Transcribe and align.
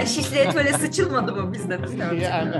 Yani 0.00 0.08
şişli 0.08 0.38
et 0.38 0.56
öyle 0.56 0.72
sıçılmadı 0.72 1.32
mı 1.32 1.52
bizde 1.52 1.78
de? 1.82 2.16
Yani. 2.16 2.56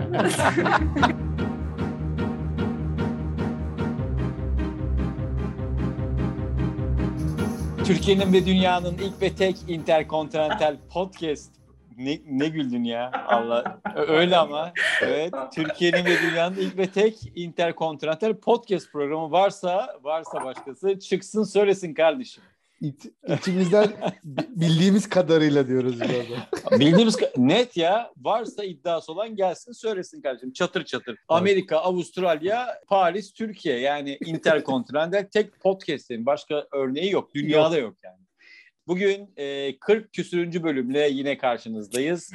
Türkiye'nin 7.84 8.32
ve 8.32 8.46
dünyanın 8.46 8.94
ilk 8.94 9.22
ve 9.22 9.34
tek 9.34 9.56
interkontinental 9.68 10.76
podcast. 10.92 11.52
Ne, 11.96 12.18
ne 12.30 12.48
güldün 12.48 12.84
ya 12.84 13.10
Allah. 13.26 13.80
Öyle 13.96 14.36
ama. 14.36 14.72
Evet. 15.02 15.34
Türkiye'nin 15.54 16.04
ve 16.04 16.16
dünyanın 16.30 16.56
ilk 16.56 16.76
ve 16.76 16.86
tek 16.86 17.32
interkontinental 17.34 18.34
podcast 18.34 18.92
programı 18.92 19.30
varsa 19.30 19.98
varsa 20.02 20.44
başkası 20.44 20.98
çıksın 20.98 21.44
söylesin 21.44 21.94
kardeşim. 21.94 22.42
İç, 22.80 23.06
içimizden 23.28 23.88
bi- 24.24 24.48
bildiğimiz 24.50 25.08
kadarıyla 25.08 25.68
diyoruz 25.68 26.00
burada. 26.00 26.80
Bildiğimiz 26.80 27.16
net 27.36 27.76
ya 27.76 28.12
varsa 28.16 28.64
iddiası 28.64 29.12
olan 29.12 29.36
gelsin 29.36 29.72
söylesin 29.72 30.22
kardeşim 30.22 30.52
çatır 30.52 30.84
çatır. 30.84 31.18
Amerika, 31.28 31.76
Avustralya, 31.78 32.66
Paris, 32.86 33.32
Türkiye 33.32 33.78
yani 33.78 34.18
interkontinental 34.26 35.26
tek 35.32 35.60
podcast'in 35.60 36.26
başka 36.26 36.66
örneği 36.72 37.10
yok. 37.10 37.34
Dünyada 37.34 37.78
yok, 37.78 37.96
yani. 38.04 38.20
Bugün 38.86 39.32
e, 39.36 39.78
40 39.78 40.12
küsürüncü 40.12 40.62
bölümle 40.62 41.08
yine 41.08 41.38
karşınızdayız. 41.38 42.32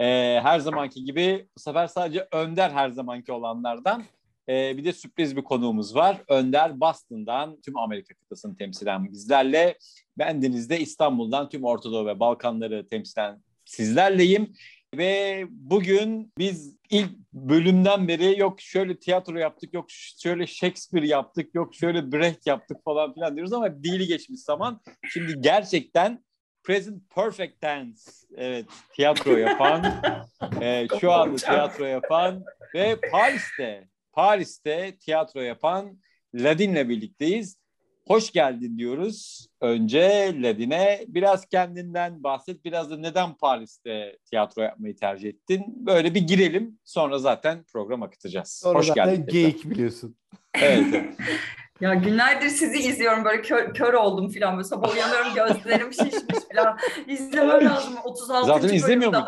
E, 0.00 0.04
her 0.42 0.58
zamanki 0.60 1.04
gibi 1.04 1.48
bu 1.56 1.60
sefer 1.60 1.86
sadece 1.86 2.28
Önder 2.32 2.70
her 2.70 2.90
zamanki 2.90 3.32
olanlardan. 3.32 4.04
E, 4.48 4.76
bir 4.76 4.84
de 4.84 4.92
sürpriz 4.92 5.36
bir 5.36 5.42
konuğumuz 5.42 5.94
var. 5.94 6.22
Önder 6.28 6.80
Boston'dan 6.80 7.60
tüm 7.60 7.76
Amerika 7.76 8.14
kıtasını 8.14 8.56
temsilen 8.56 9.12
bizlerle. 9.12 9.78
Ben 10.18 10.42
Deniz'de 10.42 10.80
İstanbul'dan 10.80 11.48
tüm 11.48 11.64
Orta 11.64 11.92
Doğu 11.92 12.06
ve 12.06 12.20
Balkanları 12.20 12.88
temsilen 12.88 13.42
sizlerleyim. 13.64 14.52
Ve 14.94 15.44
bugün 15.50 16.32
biz 16.38 16.76
ilk 16.90 17.10
bölümden 17.32 18.08
beri 18.08 18.38
yok 18.38 18.60
şöyle 18.60 18.98
tiyatro 18.98 19.38
yaptık, 19.38 19.74
yok 19.74 19.86
şöyle 20.22 20.46
Shakespeare 20.46 21.06
yaptık, 21.06 21.54
yok 21.54 21.74
şöyle 21.74 22.12
Brecht 22.12 22.46
yaptık 22.46 22.84
falan 22.84 23.14
filan 23.14 23.36
diyoruz 23.36 23.52
ama 23.52 23.84
dili 23.84 24.06
geçmiş 24.06 24.40
zaman. 24.40 24.80
Şimdi 25.08 25.40
gerçekten 25.40 26.24
present 26.62 27.10
perfect 27.14 27.60
tense 27.60 28.10
evet 28.36 28.66
tiyatro 28.94 29.36
yapan, 29.36 30.02
e, 30.60 30.86
şu 31.00 31.12
anda 31.12 31.36
tiyatro 31.36 31.84
yapan 31.84 32.44
ve 32.74 32.98
Paris'te 33.10 33.88
Paris'te 34.18 34.96
tiyatro 35.00 35.40
yapan 35.40 35.98
Ladin'le 36.34 36.88
birlikteyiz. 36.88 37.58
Hoş 38.06 38.32
geldin 38.32 38.78
diyoruz. 38.78 39.48
Önce 39.60 40.34
Ladin'e 40.42 41.04
biraz 41.08 41.48
kendinden 41.48 42.22
bahset. 42.22 42.64
Biraz 42.64 42.90
da 42.90 42.96
neden 42.96 43.34
Paris'te 43.34 44.18
tiyatro 44.30 44.62
yapmayı 44.62 44.96
tercih 44.96 45.28
ettin? 45.28 45.86
Böyle 45.86 46.14
bir 46.14 46.20
girelim. 46.20 46.78
Sonra 46.84 47.18
zaten 47.18 47.64
program 47.72 48.02
akıtacağız. 48.02 48.60
Sonra 48.62 48.78
Hoş 48.78 48.86
zaten 48.86 49.16
geldin. 49.16 49.26
geyik 49.32 49.70
biliyorsun. 49.70 50.16
Evet, 50.54 50.86
evet. 50.94 51.14
Ya 51.80 51.94
günlerdir 51.94 52.48
sizi 52.48 52.78
izliyorum 52.78 53.24
böyle 53.24 53.42
kör, 53.42 53.74
kör 53.74 53.94
oldum 53.94 54.30
falan 54.32 54.56
böyle 54.56 54.64
sabah 54.68 54.94
uyanıyorum 54.94 55.34
gözlerim 55.34 55.92
şişmiş 55.92 56.38
falan. 56.54 56.78
İzlemem 57.06 57.64
lazım 57.64 57.94
36. 58.04 58.46
Zaten 58.46 58.68
izlemiyor 58.68 59.10
muydun? 59.10 59.26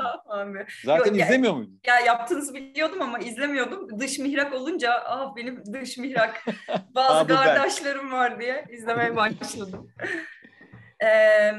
Zaten 0.84 1.04
Yok, 1.10 1.16
ya- 1.16 1.26
izlemiyor 1.26 1.54
muydun? 1.54 1.80
Ya 1.86 2.00
yaptığınızı 2.00 2.54
biliyordum 2.54 3.02
ama 3.02 3.18
izlemiyordum. 3.18 4.00
Dış 4.00 4.18
mihrak 4.18 4.54
olunca 4.54 4.92
ah 5.06 5.36
benim 5.36 5.62
dış 5.72 5.98
mihrak 5.98 6.44
bazı 6.94 7.24
bu 7.24 7.28
ben. 7.28 7.36
kardeşlerim 7.44 8.12
var 8.12 8.40
diye 8.40 8.64
izlemeye 8.70 9.16
başladım. 9.16 9.90
Ee, 11.04 11.52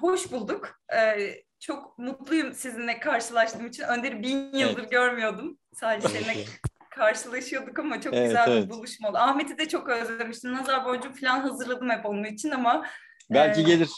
hoş 0.00 0.32
bulduk. 0.32 0.80
Ee, 0.96 1.34
çok 1.60 1.98
mutluyum 1.98 2.52
sizinle 2.52 3.00
karşılaştığım 3.00 3.66
için. 3.66 3.82
Önder'i 3.82 4.22
bin 4.22 4.52
yıldır 4.58 4.90
görmüyordum. 4.90 5.58
Sadece 5.74 6.08
seninle 6.08 6.44
karşılaşıyorduk 6.90 7.78
ama 7.78 8.00
çok 8.00 8.14
Evet, 8.14 8.26
güzel 8.26 8.48
evet. 8.48 8.64
bir 8.64 8.70
buluşma 8.70 9.08
oldu. 9.08 9.18
Ahmet'i 9.18 9.58
de 9.58 9.68
çok 9.68 9.88
özlemiştim. 9.88 10.52
Nazar 10.52 10.84
boncuğu 10.84 11.12
falan 11.12 11.40
hazırladım 11.40 11.90
hep 11.90 12.06
onun 12.06 12.24
için 12.24 12.50
ama 12.50 12.86
Belki 13.30 13.60
Ee, 13.60 13.64
gelir. 13.64 13.90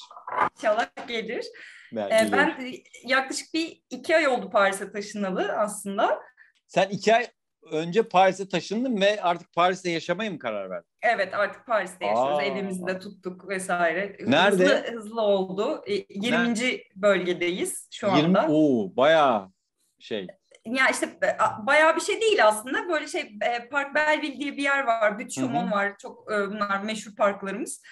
inşallah 0.56 0.86
gelir. 1.08 1.47
Belki 1.92 2.31
gelir. 2.31 2.32
ben 2.32 2.72
yaklaşık 3.04 3.54
bir 3.54 3.82
iki 3.91 4.16
ay 4.16 4.28
oldu 4.28 4.50
Paris'e 4.50 4.92
taşınalı 4.92 5.52
aslında. 5.52 6.20
Sen 6.66 6.88
iki 6.88 7.14
ay 7.14 7.26
önce 7.72 8.02
Paris'e 8.02 8.48
taşındın 8.48 9.00
ve 9.00 9.22
artık 9.22 9.52
Paris'te 9.52 9.91
yaşamaya 9.91 10.31
mı 10.31 10.38
karar 10.38 10.70
verdin? 10.70 10.88
Evet 11.02 11.34
artık 11.34 11.66
Paris'te 11.66 12.06
yaşıyoruz. 12.06 12.38
Aa. 12.38 12.42
Evimizi 12.42 12.86
de 12.86 12.98
tuttuk 12.98 13.48
vesaire. 13.48 14.16
Nerede? 14.20 14.64
Hızlı, 14.64 14.92
hızlı 14.97 15.20
oldu. 15.20 15.82
E, 15.86 15.92
20. 16.08 16.81
bölgedeyiz 16.97 17.88
şu 17.92 18.06
20, 18.06 18.19
anda. 18.19 18.47
oo, 18.48 18.97
bayağı 18.97 19.52
şey. 19.98 20.26
Ya 20.66 20.88
işte 20.88 21.06
e, 21.06 21.66
bayağı 21.66 21.96
bir 21.96 22.00
şey 22.00 22.20
değil 22.20 22.46
aslında. 22.46 22.88
Böyle 22.88 23.06
şey 23.06 23.20
e, 23.20 23.68
Park 23.68 23.94
Belleville 23.94 24.36
diye 24.36 24.56
bir 24.56 24.62
yer 24.62 24.84
var. 24.84 25.18
Büt 25.18 25.36
Hı 25.36 25.40
hı. 25.40 25.46
Chaumont 25.46 25.72
var. 25.72 25.98
Çok 25.98 26.32
e, 26.32 26.50
bunlar 26.50 26.82
meşhur 26.82 27.16
parklarımız. 27.16 27.82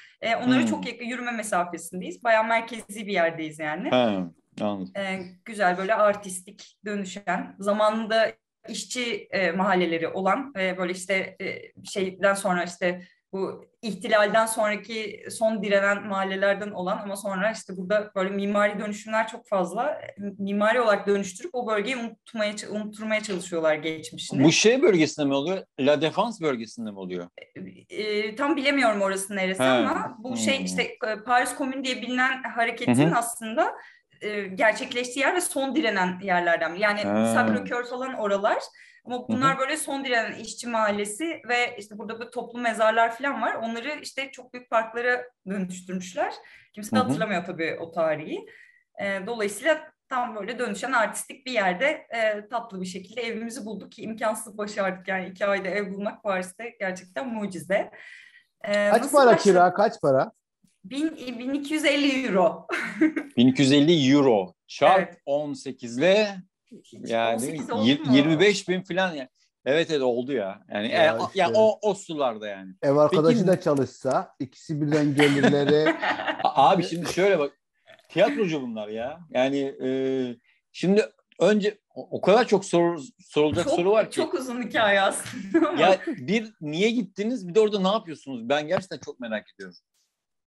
Onlara 0.44 0.66
çok 0.66 0.86
yakın 0.86 1.04
yürüme 1.04 1.32
mesafesindeyiz. 1.32 2.24
Bayağı 2.24 2.44
merkezi 2.44 3.06
bir 3.06 3.12
yerdeyiz 3.12 3.58
yani. 3.58 3.90
Ha, 3.90 4.30
anladım. 4.60 4.92
Güzel 5.44 5.78
böyle 5.78 5.94
artistik 5.94 6.78
dönüşen 6.84 7.56
zamanında 7.58 8.32
işçi 8.68 9.28
mahalleleri 9.56 10.08
olan 10.08 10.54
böyle 10.54 10.92
işte 10.92 11.36
şeyden 11.84 12.34
sonra 12.34 12.64
işte 12.64 13.02
bu 13.32 13.64
ihtilalden 13.82 14.46
sonraki 14.46 15.24
son 15.30 15.62
direnen 15.62 16.06
mahallelerden 16.06 16.70
olan 16.70 16.98
ama 17.02 17.16
sonra 17.16 17.52
işte 17.52 17.76
burada 17.76 18.10
böyle 18.16 18.30
mimari 18.30 18.78
dönüşümler 18.78 19.28
çok 19.28 19.48
fazla 19.48 20.00
mimari 20.38 20.80
olarak 20.80 21.06
dönüştürüp 21.06 21.50
o 21.54 21.66
bölgeyi 21.66 21.96
unutmaya 21.96 22.54
unutturmaya 22.70 23.22
çalışıyorlar 23.22 23.74
geçmişini. 23.74 24.44
Bu 24.44 24.52
şey 24.52 24.82
bölgesinde 24.82 25.26
mi 25.26 25.34
oluyor? 25.34 25.64
La 25.80 26.02
Défense 26.02 26.44
bölgesinde 26.44 26.90
mi 26.90 26.98
oluyor? 26.98 27.28
E, 27.88 28.34
tam 28.36 28.56
bilemiyorum 28.56 29.02
orası 29.02 29.36
neresi 29.36 29.62
He. 29.62 29.66
ama 29.66 30.16
bu 30.18 30.30
Hmm. 30.30 30.36
şey 30.36 30.64
işte 30.64 30.96
Paris 31.26 31.54
Komün 31.54 31.84
diye 31.84 32.02
bilinen 32.02 32.42
hareketin 32.42 33.06
Hı 33.06 33.10
hı. 33.10 33.16
aslında 33.18 33.74
e, 34.20 34.42
gerçekleştiği 34.46 35.20
yer 35.20 35.34
ve 35.34 35.40
son 35.40 35.76
direnen 35.76 36.20
yerlerden. 36.22 36.74
Yani. 36.74 37.00
Sacré-Cœur 37.00 37.90
falan 37.90 38.14
oralar. 38.14 38.58
Ama 39.04 39.28
bunlar 39.28 39.58
böyle 39.58 39.76
son 39.76 40.04
direnen 40.04 40.38
işçi 40.38 40.68
mahallesi 40.68 41.42
ve 41.48 41.76
işte 41.78 41.98
burada 41.98 42.20
bir 42.20 42.26
toplu 42.26 42.58
mezarlar 42.58 43.16
falan 43.16 43.42
var. 43.42 43.54
Onları 43.54 43.98
işte 44.02 44.30
çok 44.32 44.52
büyük 44.54 44.70
parklara 44.70 45.24
dönüştürmüşler. 45.48 46.34
Kimse 46.74 46.96
de 46.96 46.96
Hı 46.96 47.00
hı. 47.02 47.06
hatırlamıyor 47.06 47.44
tabii 47.44 47.76
o 47.80 47.90
tarihi. 47.90 48.46
E, 49.02 49.26
dolayısıyla 49.26 49.92
tam 50.08 50.36
böyle 50.36 50.58
dönüşen 50.58 50.92
artistik 50.92 51.46
bir 51.46 51.52
yerde 51.52 51.86
e, 52.10 52.48
tatlı 52.48 52.80
bir 52.80 52.86
şekilde 52.86 53.22
evimizi 53.22 53.64
bulduk 53.64 53.92
ki 53.92 54.02
imkansız 54.02 54.58
başardık. 54.58 55.08
Yani 55.08 55.28
iki 55.28 55.46
ayda 55.46 55.68
ev 55.68 55.92
bulmak 55.92 56.22
Paris'te 56.22 56.76
gerçekten 56.80 57.28
mucize. 57.28 57.90
E, 58.64 58.90
Kaç 58.90 59.12
para 59.12 59.26
başladı? 59.26 59.42
kira? 59.42 59.74
Kaç 59.74 60.00
para? 60.00 60.32
Bin- 60.84 61.16
1250 61.16 62.26
euro. 62.26 62.66
1250 63.36 64.12
euro 64.12 64.54
çarp 64.66 65.08
Evet. 65.08 65.18
18 65.26 65.98
ile 65.98 66.36
yani 66.92 67.34
18 67.34 67.70
oldu 67.70 67.86
yir- 67.88 68.00
mu? 68.06 68.16
25 68.16 68.68
bin 68.68 68.82
falan 68.82 69.14
yani. 69.14 69.28
Evet 69.64 69.90
evet 69.90 70.02
oldu 70.02 70.32
ya. 70.32 70.62
Yani 70.72 70.88
Ya 70.90 71.02
ya, 71.04 71.18
işte. 71.26 71.38
ya 71.40 71.50
o 71.54 71.78
o 71.82 71.94
sularda 71.94 72.48
yani. 72.48 72.74
Ev 72.82 72.96
arkadaşı 72.96 73.36
Peki- 73.38 73.46
da 73.48 73.60
çalışsa 73.60 74.34
ikisi 74.40 74.80
birden 74.82 75.14
gelirleri 75.14 75.94
Abi 76.44 76.82
şimdi 76.82 77.12
şöyle 77.12 77.38
bak 77.38 77.52
tiyatrocu 78.08 78.62
bunlar 78.62 78.88
ya. 78.88 79.20
Yani 79.30 79.58
e, 79.84 79.88
şimdi 80.72 81.06
önce 81.40 81.78
o 81.94 82.08
o 82.10 82.20
kadar 82.20 82.46
çok 82.46 82.64
soru, 82.64 83.00
sorulacak 83.20 83.64
çok, 83.64 83.74
soru 83.74 83.90
var 83.90 84.10
ki. 84.10 84.16
çok 84.16 84.34
uzun 84.34 84.62
hikaye 84.62 85.00
aslında. 85.00 85.72
Ya 85.82 86.00
bir 86.06 86.52
niye 86.60 86.90
gittiniz 86.90 87.48
bir 87.48 87.54
de 87.54 87.60
orada 87.60 87.80
ne 87.80 87.88
yapıyorsunuz? 87.88 88.48
Ben 88.48 88.68
gerçekten 88.68 88.98
çok 88.98 89.20
merak 89.20 89.46
ediyorum. 89.54 89.76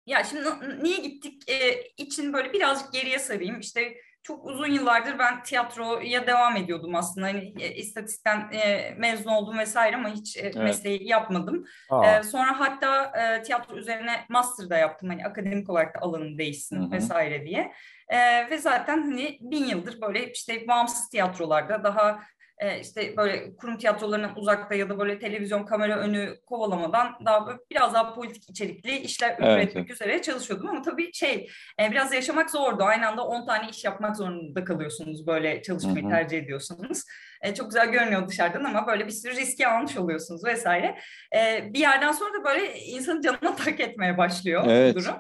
Ya 0.06 0.24
şimdi 0.24 0.44
niye 0.84 0.98
gittik 0.98 1.50
e, 1.50 1.82
için 1.98 2.34
böyle 2.34 2.54
birazcık 2.54 2.94
geriye 2.94 3.20
sarayım. 3.20 3.60
İşte 3.60 3.94
çok 4.28 4.46
uzun 4.46 4.68
yıllardır 4.68 5.20
ben 5.20 5.44
tiyatroya 5.44 6.28
devam 6.28 6.56
ediyordum 6.56 6.96
aslında. 6.96 7.28
Hani 7.28 7.54
e, 7.60 7.76
istatistikten 7.76 8.52
e, 8.52 8.92
mezun 8.98 9.32
oldum 9.32 9.58
vesaire 9.58 9.96
ama 9.96 10.10
hiç 10.10 10.38
e, 10.38 10.52
mesleği 10.56 11.08
yapmadım. 11.08 11.66
Aa, 11.90 12.06
E, 12.18 12.24
sonra 12.24 12.60
hatta 12.60 13.04
e, 13.06 13.44
tiyatro 13.44 13.78
üzerine 13.78 14.26
master 14.30 14.70
da 14.70 14.78
yaptım. 14.78 15.10
Hani 15.10 15.26
akademik 15.26 15.70
olarak 15.70 15.96
da 15.96 16.00
alanım 16.00 16.38
değişsin 16.38 16.82
Hı 16.82 16.86
hı. 16.86 16.92
vesaire 16.92 17.46
diye. 17.46 17.72
E, 18.10 18.50
ve 18.50 18.58
zaten 18.58 19.02
hani 19.02 19.38
bin 19.42 19.66
yıldır 19.66 20.02
böyle 20.02 20.32
işte 20.32 20.68
bağımsız 20.68 21.10
tiyatrolarda 21.10 21.84
daha 21.84 22.20
e, 22.60 22.80
işte 22.80 23.18
böyle 23.18 23.56
kurum 23.56 23.78
tiyatrolarından 23.78 24.38
uzakta 24.38 24.76
ya 24.76 24.90
da 24.90 25.00
böyle 25.00 25.20
televizyon 25.20 25.66
kamera 25.66 25.98
önü 25.98 26.40
kovalamadan 26.46 27.16
daha 27.26 27.48
böyle 27.48 27.60
biraz 27.72 27.94
daha 27.94 28.14
politik 28.14 28.50
içerikli 28.50 28.98
işler 28.98 29.36
Evet, 29.40 29.66
üretmek 29.66 29.92
üzere 29.92 30.22
çalışıyordum 30.22 30.70
ama 30.70 30.82
tabii 30.82 31.14
şey 31.14 31.50
e, 31.82 31.92
biraz 31.92 32.14
yaşamak 32.14 32.50
zordu. 32.50 32.84
Aynı 32.84 33.08
anda 33.08 33.28
10 33.28 33.46
tane 33.46 33.70
iş 33.70 33.84
yapmak 33.86 34.18
zorunda 34.18 34.64
kalıyorsunuz 34.64 35.28
böyle 35.28 35.62
çalışmayı 35.62 36.04
Hı 36.04 36.08
hı. 36.08 36.12
tercih 36.12 36.38
ediyorsanız. 36.38 37.08
E, 37.42 37.54
çok 37.54 37.70
güzel 37.70 37.92
görünüyor 37.92 38.28
dışarıdan 38.28 38.64
ama 38.64 38.88
böyle 38.88 39.08
bir 39.08 39.12
sürü 39.12 39.36
riski 39.36 39.68
almış 39.68 39.98
oluyorsunuz 39.98 40.46
vesaire. 40.46 41.00
E, 41.36 41.70
bir 41.74 41.80
yerden 41.80 42.12
sonra 42.12 42.34
da 42.34 42.44
böyle 42.44 42.80
insanın 42.80 43.22
canına 43.22 43.56
tak 43.66 43.80
etmeye 43.80 44.18
başlıyor 44.18 44.64
Evet. 44.68 44.96
bu 44.96 45.00
durum. 45.00 45.16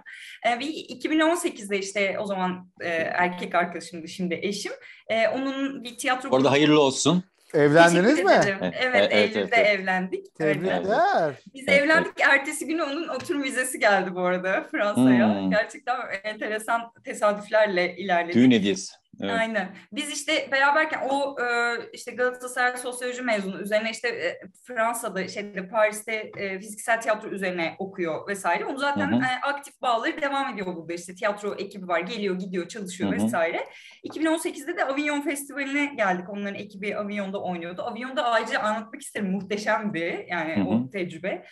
E, 0.48 0.60
bir 0.60 0.68
2018'de 0.68 1.80
işte 1.80 2.20
o 2.20 2.26
zaman 2.26 2.72
e, 2.82 2.90
erkek 2.90 3.56
arkadaşımdı 3.56 4.08
şimdi 4.08 4.40
eşim. 4.42 4.72
E, 5.10 5.28
onun 5.28 5.84
bir 5.84 5.98
tiyatro 5.98 6.30
Orada 6.30 6.52
hayırlı 6.52 6.82
olsun. 6.82 7.24
Evlendiniz 7.54 8.24
mi? 8.24 8.32
Evet, 8.46 8.74
Evet, 8.82 9.14
Eylül'de 9.14 9.40
evet, 9.40 9.50
evet. 9.54 9.80
evlendik. 9.80 10.26
Evet. 10.40 10.56
Tebrikler. 10.56 11.34
Biz 11.54 11.66
Evet, 11.68 11.82
evlendik. 11.82 12.22
Ertesi 12.22 12.68
günü 12.68 12.84
onun 12.84 13.08
oturum 13.08 13.44
vizesi 13.44 13.80
geldi 13.80 14.16
bu 14.16 14.22
arada 14.22 14.68
Fransa'ya. 14.72 15.42
Hmm. 15.42 15.52
Gerçekten 15.52 15.96
enteresan 16.24 16.82
tesadüflerle 17.04 17.96
ilerledik. 17.98 18.36
Düğün 18.36 18.52
hediyesi. 18.52 18.94
Evet. 19.22 19.34
Aynen. 19.40 19.76
Biz 19.92 20.12
işte 20.12 20.50
beraberken 20.52 21.02
o 21.10 21.36
e, 21.42 21.76
işte 21.94 22.12
Galatasaray 22.12 22.78
sosyoloji 22.78 23.22
mezunu 23.22 23.62
üzerine 23.62 23.92
işte 23.92 24.08
e, 24.08 24.40
Fransa'da 24.68 25.28
şeyde 25.28 25.68
Paris'te 25.68 26.32
e, 26.38 26.60
fiziksel 26.60 27.02
tiyatro 27.02 27.30
üzerine 27.30 27.76
okuyor 27.80 28.28
vesaire. 28.28 28.66
Onu 28.66 28.78
zaten 28.78 29.12
Hı 29.12 29.16
hı. 29.16 29.20
e, 29.20 29.50
aktif 29.50 29.82
bağları 29.82 30.22
devam 30.22 30.54
ediyor 30.54 30.76
burada 30.76 30.94
işte 30.94 31.16
tiyatro 31.16 31.56
ekibi 31.56 31.88
var 31.88 32.00
geliyor 32.00 32.40
gidiyor 32.40 32.68
çalışıyor 32.68 33.12
Hı 33.12 33.16
hı. 33.16 33.24
vesaire. 33.24 33.68
2018'de 34.04 34.78
de 34.78 34.86
Avignon 34.86 35.22
Festivali'ne 35.22 35.86
geldik. 35.86 36.30
Onların 36.30 36.56
ekibi 36.56 36.98
Avignon'da 36.98 37.42
oynuyordu. 37.42 37.82
Avignon'da 37.82 38.26
ayrıca 38.26 38.60
anlatmak 38.60 39.02
isterim 39.02 39.32
muhteşemdi 39.32 40.26
yani 40.30 40.56
Hı 40.56 40.62
hı. 40.62 40.66
o 40.66 40.90
tecrübe. 40.90 41.46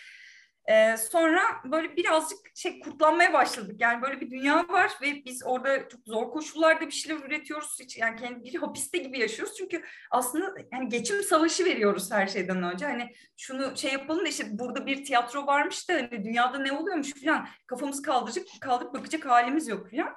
Ee, 0.68 0.96
sonra 0.96 1.40
böyle 1.64 1.96
birazcık 1.96 2.38
şey 2.54 2.80
kurtlanmaya 2.80 3.32
başladık. 3.32 3.76
Yani 3.78 4.02
böyle 4.02 4.20
bir 4.20 4.30
dünya 4.30 4.68
var 4.68 4.92
ve 5.02 5.24
biz 5.24 5.42
orada 5.46 5.88
çok 5.88 6.00
zor 6.06 6.30
koşullarda 6.30 6.86
bir 6.86 6.90
şeyler 6.90 7.24
üretiyoruz. 7.24 7.76
Hiç, 7.80 7.98
yani 7.98 8.20
kendi 8.20 8.44
bir 8.44 8.54
hapiste 8.54 8.98
gibi 8.98 9.18
yaşıyoruz. 9.18 9.54
Çünkü 9.56 9.82
aslında 10.10 10.54
yani 10.72 10.88
geçim 10.88 11.22
savaşı 11.22 11.64
veriyoruz 11.64 12.10
her 12.12 12.26
şeyden 12.26 12.62
önce. 12.62 12.86
Hani 12.86 13.12
şunu 13.36 13.76
şey 13.76 13.92
yapalım 13.92 14.24
da 14.24 14.28
işte 14.28 14.46
burada 14.50 14.86
bir 14.86 15.04
tiyatro 15.04 15.46
varmış 15.46 15.88
da 15.88 15.94
hani 15.94 16.24
dünyada 16.24 16.58
ne 16.58 16.72
oluyormuş 16.72 17.12
falan 17.24 17.48
kafamızı 17.66 18.02
kaldıracak, 18.02 18.44
kaldırıp 18.60 18.94
bakacak 18.94 19.26
halimiz 19.26 19.68
yok 19.68 19.90
falan. 19.90 20.16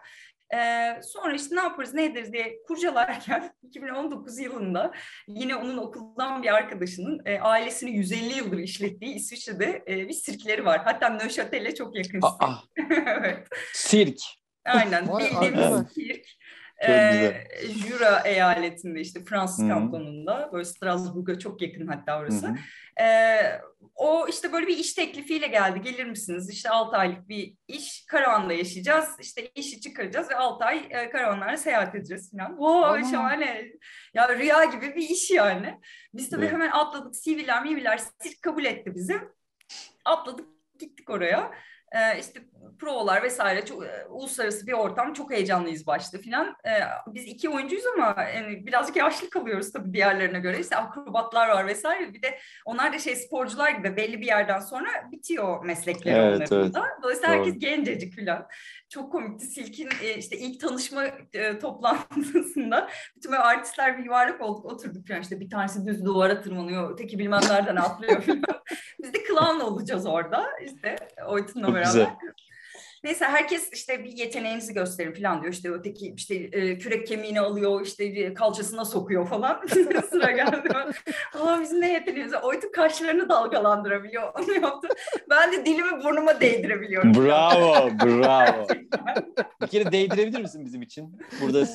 Ee, 0.55 0.99
sonra 1.03 1.35
işte 1.35 1.55
ne 1.55 1.59
yaparız 1.59 1.93
ne 1.93 2.05
ederiz 2.05 2.33
diye 2.33 2.63
kurcalarken 2.67 3.53
2019 3.63 4.39
yılında 4.39 4.91
yine 5.27 5.55
onun 5.55 5.77
okuldan 5.77 6.43
bir 6.43 6.53
arkadaşının 6.53 7.21
e, 7.25 7.39
ailesini 7.39 7.91
150 7.91 8.37
yıldır 8.37 8.57
işlettiği 8.57 9.15
İsviçre'de 9.15 9.83
e, 9.87 10.07
bir 10.07 10.13
sirkleri 10.13 10.65
var. 10.65 10.81
Hatta 10.83 11.09
Neuchâtel'e 11.09 11.75
çok 11.75 11.95
yakın. 11.95 12.19
Aa, 12.21 12.53
evet. 13.05 13.47
sirk. 13.73 14.19
Aynen 14.65 15.07
bildiğimiz 15.07 15.93
sirk. 15.93 16.25
Çok 16.81 16.89
Ee. 16.89 17.45
Jura 17.67 18.21
eyaletinde 18.25 19.01
işte 19.01 19.23
Fransız 19.23 19.59
Hı 19.59 19.63
hı. 19.65 19.69
kantonunda 19.69 20.49
böyle 20.53 20.65
Strasbourg'a 20.65 21.39
çok 21.39 21.61
yakın 21.61 21.87
hatta 21.87 22.19
orası. 22.19 22.47
Hı 22.47 22.51
hı. 22.51 23.03
Ee, 23.03 23.61
o 23.95 24.27
işte 24.27 24.53
böyle 24.53 24.67
bir 24.67 24.77
iş 24.77 24.93
teklifiyle 24.93 25.47
geldi. 25.47 25.81
Gelir 25.81 26.05
misiniz? 26.05 26.49
İşte 26.49 26.69
6 26.69 26.97
aylık 26.97 27.29
bir 27.29 27.53
iş. 27.67 28.05
Karavanda 28.05 28.53
yaşayacağız. 28.53 29.09
İşte 29.21 29.47
işi 29.55 29.81
çıkaracağız 29.81 30.29
ve 30.29 30.35
6 30.35 30.65
ay 30.65 30.87
e, 30.89 31.09
karavanlarla 31.09 31.57
seyahat 31.57 31.95
edeceğiz 31.95 32.31
falan. 32.31 32.57
Aman. 32.59 33.03
şahane. 33.03 33.65
Ya 34.13 34.37
rüya 34.37 34.63
gibi 34.63 34.95
bir 34.95 35.09
iş 35.09 35.31
yani. 35.31 35.79
Biz 36.13 36.29
tabii 36.29 36.41
Evet. 36.41 36.53
hemen 36.53 36.71
atladık. 36.71 37.13
CV'ler, 37.23 37.97
sirk 37.97 38.41
kabul 38.41 38.65
etti 38.65 38.95
bizi. 38.95 39.19
Atladık 40.05 40.45
gittik 40.79 41.09
oraya. 41.09 41.51
Ee, 41.91 42.19
işte 42.19 42.41
provalar 42.79 43.23
vesaire 43.23 43.65
çok 43.65 43.85
e, 43.85 44.05
uluslararası 44.09 44.67
bir 44.67 44.73
ortam 44.73 45.13
çok 45.13 45.31
heyecanlıyız 45.31 45.87
başta 45.87 46.17
filan. 46.17 46.55
Ee, 46.65 46.69
biz 47.07 47.23
iki 47.25 47.49
oyuncuyuz 47.49 47.85
ama 47.85 48.23
yani 48.35 48.67
birazcık 48.67 48.95
yaşlı 48.95 49.29
kalıyoruz 49.29 49.71
tabii 49.71 49.93
diğerlerine 49.93 50.39
göre. 50.39 50.59
İşte 50.59 50.75
akrobatlar 50.75 51.49
var 51.49 51.67
vesaire. 51.67 52.13
Bir 52.13 52.21
de 52.21 52.39
onlar 52.65 52.93
da 52.93 52.99
şey 52.99 53.15
sporcular 53.15 53.69
gibi 53.69 53.97
belli 53.97 54.21
bir 54.21 54.25
yerden 54.27 54.59
sonra 54.59 54.89
bitiyor 55.11 55.65
meslekleri 55.65 56.15
Evet, 56.15 56.35
onların 56.51 56.63
evet. 56.63 56.73
da. 56.73 56.83
Dolayısıyla 57.03 57.29
herkes 57.33 57.53
Doğru. 57.53 57.59
gencecik 57.59 58.13
filan. 58.13 58.47
Çok 58.89 59.11
komikti. 59.11 59.45
Silk'in 59.45 59.89
e, 60.03 60.13
işte 60.13 60.37
ilk 60.37 60.61
tanışma 60.61 61.03
e, 61.33 61.59
toplantısında 61.59 62.89
bütün 63.15 63.31
böyle 63.31 63.43
artistler 63.43 63.97
bir 63.97 64.03
yuvarlak 64.03 64.41
olduk 64.41 64.65
oturduk 64.65 65.07
falan 65.07 65.21
işte 65.21 65.39
bir 65.39 65.49
tanesi 65.49 65.85
düz 65.85 66.05
duvara 66.05 66.41
tırmanıyor, 66.41 66.93
öteki 66.93 67.19
bilmem 67.19 67.41
nereden 67.49 67.75
atlıyor 67.75 68.21
falan. 68.21 68.43
Biz 69.03 69.13
de 69.13 69.17
clown 69.27 69.59
olacağız 69.59 70.05
orada 70.05 70.45
işte 70.65 70.95
Oytun'la 71.27 71.67
beraber. 71.67 71.85
güzel. 71.85 72.15
Neyse 73.03 73.25
herkes 73.25 73.69
işte 73.73 74.03
bir 74.03 74.17
yeteneğinizi 74.17 74.73
gösterin 74.73 75.13
falan 75.13 75.41
diyor. 75.41 75.53
İşte 75.53 75.71
öteki 75.71 76.13
işte 76.17 76.35
e, 76.35 76.77
kürek 76.77 77.07
kemiğini 77.07 77.39
alıyor, 77.39 77.85
işte 77.85 78.13
bir 78.13 78.35
kalçasına 78.35 78.85
sokuyor 78.85 79.27
falan. 79.27 79.61
Sıra 80.09 80.31
geldi. 80.31 80.69
Aa 81.39 81.61
bizim 81.61 81.81
ne 81.81 81.91
yeteneğimiz 81.93 82.33
var? 82.33 82.41
Oytun 82.43 82.71
kaşlarını 82.71 83.29
dalgalandırabiliyor. 83.29 84.33
Onu 84.33 84.53
yaptı. 84.53 84.87
Ben 85.29 85.51
de 85.51 85.65
dilimi 85.65 86.03
burnuma 86.03 86.41
değdirebiliyorum. 86.41 87.13
Bravo, 87.13 87.89
bravo. 88.05 88.67
Bir 89.61 89.67
kere 89.67 89.91
değdirebilir 89.91 90.41
misin 90.41 90.65
bizim 90.65 90.81
için? 90.81 91.21
Burada 91.41 91.65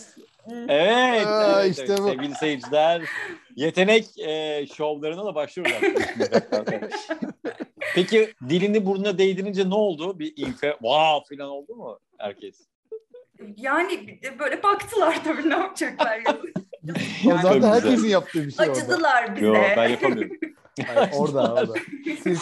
Evet, 0.68 1.26
Aa, 1.26 1.62
evet, 1.62 1.70
işte 1.70 1.86
evet. 1.88 1.98
bu. 1.98 2.08
sevgili 2.08 2.34
seyirciler. 2.34 3.02
Yetenek 3.56 4.18
e, 4.18 4.66
şovlarına 4.76 5.24
da 5.24 5.34
başlıyoruz 5.34 5.72
artık. 5.76 6.92
Peki 7.94 8.34
dilini 8.48 8.86
burnuna 8.86 9.18
değdirince 9.18 9.70
ne 9.70 9.74
oldu? 9.74 10.18
Bir 10.18 10.32
infe, 10.36 10.70
wow 10.70 11.36
falan 11.36 11.50
oldu 11.50 11.74
mu 11.76 11.98
herkes? 12.18 12.60
Yani 13.56 14.06
bir 14.06 14.22
de 14.22 14.38
böyle 14.38 14.62
baktılar 14.62 15.24
tabii 15.24 15.50
ne 15.50 15.54
yapacaklar. 15.56 16.20
O 16.26 17.28
Yani 17.28 17.42
zaten 17.42 17.54
güzel. 17.54 17.72
herkesin 17.72 18.08
yaptığı 18.08 18.46
bir 18.46 18.50
şey 18.50 18.68
orada. 18.68 18.72
acıdılar 18.80 19.36
bize. 19.36 19.46
Yok 19.46 19.56
ben 19.76 19.88
yapamıyorum. 19.88 20.36
Hayır, 20.86 21.10
orada 21.14 21.54
orada. 21.54 21.72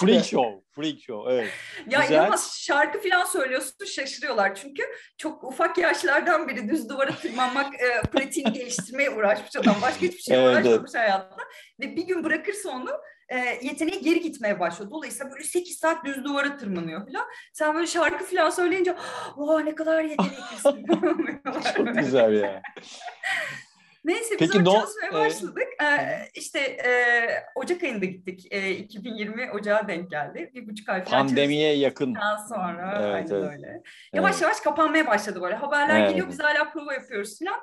Freak 0.00 0.24
show, 0.24 0.60
freak 0.74 1.00
show 1.00 1.32
evet. 1.34 1.48
Ya 1.90 2.00
Güzel. 2.00 2.14
inanılmaz 2.14 2.58
şarkı 2.60 3.08
falan 3.10 3.24
söylüyorsun 3.24 3.84
şaşırıyorlar. 3.86 4.54
Çünkü 4.54 4.82
çok 5.18 5.44
ufak 5.44 5.78
yaşlardan 5.78 6.48
beri 6.48 6.68
düz 6.68 6.88
duvara 6.88 7.10
tırmanmak 7.10 7.74
e, 7.74 8.02
pratiğini 8.12 8.52
geliştirmeye 8.52 9.10
uğraşmış 9.10 9.56
adam. 9.56 9.76
Başka 9.82 10.00
hiçbir 10.00 10.22
şey 10.22 10.44
Evet, 10.44 10.66
uğraşmamış 10.66 10.94
hayatta. 10.94 11.36
Ve 11.80 11.96
bir 11.96 12.06
gün 12.06 12.24
bırakırsa 12.24 12.70
onu 12.70 12.90
e, 13.32 13.58
yeteneği 13.62 14.00
geri 14.02 14.20
gitmeye 14.20 14.60
başlıyor. 14.60 14.90
Dolayısıyla 14.90 15.32
böyle 15.32 15.44
8 15.44 15.78
saat 15.78 16.04
düz 16.04 16.24
duvara 16.24 16.56
tırmanıyor 16.56 17.06
falan. 17.06 17.26
Sen 17.52 17.74
böyle 17.74 17.86
şarkı 17.86 18.24
falan 18.24 18.50
söyleyince 18.50 18.96
oh, 19.36 19.62
ne 19.62 19.74
kadar 19.74 20.04
yeteneklisin. 20.04 20.86
Çok 21.76 21.94
güzel 21.94 22.32
ya. 22.32 22.62
Neyse 24.04 24.30
biz 24.30 24.38
Peki 24.38 24.52
Peki, 24.52 24.64
no- 24.64 24.72
çalışmaya 24.72 25.08
e, 25.08 25.12
başladık. 25.12 25.68
Ee, 25.82 26.28
işte 26.34 26.58
e, 26.60 26.90
Ocak 27.54 27.82
ayında 27.82 28.04
gittik. 28.04 28.46
E, 28.50 28.70
2020 28.70 29.50
Ocağa 29.50 29.88
denk 29.88 30.10
geldi. 30.10 30.50
Bir 30.54 30.68
buçuk 30.68 30.88
ay 30.88 31.04
falan 31.04 31.26
Pandemiye 31.26 31.74
yakın. 31.76 32.16
sonra. 32.48 32.94
Evet, 33.02 33.14
aynen 33.32 33.42
evet. 33.44 33.52
öyle. 33.52 33.82
Yavaş 34.14 34.32
Evet. 34.32 34.42
yavaş 34.42 34.60
kapanmaya 34.60 35.06
başladı 35.06 35.42
böyle. 35.42 35.54
Haberler 35.54 36.00
Evet. 36.00 36.10
geliyor 36.10 36.28
biz 36.28 36.40
hala 36.40 36.70
prova 36.72 36.92
yapıyoruz 36.94 37.38
falan. 37.38 37.60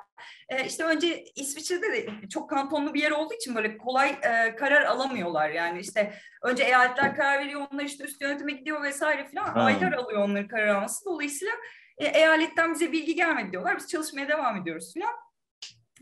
E, 0.48 0.64
işte 0.66 0.84
önce 0.84 1.24
İsviçre'de 1.36 1.92
de 1.92 2.06
çok 2.28 2.50
kantonlu 2.50 2.94
bir 2.94 3.02
yer 3.02 3.10
olduğu 3.10 3.34
için 3.34 3.54
böyle 3.54 3.78
kolay 3.78 4.10
e, 4.10 4.56
karar 4.56 4.82
alamıyorlar. 4.82 5.50
Yani 5.50 5.80
işte 5.80 6.12
önce 6.42 6.64
eyaletler 6.64 7.16
karar 7.16 7.38
veriyor. 7.44 7.60
Onlar 7.72 7.84
işte 7.84 8.04
üst 8.04 8.22
yönetime 8.22 8.52
gidiyor 8.52 8.82
vesaire 8.82 9.28
falan. 9.34 9.46
Ha. 9.46 9.60
Aylar 9.60 9.92
alıyor 9.92 10.22
onların 10.22 10.48
karar 10.48 10.66
alması. 10.68 11.04
Dolayısıyla 11.04 11.54
e, 11.98 12.06
eyaletten 12.06 12.74
bize 12.74 12.92
bilgi 12.92 13.14
gelmedi 13.14 13.52
diyorlar. 13.52 13.76
Biz 13.76 13.88
çalışmaya 13.88 14.28
devam 14.28 14.56
ediyoruz 14.56 14.94
falan. 14.94 15.14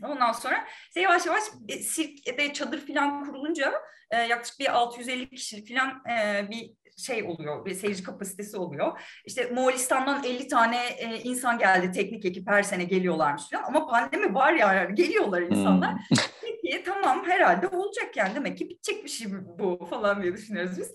Ondan 0.03 0.31
sonra 0.31 0.65
işte 0.87 1.01
yavaş 1.01 1.25
yavaş 1.25 1.43
e, 1.67 1.77
sirkte 1.77 2.53
çadır 2.53 2.87
falan 2.87 3.25
kurulunca 3.25 3.73
e, 4.11 4.17
yaklaşık 4.17 4.59
bir 4.59 4.75
650 4.75 5.29
kişilik 5.29 5.69
falan 5.69 6.03
e, 6.09 6.47
bir 6.49 6.79
şey 6.99 7.23
oluyor, 7.23 7.65
bir 7.65 7.73
seyirci 7.73 8.03
kapasitesi 8.03 8.57
oluyor. 8.57 9.01
İşte 9.25 9.51
Moğolistan'dan 9.53 10.23
50 10.23 10.47
tane 10.47 10.87
e, 10.87 11.19
insan 11.19 11.57
geldi, 11.57 11.91
teknik 11.91 12.25
ekip 12.25 12.49
her 12.49 12.63
sene 12.63 12.83
geliyorlarmış 12.83 13.43
falan. 13.51 13.63
Ama 13.63 13.87
pandemi 13.87 14.35
var 14.35 14.53
ya, 14.53 14.83
geliyorlar 14.83 15.41
insanlar. 15.41 15.91
Hmm. 15.91 16.17
Peki 16.41 16.83
tamam 16.83 17.25
herhalde 17.25 17.67
olacak 17.67 18.17
yani 18.17 18.35
demek 18.35 18.57
ki 18.57 18.69
bitecek 18.69 19.03
bir 19.03 19.09
şey 19.09 19.27
bu 19.59 19.87
falan 19.89 20.21
diye 20.21 20.33
düşünüyoruz 20.33 20.77
biz. 20.77 20.91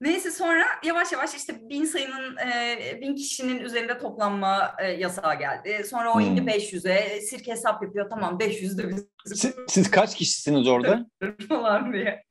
Neyse 0.00 0.30
sonra 0.30 0.64
yavaş 0.84 1.12
yavaş 1.12 1.34
işte 1.34 1.68
bin 1.68 1.84
sayının, 1.84 2.36
e, 2.36 2.98
bin 3.00 3.14
kişinin 3.14 3.58
üzerinde 3.58 3.98
toplanma 3.98 4.74
e, 4.82 4.90
yasağı 4.90 5.38
geldi. 5.38 5.84
Sonra 5.90 6.12
o 6.14 6.20
indi 6.20 6.40
Hmm. 6.40 6.48
500'e, 6.48 7.20
sirk 7.20 7.46
hesap 7.46 7.82
yapıyor 7.82 8.10
tamam 8.10 8.38
500 8.38 8.78
de 8.78 8.88
biz 8.88 9.06
Siz, 9.26 9.54
siz 9.68 9.90
kaç 9.90 10.14
kişisiniz 10.16 10.68
orada? 10.68 11.06
falan 11.48 11.92
diye. 11.92 12.24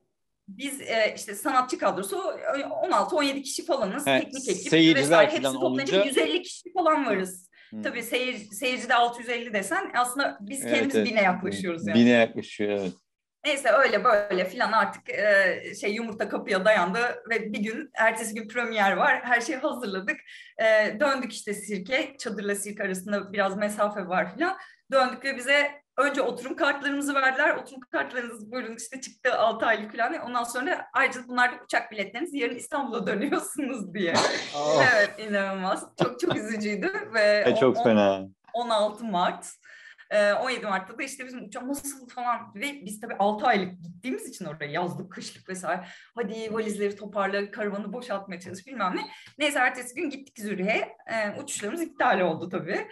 Biz 0.48 0.82
e, 0.82 1.14
işte 1.16 1.36
sanatçı 1.36 1.78
kadrosu 1.78 2.18
16-17 2.18 3.42
kişi 3.42 3.66
falanız. 3.66 4.08
He, 4.08 4.20
teknik 4.20 4.50
ekip 4.50 4.70
seyirciler 4.70 5.04
vesaire 5.04 5.32
hepsi 5.32 5.42
toplanınca 5.44 6.02
olunca- 6.02 6.06
150 6.06 6.42
kişi 6.42 6.74
falan 6.74 7.06
varız. 7.06 7.50
Hmm. 7.70 7.82
Tabii 7.82 8.04
seyir, 8.04 8.36
seyircide 8.52 8.96
650 8.96 9.54
desen 9.54 9.92
aslında 9.96 10.38
biz 10.42 10.62
Evet, 10.62 10.72
kendimiz 10.74 10.96
evet. 10.96 11.08
bine 11.10 11.22
yaklaşıyoruz 11.22 11.88
yani. 11.88 12.00
Bine 12.00 12.10
yaklaşıyor 12.10 12.70
evet. 12.80 12.94
Neyse 13.46 13.70
öyle 13.70 14.04
böyle 14.04 14.46
filan 14.46 14.72
artık 14.72 15.10
e, 15.10 15.62
şey 15.82 15.94
yumurta 15.94 16.30
kapıya 16.30 16.66
dayandı 16.66 17.24
ve 17.30 17.54
bir 17.54 17.60
gün 17.60 17.90
ertesi 17.96 18.36
gün 18.36 18.48
premier 18.48 18.92
var. 18.98 19.22
Her 19.24 19.42
şeyi 19.42 19.58
hazırladık. 19.58 20.18
E, 20.62 21.00
döndük 21.00 21.34
işte 21.34 21.54
sirke. 21.54 22.16
Çadırla 22.18 22.56
sirke 22.56 22.84
arasında 22.84 23.34
biraz 23.34 23.58
mesafe 23.58 24.08
var 24.08 24.34
filan. 24.34 24.58
Döndük 24.92 25.26
ve 25.26 25.38
bize 25.38 25.72
önce 25.98 26.22
oturum 26.22 26.56
kartlarımızı 26.56 27.16
verdiler. 27.16 27.56
Oturum 27.56 27.82
kartlarınız 27.92 28.52
buyurun 28.52 28.76
işte 28.76 29.02
çıktı 29.02 29.38
6 29.38 29.66
aylık 29.66 29.92
falan. 29.92 30.14
Ondan 30.14 30.44
sonra 30.44 30.86
ayrıca 30.94 31.22
bunlar 31.28 31.52
da 31.52 31.64
uçak 31.64 31.92
biletleriniz 31.92 32.34
yarın 32.34 32.56
İstanbul'a 32.56 33.08
dönüyorsunuz 33.08 33.94
diye. 33.94 34.14
evet 34.94 35.30
inanılmaz. 35.30 35.86
Çok 36.04 36.20
çok 36.20 36.36
üzücüydü. 36.36 36.92
Ve 37.14 37.44
e, 37.48 37.56
çok 37.56 37.78
on, 37.78 37.84
fena. 37.84 38.22
16 38.54 39.06
Mart. 39.06 39.46
17 40.42 40.66
Mart'ta 40.66 40.98
da 40.98 41.04
işte 41.04 41.26
bizim 41.26 41.46
uçağım 41.46 41.68
nasıl 41.68 42.10
falan 42.10 42.56
ve 42.56 42.86
biz 42.86 43.00
tabii 43.00 43.16
6 43.20 43.46
aylık 43.46 43.84
gittiğimiz 43.84 44.30
için 44.30 44.46
oraya 44.46 44.72
yazlık, 44.72 45.12
kışlık 45.12 45.50
vesaire. 45.50 45.86
Hadi 46.16 46.54
valizleri 46.54 46.96
toparla, 46.96 47.52
karavanı 47.52 47.94
boşaltmaya 47.94 48.40
çalış 48.40 48.68
bilmem 48.68 48.96
ne. 48.96 49.02
Neyse 49.40 49.60
ertesi 49.60 49.96
gün 49.96 50.10
gittik 50.10 50.40
Zürih'e. 50.40 50.98
uçuşlarımız 51.44 51.82
iptal 51.82 52.20
oldu 52.20 52.50
tabii. 52.50 52.88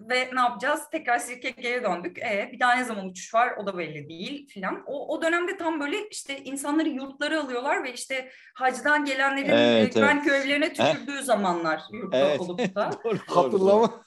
ve 0.00 0.30
ne 0.32 0.40
yapacağız? 0.40 0.80
Tekrar 0.92 1.18
sirke 1.18 1.50
geri 1.50 1.82
döndük. 1.82 2.18
E, 2.18 2.50
bir 2.52 2.60
daha 2.60 2.74
ne 2.74 2.84
zaman 2.84 3.06
uçuş 3.06 3.34
var 3.34 3.56
o 3.56 3.66
da 3.66 3.78
belli 3.78 4.08
değil 4.08 4.48
filan. 4.48 4.82
O, 4.86 5.14
o 5.14 5.22
dönemde 5.22 5.56
tam 5.56 5.80
böyle 5.80 6.08
işte 6.08 6.38
insanları 6.38 6.88
yurtlara 6.88 7.40
alıyorlar 7.40 7.84
ve 7.84 7.92
işte 7.92 8.30
hacdan 8.54 9.04
gelenlerin 9.04 9.48
evet, 9.48 9.94
güvenlik 9.94 10.22
evet. 10.22 10.24
görevlilerine 10.24 10.72
tükürdüğü 10.72 11.22
zamanlar 11.22 11.80
yurtta 11.92 12.18
evet. 12.18 12.40
olup 12.40 12.74
da. 12.74 12.90
doğru, 13.04 13.18
Hatırlama. 13.26 14.04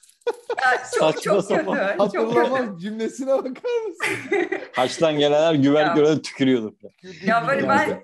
Ya 0.62 0.78
çok 0.78 1.14
Saçma 1.14 1.20
çok 1.22 1.44
sapan. 1.44 1.74
kötü. 1.78 1.98
Hatırlamaz 1.98 2.82
cümlesine 2.82 3.30
bakar 3.30 3.86
mısın? 3.88 4.48
Haçtan 4.72 5.18
gelenler 5.18 5.54
güvenlik 5.54 5.96
görevine 5.96 6.22
tükürüyordu. 6.22 6.74
Ya 7.24 7.48
böyle 7.48 7.68
ben 7.68 8.02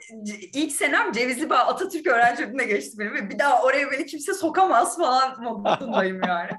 ilk 0.55 0.73
senem 0.73 1.13
Cevizli 1.13 1.51
Bağ 1.51 1.57
Atatürk 1.59 2.07
öğrenci 2.07 2.53
geçti 2.69 2.99
benim 2.99 3.15
ve 3.15 3.31
bir 3.31 3.39
daha 3.39 3.63
oraya 3.63 3.91
beni 3.91 4.07
kimse 4.07 4.35
sokamaz 4.35 4.97
falan 4.97 5.43
modundayım 5.43 6.21
yani. 6.27 6.51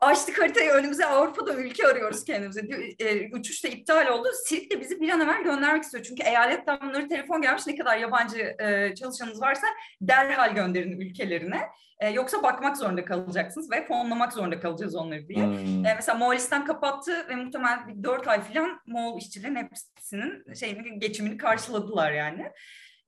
Açtık 0.00 0.42
haritayı 0.42 0.70
önümüze 0.70 1.06
Avrupa'da 1.06 1.54
ülke 1.54 1.86
arıyoruz 1.86 2.24
kendimize. 2.24 2.60
E, 2.98 3.36
uçuş 3.36 3.64
da 3.64 3.68
iptal 3.68 4.06
oldu. 4.06 4.28
Sirk 4.44 4.70
de 4.70 4.80
bizi 4.80 5.00
bir 5.00 5.08
an 5.08 5.20
evvel 5.20 5.42
göndermek 5.42 5.82
istiyor. 5.82 6.04
Çünkü 6.04 6.22
eyaletten 6.22 6.78
bunları 6.80 7.08
telefon 7.08 7.42
gelmiş 7.42 7.66
ne 7.66 7.76
kadar 7.76 7.96
yabancı 7.96 8.38
e, 8.38 8.94
çalışanınız 8.94 9.40
varsa 9.40 9.66
derhal 10.00 10.54
gönderin 10.54 11.00
ülkelerine. 11.00 11.60
E, 12.00 12.08
yoksa 12.08 12.42
bakmak 12.42 12.76
zorunda 12.76 13.04
kalacaksınız 13.04 13.70
ve 13.70 13.86
fonlamak 13.86 14.32
zorunda 14.32 14.60
kalacağız 14.60 14.94
onları 14.94 15.28
diye. 15.28 15.46
Hmm. 15.46 15.82
Mesela 15.82 16.18
Moğolistan 16.18 16.64
kapattı 16.64 17.28
ve 17.28 17.34
muhtemelen 17.34 17.88
bir 17.88 18.04
dört 18.04 18.28
ay 18.28 18.40
falan 18.40 18.80
Moğol 18.86 19.18
işçilerin 19.18 19.56
hepsinin 19.56 20.54
şeyini, 20.54 20.98
geçimini 20.98 21.36
karşıladılar 21.36 22.12
yani. 22.12 22.50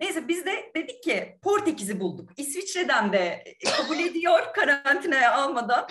Neyse 0.00 0.28
biz 0.28 0.46
de 0.46 0.72
dedik 0.76 1.02
ki 1.02 1.38
Portekiz'i 1.42 2.00
bulduk. 2.00 2.30
İsviçre'den 2.36 3.12
de 3.12 3.44
kabul 3.76 3.98
ediyor 3.98 4.40
karantinaya 4.54 5.34
almadan. 5.34 5.88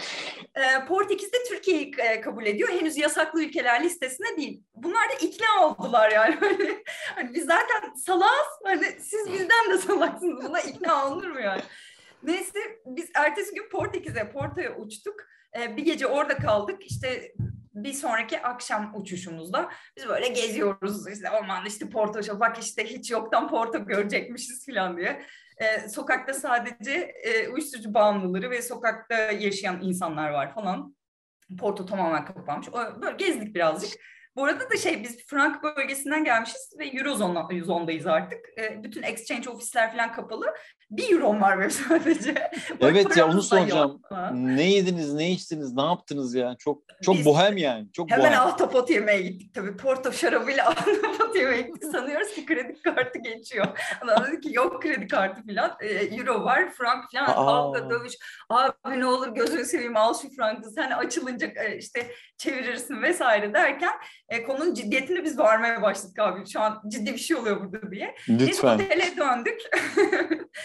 E, 0.56 0.86
Portekiz 0.86 1.34
de 1.34 1.38
Türkiye'yi 1.50 1.92
e, 1.98 2.22
kabul 2.22 2.46
ediyor. 2.46 2.70
Henüz 2.70 2.98
yasaklı 2.98 3.44
ülkeler 3.44 3.84
listesine 3.84 4.38
değil. 4.38 4.64
Bunlar 4.76 5.10
da 5.10 5.14
ikna 5.14 5.66
oldular 5.66 6.12
yani. 6.12 6.38
Hani, 6.42 6.84
hani 7.16 7.34
biz 7.34 7.46
zaten 7.46 7.94
salaz. 7.94 8.48
Hani 8.64 8.86
siz 9.00 9.32
bizden 9.34 9.72
de 9.72 9.78
salaksınız. 9.78 10.46
Buna 10.46 10.60
ikna 10.62 11.08
olunur 11.08 11.28
mu 11.28 11.40
yani? 11.40 11.62
Neyse 12.24 12.60
biz 12.86 13.10
ertesi 13.16 13.56
gün 13.56 13.70
Portekiz'e, 13.70 14.32
Porto'ya 14.32 14.76
uçtuk. 14.76 15.16
Ee, 15.60 15.78
bir 15.78 15.86
gece 15.86 16.08
orada 16.08 16.38
kaldık. 16.38 16.86
İşte 16.86 17.34
bir 17.74 17.94
sonraki 17.94 18.42
akşam 18.42 18.92
uçuşumuzda 18.96 19.70
biz 19.98 20.08
böyle 20.08 20.28
geziyoruz 20.28 21.08
işte 21.08 21.30
ormanda 21.32 21.68
işte 21.68 21.90
Porto 21.90 22.40
bak 22.40 22.58
işte 22.60 22.86
hiç 22.86 23.12
yoktan 23.12 23.50
Porto 23.50 23.86
görecekmişiz 23.86 24.66
falan 24.66 24.98
diye. 24.98 25.22
Ee, 25.58 25.90
sokakta 25.90 26.34
sadece 26.34 26.92
e, 27.24 27.48
uyuşturucu 27.48 27.94
bağımlıları 27.94 28.50
ve 28.50 28.62
sokakta 28.62 29.16
yaşayan 29.16 29.82
insanlar 29.82 30.30
var 30.30 30.54
falan. 30.56 30.96
Porto 31.60 31.86
tamamen 31.86 32.26
kapanmış. 32.26 32.68
Böyle 33.02 33.16
gezdik 33.18 33.56
birazcık. 33.56 33.92
Bu 34.36 34.44
arada 34.44 34.70
da 34.70 34.78
şey 34.78 35.04
biz 35.04 35.26
Frank 35.28 35.64
bölgesinden 35.64 36.24
gelmişiz 36.24 36.74
ve 36.80 36.88
Eurozon'dayız 36.88 38.08
artık. 38.08 38.46
E, 38.58 38.84
bütün 38.84 39.04
exchange 39.04 39.50
ofisler 39.50 39.92
falan 39.92 40.14
kapalı. 40.14 40.46
Bir 40.92 41.12
euro 41.12 41.40
var 41.42 41.60
benim 41.60 41.72
sadece. 41.72 42.34
evet 42.82 43.18
ya 43.18 43.28
onu 43.28 43.42
soracağım. 43.42 44.02
Ne 44.34 44.72
yediniz, 44.72 45.14
ne 45.14 45.32
içtiniz, 45.32 45.74
ne 45.74 45.82
yaptınız 45.82 46.36
ya? 46.36 46.56
Çok 46.60 46.82
çok 47.02 47.16
biz 47.16 47.26
bohem 47.26 47.58
yani. 47.58 47.92
Çok 47.92 48.12
hemen 48.12 48.32
bohem. 48.32 48.40
ahtapot 48.40 48.90
yemeye 48.90 49.22
gittik 49.22 49.54
tabii. 49.54 49.78
Porto 49.78 50.12
şarabıyla 50.12 50.68
ahtapot 50.70 51.36
yemeye 51.36 51.62
gittik. 51.62 51.84
Sanıyoruz 51.92 52.34
ki 52.34 52.46
kredi 52.46 52.82
kartı 52.82 53.20
geçiyor. 53.20 53.68
Adam 54.02 54.26
dedi 54.28 54.42
ki 54.42 54.50
yok 54.54 54.82
kredi 54.82 55.08
kartı 55.08 55.42
falan. 55.48 55.78
E, 55.82 55.88
euro 55.88 56.44
var, 56.44 56.72
frank 56.72 57.12
falan. 57.12 57.26
Kavga, 57.26 57.90
dövüş. 57.90 58.14
Abi 58.50 59.00
ne 59.00 59.06
olur 59.06 59.28
gözünü 59.28 59.66
seveyim 59.66 59.98
al 59.98 60.14
şu 60.14 60.30
frankı. 60.30 60.70
Sen 60.70 60.92
açılınca 60.92 61.48
e, 61.48 61.78
işte 61.78 62.12
çevirirsin 62.38 63.02
vesaire 63.02 63.54
derken 63.54 63.94
e, 64.30 64.44
konunun 64.44 64.74
ciddiyetini 64.74 65.24
biz 65.24 65.40
varmaya 65.40 65.82
başladık 65.82 66.20
abi. 66.20 66.50
Şu 66.50 66.62
an 66.62 66.82
ciddi 66.88 67.14
bir 67.14 67.18
şey 67.18 67.38
oluyor 67.38 67.62
burada 67.62 67.92
diye. 67.92 68.16
Lütfen. 68.30 68.80
Biz 68.80 68.86
otele 68.86 69.18
döndük. 69.18 69.62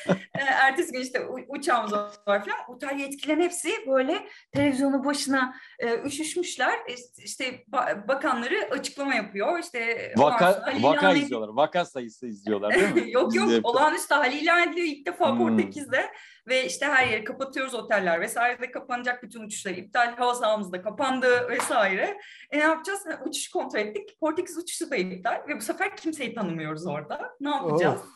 e, 0.35 0.41
ertesi 0.41 0.93
gün 0.93 1.01
işte 1.01 1.27
uçağımız 1.49 1.93
var 1.93 2.11
falan. 2.27 2.59
Otel 2.69 2.99
yetkililerin 2.99 3.41
hepsi 3.41 3.71
böyle 3.89 4.29
televizyonu 4.53 5.05
başına 5.05 5.55
e, 5.79 6.03
üşüşmüşler. 6.03 6.79
İşte, 6.89 7.23
işte 7.25 7.65
bakanları 8.09 8.69
açıklama 8.71 9.15
yapıyor. 9.15 9.59
İşte 9.59 10.13
vaka, 10.17 10.73
vaka 10.81 11.13
izliyorlar. 11.13 11.49
Vaka 11.49 11.85
sayısı 11.85 12.27
izliyorlar 12.27 12.75
değil 12.75 12.95
mi? 12.95 13.11
yok 13.13 13.35
yok. 13.35 13.51
Olağanüstü 13.63 14.15
hal 14.15 14.33
ilan 14.33 14.69
ediliyor 14.69 14.87
ilk 14.87 15.07
defa 15.07 15.31
hmm. 15.31 15.39
Portekiz'de. 15.39 16.11
Ve 16.49 16.67
işte 16.67 16.87
her 16.87 17.07
yeri 17.09 17.25
kapatıyoruz 17.25 17.75
oteller 17.75 18.21
vesaire 18.21 18.61
de 18.61 18.71
kapanacak 18.71 19.23
bütün 19.23 19.43
uçuşlar 19.43 19.71
iptal. 19.71 20.17
Hava 20.17 20.35
sahamız 20.35 20.73
da 20.73 20.83
kapandı 20.83 21.49
vesaire. 21.49 22.19
E 22.51 22.59
ne 22.59 22.63
yapacağız? 22.63 23.01
Uçuş 23.27 23.49
kontrol 23.49 23.81
ettik. 23.81 24.21
Portekiz 24.21 24.59
uçuşu 24.59 24.91
da 24.91 24.97
iptal 24.97 25.43
ve 25.49 25.57
bu 25.57 25.61
sefer 25.61 25.97
kimseyi 25.97 26.35
tanımıyoruz 26.35 26.87
orada. 26.87 27.37
Ne 27.41 27.51
yapacağız? 27.51 28.01
Oh. 28.05 28.16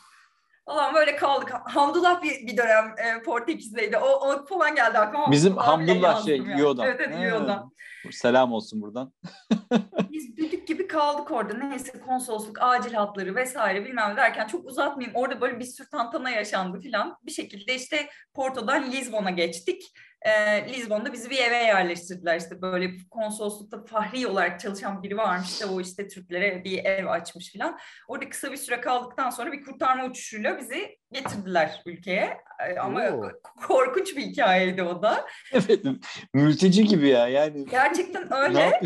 Falan 0.71 0.95
böyle 0.95 1.15
kaldık. 1.15 1.53
Hamdullah 1.65 2.23
bir, 2.23 2.47
bir 2.47 2.57
dönem 2.57 2.85
e, 2.97 3.23
Portekiz'deydi. 3.23 3.97
O, 3.97 4.07
o 4.07 4.45
falan 4.45 4.75
geldi 4.75 4.97
aklıma. 4.97 5.31
Bizim 5.31 5.57
Hamdullah 5.57 6.25
şey 6.25 6.37
yani. 6.37 6.61
Yoda. 6.61 6.85
Evet 6.85 7.01
evet 7.03 7.31
Yoda. 7.31 7.65
Selam 8.11 8.53
olsun 8.53 8.81
buradan. 8.81 9.13
Biz 10.11 10.37
düdük 10.37 10.67
gibi 10.67 10.87
kaldık 10.87 11.31
orada. 11.31 11.53
Neyse 11.53 11.99
konsolosluk, 12.05 12.57
acil 12.61 12.93
hatları 12.93 13.35
vesaire 13.35 13.85
bilmem 13.85 14.17
derken 14.17 14.47
çok 14.47 14.65
uzatmayayım. 14.65 15.15
Orada 15.15 15.41
böyle 15.41 15.59
bir 15.59 15.65
sürü 15.65 15.89
tantana 15.89 16.29
yaşandı 16.29 16.79
filan. 16.79 17.17
Bir 17.23 17.31
şekilde 17.31 17.75
işte 17.75 18.09
Porto'dan 18.33 18.91
Lizbon'a 18.91 19.29
geçtik 19.29 19.93
e, 20.21 20.31
Lizbon'da 20.73 21.13
bizi 21.13 21.29
bir 21.29 21.37
eve 21.37 21.55
yerleştirdiler. 21.55 22.37
İşte 22.37 22.61
böyle 22.61 22.91
konsoloslukta 23.09 23.83
fahri 23.85 24.27
olarak 24.27 24.59
çalışan 24.59 25.03
biri 25.03 25.17
varmış 25.17 25.49
işte 25.49 25.65
o 25.65 25.81
işte 25.81 26.07
Türklere 26.07 26.63
bir 26.63 26.85
ev 26.85 27.05
açmış 27.05 27.53
falan. 27.53 27.79
Orada 28.07 28.29
kısa 28.29 28.51
bir 28.51 28.57
süre 28.57 28.81
kaldıktan 28.81 29.29
sonra 29.29 29.51
bir 29.51 29.63
kurtarma 29.63 30.05
uçuşuyla 30.05 30.57
bizi 30.59 30.97
getirdiler 31.11 31.81
ülkeye. 31.85 32.37
E, 32.69 32.79
ama 32.79 33.01
Oo. 33.09 33.31
korkunç 33.67 34.17
bir 34.17 34.21
hikayeydi 34.21 34.83
o 34.83 35.01
da. 35.01 35.25
Evet, 35.53 35.85
mülteci 36.33 36.85
gibi 36.85 37.09
ya 37.09 37.27
yani. 37.27 37.65
Gerçekten 37.65 38.33
öyle. 38.33 38.81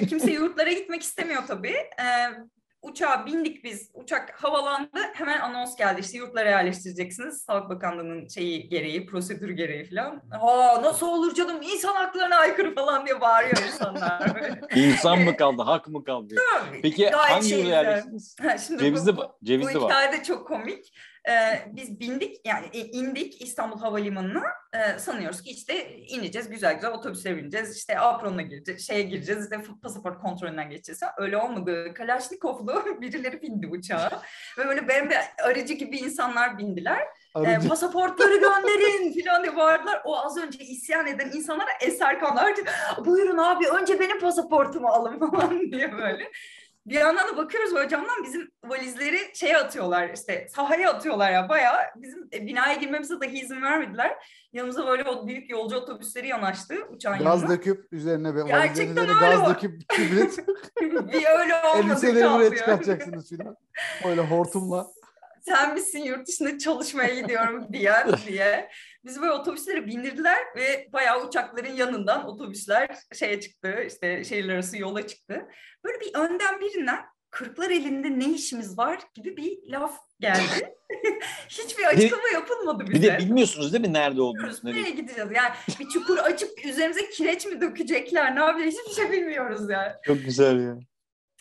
Ve 0.00 0.06
kimse 0.06 0.32
yurtlara 0.32 0.72
gitmek 0.72 1.02
istemiyor 1.02 1.42
tabii. 1.46 1.76
Ee, 1.98 2.28
uçağa 2.82 3.26
bindik 3.26 3.64
biz. 3.64 3.90
Uçak 3.94 4.42
havalandı. 4.44 5.00
Hemen 5.14 5.40
anons 5.40 5.76
geldi. 5.76 6.00
İşte 6.00 6.18
yurtlara 6.18 6.50
yerleştireceksiniz. 6.50 7.42
Sağlık 7.42 7.70
Bakanlığı'nın 7.70 8.28
şeyi 8.28 8.68
gereği, 8.68 9.06
prosedür 9.06 9.50
gereği 9.50 9.84
falan. 9.84 10.22
Aa 10.40 10.82
nasıl 10.82 11.06
olur 11.06 11.34
canım? 11.34 11.62
İnsan 11.62 11.94
haklarına 11.94 12.36
aykırı 12.36 12.74
falan 12.74 13.06
diye 13.06 13.20
bağırıyor 13.20 13.56
insanlar. 13.66 14.30
İnsan 14.74 15.20
mı 15.20 15.36
kaldı? 15.36 15.62
Hak 15.62 15.88
mı 15.88 16.04
kaldı? 16.04 16.34
Peki 16.82 17.02
Gayet 17.02 17.14
hangi 17.16 17.54
yurda 17.54 17.68
yerleştiniz? 17.68 18.36
Cevizli, 18.78 19.16
bu, 19.16 19.22
Cevizli 19.44 19.74
bu, 19.74 19.80
bu 19.80 19.84
hikaye 19.84 20.12
de 20.12 20.22
çok 20.22 20.46
komik. 20.46 20.92
Ee, 21.28 21.62
biz 21.72 22.00
bindik 22.00 22.46
yani 22.46 22.66
indik 22.72 23.42
İstanbul 23.42 23.78
Havalimanı'na 23.78 24.42
ee, 24.74 24.98
sanıyoruz 24.98 25.42
ki 25.42 25.50
işte 25.50 25.96
ineceğiz 25.96 26.50
güzel 26.50 26.74
güzel 26.74 26.90
otobüse 26.90 27.36
bineceğiz 27.36 27.76
işte 27.76 27.98
apronuna 27.98 28.42
gireceğiz 28.42 28.86
şeye 28.86 29.02
gireceğiz 29.02 29.44
işte 29.44 29.62
pasaport 29.82 30.22
kontrolünden 30.22 30.70
geçeceğiz. 30.70 31.00
Öyle 31.16 31.36
olmadı. 31.36 31.94
Kalaşnikovlu 31.94 32.84
birileri 33.00 33.42
bindi 33.42 33.66
uçağa 33.66 34.22
ve 34.58 34.66
böyle 34.66 34.88
benim 34.88 35.10
aracı 35.42 35.74
gibi 35.74 35.98
insanlar 35.98 36.58
bindiler. 36.58 37.02
E, 37.36 37.68
pasaportları 37.68 38.36
gönderin 38.40 39.12
filan 39.12 39.42
diye 39.42 39.56
bağırdılar. 39.56 40.02
O 40.04 40.16
az 40.18 40.36
önce 40.36 40.58
isyan 40.58 41.06
eden 41.06 41.30
insanlara 41.34 41.70
eser 41.80 42.20
kanlar. 42.20 42.54
Buyurun 43.04 43.38
abi 43.38 43.68
önce 43.68 44.00
benim 44.00 44.20
pasaportumu 44.20 44.88
alın 44.88 45.18
falan 45.18 45.60
diye 45.72 45.92
böyle. 45.92 46.30
Bir 46.86 46.94
yandan 46.94 47.28
da 47.28 47.36
bakıyoruz 47.36 47.74
böyle 47.74 47.88
camdan 47.88 48.24
bizim 48.24 48.50
valizleri 48.64 49.16
şeye 49.34 49.56
atıyorlar 49.56 50.10
işte 50.14 50.46
sahaya 50.54 50.90
atıyorlar 50.90 51.30
ya 51.32 51.48
bayağı 51.48 51.76
bizim 51.96 52.28
e, 52.32 52.46
binaya 52.46 52.74
girmemize 52.74 53.20
dahi 53.20 53.38
izin 53.40 53.62
vermediler. 53.62 54.26
Yanımıza 54.52 54.86
böyle 54.86 55.04
o 55.04 55.26
büyük 55.26 55.50
yolcu 55.50 55.76
otobüsleri 55.76 56.28
yanaştı 56.28 56.74
uçağın 56.90 57.18
Gaz 57.18 57.40
yanına. 57.42 57.56
döküp 57.56 57.92
üzerine 57.92 58.34
bir 58.34 58.42
Gerçekten 58.42 58.96
valizlerin 58.96 59.16
üzerine 59.16 59.36
gaz 59.36 59.50
o. 59.50 59.54
döküp 59.54 59.88
kibrit 59.88 60.38
bir 61.12 61.26
öyle 61.40 61.54
olmadı 61.54 61.90
elbiseleri 61.90 62.30
buraya 62.30 62.56
çıkartacaksınız 62.56 63.28
filan. 63.28 63.56
Böyle 64.04 64.20
hortumla. 64.20 64.86
Sen 65.42 65.74
misin 65.74 65.98
yurt 65.98 66.28
dışına 66.28 66.58
çalışmaya 66.58 67.20
gidiyorum 67.20 67.66
diye 67.72 67.92
diye. 68.26 68.70
Biz 69.04 69.20
böyle 69.20 69.32
otobüslere 69.32 69.86
bindirdiler 69.86 70.38
ve 70.56 70.88
bayağı 70.92 71.26
uçakların 71.26 71.72
yanından 71.72 72.28
otobüsler 72.28 72.98
şeye 73.12 73.40
çıktı 73.40 73.84
işte 73.86 74.24
şehirler 74.24 74.54
arası 74.54 74.78
yola 74.78 75.06
çıktı. 75.06 75.48
Böyle 75.84 76.00
bir 76.00 76.14
önden 76.14 76.60
birinden 76.60 77.04
kırklar 77.30 77.70
elinde 77.70 78.18
ne 78.18 78.32
işimiz 78.32 78.78
var 78.78 78.98
gibi 79.14 79.36
bir 79.36 79.58
laf 79.72 79.98
geldi. 80.20 80.74
Hiçbir 81.48 81.84
açıklama 81.84 82.28
yapılmadı 82.28 82.84
bize. 82.86 83.02
Bir 83.02 83.02
de 83.02 83.18
bilmiyorsunuz 83.18 83.72
değil 83.72 83.86
mi 83.86 83.92
nerede 83.92 84.22
olduğunuzu? 84.22 84.66
Nereye 84.66 84.90
gideceğiz? 84.90 85.30
Yani 85.34 85.50
bir 85.80 85.88
çukur 85.88 86.18
açıp 86.18 86.64
üzerimize 86.64 87.10
kireç 87.10 87.46
mi 87.46 87.60
dökecekler? 87.60 88.36
Ne 88.36 88.40
yapacağız? 88.40 88.74
Hiçbir 88.74 89.02
şey 89.02 89.12
bilmiyoruz 89.12 89.70
yani. 89.70 89.92
Çok 90.04 90.24
güzel 90.24 90.60
ya. 90.60 90.78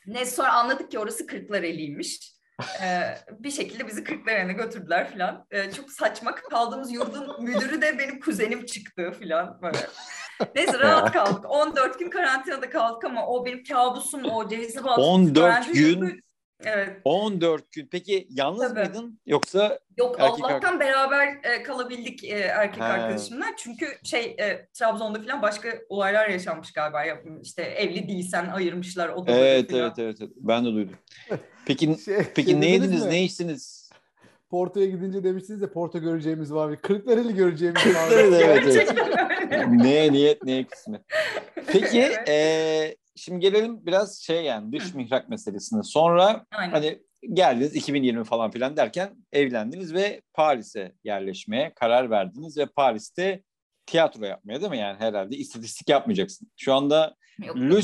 Neyse 0.07 0.31
sonra 0.31 0.53
anladık 0.53 0.91
ki 0.91 0.99
orası 0.99 1.27
Kırklareli'ymiş. 1.27 2.33
Ee, 2.83 3.17
bir 3.39 3.51
şekilde 3.51 3.87
bizi 3.87 4.03
Kırklareli'ne 4.03 4.53
götürdüler 4.53 5.11
falan. 5.13 5.45
Ee, 5.51 5.71
çok 5.71 5.91
saçma 5.91 6.35
kaldığımız 6.35 6.91
yurdun 6.91 7.43
müdürü 7.43 7.81
de 7.81 7.99
benim 7.99 8.19
kuzenim 8.19 8.65
çıktı 8.65 9.11
falan 9.19 9.61
böyle. 9.61 9.87
Neyse 10.55 10.79
rahat 10.79 11.11
kaldık. 11.11 11.45
14 11.49 11.99
gün 11.99 12.09
karantinada 12.09 12.69
kaldık 12.69 13.03
ama 13.03 13.27
o 13.27 13.45
benim 13.45 13.63
kabusum 13.63 14.25
o 14.25 14.49
Cevizli 14.49 14.83
Bağ. 14.83 14.95
14 14.95 15.35
karantina 15.35 15.73
gün? 15.73 16.23
Evet. 16.65 16.97
14 17.03 17.71
gün. 17.71 17.87
Peki 17.91 18.27
yalnız 18.29 18.59
Tabii. 18.73 18.79
mıydın 18.79 19.19
yoksa 19.25 19.79
Yok 19.97 20.15
Erkek 20.19 20.45
Allah'tan 20.45 20.79
beraber 20.79 21.27
e, 21.43 21.63
kalabildik 21.63 22.23
e, 22.23 22.27
erkek 22.37 22.81
Ha. 22.81 22.85
arkadaşımla. 22.85 23.45
Çünkü 23.57 23.85
şey 24.03 24.35
e, 24.39 24.67
Trabzon'da 24.73 25.21
falan 25.21 25.41
başka 25.41 25.69
olaylar 25.89 26.29
yaşanmış 26.29 26.73
galiba. 26.73 27.03
Ya, 27.03 27.21
İşte 27.43 27.61
evli 27.61 28.07
değilsen 28.07 28.47
ayırmışlar 28.49 29.09
odaları 29.09 29.39
Evet 29.45 29.71
falan. 29.71 29.81
evet 29.83 29.99
evet 29.99 30.17
evet. 30.21 30.31
Ben 30.35 30.65
de 30.65 30.69
duydum. 30.73 30.95
Peki 31.65 31.97
Şey, 32.05 32.15
peki 32.35 32.51
şey 32.51 32.61
ne 32.61 32.65
yediniz? 32.69 33.05
mi? 33.05 33.11
Ne 33.11 33.23
içtiniz? 33.23 33.89
Porto'ya 34.49 34.85
gidince 34.85 35.23
demiştiniz 35.23 35.61
ya 35.61 35.71
Porto 35.73 35.99
göreceğimiz 35.99 36.53
var. 36.53 36.81
Kırklareli 36.81 37.35
göreceğimiz 37.35 37.85
var. 37.95 38.09
Evet, 38.11 38.63
evet, 38.67 38.91
ne 39.69 40.11
niyet 40.11 40.43
ne 40.43 40.67
kısmet. 40.67 41.01
Peki 41.67 42.01
Evet. 42.01 42.27
eee, 42.29 42.95
şimdi 43.15 43.39
gelelim 43.39 43.85
biraz 43.85 44.21
şey 44.21 44.43
yani 44.43 44.71
dış 44.71 44.93
Hı. 44.93 44.97
mihrak 44.97 45.29
meselesine. 45.29 45.83
Sonra 45.83 46.45
Aynen. 46.51 46.71
hani 46.71 47.01
geldiniz 47.33 47.75
2020 47.75 48.23
falan 48.23 48.51
filan 48.51 48.77
derken 48.77 49.15
evlendiniz 49.31 49.93
ve 49.93 50.21
Paris'e 50.33 50.95
yerleşmeye 51.03 51.73
karar 51.75 52.09
verdiniz 52.09 52.57
ve 52.57 52.65
Paris'te 52.65 53.43
tiyatro 53.85 54.25
yapmaya 54.25 54.61
değil 54.61 54.71
mi? 54.71 54.77
Yani 54.77 54.99
herhalde 54.99 55.37
istatistik 55.37 55.89
yapmayacaksın. 55.89 56.51
Şu 56.57 56.73
anda 56.73 57.15
Yok. 57.39 57.57
Le, 57.57 57.81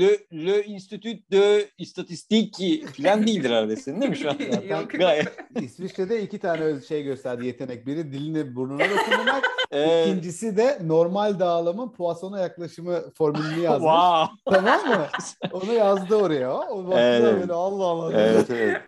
Le, 0.00 0.18
Le 0.32 0.64
Institut 0.64 1.30
de 1.32 1.68
Istatistique 1.78 2.86
falan 2.86 3.26
değildir 3.26 3.50
herhalde 3.50 3.76
senin 3.76 4.00
değil 4.00 4.10
mi 4.10 4.16
şu 4.16 4.30
an? 4.30 4.36
Yok. 4.68 4.90
Gayet. 4.90 5.28
İsviçre'de 5.60 6.22
iki 6.22 6.38
tane 6.38 6.80
şey 6.80 7.02
gösterdi 7.02 7.46
yetenek. 7.46 7.86
Biri 7.86 8.12
dilini 8.12 8.56
burnuna 8.56 8.84
dokunmak. 8.90 9.44
Ee, 9.72 10.02
İkincisi 10.08 10.56
de 10.56 10.78
normal 10.84 11.38
dağılımın 11.38 11.92
Poisson'a 11.92 12.40
yaklaşımı 12.40 13.10
formülünü 13.10 13.60
yazmış. 13.60 13.88
wow. 13.90 14.34
Tamam 14.44 14.88
mı? 14.88 15.06
Onu 15.52 15.72
yazdı 15.72 16.14
oraya. 16.16 16.52
o. 16.56 16.84
Baktı 16.86 16.98
Evet. 17.00 17.40
böyle 17.40 17.52
Allah 17.52 17.84
Allah. 17.84 18.20
Evet 18.20 18.50
evet. 18.50 18.80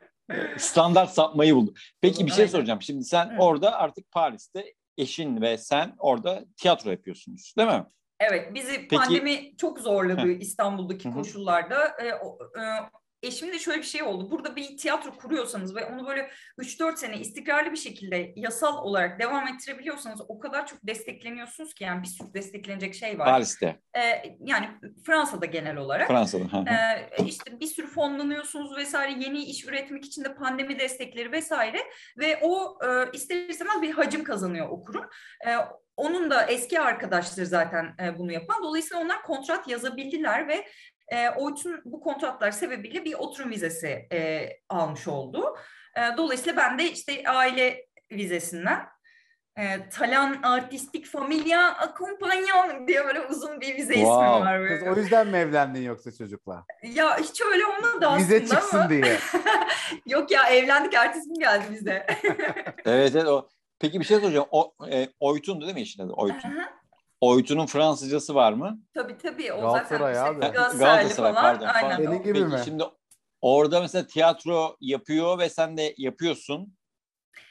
Standart 0.58 1.10
sapmayı 1.10 1.54
buldu. 1.54 1.74
Peki 2.00 2.26
bir 2.26 2.30
şey 2.30 2.48
soracağım. 2.48 2.82
Şimdi 2.82 3.04
sen 3.04 3.36
orada 3.38 3.72
artık 3.78 4.10
Paris'te 4.10 4.64
eşin 4.98 5.40
ve 5.40 5.58
sen 5.58 5.94
orada 5.98 6.44
tiyatro 6.56 6.90
yapıyorsunuz 6.90 7.54
değil 7.58 7.68
mi? 7.68 7.84
Evet, 8.20 8.54
bizi 8.54 8.72
Peki- 8.72 8.96
pandemi 8.96 9.56
çok 9.56 9.78
zorladı. 9.78 10.30
İstanbul'daki 10.32 11.08
Hı 11.08 11.12
hı. 11.12 11.14
koşullarda. 11.14 11.86
E, 11.86 12.14
o, 12.14 12.38
e, 12.60 12.62
eşimin 13.22 13.52
de 13.52 13.58
şöyle 13.58 13.78
bir 13.78 13.86
şey 13.86 14.02
oldu. 14.02 14.30
Burada 14.30 14.56
bir 14.56 14.76
tiyatro 14.76 15.16
kuruyorsanız 15.16 15.76
ve 15.76 15.84
onu 15.84 16.06
böyle 16.06 16.30
3-4 16.58 16.96
sene 16.96 17.18
istikrarlı 17.18 17.72
bir 17.72 17.76
şekilde 17.76 18.32
yasal 18.36 18.84
olarak 18.84 19.20
devam 19.20 19.48
ettirebiliyorsanız 19.48 20.20
o 20.28 20.40
kadar 20.40 20.66
çok 20.66 20.86
destekleniyorsunuz 20.86 21.74
ki 21.74 21.84
yani 21.84 22.02
bir 22.02 22.08
sürü 22.08 22.34
desteklenecek 22.34 22.94
şey 22.94 23.18
var. 23.18 23.26
Paris'te, 23.26 23.80
E, 23.96 24.00
yani 24.40 24.68
Fransa'da 25.06 25.46
genel 25.46 25.76
olarak. 25.76 26.08
Fransa'da. 26.08 26.64
Ee, 26.70 27.24
işte 27.24 27.60
bir 27.60 27.66
sürü 27.66 27.86
fonlanıyorsunuz 27.86 28.76
vesaire 28.76 29.12
yeni 29.12 29.44
iş 29.44 29.64
üretmek 29.64 30.04
için 30.04 30.24
de 30.24 30.34
pandemi 30.34 30.78
destekleri 30.78 31.32
vesaire 31.32 31.78
ve 32.18 32.38
o 32.42 32.78
e, 32.84 33.10
ister 33.12 33.48
istemez 33.48 33.82
bir 33.82 33.90
hacim 33.90 34.24
kazanıyor 34.24 34.68
o 34.68 34.82
kurum. 34.82 35.04
E, 35.46 35.56
onun 35.96 36.30
da 36.30 36.42
eski 36.46 36.80
arkadaşları 36.80 37.46
zaten 37.46 37.94
e, 38.02 38.18
bunu 38.18 38.32
yapan. 38.32 38.62
Dolayısıyla 38.62 39.04
onlar 39.04 39.22
kontrat 39.22 39.68
yazabildiler 39.68 40.48
ve 40.48 40.66
e, 41.10 41.28
Oytun 41.30 41.80
bu 41.84 42.00
kontratlar 42.00 42.50
sebebiyle 42.50 43.04
bir 43.04 43.14
oturum 43.14 43.50
vizesi 43.50 44.08
e, 44.12 44.48
almış 44.68 45.08
oldu. 45.08 45.56
E, 45.96 46.16
dolayısıyla 46.16 46.56
ben 46.56 46.78
de 46.78 46.84
işte 46.84 47.22
aile 47.28 47.86
vizesinden 48.12 48.86
e, 49.58 49.88
Talan 49.88 50.42
Artistik 50.42 51.06
Familia 51.06 51.74
Accompagnon 51.78 52.88
diye 52.88 53.04
böyle 53.06 53.20
uzun 53.20 53.60
bir 53.60 53.74
vize 53.76 53.94
ismi 53.94 54.04
Wow. 54.04 54.40
var. 54.40 54.68
Kız 54.68 54.80
Böyle. 54.80 54.90
o 54.90 54.96
yüzden 54.96 55.26
mi 55.26 55.36
evlendin 55.36 55.82
yoksa 55.82 56.12
çocukla? 56.12 56.64
Ya 56.82 57.18
hiç 57.18 57.40
öyle 57.40 57.66
olmadı 57.66 58.06
aslında 58.06 58.16
Vize 58.18 58.46
çıksın 58.46 58.78
ama. 58.78 58.90
diye. 58.90 59.16
Yok 60.06 60.30
ya 60.30 60.48
evlendik 60.48 60.94
ertesi 60.94 61.28
gün 61.28 61.34
geldi 61.40 61.64
bize. 61.70 62.06
Evet 62.84 63.14
evet. 63.14 63.26
O... 63.26 63.48
Peki 63.80 64.00
bir 64.00 64.04
şey 64.04 64.20
soracağım. 64.20 64.46
O, 64.50 64.74
e, 64.90 65.08
Oytun'du 65.20 65.64
değil 65.64 65.74
mi 65.74 65.80
eşin 65.80 66.02
adı? 66.02 66.12
Oytun. 66.12 66.58
Oytun'un 67.20 67.66
Fransızcası 67.66 68.34
var 68.34 68.52
mı? 68.52 68.80
tabii 68.94 69.18
tabii 69.18 69.52
o 69.52 69.60
Galatasaray 69.60 70.14
zaten 70.14 70.34
abi. 70.34 70.40
Galatasaraylı 70.40 70.78
Galatasaray, 70.78 71.32
falan. 71.32 71.42
pardon, 71.44 71.66
Aynen. 71.66 71.96
pardon. 71.96 72.04
Senin 72.04 72.22
gibi 72.22 72.32
Peki 72.32 72.44
mi? 72.46 72.60
şimdi 72.64 72.84
orada 73.40 73.80
mesela 73.80 74.06
tiyatro 74.06 74.76
yapıyor 74.80 75.38
ve 75.38 75.48
sen 75.48 75.76
de 75.76 75.94
yapıyorsun. 75.98 76.74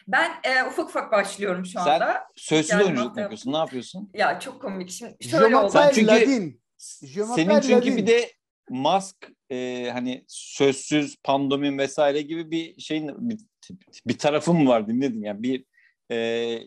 Ben 0.07 0.31
e, 0.43 0.63
ufak 0.63 0.89
ufak 0.89 1.11
başlıyorum 1.11 1.65
şu 1.65 1.71
Sen- 1.71 1.79
anda. 1.79 2.23
Sözsüz 2.35 2.71
Yani 2.71 2.83
oyunculuk 2.83 3.15
mu 3.15 3.21
yapıyorsun? 3.21 3.53
Ne 3.53 3.57
yapıyorsun? 3.57 4.09
Ya 4.13 4.39
çok 4.39 4.61
komik. 4.61 4.89
Şimdi 4.89 5.23
şöyle 5.29 5.57
oldu. 5.57 5.69
Sen 5.69 5.91
çünkü- 5.91 6.07
Ladin. 6.07 6.61
Senin 6.77 7.59
çünkü 7.61 7.75
Ladin. 7.75 7.97
bir 7.97 8.07
de 8.07 8.31
mask 8.69 9.15
e, 9.51 9.89
hani 9.93 10.25
sözsüz 10.27 11.15
pandomin 11.23 11.77
vesaire 11.77 12.21
gibi 12.21 12.51
bir 12.51 12.81
şeyin 12.81 13.29
bir, 13.29 13.39
bir 14.07 14.17
tarafın 14.17 14.55
mı 14.55 14.69
var 14.69 14.87
dinledin 14.87 15.21
yani 15.21 15.43
bir 15.43 15.65
e, 16.09 16.15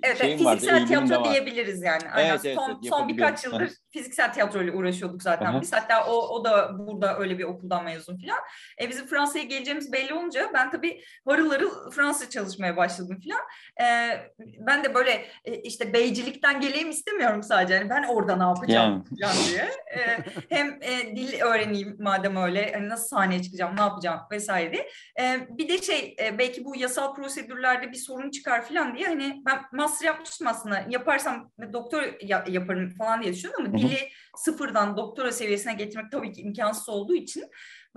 Evet, 0.02 0.18
şeyin 0.18 0.36
evet 0.36 0.44
vardı, 0.44 0.60
fiziksel 0.60 0.86
tiyatro 0.86 1.24
diyebiliriz 1.24 1.82
yani. 1.82 2.02
Aynen. 2.12 2.30
Evet, 2.30 2.40
evet, 2.44 2.56
son, 2.56 2.70
evet, 2.70 2.88
son 2.88 3.08
birkaç 3.08 3.44
yıldır 3.44 3.70
fiziksel 3.90 4.32
tiyatroyla 4.32 4.72
uğraşıyorduk 4.72 5.22
zaten 5.22 5.46
Aha. 5.46 5.60
biz. 5.60 5.72
Hatta 5.72 6.06
o, 6.06 6.12
o 6.12 6.44
da 6.44 6.78
burada 6.78 7.18
öyle 7.18 7.38
bir 7.38 7.44
okuldan 7.44 7.84
mezun 7.84 8.18
falan. 8.18 8.38
E, 8.80 8.88
bizim 8.88 9.06
Fransa'ya 9.06 9.44
geleceğimiz 9.44 9.92
belli 9.92 10.14
olunca 10.14 10.50
ben 10.54 10.70
tabii 10.70 11.02
harıl 11.28 11.50
harıl 11.50 11.90
Fransızca 11.90 12.30
çalışmaya 12.30 12.76
başladım 12.76 13.20
falan. 13.28 13.40
E, 13.88 14.16
ben 14.58 14.84
de 14.84 14.94
böyle 14.94 15.24
e, 15.44 15.54
işte 15.54 15.92
beycilikten 15.92 16.60
geleyim 16.60 16.90
istemiyorum 16.90 17.42
sadece. 17.42 17.74
Yani 17.74 17.90
ben 17.90 18.02
orada 18.02 18.36
ne 18.36 18.42
yapacağım 18.42 19.04
falan 19.20 19.34
diye. 19.48 19.70
E, 19.96 20.18
hem 20.48 20.78
e, 20.82 21.16
dil 21.16 21.40
öğreneyim 21.40 21.96
madem 22.00 22.36
öyle. 22.36 22.72
Hani 22.72 22.88
nasıl 22.88 23.08
sahneye 23.08 23.42
çıkacağım, 23.42 23.76
ne 23.76 23.80
yapacağım 23.80 24.20
vesaire 24.30 24.72
diye. 24.72 24.88
E, 25.20 25.46
bir 25.50 25.68
de 25.68 25.82
şey 25.82 26.16
e, 26.20 26.38
belki 26.38 26.64
bu 26.64 26.76
yasal 26.76 27.14
prosedürlerde 27.14 27.90
bir 27.90 27.96
sorun 27.96 28.30
çıkar 28.30 28.68
falan 28.68 28.96
diye 28.96 29.06
hani 29.06 29.31
ben 29.46 29.62
master 29.72 30.06
yapmıştım 30.06 30.46
aslında. 30.46 30.84
Yaparsam 30.88 31.50
doktor 31.72 32.02
ya- 32.20 32.44
yaparım 32.48 32.90
falan 32.98 33.22
diye 33.22 33.32
düşünüyordum 33.32 33.66
ama 33.66 33.78
dili 33.78 33.98
sıfırdan 34.36 34.96
doktora 34.96 35.32
seviyesine 35.32 35.74
getirmek 35.74 36.12
tabii 36.12 36.32
ki 36.32 36.40
imkansız 36.40 36.88
olduğu 36.88 37.14
için 37.14 37.44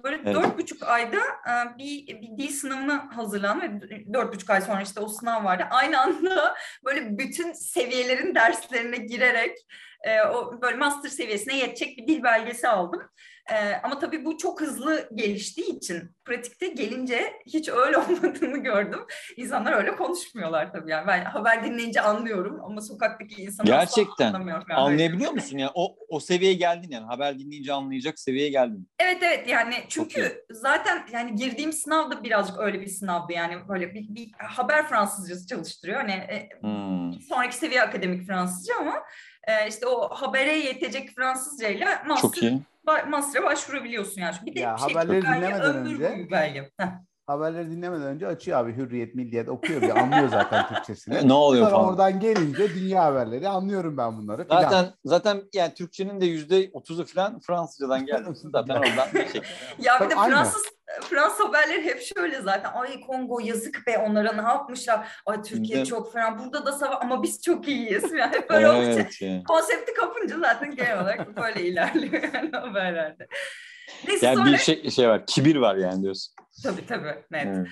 böyle 0.04 0.16
Evet. 0.16 0.36
dört 0.36 0.58
buçuk 0.60 0.84
ayda 0.84 1.18
e, 1.18 1.78
bir, 1.78 2.08
bir 2.08 2.38
dil 2.38 2.50
sınavına 2.52 3.18
hazırlandım 3.18 3.82
ve 3.82 4.14
dört 4.14 4.34
buçuk 4.34 4.50
ay 4.50 4.62
sonra 4.62 4.82
işte 4.82 5.00
o 5.00 5.08
sınav 5.08 5.44
vardı. 5.44 5.64
Aynı 5.70 6.00
anda 6.02 6.56
böyle 6.86 7.18
bütün 7.18 7.52
seviyelerin 7.54 8.36
derslerine 8.36 8.98
girerek 8.98 9.58
e, 10.06 10.22
o 10.22 10.62
böyle 10.62 10.78
master 10.78 11.10
seviyesine 11.10 11.58
yetecek 11.58 11.98
bir 11.98 12.08
dil 12.08 12.24
belgesi 12.24 12.68
aldım. 12.68 13.02
E, 13.52 13.56
ama 13.84 14.00
tabii 14.00 14.26
bu 14.26 14.38
çok 14.38 14.62
hızlı 14.62 15.10
geliştiği 15.16 15.78
için 15.78 16.12
pratikte 16.26 16.68
gelince 16.68 17.34
hiç 17.46 17.70
öyle 17.70 17.98
olmadığını 17.98 18.58
gördüm. 18.58 19.00
İnsanlar 19.38 19.74
öyle 19.74 19.96
konuşmuyorlar 19.96 20.72
tabii 20.72 20.92
yani. 20.92 21.08
Ben 21.08 21.26
haber 21.26 21.64
dinleyince 21.64 22.02
anlıyorum 22.02 22.60
ama 22.64 22.82
sokaktaki 22.82 23.42
insan 23.42 23.64
asla 23.64 23.76
Gerçekten. 23.76 24.28
anlamıyor. 24.28 24.64
Yani. 24.70 24.80
Anlayabiliyor 24.80 25.32
musun 25.32 25.58
yani 25.58 25.72
o 25.76 25.96
o 26.10 26.20
seviyeye 26.20 26.56
geldin 26.56 26.90
yani 26.92 27.06
haber 27.06 27.40
dinleyince 27.40 27.74
anlayacak 27.74 28.20
seviyeye 28.20 28.50
geldin. 28.50 28.90
Evet 29.00 29.18
evet 29.22 29.48
yani 29.48 29.74
çünkü 29.90 30.46
zaten 30.52 31.06
yani 31.14 31.36
girdiğim 31.36 31.74
sınav 31.74 32.12
da 32.12 32.24
birazcık 32.24 32.60
öyle 32.60 32.82
bir 32.82 32.88
sınavdı 32.88 33.34
yani 33.34 33.68
böyle 33.70 33.94
bir, 33.94 34.16
bir 34.16 34.32
haber 34.38 34.88
Fransızcası 34.88 35.48
çalıştırıyor. 35.48 36.00
Hani 36.02 36.12
e, 36.12 36.50
Hmm. 36.62 37.14
sonraki 37.14 37.56
seviye 37.56 37.82
akademik 37.82 38.28
Fransızca 38.28 38.74
ama 38.80 38.94
e, 39.48 39.68
işte 39.68 39.88
o 39.88 40.10
habere 40.10 40.58
yetecek 40.58 41.10
Fransızca 41.16 41.68
ile 41.68 41.88
Çok 42.22 42.42
iyi. 42.44 42.62
master'a 43.10 43.44
başvurabiliyorsun 43.44 44.22
yani. 44.22 44.36
Bir 44.46 44.56
de 44.56 44.60
Ya, 44.60 44.76
bir 44.76 44.82
şey 44.82 44.94
haberleri 44.94 45.24
belge, 45.24 45.38
dinlemeden 45.38 45.76
önce- 45.76 46.32
belge. 46.32 46.72
Haberleri 47.28 47.72
dinlemeden 47.72 48.08
önce 48.08 48.28
açıyor 48.28 48.60
abi 48.60 48.76
Hürriyet, 48.78 49.16
Milliyet 49.16 49.50
okuyor 49.50 49.82
bir 49.82 49.98
anlıyor 50.00 50.30
zaten 50.30 50.68
Türkçesini. 50.68 51.16
Ne 51.28 51.34
oluyor 51.34 51.64
Sonra 51.66 51.76
falan. 51.76 51.90
oradan 51.90 52.20
gelince 52.20 52.76
dünya 52.76 53.04
haberleri 53.04 53.48
anlıyorum 53.50 53.98
ben 53.98 54.18
bunları. 54.18 54.44
filan. 54.48 54.62
Zaten 54.62 54.94
zaten 55.06 55.42
yani 55.54 55.74
Türkçenin 55.74 56.22
de 56.22 56.26
yüzde 56.26 56.70
otuzu 56.74 57.06
falan 57.06 57.40
Fransızcadan 57.40 58.06
geldi. 58.06 58.30
Zaten 58.34 58.76
oradan 58.76 59.08
bir 59.14 59.20
şekilde. 59.26 59.46
Ya 59.80 60.00
bir 60.02 60.10
de. 60.10 60.16
Fransız 60.16 60.64
Fransız 61.02 61.40
haberleri 61.40 61.86
hep 61.86 62.02
şöyle 62.02 62.42
zaten. 62.42 62.72
Ay 62.74 63.02
Kongo 63.02 63.40
yazık 63.40 63.88
be 63.88 63.98
onlara 63.98 64.32
ne 64.34 64.42
yapmışlar. 64.42 65.08
Ay 65.26 65.42
Türkiye 65.42 65.80
mi? 65.80 65.86
çok 65.86 66.14
fena. 66.14 66.40
Burada 66.40 66.66
da 66.66 66.72
savaş 66.72 66.98
ama 67.02 67.24
biz 67.24 67.42
çok 67.42 67.68
iyiyiz. 67.68 68.12
Yani 68.12 68.36
hep 68.36 68.50
böyle 68.50 68.70
olunca 68.70 68.92
evet. 68.92 69.22
yani. 69.22 69.44
konsepti 69.44 69.94
kapınca 69.94 70.40
zaten 70.40 70.76
genel 70.76 71.02
olarak 71.02 71.38
böyle 71.38 71.62
ilerliyor 71.62 72.24
yani 72.34 72.52
haberlerde. 72.52 73.28
Neyse 74.08 74.26
Yani 74.26 74.38
sonra 74.38 74.52
bir 74.52 74.58
şey 74.58 74.90
şey 74.90 75.08
var. 75.10 75.26
Kibir 75.26 75.56
var 75.56 75.76
yani 75.76 76.04
diyorsun. 76.04 76.34
tabii 76.64 76.86
tabii 76.86 77.16
net. 77.32 77.48
Evet. 77.48 77.68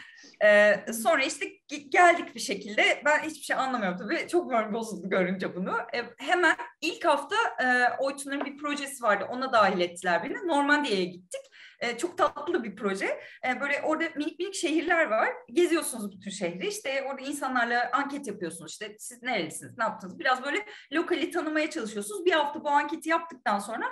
Ee, 0.45 0.93
sonra 0.93 1.23
işte 1.23 1.45
ge- 1.45 1.89
geldik 1.89 2.35
bir 2.35 2.39
şekilde. 2.39 3.01
Ben 3.05 3.19
hiçbir 3.19 3.43
şey 3.43 3.55
anlamıyorum 3.55 3.97
tabii. 3.97 4.27
Çok 4.27 4.51
moral 4.51 4.73
bozuldu 4.73 5.09
görünce 5.09 5.55
bunu. 5.55 5.71
Ee, 5.95 6.03
hemen 6.17 6.55
ilk 6.81 7.05
hafta 7.05 7.35
e, 7.63 7.65
Oytun'un 7.99 8.45
bir 8.45 8.57
projesi 8.57 9.03
vardı. 9.03 9.25
Ona 9.29 9.53
dahil 9.53 9.79
ettiler 9.79 10.23
beni. 10.23 10.47
Normandiya'ya 10.47 11.03
gittik. 11.03 11.41
Ee, 11.79 11.97
çok 11.97 12.17
tatlı 12.17 12.63
bir 12.63 12.75
proje. 12.75 13.19
Ee, 13.47 13.61
böyle 13.61 13.81
orada 13.81 14.03
minik 14.15 14.39
minik 14.39 14.55
şehirler 14.55 15.05
var. 15.05 15.29
Geziyorsunuz 15.53 16.11
bütün 16.17 16.31
şehri. 16.31 16.67
İşte 16.67 17.03
orada 17.09 17.21
insanlarla 17.21 17.89
anket 17.93 18.27
yapıyorsunuz. 18.27 18.71
İşte 18.71 18.95
siz 18.99 19.23
nerelisiniz, 19.23 19.77
ne 19.77 19.83
yaptınız? 19.83 20.19
Biraz 20.19 20.43
böyle 20.43 20.65
lokali 20.93 21.31
tanımaya 21.31 21.69
çalışıyorsunuz. 21.69 22.25
Bir 22.25 22.31
hafta 22.31 22.63
bu 22.63 22.69
anketi 22.69 23.09
yaptıktan 23.09 23.59
sonra 23.59 23.85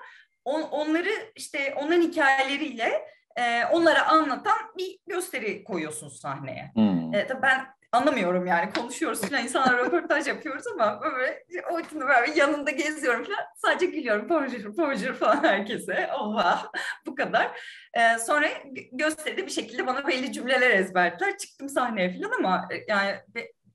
on- 0.46 0.62
onları 0.62 1.10
işte 1.36 1.74
onların 1.78 2.02
hikayeleriyle 2.02 3.06
e, 3.36 3.66
onlara 3.66 4.08
anlatan 4.08 4.58
bir 4.78 5.00
gösteri 5.08 5.64
koyuyorsunuz 5.64 6.20
sahneye. 6.20 6.72
Hmm. 6.74 7.14
E, 7.14 7.28
tabii 7.28 7.42
ben 7.42 7.66
anlamıyorum 7.92 8.46
yani 8.48 8.74
konuşuyoruz 8.74 9.22
falan 9.22 9.44
insanlar 9.44 9.78
röportaj 9.78 10.28
yapıyoruz 10.28 10.68
ama 10.68 11.02
böyle 11.02 11.44
o 11.72 11.80
böyle 12.00 12.40
yanında 12.40 12.72
geziyorum 12.72 13.24
falan 13.24 13.40
sadece 13.56 13.86
gülüyorum 13.86 14.30
bonjour 14.30 14.78
bonjour 14.78 15.14
falan 15.14 15.44
herkese 15.44 16.10
oha 16.20 16.72
bu 17.06 17.16
kadar. 17.16 17.60
E, 17.94 18.18
sonra 18.18 18.48
gö- 18.48 18.90
gösteride 18.92 19.46
bir 19.46 19.52
şekilde 19.52 19.88
bana 19.88 20.08
belli 20.08 20.32
cümleler 20.32 20.70
ezberlediler 20.72 21.38
çıktım 21.38 21.70
sahneye 21.70 22.20
falan 22.22 22.32
ama 22.38 22.68
e, 22.72 22.76
yani 22.88 23.16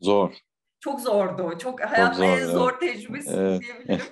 Zor. 0.01 0.35
çok 0.81 1.01
zordu. 1.01 1.59
Çok 1.59 1.81
hayatımın 1.81 2.27
zor, 2.27 2.39
en 2.39 2.47
zor 2.47 2.81
tecrübesi 2.81 3.31
Evet. 3.39 3.61
diyebilirim. 3.63 4.07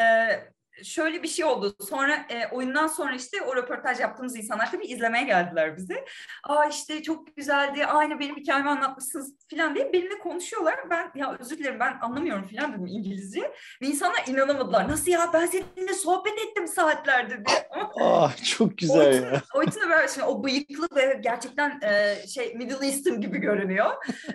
Ee, 0.00 0.51
şöyle 0.84 1.22
bir 1.22 1.28
şey 1.28 1.44
oldu. 1.44 1.76
Sonra 1.88 2.14
e, 2.28 2.46
oyundan 2.52 2.86
sonra 2.86 3.14
işte 3.14 3.42
o 3.42 3.56
röportaj 3.56 4.00
yaptığımız 4.00 4.36
insanlar 4.36 4.70
tabii 4.70 4.86
izlemeye 4.86 5.24
geldiler 5.24 5.76
bize. 5.76 6.04
Aa 6.44 6.64
işte 6.64 7.02
çok 7.02 7.36
güzeldi. 7.36 7.86
Aynı 7.86 8.20
benim 8.20 8.36
hikayemi 8.36 8.70
anlatmışsınız 8.70 9.34
falan 9.50 9.74
diye 9.74 9.92
benimle 9.92 10.18
konuşuyorlar. 10.18 10.74
Ben 10.90 11.10
ya 11.14 11.36
özür 11.40 11.58
dilerim 11.58 11.80
ben 11.80 11.98
anlamıyorum 12.02 12.48
falan 12.56 12.72
dedim 12.72 12.86
İngilizce. 12.86 13.40
Ve 13.82 13.86
insanlar 13.86 14.24
inanamadılar. 14.26 14.88
Nasıl 14.88 15.10
ya 15.10 15.30
ben 15.32 15.46
seninle 15.46 15.92
sohbet 15.94 16.38
ettim 16.38 16.68
saatlerdir 16.68 17.44
diye. 17.44 17.68
Ama 17.70 17.90
Ah 18.00 18.44
çok 18.44 18.78
güzel 18.78 19.22
ya. 19.22 19.42
o 19.54 19.62
için 19.62 19.80
de 19.80 19.88
böyle 19.90 20.08
şimdi 20.08 20.26
o 20.26 20.44
bıyıklı 20.44 20.88
ve 20.96 21.18
gerçekten 21.20 21.80
e, 21.82 22.16
şey 22.26 22.54
Middle 22.54 22.86
Eastern 22.86 23.20
gibi 23.20 23.38
görünüyor. 23.38 23.90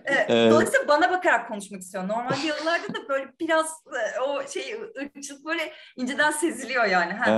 E, 0.06 0.14
Evet. 0.28 0.52
Dolayısıyla 0.52 0.88
bana 0.88 1.12
bakarak 1.12 1.48
konuşmak 1.48 1.82
istiyor. 1.82 2.08
Normal 2.08 2.44
yıllarda 2.46 2.88
da 2.94 3.10
böyle 3.10 3.28
biraz 3.40 3.84
e, 4.16 4.20
o 4.20 4.48
şey 4.48 4.76
ırkçılık 5.02 5.46
böyle 5.46 5.74
inceden 5.96 6.32
seziliyor 6.38 6.86
yani. 6.86 7.14
Ha, 7.14 7.32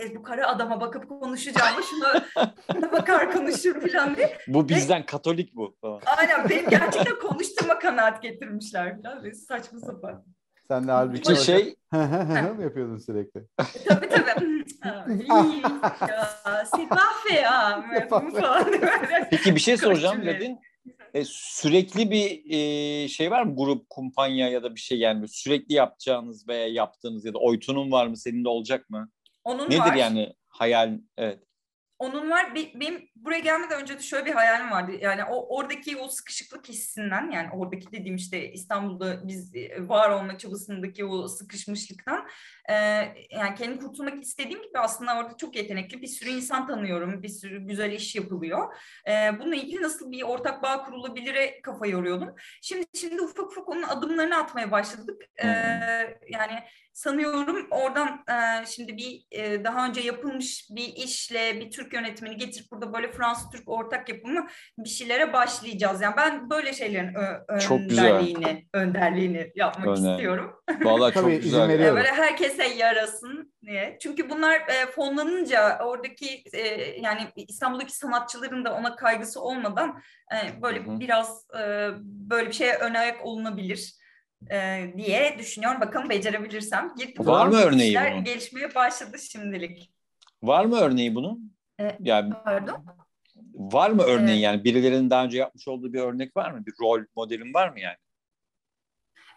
e, 0.00 0.16
bu 0.16 0.22
kara 0.22 0.48
adama 0.48 0.80
bakıp 0.80 1.08
konuşacağım 1.08 1.82
şuna, 1.90 2.24
şuna 2.72 2.92
bakar 2.92 3.32
konuşur 3.32 3.88
falan 3.88 4.16
diye. 4.16 4.38
Bu 4.48 4.68
bizden 4.68 5.06
Katolik 5.06 5.56
bu 5.56 5.76
falan. 5.80 6.00
Aynen 6.18 6.48
benim 6.48 6.70
gerçekten 6.70 7.18
konuşturma 7.18 7.78
kanaat 7.78 8.22
getirmişler 8.22 9.02
falan. 9.02 9.24
Ve 9.24 9.34
saçma 9.34 9.80
sapan. 9.80 10.24
Sen 10.68 10.88
de 10.88 10.92
halbuki 10.92 11.22
Ki 11.22 11.44
şey 11.44 11.74
mı 11.92 12.62
yapıyordun 12.62 12.98
sürekli? 12.98 13.44
Tabii 13.88 14.08
tabii. 14.08 14.54
Ha, 14.84 15.06
iyi 15.08 15.62
ya. 16.08 16.40
Peki 19.30 19.54
bir 19.54 19.60
şey 19.60 19.76
soracağım. 19.76 20.26
Ledin. 20.26 20.58
E, 21.14 21.24
sürekli 21.26 22.10
bir 22.10 22.50
e, 22.50 23.08
şey 23.08 23.30
var 23.30 23.42
mı 23.42 23.56
grup, 23.56 23.90
kumpanya 23.90 24.48
ya 24.48 24.62
da 24.62 24.74
bir 24.74 24.80
şey 24.80 24.98
yani 24.98 25.28
sürekli 25.28 25.74
yapacağınız 25.74 26.48
veya 26.48 26.68
yaptığınız 26.68 27.24
ya 27.24 27.34
da 27.34 27.38
oytunun 27.38 27.92
var 27.92 28.06
mı 28.06 28.16
senin 28.16 28.44
de 28.44 28.48
olacak 28.48 28.90
mı? 28.90 29.10
Onun 29.44 29.66
Nedir 29.66 29.78
var. 29.78 29.94
yani 29.94 30.34
hayal? 30.48 30.98
Evet. 31.16 31.42
Onun 31.98 32.30
var. 32.30 32.54
Be- 32.54 32.80
Benim 32.80 33.08
buraya 33.16 33.38
gelmeden 33.38 33.80
önce 33.82 33.98
de 33.98 34.02
şöyle 34.02 34.26
bir 34.26 34.32
hayalim 34.32 34.70
vardı. 34.70 34.92
Yani 35.00 35.24
o 35.24 35.56
oradaki 35.56 35.96
o 35.96 36.08
sıkışıklık 36.08 36.68
hissinden 36.68 37.30
yani 37.30 37.48
oradaki 37.52 37.92
dediğim 37.92 38.16
işte 38.16 38.52
İstanbul'da 38.52 39.28
biz 39.28 39.54
e, 39.54 39.88
var 39.88 40.10
olma 40.10 40.38
çabasındaki 40.38 41.04
o 41.04 41.28
sıkışmışlıktan 41.28 42.28
e, 42.68 42.74
yani 43.30 43.54
kendimi 43.58 43.80
kurtulmak 43.80 44.22
istediğim 44.22 44.62
gibi 44.62 44.78
aslında 44.78 45.18
orada 45.18 45.36
çok 45.36 45.56
yetenekli 45.56 46.02
bir 46.02 46.06
sürü 46.06 46.30
insan 46.30 46.66
tanıyorum. 46.66 47.22
Bir 47.22 47.28
sürü 47.28 47.66
güzel 47.66 47.92
iş 47.92 48.14
yapılıyor. 48.16 48.74
E, 49.08 49.38
bununla 49.40 49.56
ilgili 49.56 49.82
nasıl 49.82 50.12
bir 50.12 50.22
ortak 50.22 50.62
bağ 50.62 50.84
kurulabilire 50.84 51.60
kafa 51.62 51.86
yoruyordum. 51.86 52.34
Şimdi 52.62 52.86
şimdi 52.94 53.22
ufak 53.22 53.50
ufak 53.50 53.68
onun 53.68 53.82
adımlarını 53.82 54.36
atmaya 54.36 54.70
başladık. 54.70 55.22
E, 55.42 55.46
yani 56.28 56.62
sanıyorum 56.94 57.66
oradan 57.70 58.08
e, 58.08 58.66
şimdi 58.66 58.96
bir 58.96 59.24
e, 59.30 59.64
daha 59.64 59.86
önce 59.86 60.00
yapılmış 60.00 60.68
bir 60.70 60.88
işle 60.96 61.60
bir 61.60 61.70
Türk 61.70 61.92
yönetmeni 61.92 62.36
getirip 62.36 62.70
burada 62.72 62.92
böyle 62.92 63.12
Fransız 63.12 63.50
Türk 63.50 63.68
ortak 63.68 64.08
yapımı 64.08 64.46
bir 64.78 64.88
şeylere 64.88 65.32
başlayacağız. 65.32 66.00
Yani 66.00 66.14
ben 66.16 66.50
böyle 66.50 66.72
şeylerin 66.72 67.14
ö- 67.14 67.58
Çok 67.58 67.78
güzel. 67.88 68.04
önderliğini 68.12 68.66
önderliğini 68.72 69.52
yapmak 69.54 69.98
Önder- 69.98 70.10
istiyorum. 70.12 70.54
Vallahi 70.82 71.14
çok 71.14 71.22
Tabii, 71.22 71.40
güzel. 71.40 71.70
E, 71.70 71.94
böyle 71.94 72.08
herkese 72.12 72.64
yarasın 72.64 73.54
diye. 73.66 73.98
Çünkü 74.00 74.30
bunlar 74.30 74.54
e, 74.60 74.86
fonlanınca 74.94 75.78
oradaki 75.84 76.42
e, 76.52 76.60
yani 77.00 77.20
İstanbul'daki 77.36 77.96
sanatçıların 77.96 78.64
da 78.64 78.74
ona 78.74 78.96
kaygısı 78.96 79.40
olmadan 79.40 80.02
e, 80.34 80.62
böyle 80.62 80.80
Hı 80.84 80.90
hı. 80.90 81.00
biraz 81.00 81.46
e, 81.58 81.88
böyle 82.04 82.48
bir 82.48 82.52
şeye 82.54 82.74
ön 82.74 82.94
ayak 82.94 83.24
olunabilir 83.26 84.03
e, 84.50 84.92
diye 84.96 85.36
düşünüyorum. 85.38 85.80
Bakalım 85.80 86.10
becerebilirsem. 86.10 86.92
Girdim. 86.98 87.26
Var 87.26 87.46
mı 87.46 87.56
örneği 87.56 87.96
bunun? 87.96 88.24
gelişmeye 88.24 88.74
başladı 88.74 89.18
şimdilik. 89.18 89.90
Var 90.42 90.64
mı 90.64 90.76
örneği 90.76 91.14
bunun? 91.14 91.56
E, 91.80 91.96
Yani 92.00 92.32
Pardon. 92.44 92.84
var 93.54 93.90
mı 93.90 94.02
örneği 94.02 94.34
Evet. 94.34 94.44
yani 94.44 94.64
birilerinin 94.64 95.10
daha 95.10 95.24
önce 95.24 95.38
yapmış 95.38 95.68
olduğu 95.68 95.92
bir 95.92 96.00
örnek 96.00 96.36
var 96.36 96.50
mı? 96.50 96.66
Bir 96.66 96.72
rol 96.82 97.04
modelin 97.16 97.54
var 97.54 97.68
mı 97.68 97.80
yani? 97.80 97.96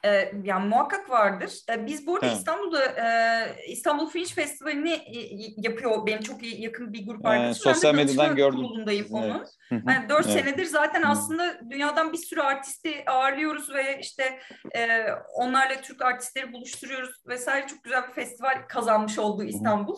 Ee, 0.06 0.32
yani 0.44 0.68
muhakkak 0.70 1.10
vardır. 1.10 1.52
Ee, 1.70 1.86
biz 1.86 2.08
bu 2.08 2.16
arada 2.16 2.28
Ha. 2.28 2.32
İstanbul'da 2.32 2.86
e, 2.86 3.66
İstanbul 3.68 4.10
Fringe 4.10 4.34
Festivali'ni 4.34 4.92
e, 4.94 5.18
yapıyor. 5.58 6.06
Benim 6.06 6.22
çok 6.22 6.44
iyi, 6.44 6.62
yakın 6.62 6.94
bir 6.94 7.06
grup 7.08 7.26
Ee, 7.26 7.30
arkadaşım. 7.30 7.64
sosyal 7.74 7.94
ben 7.94 7.98
de 8.00 8.04
medyadan 8.06 8.36
gördüm. 8.36 8.56
kurulundayım 8.60 9.08
onun. 9.12 9.30
evet. 9.72 9.82
Yani 9.88 10.10
dört 10.10 10.26
Evet. 10.26 10.40
senedir 10.40 10.66
zaten 10.66 11.02
aslında 11.02 11.60
dünyadan 11.70 12.14
bir 12.14 12.18
sürü 12.18 12.42
artisti 12.42 13.04
ağırlıyoruz 13.08 13.74
ve 13.74 14.00
işte 14.02 14.40
e, 14.76 14.88
onlarla 15.34 15.82
Türk 15.82 16.02
artistleri 16.02 16.54
buluşturuyoruz 16.54 17.16
vesaire. 17.28 17.68
Çok 17.68 17.84
güzel 17.84 18.08
bir 18.08 18.14
festival 18.14 18.58
kazanmış 18.70 19.20
oldu 19.20 19.44
İstanbul. 19.44 19.96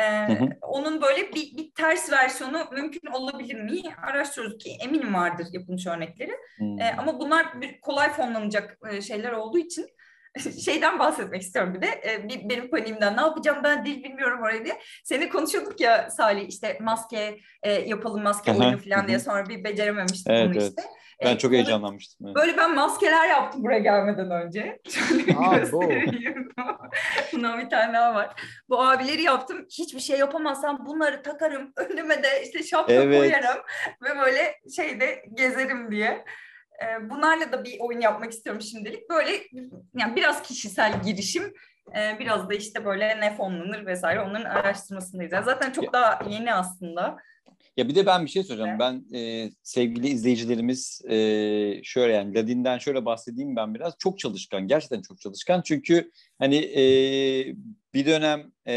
E, 0.00 0.26
onun 0.62 1.02
böyle 1.02 1.28
bir, 1.32 1.56
bir 1.56 1.70
ters 1.74 2.12
versiyonu 2.12 2.64
mümkün 2.72 3.10
olabilir 3.12 3.54
mi? 3.62 3.80
Araştırıyoruz 4.06 4.58
ki 4.64 4.70
eminim 4.84 5.14
vardır 5.14 5.46
yapılmış 5.52 5.86
örnekleri. 5.86 6.32
E, 6.80 6.84
ama 6.98 7.20
bunlar 7.20 7.46
kolay 7.82 8.12
fonlanacak 8.12 8.78
e, 8.90 9.00
şeyler 9.00 9.32
olduğu 9.40 9.58
için 9.58 9.86
şeyden 10.64 10.98
bahsetmek 10.98 11.42
istiyorum 11.42 11.74
bir 11.74 11.82
de 11.82 11.86
e, 11.86 12.28
bir, 12.28 12.48
benim 12.48 12.70
paniğimden 12.70 13.16
ne 13.16 13.20
yapacağım 13.20 13.58
ben 13.64 13.84
dil 13.86 14.04
bilmiyorum 14.04 14.42
orayı 14.42 14.64
diye. 14.64 14.80
Seni 15.04 15.28
konuşuyorduk 15.28 15.80
ya 15.80 16.10
Salih 16.10 16.48
işte 16.48 16.78
maske 16.80 17.38
e, 17.62 17.72
yapalım 17.72 18.22
maske 18.22 18.50
oyunu 18.52 18.78
falan 18.78 19.08
diye 19.08 19.18
sonra 19.18 19.46
bir 19.48 19.64
becerememiştik 19.64 20.26
Evet, 20.30 20.46
onu 20.46 20.52
evet. 20.52 20.62
işte. 20.68 20.82
Ben 21.24 21.34
E, 21.34 21.38
çok 21.38 21.52
heyecanlanmıştım. 21.52 22.26
evet. 22.26 22.36
Böyle 22.36 22.56
ben 22.56 22.74
maskeler 22.74 23.28
yaptım 23.28 23.64
buraya 23.64 23.78
gelmeden 23.78 24.30
önce. 24.30 24.78
Şöyle 24.90 25.36
Aa, 25.38 25.56
göstereyim. 25.58 26.48
Bundan 27.32 27.58
bir 27.60 27.70
tane 27.70 27.92
daha 27.94 28.14
var. 28.14 28.42
Bu 28.68 28.82
abileri 28.82 29.22
yaptım. 29.22 29.66
Hiçbir 29.78 30.00
şey 30.00 30.18
yapamazsam 30.18 30.86
bunları 30.86 31.22
takarım. 31.22 31.72
Önüme 31.76 32.22
de 32.22 32.42
işte 32.44 32.62
şapka 32.62 32.92
Evet. 32.92 33.18
koyarım. 33.18 33.62
Ve 34.02 34.18
böyle 34.18 34.54
şeyde 34.76 35.24
gezerim 35.34 35.90
diye. 35.90 36.24
Ee, 36.82 37.10
Bunlarla 37.10 37.52
da 37.52 37.64
bir 37.64 37.80
oyun 37.80 38.00
yapmak 38.00 38.32
istiyorum 38.32 38.62
şimdilik. 38.62 39.10
Böyle 39.10 39.30
yani 39.98 40.16
biraz 40.16 40.42
kişisel 40.42 41.02
girişim. 41.02 41.54
ee, 41.96 42.16
Biraz 42.18 42.50
da 42.50 42.54
işte 42.54 42.84
böyle 42.84 43.20
ne 43.20 43.36
fonlanır 43.36 43.86
vesaire 43.86 44.20
onların 44.20 44.44
araştırmasındayız. 44.50 45.32
Yani 45.32 45.44
zaten 45.44 45.72
çok 45.72 45.84
Ya- 45.84 45.92
daha 45.92 46.24
yeni 46.30 46.54
aslında. 46.54 47.16
Ya 47.76 47.88
bir 47.88 47.94
de 47.94 48.06
ben 48.06 48.24
bir 48.24 48.30
şey 48.30 48.42
söyleyeceğim. 48.42 48.78
Ben 48.78 49.04
e, 49.18 49.50
sevgili 49.62 50.08
izleyicilerimiz 50.08 51.02
e, 51.08 51.16
şöyle 51.84 52.12
yani 52.12 52.34
Ladin'den 52.34 52.78
şöyle 52.78 53.04
bahsedeyim 53.04 53.56
ben 53.56 53.74
biraz. 53.74 53.94
Çok 53.98 54.18
çalışkan. 54.18 54.66
Gerçekten 54.68 55.02
çok 55.02 55.20
çalışkan. 55.20 55.62
Çünkü 55.62 56.10
hani 56.38 56.56
e, 56.56 56.82
bir 57.94 58.06
dönem 58.06 58.52
e, 58.68 58.74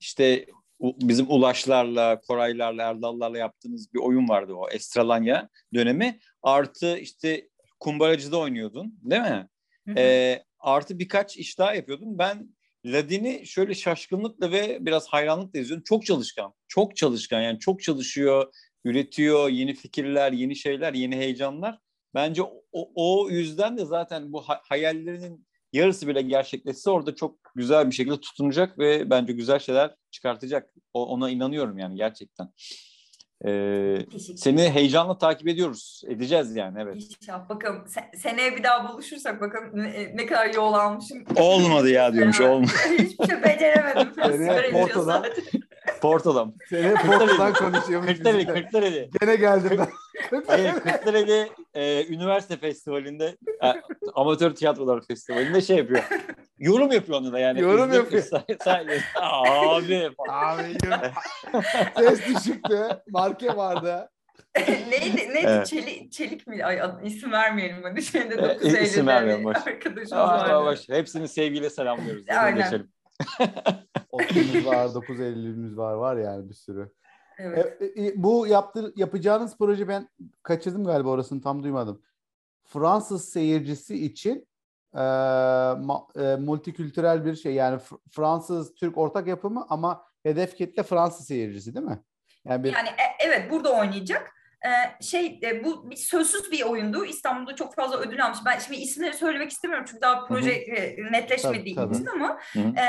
işte 0.00 0.46
bizim 0.80 1.30
Ulaşlarla, 1.30 2.20
Koraylarla, 2.20 2.82
Erdallarla 2.82 3.38
yaptığımız 3.38 3.94
bir 3.94 3.98
oyun 3.98 4.28
vardı 4.28 4.54
o 4.54 4.68
Estralanya 4.70 5.48
dönemi. 5.74 6.18
Artı 6.42 6.98
işte 6.98 7.48
kumbaracıda 7.80 8.38
oynuyordun 8.38 8.98
değil 9.02 9.22
mi? 9.22 9.48
Hı 9.88 9.92
hı. 9.92 9.98
E, 9.98 10.42
artı 10.58 10.98
birkaç 10.98 11.36
iş 11.36 11.58
daha 11.58 11.74
yapıyordum. 11.74 12.18
Ben 12.18 12.48
Ladin'i 12.86 13.46
şöyle 13.46 13.74
şaşkınlıkla 13.74 14.52
ve 14.52 14.78
biraz 14.80 15.08
hayranlıkla 15.08 15.58
izliyorum. 15.58 15.84
Çok 15.84 16.06
çalışkan. 16.06 16.54
Çok 16.68 16.96
çalışkan. 16.96 17.40
Yani 17.40 17.58
çok 17.58 17.82
çalışıyor, 17.82 18.54
üretiyor 18.84 19.48
yeni 19.48 19.74
fikirler, 19.74 20.32
yeni 20.32 20.56
şeyler, 20.56 20.94
yeni 20.94 21.16
heyecanlar. 21.16 21.78
Bence 22.14 22.42
o, 22.42 22.90
o 22.94 23.30
yüzden 23.30 23.78
de 23.78 23.84
zaten 23.84 24.32
bu 24.32 24.42
hayallerinin 24.42 25.46
yarısı 25.72 26.08
bile 26.08 26.22
gerçekleşse 26.22 26.90
orada 26.90 27.14
çok 27.14 27.38
güzel 27.54 27.86
bir 27.86 27.94
şekilde 27.94 28.20
tutunacak 28.20 28.78
ve 28.78 29.10
bence 29.10 29.32
güzel 29.32 29.58
şeyler 29.58 29.94
çıkartacak. 30.10 30.70
O, 30.94 31.06
ona 31.06 31.30
inanıyorum 31.30 31.78
yani 31.78 31.96
gerçekten. 31.96 32.48
Ee, 33.46 33.98
seni 34.36 34.70
heyecanla 34.70 35.18
takip 35.18 35.48
ediyoruz. 35.48 36.02
Edeceğiz 36.08 36.56
yani 36.56 36.78
evet. 36.80 36.96
İnşallah 37.22 37.48
bakalım 37.48 37.84
sen, 37.86 38.10
seneye 38.16 38.56
bir 38.56 38.62
daha 38.62 38.88
buluşursak 38.88 39.40
bakalım 39.40 39.70
ne, 39.74 40.16
ne 40.16 40.26
kadar 40.26 40.54
yol 40.54 40.72
almışım. 40.72 41.24
Olmadı 41.36 41.90
ya 41.90 42.12
diyormuş 42.12 42.40
olmadı. 42.40 42.70
Hiçbir 42.98 43.26
şey 43.26 43.42
beceremedim. 43.42 44.12
Seneye 44.24 44.70
Porto'dan. 44.70 45.24
Porto'dan. 46.00 46.54
Seneye 46.68 46.94
Porto'dan 46.94 47.52
konuşuyormuş. 47.52 48.12
Kırklareli, 48.12 48.46
Kırklareli. 48.46 49.10
Gene 49.20 49.36
geldim 49.36 49.70
ben. 49.78 49.88
Hayır, 50.46 50.72
Kırklareli 50.72 51.48
e, 51.74 52.06
Üniversite 52.06 52.56
Festivalinde, 52.56 53.36
e, 53.64 53.72
Amatör 54.14 54.54
Tiyatrolar 54.54 55.06
Festivali'nde 55.06 55.60
şey 55.60 55.76
yapıyor. 55.76 56.02
Yorum 56.58 56.92
yapıyor 56.92 57.20
onu 57.20 57.32
da 57.32 57.38
yani. 57.38 57.60
Yorum 57.60 57.92
yapıyor. 57.92 58.24
Abi. 59.20 60.10
Abi 60.28 60.78
Ses 61.96 62.26
düşüktü. 62.26 62.88
Marke 63.08 63.56
vardı. 63.56 64.10
neydi? 64.58 65.16
Neydi? 65.16 65.46
Evet. 65.46 65.66
Çelik, 65.66 66.12
çelik 66.12 66.46
mi? 66.46 66.64
Ay 66.64 66.80
isim 67.04 67.32
vermeyelim. 67.32 67.82
Hadi 67.82 68.02
şeyde 68.02 68.38
9 68.38 68.74
e, 68.74 68.82
isim 68.82 69.06
vermeyelim. 69.06 69.44
Boş. 69.44 69.56
Arkadaşımız 69.56 70.12
Aa, 70.12 70.64
Boş. 70.64 70.88
Hepsini 70.88 71.28
sevgiyle 71.28 71.70
selamlıyoruz. 71.70 72.24
Aynen. 72.28 72.64
Geçelim. 72.64 72.92
30'umuz 74.12 74.66
var, 74.66 74.94
9 74.94 75.20
Eylül'ümüz 75.20 75.76
var. 75.76 75.94
Var 75.94 76.16
yani 76.16 76.48
bir 76.48 76.54
sürü. 76.54 76.90
Evet. 77.40 77.82
E, 77.82 78.06
e, 78.06 78.12
bu 78.16 78.46
yaptır, 78.46 78.92
yapacağınız 78.96 79.58
proje 79.58 79.88
ben 79.88 80.08
kaçırdım 80.42 80.84
galiba 80.84 81.08
orasını 81.08 81.42
tam 81.42 81.62
duymadım. 81.62 82.02
Fransız 82.64 83.28
seyircisi 83.28 84.04
için 84.04 84.48
e, 84.94 85.00
ma, 85.78 86.06
e, 86.16 86.36
multikültürel 86.36 87.24
bir 87.24 87.34
şey 87.34 87.54
yani 87.54 87.80
Fransız 88.10 88.74
Türk 88.74 88.98
ortak 88.98 89.26
yapımı 89.26 89.66
ama 89.68 90.04
hedef 90.22 90.56
kitle 90.56 90.82
Fransız 90.82 91.26
seyircisi 91.26 91.74
değil 91.74 91.86
mi? 91.86 92.02
Yani, 92.44 92.64
bir... 92.64 92.72
yani 92.72 92.88
e, 92.88 93.26
evet 93.26 93.50
burada 93.50 93.72
oynayacak. 93.72 94.32
Ee, 94.66 95.02
şey 95.02 95.40
e, 95.42 95.64
bu 95.64 95.90
bir 95.90 95.96
sözsüz 95.96 96.52
bir 96.52 96.62
oyundu. 96.62 97.04
İstanbul'da 97.04 97.56
çok 97.56 97.74
fazla 97.74 97.98
ödül 97.98 98.24
almış. 98.24 98.38
Ben 98.46 98.58
şimdi 98.58 98.80
isimleri 98.80 99.14
söylemek 99.14 99.50
istemiyorum 99.50 99.86
çünkü 99.88 100.00
daha 100.00 100.26
proje 100.26 100.66
Hı-hı. 100.66 101.12
netleşmediği 101.12 101.74
tabii, 101.74 101.94
için 101.94 102.06
ama 102.06 102.40
e, 102.56 102.84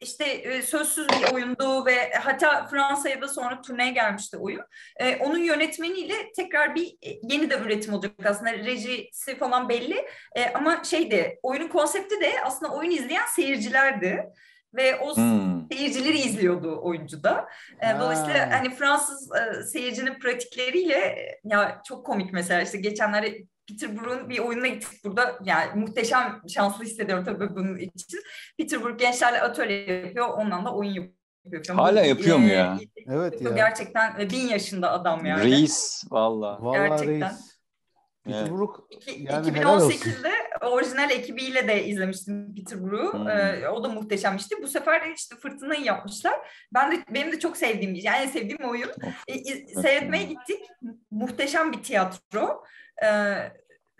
işte 0.00 0.24
e, 0.24 0.62
sözsüz 0.62 1.08
bir 1.08 1.34
oyundu 1.34 1.86
ve 1.86 2.12
hatta 2.12 2.66
Fransa'ya 2.66 3.20
da 3.20 3.28
sonra 3.28 3.60
turneye 3.60 3.90
gelmişti 3.90 4.36
oyun. 4.36 4.62
E, 4.96 5.16
onun 5.16 5.38
yönetmeniyle 5.38 6.32
tekrar 6.36 6.74
bir 6.74 6.86
e, 6.86 7.18
yeniden 7.22 7.62
üretim 7.64 7.94
olacak 7.94 8.26
aslında. 8.26 8.52
Rejisi 8.52 9.38
falan 9.38 9.68
belli. 9.68 10.06
E, 10.36 10.52
ama 10.54 10.84
şeydi 10.84 11.38
oyunun 11.42 11.68
konsepti 11.68 12.20
de 12.20 12.32
aslında 12.44 12.72
oyun 12.72 12.90
izleyen 12.90 13.26
seyircilerdi 13.26 14.24
ve 14.74 14.96
o 14.96 15.16
hmm. 15.16 15.66
seyircileri 15.72 16.18
izliyordu 16.18 16.80
oyuncu 16.82 17.22
da. 17.22 17.48
E, 17.80 18.00
dolayısıyla 18.00 18.50
hani 18.50 18.74
Fransız 18.74 19.30
e, 19.36 19.62
seyircinin 19.62 20.18
pratikleriyle 20.18 21.16
ya 21.44 21.82
çok 21.84 22.06
komik 22.06 22.32
mesela 22.32 22.62
işte 22.62 22.78
geçenlerde 22.78 23.38
Peterboroug'un 23.68 24.28
bir 24.28 24.38
oyununa 24.38 24.66
gittik 24.66 25.04
burada. 25.04 25.38
Yani 25.44 25.80
muhteşem 25.80 26.40
şanslı 26.48 26.84
hissediyorum 26.84 27.24
tabii 27.24 27.56
bunun 27.56 27.78
için. 27.78 28.20
Peterborough 28.58 28.98
gençlerle 28.98 29.40
atölye 29.40 30.00
yapıyor. 30.06 30.28
Ondan 30.28 30.64
da 30.64 30.74
oyun 30.74 30.92
yapıyor. 30.92 31.76
Hala 31.76 32.04
bu, 32.04 32.08
yapıyor 32.08 32.38
mu 32.38 32.48
ya? 32.48 32.78
Evet 33.08 33.42
ya. 33.42 33.50
Gerçekten 33.50 34.30
bin 34.30 34.48
yaşında 34.48 34.90
adam 34.90 35.26
yani. 35.26 35.44
Reis 35.44 36.04
valla. 36.10 36.60
Gerçekten. 36.72 37.20
Reis. 37.20 37.56
Peterborough 38.24 38.74
yani 39.18 39.48
2018'de 39.48 40.32
orijinal 40.70 41.10
ekibiyle 41.10 41.68
de 41.68 41.86
izlemiştim 41.86 42.54
Peterborough'u. 42.54 43.18
Hmm. 43.18 43.28
Ee, 43.28 43.68
o 43.68 43.84
da 43.84 43.88
muhteşemmişti. 43.88 44.62
Bu 44.62 44.68
sefer 44.68 45.04
de 45.04 45.14
işte 45.16 45.36
Fırtına'yı 45.36 45.84
yapmışlar. 45.84 46.34
Ben 46.74 46.92
de 46.92 47.04
benim 47.10 47.32
de 47.32 47.38
çok 47.38 47.56
sevdiğim 47.56 47.94
yani 47.94 48.28
sevdiğim 48.28 48.64
oyun. 48.64 48.90
Ee, 49.28 49.66
seyretmeye 49.82 50.24
gittik. 50.24 50.60
Muhteşem 51.10 51.72
bir 51.72 51.82
tiyatro. 51.82 52.64
Ee, 53.04 53.34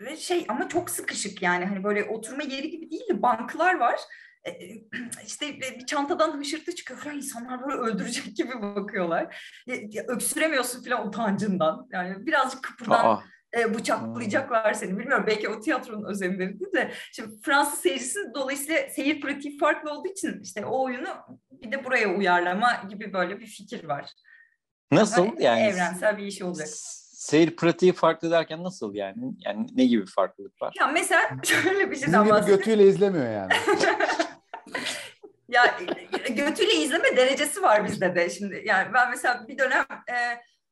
ve 0.01 0.17
şey 0.17 0.45
ama 0.47 0.69
çok 0.69 0.89
sıkışık 0.89 1.41
yani 1.41 1.65
hani 1.65 1.83
böyle 1.83 2.03
oturma 2.03 2.43
yeri 2.43 2.69
gibi 2.69 2.91
değil 2.91 3.09
de 3.09 3.21
banklar 3.21 3.75
var. 3.75 3.99
Ee, 4.47 4.51
işte 5.25 5.59
bir 5.59 5.85
çantadan 5.85 6.39
hışırtı 6.39 6.75
çıkıyor 6.75 6.99
falan 6.99 7.15
insanlar 7.15 7.67
böyle 7.67 7.77
öldürecek 7.77 8.37
gibi 8.37 8.61
bakıyorlar. 8.61 9.53
Öksüremiyorsun 10.07 10.83
falan 10.83 11.07
utancından. 11.07 11.87
Yani 11.91 12.25
birazcık 12.25 12.63
kıpırdan 12.63 13.05
Aa 13.05 13.23
e, 13.57 13.73
bıçaklayacaklar 13.73 14.73
seni. 14.73 14.99
Bilmiyorum 14.99 15.25
belki 15.27 15.49
o 15.49 15.59
tiyatronun 15.59 16.09
özelliği 16.09 16.59
de. 16.75 16.91
Şimdi 17.11 17.41
Fransız 17.41 17.79
seyircisi 17.79 18.19
dolayısıyla 18.35 18.89
seyir 18.89 19.21
pratiği 19.21 19.57
farklı 19.57 19.91
olduğu 19.91 20.07
için 20.07 20.39
işte 20.43 20.65
o 20.65 20.83
oyunu 20.83 21.09
bir 21.51 21.71
de 21.71 21.85
buraya 21.85 22.15
uyarlama 22.15 22.83
gibi 22.89 23.13
böyle 23.13 23.39
bir 23.39 23.45
fikir 23.45 23.83
var. 23.83 24.13
Nasıl 24.91 25.21
Ama 25.21 25.33
yani? 25.39 25.61
Evrensel 25.61 26.17
bir 26.17 26.23
iş 26.23 26.41
olacak. 26.41 26.67
Seyir 27.17 27.55
pratiği 27.55 27.93
farklı 27.93 28.31
derken 28.31 28.63
nasıl 28.63 28.93
yani? 28.93 29.33
Yani 29.45 29.67
ne 29.75 29.85
gibi 29.85 30.01
bir 30.01 30.11
farklılık 30.11 30.61
var? 30.61 30.73
Ya 30.79 30.87
mesela 30.87 31.21
şöyle 31.43 31.91
bir 31.91 31.95
şeyden 31.95 32.29
bahsedeyim. 32.29 32.57
götüyle 32.57 32.87
izlemiyor 32.87 33.31
yani. 33.31 33.53
ya 35.49 35.77
götüyle 36.29 36.73
izleme 36.73 37.17
derecesi 37.17 37.61
var 37.61 37.85
bizde 37.85 38.15
de 38.15 38.29
şimdi. 38.29 38.63
Yani 38.65 38.93
ben 38.93 39.09
mesela 39.09 39.47
bir 39.47 39.57
dönem 39.57 39.85
e, 40.09 40.15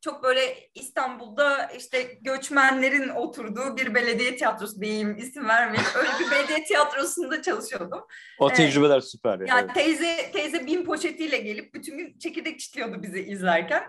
çok 0.06 0.24
böyle 0.24 0.70
İstanbul'da 0.76 1.68
işte 1.78 2.18
göçmenlerin 2.22 3.10
oturduğu 3.10 3.78
bir 3.78 3.96
belediye 3.96 4.36
tiyatrosu 4.36 4.82
diyeyim 4.82 5.18
isim 5.18 5.48
vermeyeyim. 5.48 5.92
Öyle 5.96 6.10
bir 6.20 6.32
belediye 6.32 6.64
tiyatrosunda 6.64 7.42
çalışıyordum. 7.42 8.02
O 8.40 8.50
tecrübeler 8.50 8.98
ee, 8.98 9.02
süper. 9.02 9.40
Yani, 9.40 9.50
yani 9.50 9.74
teyze 9.74 10.32
teyze 10.32 10.66
bin 10.66 10.86
poşetiyle 10.86 11.38
gelip 11.38 11.74
bütün 11.74 11.98
gün 11.98 12.18
çekirdek 12.20 12.60
çitliyordu 12.60 13.04
bizi 13.04 13.20
izlerken. 13.24 13.84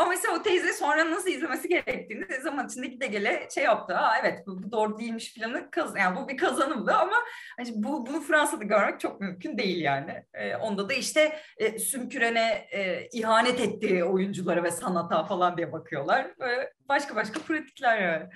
Ama 0.00 0.08
mesela 0.10 0.36
o 0.36 0.42
teyze 0.42 0.72
sonra 0.72 1.10
nasıl 1.10 1.30
izlemesi 1.30 1.68
gerektiğini 1.68 2.24
zaman 2.42 2.66
içinde 2.66 2.86
gide 2.86 3.06
gele 3.06 3.48
şey 3.54 3.64
yaptı. 3.64 3.94
Ha 3.94 4.12
evet 4.20 4.46
bu, 4.46 4.62
bu 4.62 4.72
doğru 4.72 4.98
değilmiş 4.98 5.34
planı 5.34 5.70
kaz 5.70 5.96
yani 5.96 6.16
bu 6.16 6.28
bir 6.28 6.36
kazanımdı 6.36 6.92
ama 6.92 7.16
hani 7.56 7.68
bu 7.74 8.06
bunu 8.06 8.20
Fransa'da 8.20 8.64
görmek 8.64 9.00
çok 9.00 9.20
mümkün 9.20 9.58
değil 9.58 9.80
yani. 9.80 10.24
Ee, 10.34 10.56
onda 10.56 10.88
da 10.88 10.92
işte 10.92 11.38
e, 11.58 11.78
Sümküren'e 11.78 12.68
e, 12.72 13.08
ihanet 13.12 13.60
ettiği 13.60 14.04
oyunculara 14.04 14.62
ve 14.62 14.70
sanata 14.70 15.24
falan 15.24 15.56
diye 15.56 15.72
bakıyorlar. 15.72 16.26
Böyle 16.38 16.72
başka 16.88 17.16
başka 17.16 17.40
pratikler 17.40 18.02
yani. 18.02 18.30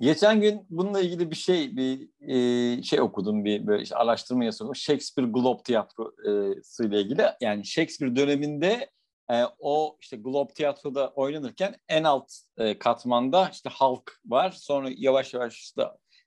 Geçen 0.00 0.40
gün 0.40 0.66
bununla 0.70 1.00
ilgili 1.00 1.30
bir 1.30 1.36
şey 1.36 1.76
bir 1.76 2.08
e, 2.20 2.82
şey 2.82 3.00
okudum 3.00 3.44
bir 3.44 3.66
böyle 3.66 3.82
işte 3.82 3.96
araştırma 3.96 4.44
yazdım. 4.44 4.74
Shakespeare 4.74 5.28
Globe 5.28 5.62
Tiyatrosu 5.62 6.84
ile 6.84 7.00
ilgili. 7.00 7.22
Yani 7.40 7.66
Shakespeare 7.66 8.16
döneminde 8.16 8.90
e, 9.32 9.42
o 9.58 9.98
işte 10.00 10.16
Globe 10.16 10.52
Tiyatro'da 10.52 11.08
oynanırken 11.08 11.76
en 11.88 12.04
alt 12.04 12.32
e, 12.58 12.78
katmanda 12.78 13.48
işte 13.52 13.70
halk 13.70 14.20
var. 14.26 14.50
Sonra 14.50 14.88
yavaş 14.96 15.34
yavaş 15.34 15.58
işte 15.58 15.82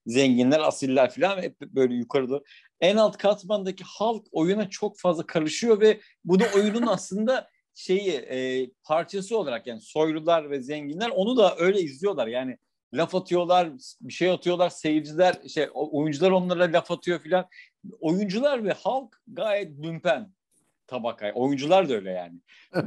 zenginler, 0.05 0.59
asiller 0.59 1.11
falan 1.11 1.41
hep 1.41 1.61
böyle 1.61 1.95
yukarıda. 1.95 2.41
En 2.81 2.97
alt 2.97 3.17
katmandaki 3.17 3.83
halk 3.83 4.27
oyuna 4.31 4.69
çok 4.69 4.99
fazla 4.99 5.25
karışıyor 5.25 5.81
ve 5.81 5.99
bu 6.25 6.39
da 6.39 6.45
oyunun 6.55 6.87
aslında 6.87 7.49
şeyi 7.73 8.11
e, 8.11 8.69
parçası 8.83 9.37
olarak 9.37 9.67
yani 9.67 9.81
soylular 9.81 10.49
ve 10.49 10.61
zenginler 10.61 11.09
onu 11.09 11.37
da 11.37 11.55
öyle 11.57 11.81
izliyorlar. 11.81 12.27
Yani 12.27 12.57
laf 12.93 13.15
atıyorlar, 13.15 13.69
bir 14.01 14.13
şey 14.13 14.31
atıyorlar, 14.31 14.69
seyirciler, 14.69 15.35
şey 15.49 15.67
oyuncular 15.73 16.31
onlara 16.31 16.73
laf 16.73 16.91
atıyor 16.91 17.19
filan. 17.19 17.47
Oyuncular 17.99 18.63
ve 18.63 18.73
halk 18.73 19.21
gayet 19.27 19.83
dümpen 19.83 20.33
tabaka. 20.89 21.31
Oyuncular 21.35 21.89
da 21.89 21.93
öyle 21.93 22.11
yani. 22.11 22.39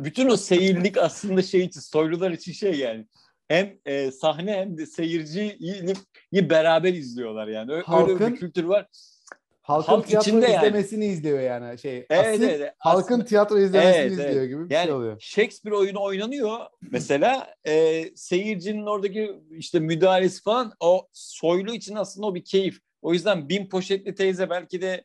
Bütün 0.05 0.29
o 0.29 0.37
seyirlik 0.37 0.99
aslında 0.99 1.43
şey 1.43 1.61
için, 1.61 1.81
soylular 1.81 2.31
için 2.31 2.53
şey 2.53 2.75
yani. 2.75 3.07
Hem 3.49 3.79
e, 3.87 4.11
sahne 4.11 4.53
hem 4.53 4.79
de 4.79 4.87
seyirciyi 4.87 5.59
beraber 6.33 6.93
izliyorlar 6.93 7.49
yani. 7.49 7.73
Öyle, 7.73 7.83
Halkın, 7.83 8.15
öyle 8.15 8.33
bir 8.35 8.37
kültür 8.37 8.65
var. 8.65 8.87
halkın 9.63 9.93
Halk 9.93 10.07
tiyatro 10.07 10.31
içinde 10.31 10.47
yani. 10.47 10.67
izlemesini 10.67 11.07
izliyor 11.07 11.41
yani 11.41 11.79
şey. 11.79 12.07
Evet, 12.11 12.27
asil 12.27 12.43
evet. 12.43 12.75
halkın 12.79 13.15
Aslında- 13.15 13.25
tiyatro 13.25 13.59
izlemesini 13.59 13.97
Evet, 14.01 14.13
izliyor 14.13 14.31
evet. 14.31 14.49
gibi 14.49 14.69
bir 14.71 14.75
Yani 14.75 14.85
şey 14.85 14.93
oluyor. 14.93 15.17
Shakespeare 15.21 15.77
oyunu 15.77 16.03
oynanıyor 16.03 16.59
mesela 16.91 17.55
e, 17.67 18.05
seyircinin 18.17 18.87
oradaki 18.87 19.33
işte 19.51 19.81
müdahalesi 19.81 20.43
falan 20.43 20.73
o 20.81 21.09
soylu 21.13 21.75
için 21.75 21.95
aslında 21.95 22.27
o 22.27 22.35
bir 22.35 22.45
keyif. 22.45 22.79
O 23.03 23.13
yüzden 23.13 23.49
bin 23.49 23.69
poşetli 23.69 24.15
teyze 24.15 24.51
belki 24.51 24.83
de 24.83 25.05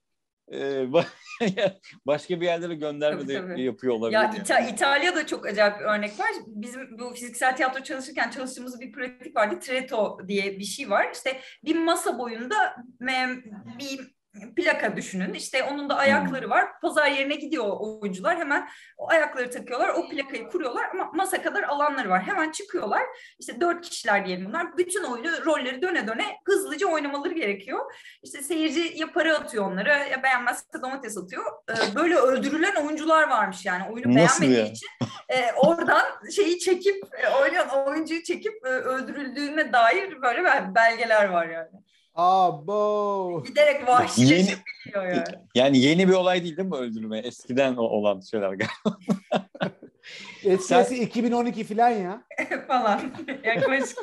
e, 0.54 0.86
başka 2.06 2.42
bir 2.42 2.46
yerlere 2.46 2.76
gönderme 2.76 3.20
Tabii, 3.22 3.28
de 3.34 3.42
tabii. 3.42 3.62
yapıyor 3.62 3.94
olabilir. 3.94 4.14
Ya 4.18 4.24
yani. 4.24 4.38
İta- 4.38 4.70
İtalya'da 4.70 5.28
çok 5.28 5.46
acayip 5.46 5.80
bir 5.80 5.86
örnek 5.86 6.20
var. 6.20 6.28
Bizim 6.48 7.00
bu 7.00 7.14
fiziksel 7.14 7.56
tiyatro 7.56 7.84
çalışırken 7.84 8.30
çalıştığımız 8.30 8.80
bir 8.82 8.92
pratik 8.92 9.36
vardı. 9.36 9.60
Tretto 9.60 10.18
diye 10.28 10.60
bir 10.60 10.64
şey 10.64 10.90
var. 10.90 11.08
İşte 11.14 11.40
bir 11.66 11.76
masa 11.76 12.20
boyunda 12.20 12.76
bir 13.80 14.17
plaka 14.56 14.96
düşünün. 14.96 15.34
İşte 15.34 15.64
onun 15.64 15.90
da 15.90 15.96
ayakları 15.98 16.50
var. 16.50 16.80
Pazar 16.82 17.08
yerine 17.08 17.36
gidiyor 17.36 17.66
oyuncular. 17.80 18.38
Hemen 18.38 18.70
o 18.98 19.10
ayakları 19.10 19.50
takıyorlar. 19.52 19.90
O 19.90 20.10
plakayı 20.10 20.48
kuruyorlar 20.48 20.86
ama 20.94 21.12
masa 21.14 21.42
kadar 21.42 21.64
alanları 21.64 22.10
var. 22.10 22.22
Hemen 22.24 22.52
çıkıyorlar. 22.52 23.04
İşte 23.40 23.62
dört 23.62 23.90
kişiler 23.90 24.26
diyelim 24.26 24.46
bunlar. 24.46 24.78
Bütün 24.78 25.04
oyunu 25.04 25.46
rolleri 25.46 25.82
döne 25.82 26.08
döne 26.08 26.26
hızlıca 26.46 26.88
oynamaları 26.88 27.34
gerekiyor. 27.34 27.80
İşte 28.24 28.42
seyirci 28.42 28.94
ya 28.96 29.12
para 29.12 29.36
atıyor 29.36 29.72
onlara 29.72 29.98
ya 29.98 30.24
beğenmezse 30.24 30.82
domates 30.82 31.18
atıyor. 31.18 31.44
Ee, 31.70 31.96
böyle 31.96 32.16
öldürülen 32.16 32.76
oyuncular 32.76 33.30
varmış 33.30 33.66
yani 33.66 33.84
oyunu 33.92 34.16
Nasıl 34.16 34.42
beğenmediği 34.42 34.66
ya? 34.68 34.72
için. 34.72 34.88
Ee, 35.30 35.52
oradan 35.58 36.06
şeyi 36.36 36.60
çekip 36.60 36.96
e, 37.24 37.30
oynayan 37.42 37.70
oyuncuyu 37.70 38.24
çekip 38.24 38.66
e, 38.66 38.70
öldürüldüğüne 38.70 39.74
dair 39.74 40.22
böyle 40.22 40.44
bel- 40.44 40.76
belgeler 40.76 41.26
var 41.30 41.48
yani. 41.48 41.70
Abo. 42.18 43.44
Giderek 43.48 43.76
Yeni- 43.76 43.88
vahşileşebiliyor 43.88 45.06
yani 45.08 45.24
Yani 45.56 45.78
yeni 45.78 46.08
bir 46.08 46.14
olay 46.14 46.44
değil 46.44 46.58
değil 46.58 46.70
mi 46.70 46.76
öldürme? 46.76 47.20
Eskiden 47.20 47.76
o- 47.76 47.82
olan 47.82 48.20
şeyler 48.20 48.48
galiba. 48.50 48.98
Eskisi 50.44 51.04
2012 51.04 51.64
falan 51.64 51.90
ya. 51.90 52.24
falan. 52.68 53.02
Yaklaşık. 53.44 53.98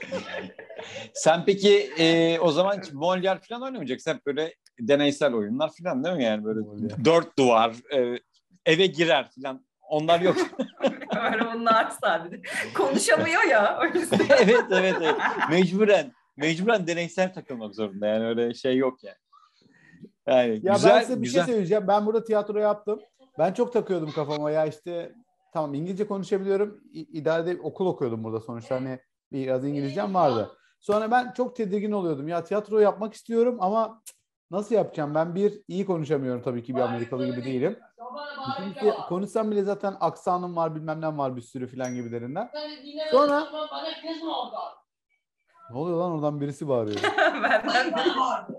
Sen 1.14 1.44
peki 1.44 1.90
e, 1.98 2.38
o 2.38 2.50
zaman 2.52 2.78
Molière 2.78 3.48
falan 3.48 3.62
oynamayacaksın. 3.62 4.10
Hep 4.14 4.26
böyle 4.26 4.54
deneysel 4.80 5.34
oyunlar 5.34 5.70
falan 5.82 6.04
değil 6.04 6.16
mi? 6.16 6.24
Yani 6.24 6.44
böyle 6.44 6.60
Molière. 6.60 7.04
dört 7.04 7.38
duvar, 7.38 7.74
e, 7.96 8.18
eve 8.66 8.86
girer 8.86 9.28
falan. 9.42 9.64
Onlar 9.88 10.20
yok. 10.20 10.36
Öyle 11.32 11.44
bunlar 11.54 11.90
sadece. 12.00 12.42
Konuşamıyor 12.74 13.42
ya. 13.42 13.78
O 13.82 13.98
yüzden. 13.98 14.18
evet, 14.42 14.64
evet, 14.70 14.94
evet. 15.02 15.16
Mecburen, 15.50 16.12
mecburen 16.36 16.86
deneysel 16.86 17.34
takılmak 17.34 17.74
zorunda. 17.74 18.06
Yani 18.06 18.26
öyle 18.26 18.54
şey 18.54 18.76
yok 18.76 19.04
yani. 19.04 19.16
Yani 20.26 20.60
Ya 20.62 20.74
güzel, 20.74 20.96
ben 20.96 21.00
size 21.00 21.16
bir 21.16 21.22
güzel. 21.26 21.44
şey 21.44 21.54
söyleyeceğim. 21.54 21.88
Ben 21.88 22.06
burada 22.06 22.24
tiyatro 22.24 22.58
yaptım. 22.58 23.00
Ben 23.38 23.52
çok 23.52 23.72
takıyordum 23.72 24.12
kafama 24.12 24.50
ya 24.50 24.66
işte 24.66 25.12
tamam 25.52 25.74
İngilizce 25.74 26.06
konuşabiliyorum. 26.06 26.80
İ- 26.92 27.18
İdarede 27.18 27.60
okul 27.62 27.86
okuyordum 27.86 28.24
burada 28.24 28.40
sonuçta 28.40 28.74
hani 28.74 28.98
biraz 29.32 29.64
İngilizcem 29.64 30.14
vardı. 30.14 30.50
Sonra 30.80 31.10
ben 31.10 31.32
çok 31.32 31.56
tedirgin 31.56 31.92
oluyordum. 31.92 32.28
Ya 32.28 32.44
tiyatro 32.44 32.78
yapmak 32.78 33.14
istiyorum 33.14 33.56
ama 33.60 34.02
nasıl 34.50 34.74
yapacağım? 34.74 35.14
Ben 35.14 35.34
bir 35.34 35.62
iyi 35.68 35.86
konuşamıyorum 35.86 36.42
tabii 36.42 36.62
ki 36.62 36.74
bir 36.76 36.80
Amerikalı 36.80 37.26
gibi 37.26 37.44
değilim. 37.44 37.78
İkincisi, 38.52 38.80
konuşsam 39.08 39.50
bile 39.50 39.62
zaten 39.62 39.96
aksanım 40.00 40.56
var 40.56 40.74
bilmem 40.74 41.00
ne 41.00 41.16
var 41.18 41.36
bir 41.36 41.42
sürü 41.42 41.66
filan 41.66 41.94
gibilerinden. 41.94 42.50
Sonra- 43.10 43.40
Ne 45.70 45.76
oluyor 45.76 45.98
lan 45.98 46.12
oradan 46.12 46.40
birisi 46.40 46.68
bağırıyor. 46.68 46.96
Benden 47.42 47.90
de. 47.92 47.96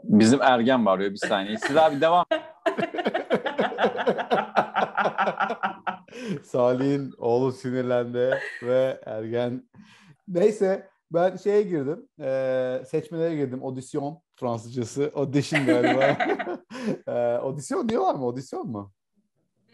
Bizim 0.03 0.41
Ergen 0.41 0.85
bağırıyor 0.85 1.11
bir 1.11 1.17
saniye. 1.27 1.57
Siz 1.57 1.77
abi 1.77 2.01
devam. 2.01 2.25
Salih'in 6.43 7.13
oğlu 7.17 7.51
sinirlendi 7.51 8.39
ve 8.63 9.01
ergen. 9.05 9.63
Neyse 10.27 10.89
ben 11.11 11.35
şeye 11.35 11.61
girdim. 11.61 12.07
eee, 12.19 12.83
seçmelere 12.87 13.35
girdim. 13.35 13.63
Odisyon 13.63 14.21
Fransızcası. 14.35 15.11
Audition 15.15 15.65
galiba. 15.65 16.03
Eee 17.07 17.39
Odisyon 17.43 17.89
diyorlar 17.89 18.15
mı? 18.15 18.25
Odisyon 18.25 18.67
mu? 18.67 18.91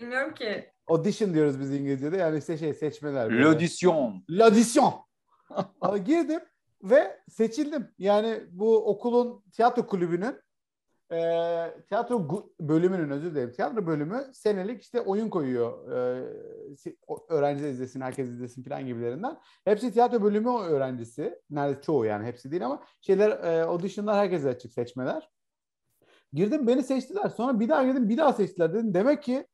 Bilmiyorum 0.01 0.33
ki. 0.33 0.71
Audition 0.87 1.33
diyoruz 1.33 1.59
biz 1.59 1.73
İngilizce'de. 1.73 2.17
Yani 2.17 2.37
işte 2.37 2.57
şey 2.57 2.73
seçmeler. 2.73 3.29
böyle. 3.29 3.43
L'audition. 3.43 4.23
L'audition. 4.29 4.93
Girdim 6.05 6.39
ve 6.83 7.19
seçildim. 7.29 7.87
Yani 7.97 8.43
bu 8.51 8.89
okulun 8.89 9.43
tiyatro 9.51 9.87
kulübünün 9.87 10.35
e, 11.11 11.17
tiyatro 11.87 12.45
bölümünün 12.59 13.09
özür 13.09 13.31
dilerim. 13.31 13.51
Tiyatro 13.51 13.87
bölümü 13.87 14.25
senelik 14.33 14.81
işte 14.81 15.01
oyun 15.01 15.29
koyuyor. 15.29 15.91
E, 15.91 16.23
öğrenciler 17.29 17.69
izlesin, 17.69 18.01
herkes 18.01 18.29
izlesin 18.29 18.63
falan 18.63 18.85
gibilerinden. 18.85 19.37
Hepsi 19.65 19.93
tiyatro 19.93 20.23
bölümü 20.23 20.49
öğrencisi. 20.49 21.39
Neredeyse 21.49 21.81
çoğu 21.81 22.05
yani 22.05 22.25
hepsi 22.25 22.51
değil 22.51 22.65
ama 22.65 22.83
şeyler 23.01 23.29
e, 23.29 23.63
auditionlar 23.63 24.15
herkese 24.15 24.49
açık 24.49 24.73
seçmeler. 24.73 25.29
Girdim 26.33 26.67
beni 26.67 26.83
seçtiler. 26.83 27.29
Sonra 27.29 27.59
bir 27.59 27.69
daha 27.69 27.83
girdim 27.83 28.09
bir 28.09 28.17
daha 28.17 28.33
seçtiler. 28.33 28.73
Dedim 28.73 28.93
demek 28.93 29.23
ki 29.23 29.47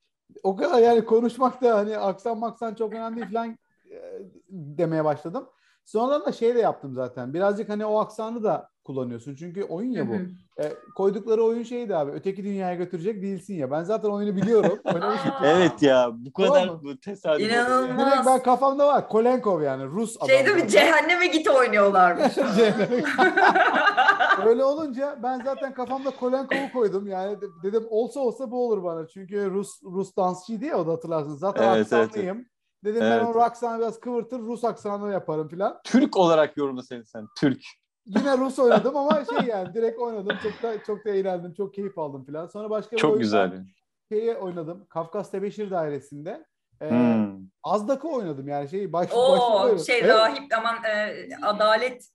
o 0.44 0.56
kadar 0.56 0.80
yani 0.80 1.06
konuşmak 1.06 1.62
da 1.62 1.78
hani 1.78 1.98
aksan 1.98 2.40
maksan 2.40 2.76
çok 2.76 2.94
önemli 2.94 3.16
değil 3.16 3.28
falan 3.34 3.58
e, 3.92 4.22
demeye 4.50 5.06
başladım. 5.06 5.50
Sonradan 5.88 6.26
da 6.26 6.32
şey 6.32 6.56
de 6.56 6.60
yaptım 6.60 6.94
zaten. 6.94 7.34
Birazcık 7.34 7.70
hani 7.70 7.86
o 7.86 8.00
aksanı 8.00 8.44
da 8.44 8.70
kullanıyorsun. 8.84 9.36
Çünkü 9.36 9.64
oyun 9.64 9.92
ya 9.92 10.08
bu. 10.08 10.14
Hı 10.14 10.18
hı. 10.18 10.64
E, 10.64 10.74
koydukları 10.96 11.44
oyun 11.44 11.64
şeydi 11.64 11.96
abi. 11.96 12.12
Öteki 12.12 12.44
dünyaya 12.44 12.76
götürecek 12.76 13.22
değilsin 13.22 13.54
ya. 13.54 13.72
Ben 13.72 13.84
zaten 13.84 14.10
oyunu 14.10 14.36
biliyorum. 14.36 14.80
Oynamışım. 14.94 15.32
Evet 15.44 15.82
ya 15.82 16.10
bu 16.14 16.34
kadar 16.34 16.66
Tamam 16.66 16.82
bu 16.84 17.00
tesadüf. 17.00 17.52
İnanılmaz. 17.52 18.08
Direkt 18.08 18.26
ben 18.26 18.44
kafamda 18.44 18.88
var. 18.88 19.10
Kolenkov 19.10 19.62
yani 19.62 19.86
Rus 19.86 20.18
adam. 20.18 20.28
Şey 20.28 20.46
değil 20.46 20.64
mi? 20.64 20.70
Cehenneme 20.70 21.28
git 21.28 21.48
oynuyorlarmış. 21.48 22.38
Öyle 24.46 24.64
olunca 24.64 25.20
ben 25.24 25.42
zaten 25.46 25.74
kafamda 25.74 26.12
Kolenkov'u 26.12 26.72
koydum. 26.74 27.08
Yani 27.08 27.42
de- 27.42 27.46
dedim 27.64 27.84
olsa 27.90 28.20
olsa 28.20 28.52
bu 28.52 28.66
olur 28.68 28.84
bana. 28.84 29.08
Çünkü 29.08 29.52
Rus 29.52 29.84
Rus 29.84 30.16
dansçıydı 30.18 30.66
ya 30.66 30.78
o 30.78 30.88
da 30.88 30.92
hatırlarsınız. 30.92 31.40
Zaten 31.40 31.64
Evet, 31.64 31.88
evet, 31.92 31.94
aksanlıyım. 31.94 32.46
Dedim 32.84 33.02
Evet. 33.04 33.22
ben 33.22 33.34
o 33.34 33.40
aksanı 33.40 33.80
biraz 33.80 34.00
kıvırtır 34.00 34.40
Rus 34.40 34.64
aksanı 34.64 35.12
yaparım 35.12 35.48
filan. 35.50 35.80
Türk 35.84 36.18
olarak 36.18 36.58
yorumla 36.58 36.84
seni 36.84 37.06
sen. 37.06 37.28
Türk. 37.40 37.62
Yine 38.06 38.38
Rus 38.38 38.60
oynadım 38.60 38.98
ama 38.98 39.26
şey 39.26 39.48
yani 39.48 39.74
direkt 39.74 40.00
oynadım. 40.00 40.38
Çok 40.44 40.64
da 40.64 40.84
çok 40.84 41.06
da 41.06 41.10
eğlendim. 41.10 41.54
Çok 41.54 41.74
keyif 41.74 41.98
aldım 42.00 42.26
filan. 42.26 42.48
Sonra 42.48 42.70
başka 42.70 42.92
bir 42.96 43.02
Çok 43.02 43.20
güzel. 43.20 43.64
Şeye 44.12 44.38
oynadım. 44.38 44.86
Kafkas 44.90 45.32
Tebeşir 45.32 45.72
Dairesinde. 45.72 46.46
Ee, 46.82 46.90
Hmm. 46.90 47.38
Azdak'ı 47.64 48.08
oynadım 48.08 48.48
yani 48.48 48.70
şey 48.70 48.94
baş, 48.94 49.08
başrol 49.12 49.72
Oo 49.72 49.78
şey 49.80 50.00
evet, 50.00 50.10
rahip 50.10 50.54
aman 50.58 50.76
e, 50.84 51.28
adalet. 51.46 52.08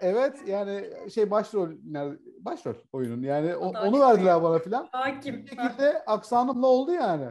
evet 0.00 0.38
yani 0.46 0.90
şey 1.14 1.30
başrol 1.30 1.68
başrol 2.40 2.74
oyunun 2.92 3.22
yani 3.22 3.56
o- 3.56 3.68
onu 3.86 4.00
verdiler 4.00 4.42
bana 4.42 4.58
filan. 4.58 4.88
Hakim. 4.92 5.36
Bir 5.36 5.46
şekilde 5.48 6.04
aksanımla 6.06 6.66
oldu 6.66 6.92
yani. 6.92 7.26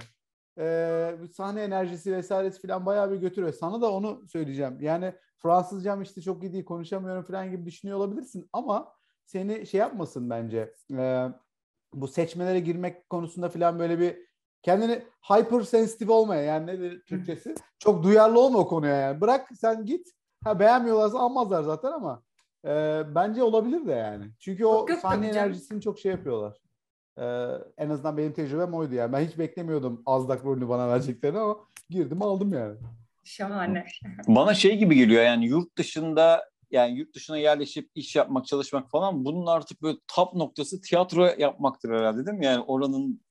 Ee, 0.57 1.15
sahne 1.33 1.61
enerjisi 1.61 2.11
vesairesi 2.13 2.67
falan 2.67 2.85
bayağı 2.85 3.11
bir 3.11 3.17
götürüyor. 3.17 3.53
Sana 3.53 3.81
da 3.81 3.91
onu 3.91 4.27
söyleyeceğim. 4.27 4.77
Yani 4.81 5.13
Fransızcam 5.37 6.01
işte 6.01 6.21
çok 6.21 6.43
iyi 6.43 6.53
değil 6.53 6.65
konuşamıyorum 6.65 7.23
falan 7.23 7.51
gibi 7.51 7.65
düşünüyor 7.65 7.97
olabilirsin 7.97 8.49
ama 8.53 8.93
seni 9.25 9.67
şey 9.67 9.79
yapmasın 9.79 10.29
bence. 10.29 10.73
Ee, 10.93 11.27
bu 11.93 12.07
seçmelere 12.07 12.59
girmek 12.59 13.09
konusunda 13.09 13.49
falan 13.49 13.79
böyle 13.79 13.99
bir 13.99 14.17
kendini 14.61 15.03
hypersensitive 15.21 16.11
olmaya 16.11 16.41
yani 16.41 16.67
nedir 16.67 17.03
Türkçesi? 17.05 17.55
Çok 17.79 18.03
duyarlı 18.03 18.39
olma 18.39 18.59
o 18.59 18.67
konuya 18.67 18.95
yani. 18.95 19.21
Bırak 19.21 19.49
sen 19.59 19.85
git. 19.85 20.07
Ha 20.43 20.59
beğenmiyorlarsa 20.59 21.19
almazlar 21.19 21.63
zaten 21.63 21.91
ama 21.91 22.23
e, 22.65 23.03
bence 23.15 23.43
olabilir 23.43 23.87
de 23.87 23.91
yani. 23.91 24.25
Çünkü 24.39 24.65
o 24.65 24.73
Yok, 24.73 24.89
yok, 24.89 24.99
sahne 24.99 25.33
canım. 25.33 25.37
enerjisini 25.37 25.81
çok 25.81 25.99
şey 25.99 26.11
yapıyorlar. 26.11 26.57
Ee, 27.19 27.47
en 27.77 27.89
azından 27.89 28.17
benim 28.17 28.33
tecrübem 28.33 28.73
oydu 28.73 28.95
yani. 28.95 29.13
Ben 29.13 29.27
hiç 29.27 29.37
beklemiyordum 29.37 30.03
Azdak 30.05 30.45
rolünü 30.45 30.69
bana 30.69 30.89
vereceklerini 30.89 31.39
ama 31.39 31.57
girdim 31.89 32.21
aldım 32.21 32.53
yani. 32.53 32.77
Şahane. 33.23 33.85
Bana 34.27 34.53
şey 34.53 34.77
gibi 34.77 34.95
geliyor 34.95 35.23
yani 35.23 35.45
yurt 35.45 35.77
dışında 35.77 36.49
yani 36.71 36.97
yurt 36.97 37.15
dışına 37.15 37.37
yerleşip 37.37 37.89
iş 37.95 38.15
yapmak, 38.15 38.45
çalışmak 38.45 38.89
falan 38.91 39.25
bunun 39.25 39.45
artık 39.45 39.81
böyle 39.81 39.97
top 40.07 40.33
noktası 40.33 40.81
tiyatro 40.81 41.25
yapmaktır 41.37 41.89
herhalde 41.89 42.25
değil 42.25 42.37
mi? 42.37 42.45
Yani 42.45 42.63
oranın 42.67 43.21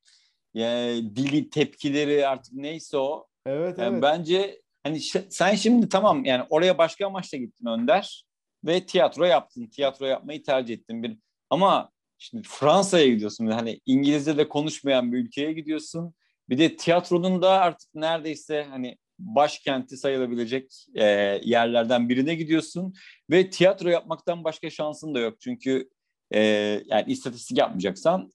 yani 0.55 1.17
dili, 1.17 1.51
tepkileri 1.51 2.27
artık 2.29 2.53
neyse 2.55 2.99
o. 2.99 3.27
Evet 3.47 3.79
Yani 3.79 3.93
evet. 3.93 4.03
bence 4.03 4.63
hani 4.83 5.01
ş- 5.01 5.27
sen 5.31 5.55
şimdi 5.55 5.89
tamam 5.89 6.25
yani 6.25 6.45
oraya 6.51 6.79
başka 6.79 7.07
amaçla 7.07 7.39
gittin 7.39 7.67
Önder 7.67 8.25
ve 8.65 8.87
tiyatro 8.87 9.25
yaptın. 9.25 9.67
Tiyatro 9.67 10.07
yapmayı 10.07 10.43
tercih 10.43 10.75
ettin 10.75 11.03
bir 11.03 11.19
ama 11.51 11.91
şimdi 12.19 12.49
Fransa'ya 12.49 13.09
gidiyorsun. 13.09 13.47
Hani 13.47 13.81
İngilizce 13.87 14.37
de 14.39 14.49
konuşmayan 14.49 15.13
bir 15.13 15.19
ülkeye 15.19 15.53
gidiyorsun. 15.53 16.15
Bir 16.49 16.59
de 16.59 16.77
tiyatronun 16.77 17.43
da 17.43 17.51
artık 17.51 17.95
neredeyse 17.95 18.67
hani 18.71 18.97
başkenti 19.19 19.97
sayılabilecek 19.97 20.87
e, 20.95 21.05
yerlerden 21.45 22.09
birine 22.09 22.35
gidiyorsun 22.35 22.95
ve 23.31 23.51
tiyatro 23.51 23.89
yapmaktan 23.89 24.45
başka 24.45 24.71
şansın 24.71 25.15
da 25.15 25.19
yok. 25.19 25.41
Çünkü 25.41 25.89
e, 26.35 26.41
yani 26.87 27.05
istatistik 27.07 27.59
yapmayacaksan 27.59 28.31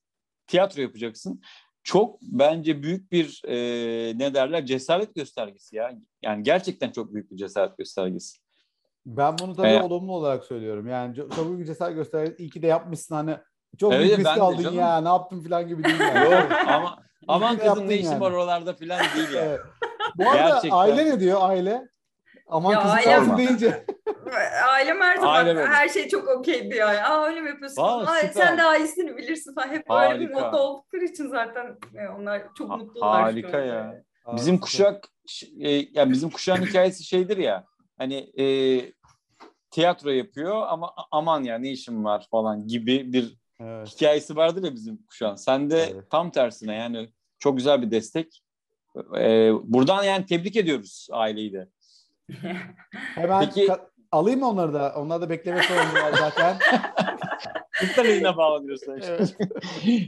tiyatro 0.47 0.81
yapacaksın. 0.81 1.41
Çok 1.83 2.21
bence 2.21 2.83
büyük 2.83 3.11
bir 3.11 3.41
e, 3.47 3.55
ne 4.17 4.33
derler 4.33 4.65
cesaret 4.65 5.15
göstergesi 5.15 5.75
ya. 5.75 5.99
Yani 6.21 6.43
gerçekten 6.43 6.91
çok 6.91 7.13
büyük 7.13 7.31
bir 7.31 7.37
cesaret 7.37 7.77
göstergesi. 7.77 8.37
Ben 9.05 9.37
bunu 9.37 9.55
tabii 9.55 9.67
Ee, 9.67 9.81
olumlu 9.81 10.15
olarak 10.15 10.43
söylüyorum. 10.43 10.87
Yani 10.87 11.15
çok, 11.15 11.47
büyük 11.47 11.59
bir 11.59 11.65
cesaret 11.65 11.95
göstergesi. 11.95 12.43
İyi 12.43 12.49
ki 12.49 12.61
de 12.61 12.67
yapmışsın 12.67 13.15
hani. 13.15 13.37
Çok 13.79 13.93
Evet, 13.93 14.05
büyük 14.05 14.19
risk 14.19 14.27
aldın 14.37 14.63
canım. 14.63 14.79
ya. 14.79 15.01
Ne 15.01 15.07
yaptın 15.07 15.43
falan 15.43 15.67
gibi 15.67 15.83
değil 15.83 15.99
yani. 15.99 16.31
Yok 16.33 16.47
ama 16.67 16.99
aman 17.27 17.57
yaptın 17.65 17.89
ne 17.89 17.95
işin 17.95 18.11
yani. 18.11 18.21
var 18.21 18.31
oralarda 18.31 18.73
falan 18.73 18.99
değil 19.15 19.31
ya. 19.33 19.41
Evet. 19.45 19.59
Bu 20.17 20.29
arada 20.29 20.47
Gerçekten. 20.49 20.77
aile 20.77 21.05
ne 21.05 21.19
diyor 21.19 21.37
aile? 21.41 21.87
Aman 22.47 22.71
Ya 22.71 22.79
kızım 22.81 22.97
aile- 22.97 23.11
lazım 23.11 23.37
deyince. 23.37 23.85
Ailem 24.69 25.01
her 25.01 25.15
zaman 25.17 25.35
Ailem 25.35 25.57
öyle. 25.57 25.67
her 25.67 25.89
şey 25.89 26.07
çok 26.07 26.27
okeydi 26.29 26.75
yani. 26.75 26.99
Aa 27.03 27.25
öyle 27.25 27.41
mi 27.41 27.49
yapıyorsun? 27.49 27.81
Vallahi 27.81 28.09
Aa, 28.25 28.27
süper. 28.27 28.45
sen 28.45 28.57
de 28.57 28.63
ailesini 28.63 29.17
bilirsin 29.17 29.55
falan. 29.55 29.67
Hep 29.67 29.89
böyle 29.89 30.19
bir 30.19 30.25
Harika. 30.33 30.39
modda 30.47 30.63
oldukları 30.63 31.03
için 31.05 31.27
zaten 31.29 31.77
e, 31.95 32.07
onlar 32.07 32.41
çok 32.57 32.69
Ha- 32.69 32.77
mutlular. 32.77 33.19
şu 33.19 33.23
harika 33.25 33.59
ya. 33.59 33.95
Aa, 34.25 34.35
Bizim 34.35 34.59
kuşak 34.59 35.07
e, 35.59 35.69
ya 35.71 36.09
bizim 36.09 36.29
kuşağın 36.29 36.61
hikayesi 36.65 37.03
şeydir 37.03 37.37
ya. 37.37 37.65
Hani 37.97 38.15
e, 38.39 38.45
tiyatro 39.71 40.09
yapıyor 40.09 40.61
ama 40.67 40.93
aman 41.11 41.43
ya 41.43 41.57
ne 41.57 41.69
işim 41.71 42.05
var 42.05 42.27
falan 42.31 42.67
gibi 42.67 43.13
bir 43.13 43.37
Evet. 43.63 43.87
hikayesi 43.95 44.35
vardır 44.35 44.63
ya 44.63 44.73
bizim 44.75 44.97
kuşağın. 45.05 45.35
Sen 45.35 45.69
de 45.69 45.89
Evet. 45.93 46.11
tam 46.11 46.31
tersine 46.31 46.75
yani 46.75 47.09
çok 47.39 47.57
güzel 47.57 47.81
bir 47.81 47.91
destek. 47.91 48.43
E, 49.17 49.51
buradan 49.63 50.03
yani 50.03 50.25
tebrik 50.25 50.55
ediyoruz 50.55 51.07
aileyi 51.11 51.53
de. 51.53 51.69
Hemen 52.91 53.45
Peki- 53.45 53.67
ka- 53.67 53.87
alayım 54.11 54.39
mı 54.39 54.49
onları 54.49 54.73
da? 54.73 54.93
Onlar 54.97 55.21
da 55.21 55.29
bekleme 55.29 55.63
sorunlar 55.63 56.13
zaten. 56.13 56.57
Eline 58.05 58.37
bağlanıyorsun 58.37 58.97
işte. 58.99 59.17
Evet. 59.19 59.37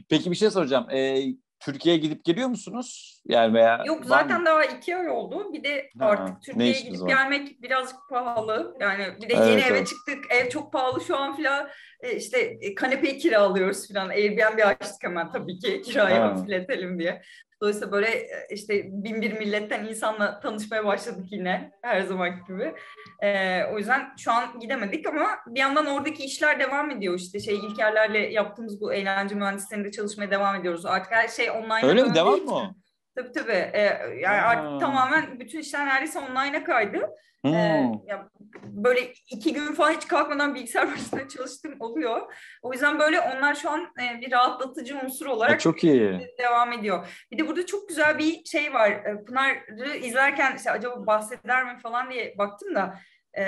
Peki 0.10 0.32
bir 0.32 0.36
şey 0.36 0.50
soracağım. 0.52 0.90
E, 0.90 1.24
Türkiye'ye 1.60 2.02
gidip 2.02 2.26
geliyor 2.26 2.48
musunuz? 2.50 3.22
Yani 3.26 3.54
veya 3.54 3.84
Yok 3.86 4.06
zaten 4.06 4.46
daha 4.46 4.66
iki 4.66 4.96
ay 4.96 5.10
oldu. 5.10 5.54
Bir 5.54 5.64
de 5.64 5.90
Ha, 6.00 6.06
artık 6.06 6.42
Türkiye'ye 6.42 6.82
gidip 6.82 7.02
var? 7.02 7.08
gelmek 7.08 7.62
birazcık 7.62 7.98
pahalı. 8.10 8.76
Yani 8.80 9.08
bir 9.22 9.30
de 9.30 9.34
Evet, 9.38 9.48
yeni 9.50 9.62
eve 9.62 9.78
evet. 9.78 9.88
çıktık. 9.88 10.32
Ev 10.32 10.50
çok 10.50 10.74
pahalı 10.74 11.02
şu 11.02 11.18
an 11.18 11.36
filan. 11.36 11.70
E, 12.02 12.16
işte 12.16 12.40
e, 12.62 12.76
kanepeyi 12.76 13.18
kiralıyoruz 13.18 13.88
filan. 13.88 14.10
Airbnb 14.10 14.60
açtık 14.66 15.04
hemen 15.04 15.32
tabii 15.32 15.60
ki 15.60 15.82
kirayı 15.82 16.16
Ha. 16.16 16.24
hafifletelim 16.24 17.00
diye. 17.00 17.22
Dolayısıyla 17.62 17.92
böyle 17.92 18.08
e, 18.08 18.48
işte 18.50 18.84
bin 18.86 19.22
bir 19.22 19.34
milletten 19.34 19.86
insanla 19.86 20.40
tanışmaya 20.40 20.86
başladık 20.86 21.26
yine 21.32 21.72
her 21.82 22.02
zaman 22.02 22.30
gibi. 22.48 22.76
E, 23.24 23.62
o 23.74 23.78
yüzden 23.78 24.14
şu 24.18 24.32
an 24.32 24.60
gidemedik 24.60 25.08
ama 25.08 25.28
bir 25.48 25.60
yandan 25.60 25.86
oradaki 25.86 26.24
işler 26.24 26.60
devam 26.60 26.92
ediyor. 26.92 27.20
İşte 27.20 27.40
şey 27.40 27.56
İlkerlerle 27.56 28.20
yaptığımız 28.20 28.82
bu 28.82 28.94
eğlence 28.94 29.36
mühendisliğinde 29.36 29.92
çalışmaya 29.92 30.32
devam 30.32 30.56
ediyoruz. 30.56 30.86
Artık 30.86 31.12
her 31.12 31.28
şey 31.28 31.52
online. 31.52 31.86
Öyle 31.86 32.04
mi? 32.04 32.16
Devam 32.16 32.40
mı 32.40 32.56
o? 32.56 32.85
Tabii 33.16 33.32
tabii. 33.32 33.52
Ee, 33.52 33.80
yani 34.22 34.38
Ha. 34.38 34.48
artık 34.48 34.80
tamamen 34.80 35.40
bütün 35.40 35.60
işler 35.60 35.86
neredeyse 35.86 36.20
online'a 36.20 36.64
kaydı. 36.64 37.10
Hmm. 37.42 37.54
Ee, 37.54 37.92
ya 38.08 38.30
böyle 38.64 39.14
iki 39.32 39.54
gün 39.54 39.74
falan 39.74 39.92
hiç 39.92 40.08
kalkmadan 40.08 40.56
bilgisayar 40.56 40.92
başında 40.92 41.28
çalıştığım 41.28 41.76
oluyor. 41.82 42.34
O 42.62 42.74
yüzden 42.74 43.00
böyle 43.00 43.20
onlar 43.22 43.56
şu 43.56 43.70
an 43.70 43.82
e, 43.82 44.22
bir 44.22 44.32
rahatlatıcı 44.32 44.98
unsur 45.04 45.26
olarak 45.26 45.60
çok 45.60 45.84
iyi. 45.84 46.20
devam 46.40 46.72
ediyor. 46.74 47.08
Bir 47.32 47.38
de 47.38 47.48
burada 47.48 47.66
çok 47.66 47.90
güzel 47.90 48.18
bir 48.18 48.46
şey 48.46 48.74
var. 48.74 48.90
Ee, 48.92 49.24
Pınar'ı 49.28 49.96
izlerken 49.98 50.56
işte 50.56 50.72
acaba 50.72 51.06
bahseder 51.08 51.74
mi 51.74 51.80
falan 51.80 52.12
diye 52.12 52.36
baktım 52.38 52.76
da 52.76 53.00
e, 53.38 53.44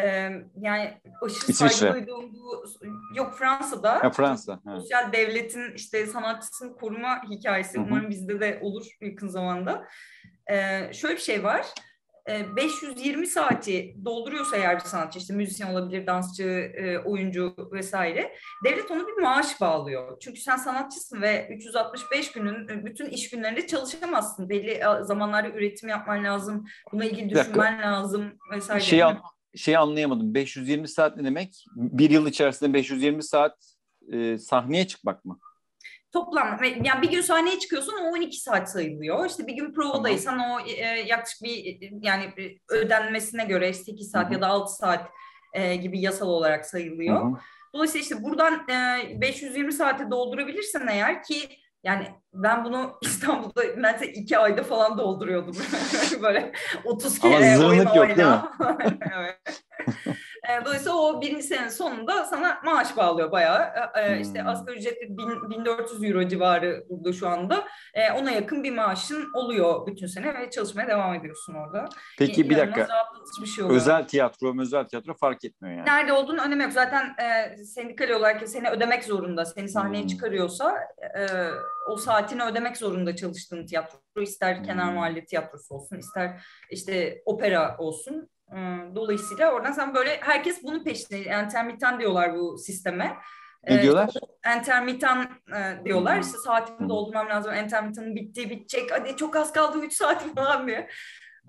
yani 0.62 1.02
aşırı 1.22 1.52
İsviçre. 1.52 1.70
saygı 1.70 1.94
duyduğum 2.08 2.34
bu 2.34 2.64
yok 3.16 3.34
Fransa'da 3.40 4.04
Ha, 4.04 4.10
Fransa. 4.10 4.54
Ha. 4.66 4.80
sosyal 4.80 5.12
devletin 5.12 5.74
işte 5.76 6.06
sanatçısını 6.08 6.76
koruma 6.76 7.22
hikayesi 7.30 7.78
Hı 7.78 7.82
hı. 7.82 7.86
umarım 7.88 8.10
bizde 8.10 8.40
de 8.40 8.60
olur 8.62 8.86
yakın 9.02 9.28
zamanda. 9.28 9.88
Ee, 10.52 10.94
şöyle 10.94 11.16
bir 11.16 11.22
şey 11.22 11.44
var. 11.44 11.66
Ee, 12.30 12.56
520 12.56 13.28
saati 13.28 13.96
dolduruyorsa 14.06 14.58
eğer 14.58 14.76
bir 14.76 14.84
sanatçı 14.84 15.20
işte 15.20 15.34
müzisyen 15.34 15.74
olabilir, 15.74 16.08
dansçı, 16.08 16.72
oyuncu 17.06 17.56
vesaire 17.72 18.36
devlet 18.66 18.92
ona 18.92 19.08
bir 19.08 19.22
maaş 19.22 19.62
bağlıyor. 19.62 20.20
Çünkü 20.20 20.42
sen 20.42 20.56
sanatçısın 20.58 21.22
ve 21.22 21.48
365 21.52 22.32
günün 22.32 22.68
e, 22.68 22.86
bütün 22.86 23.06
iş 23.06 23.30
günlerinde 23.30 23.68
çalışamazsın. 23.68 24.50
Belli 24.50 24.72
e, 24.72 24.84
zamanlarda 25.02 25.50
üretim 25.50 25.90
yapman 25.90 26.24
lazım. 26.24 26.66
Buna 26.92 27.06
ilgili 27.06 27.30
düşünmen 27.30 27.82
lazım 27.82 28.34
vesaire. 28.54 28.82
Şeyi, 28.82 29.06
an- 29.06 29.22
şeyi 29.58 29.78
anlayamadım. 29.78 30.34
520 30.34 30.88
saat 30.88 31.18
ne 31.18 31.24
demek? 31.24 31.66
Bir 31.76 32.10
yıl 32.10 32.28
içerisinde 32.28 32.74
520 32.74 33.24
saat 33.24 33.78
e, 34.12 34.38
sahneye 34.38 34.88
çıkmak 34.88 35.26
mı? 35.26 35.40
Toplam 36.12 36.60
yani 36.84 37.02
bir 37.02 37.12
gün 37.12 37.22
sahneye 37.22 37.60
çıkıyorsun 37.60 37.94
o 38.02 38.12
12 38.12 38.40
saat 38.40 38.72
sayılıyor. 38.72 39.26
İşte 39.26 39.48
bir 39.48 39.54
gün 39.54 39.74
provadaysan 39.74 40.40
o 40.40 40.60
e, 40.60 40.86
yaklaşık 40.86 41.44
bir 41.44 41.66
e, 41.66 41.92
yani 42.02 42.34
ödenmesine 42.70 43.46
göre 43.46 43.74
8 43.74 44.12
saat 44.12 44.26
Hı 44.26 44.30
hı. 44.30 44.34
ya 44.34 44.42
da 44.42 44.48
6 44.48 44.74
saat 44.74 45.10
e, 45.54 45.76
gibi 45.76 46.00
yasal 46.02 46.28
olarak 46.28 46.66
sayılıyor. 46.66 47.22
Hı 47.22 47.28
hı. 47.28 47.40
Dolayısıyla 47.74 48.04
işte 48.04 48.24
buradan 48.24 48.70
e, 48.70 49.22
520 49.22 49.74
saate 49.74 50.12
doldurabilirsen 50.12 50.88
eğer 50.88 51.24
ki 51.24 51.50
yani 51.88 52.08
ben 52.34 52.66
bunu 52.66 52.92
İstanbul'da 53.02 53.64
neredeyse 53.78 54.14
iki 54.14 54.38
ayda 54.38 54.64
falan 54.64 54.98
dolduruyordum. 54.98 55.56
Böyle 56.22 56.52
30 56.84 57.26
Ama 57.26 57.40
kere 57.40 57.58
oyun 57.58 57.80
zırnık 57.80 57.96
yok, 57.96 58.08
değil 58.08 58.28
mi? 58.28 58.42
evet. 59.18 59.64
E, 60.50 60.66
Dolayısıyla 60.66 60.96
o 60.98 61.22
birinci 61.22 61.44
senenin 61.44 61.70
sonunda 61.70 62.26
sana 62.26 62.62
maaş 62.66 62.98
bağlıyor 62.98 63.32
bayağı. 63.32 63.62
E, 63.96 64.02
e, 64.02 64.20
İşte 64.22 64.42
Hmm. 64.42 64.48
asgari 64.48 64.78
ücretli 64.78 65.18
bin- 65.18 65.50
1400 65.50 66.04
euro 66.04 66.28
civarı 66.28 66.84
burada 66.90 67.14
şu 67.14 67.28
anda. 67.30 67.68
E, 67.94 68.12
ona 68.12 68.32
yakın 68.32 68.64
bir 68.64 68.76
maaşın 68.76 69.32
oluyor 69.34 69.88
bütün 69.88 70.08
sene 70.08 70.34
ve 70.40 70.50
çalışmaya 70.50 70.88
devam 70.88 71.14
ediyorsun 71.14 71.54
orada. 71.54 71.86
Peki 72.20 72.50
bir 72.50 72.56
İnanılmaz 72.56 72.78
dakika. 72.78 73.04
bir 73.42 73.48
şey 73.48 73.64
oluyor. 73.64 73.78
Özel 73.82 74.08
tiyatro, 74.08 74.62
özel 74.62 74.84
tiyatro 74.88 75.14
fark 75.14 75.46
etmiyor 75.46 75.76
yani. 75.78 75.88
Nerede 75.88 76.14
olduğunu 76.14 76.42
önemi 76.42 76.64
yok. 76.64 76.72
Zaten 76.74 77.16
e, 77.24 77.58
sendikal 77.58 78.10
olarak 78.10 78.50
seni 78.50 78.70
ödemek 78.70 79.04
zorunda. 79.04 79.46
Seni 79.46 79.70
sahneye 79.70 80.02
Hmm. 80.02 80.08
çıkarıyorsa 80.08 80.76
e, 81.18 81.28
o 81.92 81.98
saatini 81.98 82.44
ödemek 82.44 82.78
zorunda 82.78 83.16
çalıştığın 83.16 83.66
tiyatro. 83.66 83.98
İster 84.22 84.64
kenar 84.64 84.88
Hmm. 84.88 84.96
mahalle 84.96 85.26
tiyatrosu 85.26 85.76
olsun, 85.76 85.98
ister 85.98 86.42
işte 86.72 87.22
opera 87.26 87.76
olsun. 87.78 88.30
Dolayısıyla 88.96 89.52
oradan 89.52 89.72
sen 89.72 89.96
böyle 89.96 90.18
herkes 90.22 90.64
bunun 90.64 90.84
peşinde. 90.84 91.20
Intermittent 91.20 92.00
diyorlar 92.00 92.36
bu 92.36 92.58
sisteme. 92.58 93.18
Ne 93.68 93.76
E, 93.76 93.82
diyorlar? 93.82 94.10
Intermittent 94.58 95.30
e, 95.56 95.86
diyorlar. 95.86 96.14
Hmm. 96.16 96.22
İşte 96.22 96.38
saatimi 96.38 96.90
doldurmam 96.90 97.30
lazım. 97.30 97.54
Intermittent'ın 97.54 98.16
bitti, 98.16 98.50
bitecek. 98.50 98.92
Hadi 98.92 99.16
çok 99.16 99.36
az 99.36 99.54
kaldı 99.54 99.80
3 99.80 99.94
saat 99.94 100.36
falan 100.36 100.68
diye. 100.68 100.90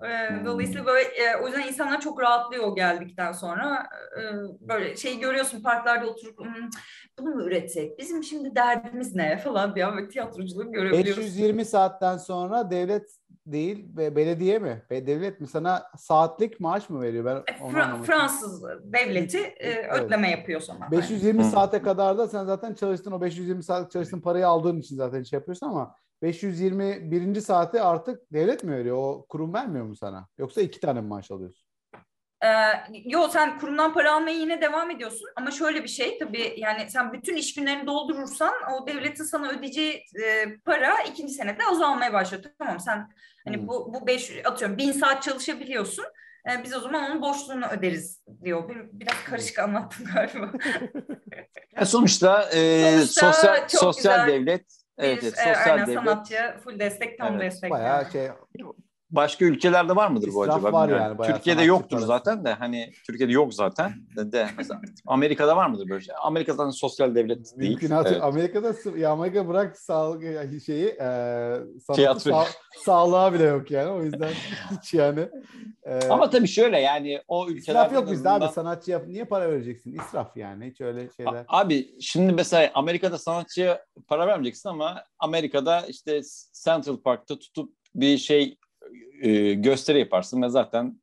E. 0.05 0.45
Dolayısıyla 0.45 0.85
böyle 0.85 1.03
e, 1.09 1.35
o 1.43 1.47
yüzden 1.47 1.67
insanlar 1.67 2.01
çok 2.01 2.21
rahatlıyor 2.21 2.63
o 2.63 2.75
geldikten 2.75 3.31
sonra. 3.31 3.87
E, 4.17 4.21
böyle 4.61 4.95
şey 4.95 5.19
görüyorsun 5.19 5.61
parklarda 5.61 6.07
oturup 6.07 6.39
"Hmm, 6.39 6.69
bunu 7.19 7.35
mu 7.35 7.43
üretsek? 7.43 7.99
Bizim 7.99 8.23
şimdi 8.23 8.55
derdimiz 8.55 9.15
ne 9.15 9.37
falan 9.37 9.75
diye 9.75 9.87
böyle 9.91 10.07
tiyatroculuğu 10.09 10.71
görebiliyoruz. 10.71 11.17
520 11.23 11.65
saatten 11.65 12.17
sonra 12.17 12.71
devlet 12.71 13.09
değil 13.45 13.85
ve 13.97 14.15
belediye 14.15 14.59
mi? 14.59 14.83
Ve 14.91 15.07
devlet 15.07 15.41
mi 15.41 15.47
sana 15.47 15.83
saatlik 15.97 16.59
maaş 16.59 16.89
mı 16.89 17.01
veriyor? 17.01 17.25
Ben 17.25 17.35
E, 17.53 17.57
Fra-. 17.71 18.03
Fransız 18.03 18.63
devleti 18.83 19.37
e, 19.39 19.69
Evet. 19.69 20.01
ödeme 20.01 20.31
yapıyor 20.31 20.61
sana. 20.61 20.91
520 20.91 21.43
Hı. 21.43 21.47
saate 21.47 21.81
kadar 21.81 22.17
da 22.17 22.27
sen 22.27 22.45
zaten 22.45 22.73
çalıştın 22.73 23.11
o 23.11 23.21
520 23.21 23.63
saat 23.63 23.91
çalıştığın 23.91 24.21
parayı 24.21 24.47
aldığın 24.47 24.77
için 24.79 24.95
zaten 24.95 25.23
şey 25.23 25.37
yapıyorsun 25.39 25.67
ama 25.67 25.95
521. 26.21 27.41
saati 27.41 27.81
artık 27.81 28.33
devlet 28.33 28.63
mi 28.63 28.71
veriyor? 28.77 28.97
O 28.97 29.25
kurum 29.29 29.53
vermiyor 29.53 29.85
mu 29.85 29.95
sana? 29.95 30.27
Yoksa 30.37 30.61
iki 30.61 30.79
tane 30.79 31.01
mi 31.01 31.07
maaş 31.07 31.31
alıyorsun? 31.31 31.65
Ee, 32.43 32.47
yo 33.05 33.27
sen 33.29 33.59
kurumdan 33.59 33.93
para 33.93 34.13
almaya 34.13 34.35
yine 34.37 34.61
devam 34.61 34.91
ediyorsun 34.91 35.27
ama 35.35 35.51
şöyle 35.51 35.83
bir 35.83 35.87
şey 35.89 36.17
tabii 36.19 36.53
yani 36.57 36.89
sen 36.91 37.13
bütün 37.13 37.35
iş 37.35 37.53
günlerini 37.55 37.87
doldurursan 37.87 38.53
o 38.73 38.87
devletin 38.87 39.23
sana 39.23 39.49
ödeyeceği 39.49 40.03
e, 40.23 40.57
para 40.65 41.01
ikinci 41.03 41.33
senede 41.33 41.65
azalmaya 41.71 42.13
başlıyor. 42.13 42.43
Tamam 42.59 42.79
sen 42.79 43.09
hani 43.45 43.57
Hmm. 43.57 43.67
bu 43.67 43.93
bu 43.93 44.07
beş 44.07 44.45
atıyorum 44.45 44.77
bin 44.77 44.91
saat 44.91 45.23
çalışabiliyorsun. 45.23 46.05
E, 46.51 46.63
biz 46.63 46.75
o 46.75 46.79
zaman 46.79 47.11
onun 47.11 47.21
boşluğunu 47.21 47.65
öderiz 47.67 48.23
diyor. 48.43 48.69
Bir- 48.69 48.99
Biraz 48.99 49.23
karışık 49.25 49.59
anlattım 49.59 50.05
galiba. 50.15 50.51
Sonuçta, 51.85 52.49
e, 52.53 52.91
Sonuçta 52.91 53.33
sosyal 53.33 53.67
sosyal 53.67 54.25
güzel 54.25 54.27
devlet, 54.27 54.65
evet, 54.99 55.21
Biz, 55.21 55.23
evet 55.23 55.47
e, 55.47 55.53
sosyal 55.53 55.73
aynen 55.73 55.87
devlet 55.87 55.95
sanatçıya 55.95 56.57
full 56.57 56.79
destek 56.79 57.17
tam 57.17 57.33
Evet, 57.33 57.41
destek. 57.41 57.71
Bayağı 57.71 58.03
yani. 58.03 58.11
şey 58.11 58.29
başka 59.11 59.45
ülkelerde 59.45 59.95
var 59.95 60.07
mıdır 60.07 60.27
bu 60.33 60.43
İsraf 60.43 60.55
acaba? 60.55 60.71
var 60.71 60.89
yani, 60.89 61.33
Türkiye'de 61.33 61.63
yoktur 61.63 61.89
parası. 61.89 62.07
zaten 62.07 62.45
de 62.45 62.53
hani 62.53 62.91
Türkiye'de 63.05 63.33
yok 63.33 63.53
zaten 63.53 63.93
de, 64.15 64.31
de 64.31 64.47
mesela 64.57 64.81
Amerika'da 65.07 65.57
var 65.57 65.69
mıdır 65.69 65.89
böyle 65.89 66.03
şey? 66.03 66.15
Amerika'dan 66.23 66.69
sosyal 66.69 67.15
devlet 67.15 67.59
değil. 67.59 67.71
Mümkünatı 67.71 68.09
Evet. 68.09 68.23
Amerika'da 68.23 68.97
ya 68.97 69.11
Amerika 69.11 69.47
bırak 69.47 69.77
sağlık 69.77 70.23
şeyi 70.65 70.85
e, 70.87 70.97
sanatı, 71.87 72.19
sağ- 72.19 72.45
sağlığa 72.85 73.33
bile 73.33 73.43
yok 73.43 73.71
yani 73.71 73.91
o 73.91 74.03
yüzden 74.03 74.31
hiç 74.71 74.93
yani. 74.93 75.29
E, 75.83 76.09
Ama 76.09 76.29
tabii 76.29 76.47
şöyle 76.47 76.79
yani 76.79 77.21
o 77.27 77.47
ülkeler 77.49 77.85
israf 77.85 77.93
yok 77.93 78.11
bizde 78.11 78.29
abi 78.29 78.47
sanatçı 78.53 78.91
yap 78.91 79.07
niye 79.07 79.25
para 79.25 79.49
vereceksin 79.49 79.93
israf 79.99 80.37
yani 80.37 80.69
hiç 80.69 80.81
öyle 80.81 81.09
şeyler. 81.17 81.45
Abi 81.47 82.01
şimdi 82.01 82.33
mesela 82.33 82.71
Amerika'da 82.73 83.17
sanatçıya 83.17 83.85
para 84.07 84.27
vermeyeceksin 84.27 84.69
ama 84.69 85.03
Amerika'da 85.19 85.81
işte 85.87 86.21
Central 86.63 86.97
Park'ta 86.97 87.39
tutup 87.39 87.73
bir 87.95 88.17
şey 88.17 88.57
e, 89.21 89.53
gösteri 89.53 89.99
yaparsın 89.99 90.41
ve 90.41 90.49
zaten 90.49 91.01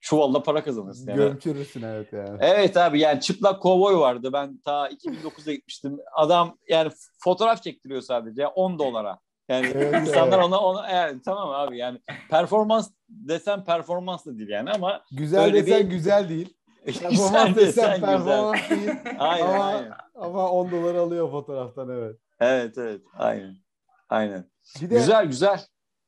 çuvalla 0.00 0.42
para 0.42 0.64
kazanırsın. 0.64 1.08
Yani. 1.08 1.16
Gömçürürsün 1.16 1.82
evet 1.82 2.12
yani. 2.12 2.38
Evet 2.40 2.76
abi 2.76 3.00
yani 3.00 3.20
çıplak 3.20 3.62
kovboy 3.62 3.96
vardı. 3.96 4.32
Ben 4.32 4.56
ta 4.64 4.88
2009'da 4.88 5.52
gitmiştim. 5.52 5.98
Adam 6.16 6.58
yani 6.68 6.90
fotoğraf 7.24 7.62
çektiriyor 7.62 8.00
sadece 8.00 8.46
10 8.46 8.78
dolara. 8.78 9.18
Yani 9.48 9.66
Evet, 9.74 9.94
insanlar 10.08 10.38
evet. 10.38 10.46
ona 10.46 10.58
ona 10.60 10.90
yani 10.90 11.22
tamam 11.24 11.50
abi 11.50 11.78
yani 11.78 11.98
performans 12.30 12.90
desen 13.08 13.64
performans 13.64 14.26
da 14.26 14.38
değil 14.38 14.48
yani 14.48 14.70
ama 14.70 15.02
Güzel 15.12 15.52
desen 15.52 15.80
bir- 15.80 15.90
güzel 15.90 16.28
değil. 16.28 16.54
Performans 16.84 17.56
desen 17.56 17.56
desen 17.56 17.94
güzel. 17.94 18.00
performans 18.00 18.70
değil. 18.70 18.90
Aynen 19.18 19.46
Ama- 19.46 19.64
aynen. 19.64 19.92
Ama 20.14 20.50
10 20.50 20.70
dolar 20.70 20.94
alıyor 20.94 21.30
fotoğraftan 21.30 21.88
evet. 21.88 22.16
Evet 22.40 22.78
evet 22.78 23.00
aynen. 23.18 23.56
Aynen. 24.08 24.50
Bir 24.80 24.90
de 24.90 24.94
Güzel 24.94 25.26
güzel. 25.26 25.60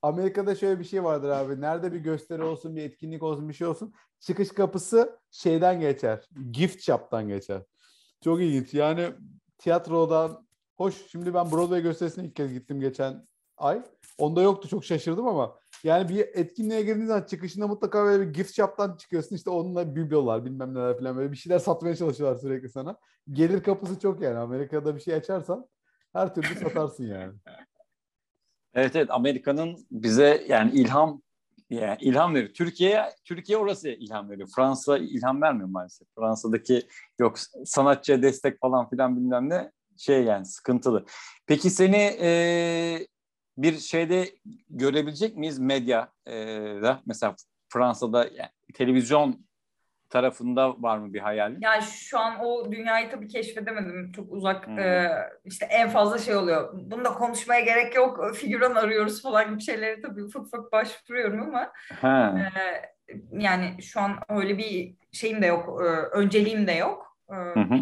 Amerika'da 0.07 0.55
şöyle 0.55 0.81
bir 0.81 0.85
şey 0.85 1.05
vardır 1.05 1.29
abi. 1.29 1.61
Nerede 1.61 1.93
bir 1.93 1.99
gösteri 1.99 2.43
olsun, 2.43 2.77
bir 2.77 2.83
etkinlik 2.83 3.23
olsun, 3.23 3.49
bir 3.49 3.55
şey 3.55 3.67
olsun. 3.67 3.95
Çıkış 4.21 4.49
kapısı 4.49 5.19
şeyden 5.31 5.81
geçer. 5.81 6.29
Gift 6.53 6.83
shop'tan 6.83 7.29
geçer. 7.29 7.63
Çok 8.25 8.41
ilginç. 8.41 8.75
Yani 8.75 9.09
tiyatrodan 9.59 10.47
hoş. 10.77 11.07
Şimdi 11.11 11.35
ben 11.35 11.51
Broadway 11.51 11.83
gösterisine 11.83 12.25
ilk 12.25 12.37
kez 12.37 12.53
gittim 12.53 12.81
geçen 12.81 13.27
ay. 13.57 13.83
Onda 14.19 14.43
yoktu. 14.43 14.69
Çok 14.69 14.85
şaşırdım 14.85 15.27
ama 15.27 15.59
yani 15.85 16.09
bir 16.09 16.19
etkinliğe 16.19 16.83
girdiğin 16.83 17.07
zaman 17.07 17.23
çıkışında 17.23 17.67
mutlaka 17.67 18.05
böyle 18.05 18.29
bir 18.29 18.35
gift 18.35 18.55
shop'tan 18.55 18.97
çıkıyorsun. 18.97 19.37
İşte 19.37 19.51
onunla 19.51 19.97
biblolar 19.97 20.45
bilmem 20.45 20.75
neler 20.75 20.99
falan 20.99 21.17
böyle 21.17 21.33
bir 21.33 21.37
şeyler 21.37 21.59
satmaya 21.59 21.97
çalışıyorlar 21.97 22.39
sürekli 22.41 22.69
sana. 22.69 22.99
Gelir 23.33 23.63
kapısı 23.63 24.01
çok 24.01 24.21
yani. 24.21 24.39
Amerika'da 24.39 24.97
bir 24.97 25.01
şey 25.01 25.15
açarsan 25.15 25.69
her 26.13 26.35
türlü 26.35 26.55
satarsın 26.55 27.05
yani. 27.05 27.33
Evet 28.77 28.97
evet 28.97 29.11
Amerika'nın 29.11 29.87
bize 29.91 30.45
yani 30.49 30.73
ilham 30.73 31.23
yani 31.71 31.97
ilham 32.01 32.35
veriyor. 32.35 32.55
Türkiye 32.55 33.05
Türkiye 33.25 33.59
orası 33.59 33.89
ilham 33.89 34.31
veriyor. 34.31 34.49
Fransa 34.57 34.99
ilham 34.99 35.43
vermiyor 35.43 35.69
maalesef. 35.69 36.09
Fransa'daki 36.19 36.87
yok 37.19 37.39
sanatçıya 37.65 38.23
destek 38.23 38.61
falan 38.61 38.91
filan 38.91 39.17
bilmem 39.17 39.49
ne 39.49 39.73
şey 39.99 40.25
yani 40.25 40.47
sıkıntılı. 40.47 41.05
Peki 41.47 41.71
seni 41.71 42.17
e, 42.21 42.31
bir 43.59 43.79
şeyde 43.79 44.31
görebilecek 44.71 45.37
miyiz 45.37 45.59
medya 45.59 46.13
e, 46.27 46.35
da 46.83 47.03
mesela 47.07 47.35
Fransa'da 47.69 48.25
yani 48.25 48.51
televizyon 48.75 49.47
tarafında 50.11 50.83
var 50.83 50.99
mı 50.99 51.13
bir 51.15 51.21
hayalin? 51.21 51.59
Yani 51.61 51.83
şu 51.83 52.19
an 52.19 52.45
o 52.45 52.73
dünyayı 52.73 53.11
tabii 53.11 53.29
keşfedemedim. 53.29 54.13
Çok 54.13 54.33
uzak. 54.33 54.67
Hmm. 54.67 54.79
e, 54.79 55.11
işte 55.45 55.67
en 55.71 55.89
fazla 55.89 56.19
şey 56.19 56.35
oluyor. 56.37 56.71
Bunda 56.75 57.09
konuşmaya 57.15 57.61
gerek 57.61 57.97
yok. 57.97 58.35
Figüran 58.35 58.75
arıyoruz 58.75 59.23
falan 59.23 59.51
gibi 59.51 59.61
şeyleri 59.63 60.03
tabii 60.03 60.25
ufak 60.25 60.43
ufak 60.43 60.73
başvuruyorum 60.73 61.43
ama 61.43 61.73
Ha. 62.01 62.35
e, 62.39 63.15
yani 63.33 63.83
şu 63.83 64.01
an 64.01 64.13
öyle 64.29 64.59
bir 64.59 64.95
şeyim 65.13 65.43
de 65.43 65.47
yok. 65.47 65.81
e, 65.83 65.85
önceliğim 66.17 66.67
de 66.67 66.73
yok. 66.73 67.17
E, 67.31 67.35
Hı 67.35 67.61
hı. 67.61 67.79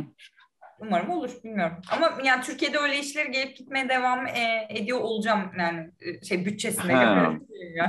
Umarım 0.87 1.11
olur 1.11 1.31
bilmiyorum. 1.45 1.77
Ama 1.91 2.19
yani 2.25 2.43
Türkiye'de 2.43 2.79
öyle 2.79 2.99
işler 2.99 3.27
gelip 3.27 3.57
gitmeye 3.57 3.89
devam 3.89 4.27
e, 4.27 4.67
ediyor 4.71 5.01
olacağım 5.01 5.51
yani 5.59 5.91
e, 6.01 6.25
şey 6.25 6.45
bütçesine 6.47 6.93
göre. 6.93 7.39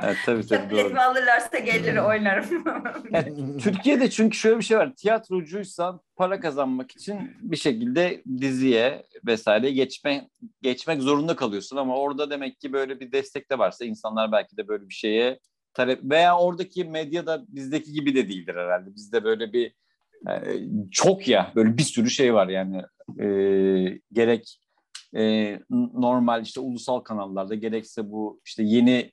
Evet, 0.03 0.17
tabii 0.25 0.47
tabii 0.47 0.75
doğru. 0.75 0.99
Alırlarsa 0.99 1.59
gelir 1.59 1.97
oynarım. 1.97 2.45
Yani 3.11 3.57
Türkiye'de 3.57 4.09
çünkü 4.09 4.37
şöyle 4.37 4.57
bir 4.57 4.63
şey 4.63 4.77
var. 4.77 4.93
Tiyatrocuysan 4.95 6.01
para 6.15 6.39
kazanmak 6.39 6.91
için 6.91 7.31
bir 7.41 7.57
şekilde 7.57 8.23
diziye 8.41 9.03
vesaire 9.27 9.71
geçme 9.71 10.27
geçmek 10.61 11.01
zorunda 11.01 11.35
kalıyorsun 11.35 11.77
ama 11.77 11.97
orada 11.97 12.29
demek 12.29 12.59
ki 12.59 12.73
böyle 12.73 12.99
bir 12.99 13.11
destek 13.11 13.51
de 13.51 13.59
varsa 13.59 13.85
insanlar 13.85 14.31
belki 14.31 14.57
de 14.57 14.67
böyle 14.67 14.89
bir 14.89 14.93
şeye 14.93 15.39
talep 15.73 15.99
veya 16.03 16.37
oradaki 16.37 16.83
medya 16.83 17.25
da 17.25 17.45
bizdeki 17.47 17.93
gibi 17.93 18.15
de 18.15 18.29
değildir 18.29 18.55
herhalde. 18.55 18.95
Bizde 18.95 19.23
böyle 19.23 19.53
bir 19.53 19.73
çok 20.91 21.27
ya 21.27 21.51
böyle 21.55 21.77
bir 21.77 21.83
sürü 21.83 22.09
şey 22.09 22.33
var 22.33 22.47
yani. 22.47 22.81
E, 23.19 23.27
gerek 24.11 24.59
e, 25.15 25.59
normal 25.93 26.43
işte 26.43 26.59
ulusal 26.59 26.99
kanallarda 26.99 27.55
gerekse 27.55 28.11
bu 28.11 28.41
işte 28.45 28.63
yeni 28.63 29.11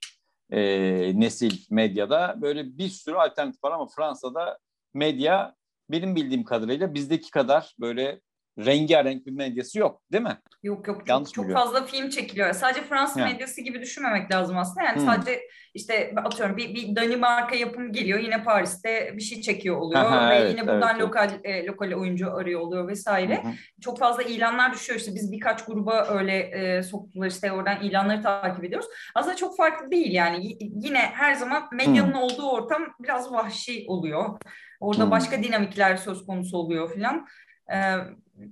e, 0.50 1.20
nesil 1.20 1.66
medyada 1.70 2.36
böyle 2.42 2.78
bir 2.78 2.88
sürü 2.88 3.16
alternatif 3.16 3.64
var 3.64 3.72
ama 3.72 3.86
Fransa'da 3.96 4.58
medya 4.94 5.54
benim 5.90 6.16
bildiğim 6.16 6.44
kadarıyla 6.44 6.94
bizdeki 6.94 7.30
kadar 7.30 7.74
böyle 7.80 8.20
rengarenk 8.58 9.26
bir 9.26 9.32
medyası 9.32 9.78
yok 9.78 10.02
değil 10.12 10.22
mi? 10.24 10.38
Yok 10.62 10.88
yok 10.88 10.98
çok, 10.98 11.08
Yanlış 11.08 11.30
çok 11.32 11.44
biliyorum? 11.44 11.64
fazla 11.64 11.86
film 11.86 12.08
çekiliyor. 12.08 12.52
Sadece 12.52 12.82
Fransız 12.82 13.22
Ha. 13.22 13.24
medyası 13.26 13.60
gibi 13.60 13.80
düşünmemek 13.80 14.32
lazım 14.32 14.58
aslında. 14.58 14.82
Yani 14.86 14.96
Hmm. 15.00 15.06
sadece 15.06 15.40
işte 15.74 16.14
atıyorum 16.16 16.56
bir, 16.56 16.74
bir 16.74 16.96
Danimarka 16.96 17.56
yapım 17.56 17.92
geliyor 17.92 18.18
yine 18.18 18.44
Paris'te 18.44 19.12
bir 19.16 19.22
şey 19.22 19.40
çekiyor 19.40 19.76
oluyor 19.76 20.00
Aha, 20.04 20.30
ve 20.30 20.34
evet, 20.34 20.50
yine 20.50 20.62
buradan 20.66 20.90
evet. 20.96 21.02
lokal 21.02 21.30
e, 21.44 21.66
lokal 21.66 21.92
oyuncu 21.92 22.34
arıyor 22.34 22.60
oluyor 22.60 22.88
vesaire. 22.88 23.42
Hı 23.42 23.48
hı. 23.48 23.52
Çok 23.80 23.98
fazla 23.98 24.22
ilanlar 24.22 24.72
düşüyor 24.72 24.98
işte 25.00 25.14
biz 25.14 25.32
birkaç 25.32 25.64
gruba 25.64 26.06
öyle 26.08 26.38
e, 26.38 26.82
soktular 26.82 27.26
işte 27.26 27.52
oradan 27.52 27.80
ilanları 27.82 28.22
takip 28.22 28.64
ediyoruz. 28.64 28.86
Aslında 29.14 29.36
çok 29.36 29.56
farklı 29.56 29.90
değil 29.90 30.12
yani 30.12 30.46
Y- 30.46 30.56
yine 30.60 30.98
her 30.98 31.34
zaman 31.34 31.62
medyanın 31.72 32.12
olduğu 32.14 32.50
ortam 32.50 32.82
biraz 33.00 33.32
vahşi 33.32 33.84
oluyor. 33.88 34.38
Orada 34.80 35.04
Hmm. 35.04 35.10
başka 35.10 35.42
dinamikler 35.42 35.96
söz 35.96 36.26
konusu 36.26 36.56
oluyor 36.56 36.94
filan. 36.94 37.26
Ee, 37.74 37.94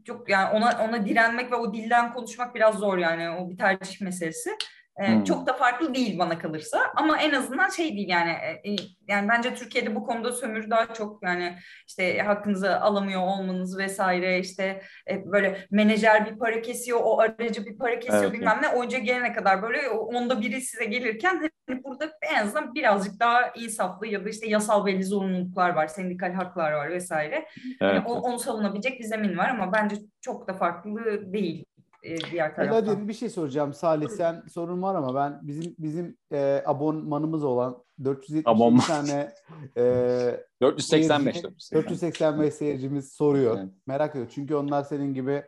çok 0.04 0.28
yani 0.28 0.50
ona 0.50 0.84
ona 0.84 1.06
direnmek 1.06 1.52
ve 1.52 1.56
o 1.56 1.74
dilden 1.74 2.12
konuşmak 2.12 2.54
biraz 2.54 2.74
zor 2.74 2.98
yani 2.98 3.30
o 3.30 3.50
bir 3.50 3.56
tercih 3.56 4.00
meselesi. 4.00 4.56
Ee, 4.98 5.08
Hmm. 5.14 5.24
Çok 5.24 5.46
da 5.46 5.52
farklı 5.52 5.94
değil 5.94 6.18
bana 6.18 6.38
kalırsa 6.38 6.78
ama 6.96 7.18
en 7.18 7.32
azından 7.32 7.68
şey 7.68 7.96
değil 7.96 8.08
yani 8.08 8.30
e, 8.30 8.70
e, 8.72 8.76
yani 9.08 9.28
bence 9.28 9.54
Türkiye'de 9.54 9.94
bu 9.94 10.04
konuda 10.06 10.32
sömürü 10.32 10.70
daha 10.70 10.94
çok 10.94 11.22
yani 11.22 11.56
işte 11.88 12.18
hakkınızı 12.18 12.80
alamıyor 12.80 13.20
olmanız 13.20 13.78
vesaire 13.78 14.38
işte 14.38 14.82
e, 15.10 15.24
böyle 15.32 15.66
menajer 15.70 16.26
bir 16.30 16.38
para 16.38 16.62
kesiyor 16.62 17.00
o 17.02 17.18
aracı 17.20 17.66
bir 17.66 17.78
para 17.78 17.98
kesiyor 18.00 18.22
Evet, 18.24 18.32
bilmem 18.32 18.58
ne 18.62 18.68
oyuncuya 18.68 19.02
gelene 19.02 19.32
kadar 19.32 19.62
böyle 19.62 19.88
onda 19.88 20.40
biri 20.40 20.60
size 20.60 20.84
gelirken 20.84 21.50
hani 21.68 21.84
burada 21.84 22.10
en 22.34 22.42
azından 22.42 22.74
birazcık 22.74 23.20
daha 23.20 23.46
insaflı 23.56 24.06
ya 24.06 24.24
da 24.24 24.28
işte 24.28 24.48
yasal 24.48 24.86
belli 24.86 25.04
zorunluluklar 25.04 25.70
var 25.70 25.86
sendikal 25.86 26.32
haklar 26.32 26.72
var 26.72 26.90
vesaire. 26.90 27.34
Yani 27.80 27.92
Evet. 27.92 28.02
o- 28.06 28.20
onu 28.20 28.38
savunabilecek 28.38 29.00
bir 29.00 29.04
zemin 29.04 29.38
var 29.38 29.48
ama 29.48 29.72
bence 29.72 29.96
çok 30.20 30.48
da 30.48 30.54
farklı 30.54 31.32
değil 31.32 31.64
e, 32.02 32.16
diğer 32.30 32.56
taraftan. 32.56 32.74
Hadi 32.94 33.08
bir 33.08 33.12
şey 33.12 33.28
soracağım 33.30 33.74
Salih 33.74 34.08
sen 34.08 34.42
sorun 34.52 34.82
var 34.82 34.94
ama 34.94 35.14
ben 35.14 35.38
bizim 35.42 35.74
bizim 35.78 36.16
e, 36.32 36.62
abonmanımız 36.66 37.44
olan 37.44 37.84
470 38.04 38.42
Abonman. 38.46 38.80
tane 38.86 39.32
e, 39.76 39.82
485 40.62 41.36
seyirci- 41.36 41.42
485. 41.42 41.72
485 41.72 42.54
seyircimiz 42.54 43.12
soruyor. 43.12 43.58
Evet. 43.58 43.68
Merak 43.86 44.10
ediyor. 44.10 44.30
Çünkü 44.34 44.54
onlar 44.54 44.82
senin 44.82 45.14
gibi 45.14 45.42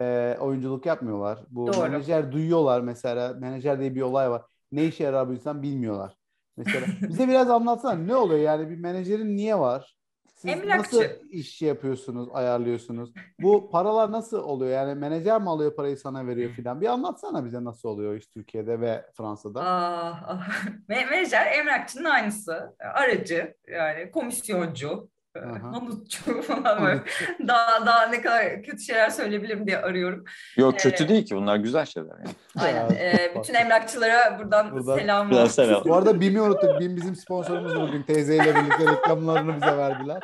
e, 0.00 0.36
oyunculuk 0.40 0.86
yapmıyorlar. 0.86 1.38
Bu 1.50 1.66
Doğru. 1.66 1.80
menajer 1.82 2.32
duyuyorlar 2.32 2.80
mesela. 2.80 3.34
Menajer 3.34 3.80
diye 3.80 3.94
bir 3.94 4.02
olay 4.02 4.30
var. 4.30 4.42
Ne 4.72 4.84
işe 4.84 5.04
yarar 5.04 5.28
bu 5.28 5.32
insan 5.32 5.62
bilmiyorlar. 5.62 6.16
Mesela 6.56 6.86
bize 7.08 7.28
biraz 7.28 7.50
anlatsana 7.50 7.94
ne 7.94 8.16
oluyor 8.16 8.40
yani 8.40 8.70
bir 8.70 8.76
menajerin 8.76 9.36
niye 9.36 9.58
var? 9.58 9.96
Siz 10.44 10.52
Emlakçı. 10.62 10.96
nasıl 10.96 11.04
iş 11.30 11.62
yapıyorsunuz, 11.62 12.28
ayarlıyorsunuz? 12.32 13.12
Bu 13.40 13.70
paralar 13.70 14.12
nasıl 14.12 14.38
oluyor? 14.42 14.70
Yani 14.72 14.94
menajer 14.94 15.40
mi 15.40 15.50
alıyor 15.50 15.76
parayı 15.76 15.96
sana 15.96 16.26
veriyor 16.26 16.50
filan? 16.50 16.80
Bir 16.80 16.86
anlatsana 16.86 17.44
bize 17.44 17.64
nasıl 17.64 17.88
oluyor 17.88 18.14
iş 18.14 18.26
Türkiye'de 18.26 18.80
ve 18.80 19.04
Fransa'da. 19.16 19.60
Ah, 19.64 20.22
ah. 20.26 20.48
Me- 20.88 21.10
Menajer 21.10 21.46
emlakçının 21.58 22.04
aynısı. 22.04 22.76
Aracı 22.94 23.54
yani 23.68 24.10
komisyoncu. 24.10 25.08
Hanutçu 25.42 26.42
falan 26.42 26.82
böyle. 26.84 27.00
daha, 27.48 27.86
daha 27.86 28.06
ne 28.06 28.22
kadar 28.22 28.62
kötü 28.62 28.82
şeyler 28.82 29.10
söyleyebilirim 29.10 29.66
diye 29.66 29.78
arıyorum. 29.78 30.24
Yok 30.56 30.78
kötü 30.78 31.04
Ee, 31.04 31.08
değil 31.08 31.26
ki 31.26 31.36
bunlar 31.36 31.56
güzel 31.56 31.86
şeyler 31.86 32.08
yani. 32.18 32.34
Aynen. 32.58 32.88
E, 32.90 33.32
bak. 33.34 33.42
bütün 33.42 33.54
emlakçılara 33.54 34.38
buradan, 34.38 34.72
Buradan- 34.72 34.98
selam 34.98 35.30
Buradan 35.30 35.46
selam. 35.46 35.84
Bu 35.84 35.94
arada 35.94 36.20
BİM'i 36.20 36.40
unuttuk. 36.40 36.80
BİM 36.80 36.96
bizim 36.96 37.16
sponsorumuz 37.16 37.80
bugün. 37.80 38.02
Teyzeyle 38.02 38.54
birlikte 38.54 38.92
reklamlarını 38.92 39.56
bize 39.56 39.76
verdiler. 39.76 40.22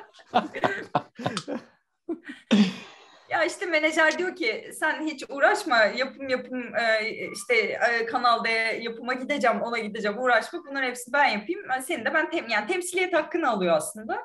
Ya 3.31 3.45
işte 3.45 3.67
menajer 3.67 4.19
diyor 4.19 4.37
ki 4.37 4.71
sen 4.81 5.07
hiç 5.07 5.25
uğraşma 5.29 5.77
yapım 5.79 6.29
yapım 6.29 6.75
e, 6.77 7.11
işte 7.33 7.55
e, 7.55 8.07
kanalda 8.07 8.49
yapıma 8.81 9.15
gideceğim 9.15 9.61
ona 9.63 9.79
gideceğim 9.79 10.19
uğraşma 10.23 10.59
bunların 10.71 10.89
hepsini 10.89 11.13
ben 11.13 11.25
yapayım. 11.29 11.61
Seni 11.87 12.05
de 12.05 12.15
ben 12.15 12.31
tem 12.31 12.49
yani 12.49 12.67
temsiliyet 12.67 13.15
hakkını 13.15 13.51
alıyor 13.51 13.77
aslında. 13.77 14.19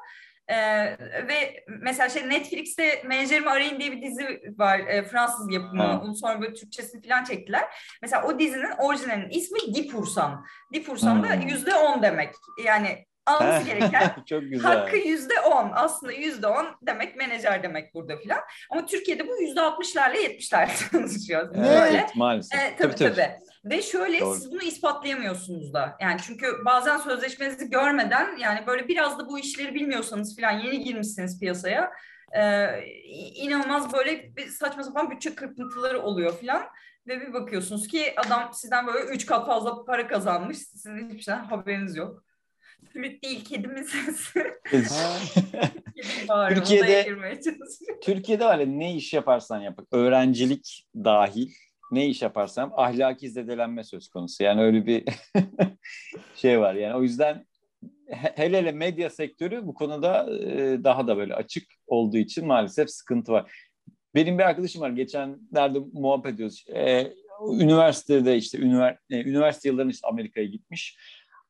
Ee, 0.47 0.55
ve 1.27 1.63
mesela 1.67 2.09
şey 2.09 2.29
Netflix'te 2.29 3.03
Menajerimi 3.05 3.49
Arayın 3.49 3.79
diye 3.79 3.91
bir 3.91 4.01
dizi 4.01 4.41
var 4.57 4.79
e, 4.79 5.03
Fransız 5.03 5.53
yapımı. 5.53 5.83
Ha. 5.83 6.01
Onun 6.03 6.13
sonra 6.13 6.41
böyle 6.41 6.53
Türkçesini 6.53 7.07
falan 7.07 7.23
çektiler. 7.23 7.63
Mesela 8.01 8.23
o 8.23 8.39
dizinin 8.39 8.71
orijinalinin 8.79 9.29
ismi 9.29 9.75
Dipursan. 9.75 10.45
Dipursan 10.73 11.23
da 11.23 11.33
yüzde 11.33 11.75
on 11.75 12.01
demek. 12.03 12.29
Yani 12.65 13.05
alması 13.25 13.65
gereken 13.65 14.15
Çok 14.29 14.41
güzel. 14.41 14.71
hakkı 14.71 14.97
yüzde 14.97 15.39
on. 15.39 15.71
Aslında 15.73 16.11
yüzde 16.13 16.47
on 16.47 16.65
demek 16.81 17.15
menajer 17.15 17.63
demek 17.63 17.93
burada 17.93 18.17
filan. 18.17 18.39
Ama 18.69 18.85
Türkiye'de 18.85 19.27
bu 19.27 19.41
yüzde 19.41 19.61
altmışlarla 19.61 20.17
yetmişlerle 20.17 20.71
çalışıyor. 20.91 21.49
Evet, 21.55 21.69
Böyle. 21.81 22.07
maalesef. 22.15 22.59
E, 22.61 22.75
tabii, 22.75 22.95
tabii 22.95 23.15
tabii. 23.15 23.39
Ve 23.65 23.81
şöyle 23.81 24.19
Doğru. 24.19 24.35
siz 24.35 24.51
bunu 24.51 24.63
ispatlayamıyorsunuz 24.63 25.73
da. 25.73 25.97
Yani 26.01 26.21
çünkü 26.27 26.47
bazen 26.65 26.97
sözleşmenizi 26.97 27.69
görmeden 27.69 28.37
yani 28.37 28.67
böyle 28.67 28.87
biraz 28.87 29.19
da 29.19 29.29
bu 29.29 29.39
işleri 29.39 29.75
bilmiyorsanız 29.75 30.35
filan 30.35 30.51
yeni 30.51 30.83
girmişsiniz 30.83 31.39
piyasaya. 31.39 31.91
E, 32.31 32.67
inanılmaz 33.35 33.93
böyle 33.93 34.35
bir 34.35 34.47
saçma 34.47 34.83
sapan 34.83 35.11
bütçe 35.11 35.35
kırpıntıları 35.35 36.01
oluyor 36.01 36.37
filan. 36.37 36.65
Ve 37.07 37.21
bir 37.21 37.33
bakıyorsunuz 37.33 37.87
ki 37.87 38.13
adam 38.17 38.49
sizden 38.53 38.87
böyle 38.87 39.05
üç 39.05 39.25
kat 39.25 39.45
fazla 39.45 39.85
para 39.85 40.07
kazanmış. 40.07 40.57
Sizin 40.57 41.09
hiçbir 41.09 41.21
şeyden 41.21 41.43
haberiniz 41.43 41.95
yok. 41.95 42.23
Flüt 42.93 43.23
değil, 43.23 43.45
kedimin 43.45 43.83
sesi. 43.83 44.43
Türkiye'de 46.49 47.17
Türkiye'de 48.01 48.45
var 48.45 48.59
ya 48.59 48.65
ne 48.65 48.95
iş 48.95 49.13
yaparsan 49.13 49.59
yap. 49.59 49.79
Öğrencilik 49.91 50.87
dahil 50.95 51.51
ne 51.91 52.07
iş 52.07 52.21
yaparsam 52.21 52.71
ahlaki 52.75 53.29
zedelenme 53.29 53.83
söz 53.83 54.07
konusu. 54.09 54.43
Yani 54.43 54.61
öyle 54.61 54.85
bir 54.85 55.03
şey 56.35 56.59
var. 56.59 56.75
Yani 56.75 56.95
o 56.95 57.03
yüzden 57.03 57.45
hele 58.09 58.57
hele 58.57 58.71
medya 58.71 59.09
sektörü 59.09 59.67
bu 59.67 59.73
konuda 59.73 60.27
daha 60.83 61.07
da 61.07 61.17
böyle 61.17 61.35
açık 61.35 61.63
olduğu 61.87 62.17
için 62.17 62.47
maalesef 62.47 62.89
sıkıntı 62.89 63.31
var. 63.31 63.51
Benim 64.15 64.37
bir 64.37 64.43
arkadaşım 64.43 64.81
var. 64.81 64.89
Geçenlerde 64.89 65.79
muhabbet 65.93 66.33
ediyoruz. 66.33 66.65
Ee, 66.75 67.13
üniversitede 67.59 68.37
işte 68.37 68.57
e, 69.09 69.21
üniversite 69.21 69.69
yıllarında 69.69 69.91
işte 69.91 70.07
Amerika'ya 70.07 70.45
gitmiş. 70.45 70.97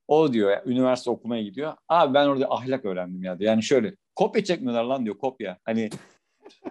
O 0.07 0.33
diyor 0.33 0.51
ya, 0.51 0.63
üniversite 0.65 1.09
okumaya 1.09 1.43
gidiyor. 1.43 1.73
Abi 1.89 2.13
ben 2.13 2.27
orada 2.27 2.47
ahlak 2.49 2.85
öğrendim 2.85 3.23
ya 3.23 3.39
diyor. 3.39 3.51
Yani 3.51 3.63
şöyle 3.63 3.95
kopya 4.15 4.43
çekmiyorlar 4.43 4.83
lan 4.83 5.05
diyor 5.05 5.17
kopya. 5.17 5.57
Hani 5.63 5.89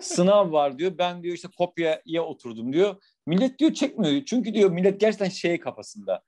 sınav 0.00 0.52
var 0.52 0.78
diyor. 0.78 0.98
Ben 0.98 1.22
diyor 1.22 1.34
işte 1.34 1.48
kopyaya 1.58 2.22
oturdum 2.24 2.72
diyor. 2.72 2.96
Millet 3.26 3.58
diyor 3.58 3.72
çekmiyor. 3.72 4.24
Çünkü 4.24 4.54
diyor 4.54 4.70
millet 4.70 5.00
gerçekten 5.00 5.28
şey 5.28 5.60
kafasında. 5.60 6.22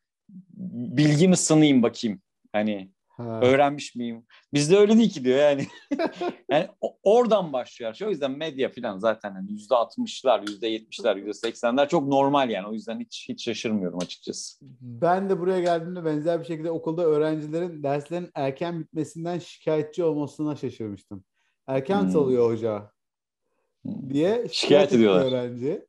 Bilgimi 0.57 1.37
sınayım 1.37 1.83
bakayım. 1.83 2.21
Hani 2.53 2.91
Ha. 3.17 3.41
Öğrenmiş 3.43 3.95
miyim? 3.95 4.27
Bizde 4.55 4.77
öyle 4.77 4.99
değil 4.99 5.11
ki 5.11 5.25
diyor 5.25 5.39
yani. 5.39 5.67
yani 6.51 6.69
oradan 7.03 7.53
başlıyor. 7.53 7.97
O 8.05 8.11
yüzden 8.11 8.31
medya 8.31 8.73
falan 8.73 8.99
zaten 8.99 9.33
hani 9.33 9.53
yüzde 9.53 9.75
altmışlar, 9.75 10.43
yüzde 10.49 10.67
yetmişler, 10.69 11.17
yüzde 11.17 11.35
seksenler 11.35 11.89
çok 11.89 12.09
normal 12.09 12.51
yani. 12.51 12.67
O 12.67 12.73
yüzden 12.73 13.01
hiç 13.01 13.27
hiç 13.29 13.45
şaşırmıyorum 13.45 13.99
açıkçası. 13.99 14.59
Ben 14.81 15.31
de 15.31 15.41
buraya 15.41 15.61
geldiğimde 15.61 16.05
benzer 16.05 16.41
bir 16.41 16.45
şekilde 16.45 16.71
okulda 16.71 17.03
öğrencilerin 17.03 17.83
derslerin 17.83 18.31
erken 18.35 18.81
bitmesinden 18.81 19.39
şikayetçi 19.39 20.05
olmasına 20.05 20.57
şaşırmıştım. 20.57 21.25
Erken 21.67 22.03
hmm. 22.03 22.11
salıyor 22.11 22.51
hoca. 22.51 22.96
Diye 24.11 24.33
şikayet, 24.33 24.53
şikayet 24.53 24.93
ediyorlar 24.93 25.27
öğrenci. 25.27 25.87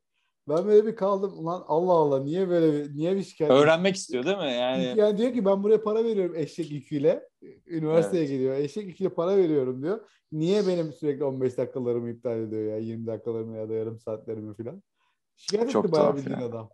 Ben 0.48 0.66
böyle 0.66 0.86
bir 0.86 0.96
kaldım. 0.96 1.32
Ulan 1.38 1.64
Allah 1.68 1.92
Allah 1.92 2.22
niye 2.22 2.48
böyle 2.48 2.72
bir, 2.72 2.96
niye 2.96 3.16
bir 3.16 3.22
şikayet? 3.22 3.52
Öğrenmek 3.52 3.96
istiyor 3.96 4.26
değil 4.26 4.38
mi? 4.38 4.52
Yani 4.52 4.94
yani 4.96 5.18
diyor 5.18 5.32
ki 5.32 5.44
ben 5.44 5.62
buraya 5.62 5.82
para 5.82 6.04
veriyorum 6.04 6.36
eşek 6.36 6.70
yüküyle. 6.70 7.28
Üniversiteye 7.66 8.22
evet. 8.22 8.32
gidiyor. 8.32 8.54
Eşek 8.56 8.86
yüküyle 8.86 9.08
para 9.08 9.36
veriyorum 9.36 9.82
diyor. 9.82 10.00
Niye 10.32 10.66
benim 10.66 10.92
sürekli 10.92 11.24
15 11.24 11.58
dakikalarımı 11.58 12.10
iptal 12.10 12.38
ediyor 12.38 12.62
ya? 12.62 12.76
20 12.76 13.06
dakikalarımı 13.06 13.56
ya 13.56 13.68
da 13.68 13.74
yarım 13.74 13.98
saatlerimi 13.98 14.54
falan. 14.54 14.82
Şikayet 15.36 15.70
Çok 15.70 15.84
etti 15.84 15.92
bayağı 15.92 16.16
bildiğin 16.16 16.38
adam. 16.38 16.70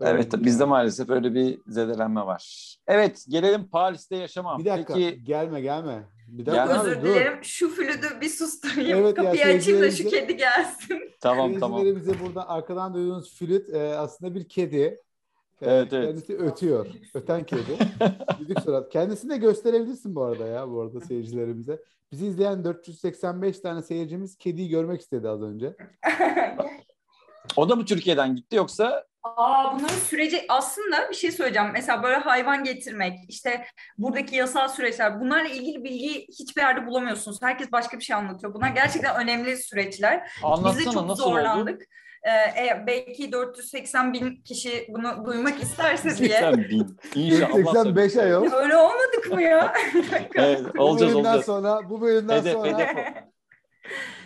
evet 0.00 0.32
yani. 0.32 0.44
bizde 0.44 0.64
maalesef 0.64 1.10
öyle 1.10 1.34
bir 1.34 1.60
zedelenme 1.66 2.26
var. 2.26 2.76
Evet 2.86 3.24
gelelim 3.28 3.68
Paris'te 3.68 4.16
yaşama. 4.16 4.58
Bir 4.58 4.64
dakika 4.64 4.94
Peki... 4.94 5.24
gelme 5.24 5.60
gelme. 5.60 6.08
Bir 6.28 6.46
dakika 6.46 6.80
Özür 6.80 6.96
abi, 6.96 7.02
dilerim. 7.02 7.38
Dur. 7.38 7.44
Şu 7.44 7.68
flütü 7.68 8.20
bir 8.20 8.28
susturayım. 8.28 8.98
Evet, 8.98 9.16
Kapıyı 9.16 9.46
ya, 9.46 9.56
açayım 9.56 9.82
da 9.82 9.90
şu 9.90 10.08
kedi 10.08 10.36
gelsin. 10.36 11.00
tamam 11.20 11.58
tamam. 11.60 11.84
bize 11.96 12.20
buradan 12.20 12.44
arkadan 12.48 12.94
duyduğunuz 12.94 13.38
flüt 13.38 13.74
e, 13.74 13.78
aslında 13.78 14.34
bir 14.34 14.48
kedi. 14.48 14.76
E, 14.76 15.00
evet, 15.60 15.92
evet. 15.92 16.06
Kendisi 16.06 16.36
ötüyor. 16.36 16.86
Öten 17.14 17.44
kedi. 17.44 17.78
Düdük 18.40 18.60
surat. 18.60 18.92
Kendisini 18.92 19.30
de 19.30 19.36
gösterebilirsin 19.36 20.14
bu 20.14 20.22
arada 20.22 20.46
ya 20.46 20.70
bu 20.70 20.80
arada 20.80 21.00
seyircilerimize. 21.00 21.82
Bizi 22.12 22.26
izleyen 22.26 22.64
485 22.64 23.60
tane 23.60 23.82
seyircimiz 23.82 24.36
kediyi 24.36 24.68
görmek 24.68 25.00
istedi 25.00 25.28
az 25.28 25.42
önce. 25.42 25.76
o 27.56 27.68
da 27.68 27.76
mı 27.76 27.84
Türkiye'den 27.84 28.36
gitti 28.36 28.56
yoksa 28.56 29.06
Aa, 29.36 29.74
bunların 29.74 29.94
süreci 29.94 30.44
aslında 30.48 31.10
bir 31.10 31.14
şey 31.14 31.32
söyleyeceğim. 31.32 31.70
Mesela 31.72 32.02
böyle 32.02 32.16
hayvan 32.16 32.64
getirmek, 32.64 33.18
işte 33.28 33.64
buradaki 33.98 34.36
yasal 34.36 34.68
süreçler, 34.68 35.20
bunlarla 35.20 35.48
ilgili 35.48 35.84
bilgi 35.84 36.26
hiçbir 36.28 36.62
yerde 36.62 36.86
bulamıyorsunuz. 36.86 37.42
Herkes 37.42 37.72
başka 37.72 37.98
bir 37.98 38.04
şey 38.04 38.16
anlatıyor. 38.16 38.54
Bunlar 38.54 38.68
gerçekten 38.68 39.16
önemli 39.16 39.56
süreçler. 39.56 40.30
Anlatsana, 40.42 40.78
Biz 40.78 40.86
de 40.86 40.90
çok 40.90 41.06
nasıl 41.06 41.22
zorlandık. 41.22 41.76
Oldu? 41.76 41.84
Ee, 42.26 42.86
belki 42.86 43.32
480 43.32 44.12
bin 44.12 44.36
kişi 44.36 44.86
bunu 44.88 45.24
duymak 45.26 45.62
isterse 45.62 46.16
diye. 46.18 46.28
80 46.28 46.58
bin. 46.58 46.98
İnşallah. 47.14 47.54
85 47.54 48.16
ay 48.16 48.36
o. 48.36 48.52
Öyle 48.52 48.76
olmadık 48.76 49.32
mı 49.32 49.42
ya? 49.42 49.74
evet, 50.34 50.60
olacağız, 50.78 51.12
bu 51.12 51.14
bölümden 51.14 51.30
olacağız. 51.30 51.46
sonra, 51.46 51.80
bu 51.90 52.00
bölümden 52.00 52.40
hedef, 52.40 52.52
sonra. 52.52 52.78
Hedef 52.78 52.96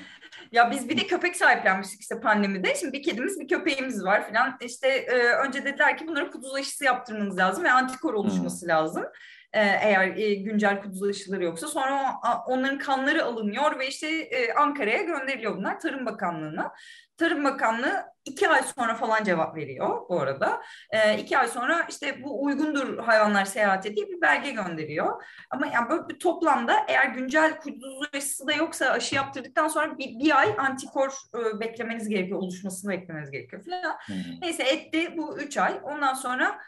Ya 0.53 0.70
biz 0.70 0.88
bir 0.88 0.96
de 0.96 1.07
köpek 1.07 1.36
sahiplenmiştik 1.36 2.00
işte 2.00 2.20
pandemide. 2.20 2.74
Şimdi 2.74 2.92
bir 2.92 3.03
kedimiz 3.03 3.40
bir 3.40 3.48
köpeğimiz 3.48 4.05
var 4.05 4.28
falan. 4.28 4.59
İşte 4.61 4.88
e, 4.88 5.16
önce 5.46 5.64
dediler 5.64 5.96
ki 5.96 6.09
bunları 6.09 6.30
kuduz 6.30 6.55
aşısı 6.55 6.84
yaptırmanız 6.84 7.38
lazım 7.38 7.64
ve 7.64 7.72
antikor 7.72 8.14
oluşması 8.14 8.66
hmm. 8.66 8.68
lazım. 8.68 9.05
E, 9.53 9.61
eğer 9.61 10.16
e, 10.16 10.34
güncel 10.34 10.82
kuduz 10.82 11.03
aşıları 11.03 11.44
yoksa. 11.44 11.68
Sonra 11.68 12.14
onların 12.46 12.78
kanları 12.78 13.24
alınıyor 13.24 13.78
ve 13.78 13.88
işte 13.88 14.09
e, 14.09 14.53
Ankara'ya 14.53 15.03
gönderiliyor 15.03 15.57
bunlar 15.57 15.80
Tarım 15.80 16.07
Bakanlığı'na. 16.07 16.72
Tarım 17.16 17.44
Bakanlığı 17.44 18.05
iki 18.24 18.48
ay 18.48 18.62
sonra 18.76 18.94
falan 18.94 19.24
cevap 19.24 19.57
veriyor 19.57 20.09
bu 20.09 20.20
arada. 20.20 20.62
E, 20.90 21.18
iki 21.18 21.38
ay 21.38 21.48
sonra 21.48 21.86
işte 21.88 22.22
bu 22.22 22.44
uygundur 22.44 22.98
hayvanlar 22.98 23.44
seyahate 23.44 23.96
diye 23.96 24.09
bir 24.09 24.20
belge 24.20 24.50
gönderiyor. 24.50 25.22
Ama 25.50 25.66
yani 25.66 25.90
böyle 25.90 26.09
bir 26.09 26.18
toplamda 26.18 26.76
eğer 26.88 27.07
güncel 27.07 27.61
kuduz 27.61 28.09
aşısı 28.14 28.46
da 28.46 28.53
yoksa 28.53 28.90
aşı 28.90 29.14
yaptırdıktan 29.14 29.68
sonra 29.68 29.98
bir, 29.98 30.18
bir 30.18 30.38
ay 30.38 30.55
antikor 30.59 31.12
e, 31.34 31.61
beklemeniz 31.61 32.09
gerekiyor, 32.09 32.38
oluşmasını 32.38 32.90
beklemeniz 32.90 33.30
gerekiyor 33.30 33.64
falan. 33.64 33.96
Hmm. 34.07 34.40
Neyse 34.40 34.62
etti 34.62 35.14
bu 35.16 35.38
üç 35.38 35.59
ay. 35.59 35.80
Ondan 35.82 36.14
sonra 36.14 36.59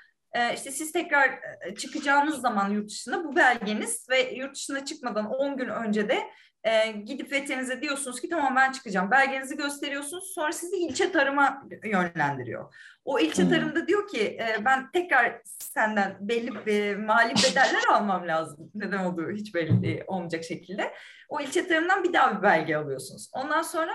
işte 0.54 0.70
siz 0.70 0.92
tekrar 0.92 1.30
e, 1.66 1.74
çıkacağınız 1.74 2.40
zaman 2.40 2.70
yurt 2.70 2.88
dışına 2.90 3.24
bu 3.24 3.36
belgeniz 3.36 4.06
ve 4.10 4.34
yurt 4.34 4.54
dışına 4.54 4.84
çıkmadan 4.84 5.30
10 5.30 5.56
gün 5.56 5.68
önce 5.68 6.08
de 6.08 6.18
e, 6.64 6.92
gidip 6.92 7.32
veterinize 7.32 7.82
diyorsunuz 7.82 8.20
ki 8.20 8.28
tamam 8.28 8.56
ben 8.56 8.72
çıkacağım. 8.72 9.10
Belgenizi 9.10 9.56
gösteriyorsunuz. 9.56 10.32
Sonra 10.34 10.52
sizi 10.52 10.76
ilçe 10.76 11.12
tarıma 11.12 11.62
yönlendiriyor. 11.84 12.74
O 13.04 13.18
ilçe 13.18 13.42
hmm. 13.42 13.50
tarımda 13.50 13.86
diyor 13.86 14.08
ki 14.08 14.20
e, 14.20 14.64
ben 14.64 14.90
tekrar 14.90 15.40
senden 15.44 16.16
belli 16.20 16.70
e, 16.70 16.96
mali 16.96 17.34
bedeller 17.34 17.84
almam 17.90 18.28
lazım. 18.28 18.70
Neden 18.74 19.04
olduğu 19.04 19.30
hiç 19.30 19.54
belli 19.54 20.04
olmayacak 20.06 20.44
şekilde. 20.44 20.94
O 21.28 21.40
ilçe 21.40 21.68
tarımdan 21.68 22.04
bir 22.04 22.12
daha 22.12 22.36
bir 22.36 22.42
belge 22.42 22.76
alıyorsunuz. 22.76 23.30
Ondan 23.32 23.62
sonra 23.62 23.92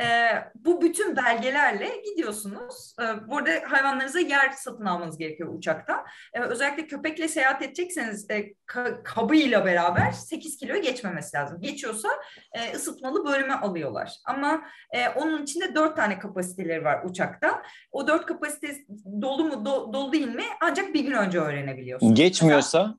e, 0.00 0.06
bu 0.54 0.82
bütün 0.82 1.16
belgelerle 1.16 1.88
gidiyorsunuz. 2.10 2.94
E, 3.00 3.28
burada 3.30 3.50
hayvanlarınıza 3.68 4.20
yer 4.20 4.50
satın 4.50 4.84
almanız 4.84 5.18
gerekiyor 5.18 5.54
uçakta. 5.54 6.04
E, 6.34 6.40
özellikle 6.40 6.86
köpekle 6.86 7.28
seyahat 7.28 7.62
edecekseniz 7.62 8.30
e, 8.30 8.40
ka- 8.68 9.02
kabıyla 9.02 9.64
beraber 9.64 10.12
8 10.12 10.56
kilo 10.56 10.80
geçmemesi 10.80 11.36
lazım. 11.36 11.60
Geçiyorsa 11.60 12.08
e, 12.52 12.72
ısıtmalı 12.76 13.26
bölüme 13.26 13.54
alıyorlar. 13.54 14.12
Ama 14.26 14.62
e, 14.92 15.08
onun 15.08 15.42
içinde 15.42 15.74
4 15.74 15.96
tane 15.96 16.18
kapasiteleri 16.18 16.84
var 16.84 17.00
uçakta. 17.04 17.62
O 17.92 18.06
4 18.08 18.26
kapasite 18.26 18.76
dolu 19.22 19.44
mu 19.44 19.54
do- 19.54 19.92
dolu 19.92 20.12
değil 20.12 20.28
mi 20.34 20.44
ancak 20.60 20.94
bir 20.94 21.00
gün 21.00 21.12
önce 21.12 21.38
öğrenebiliyorsunuz. 21.40 22.14
Geçmiyorsa? 22.14 22.78
Mesela, 22.78 22.94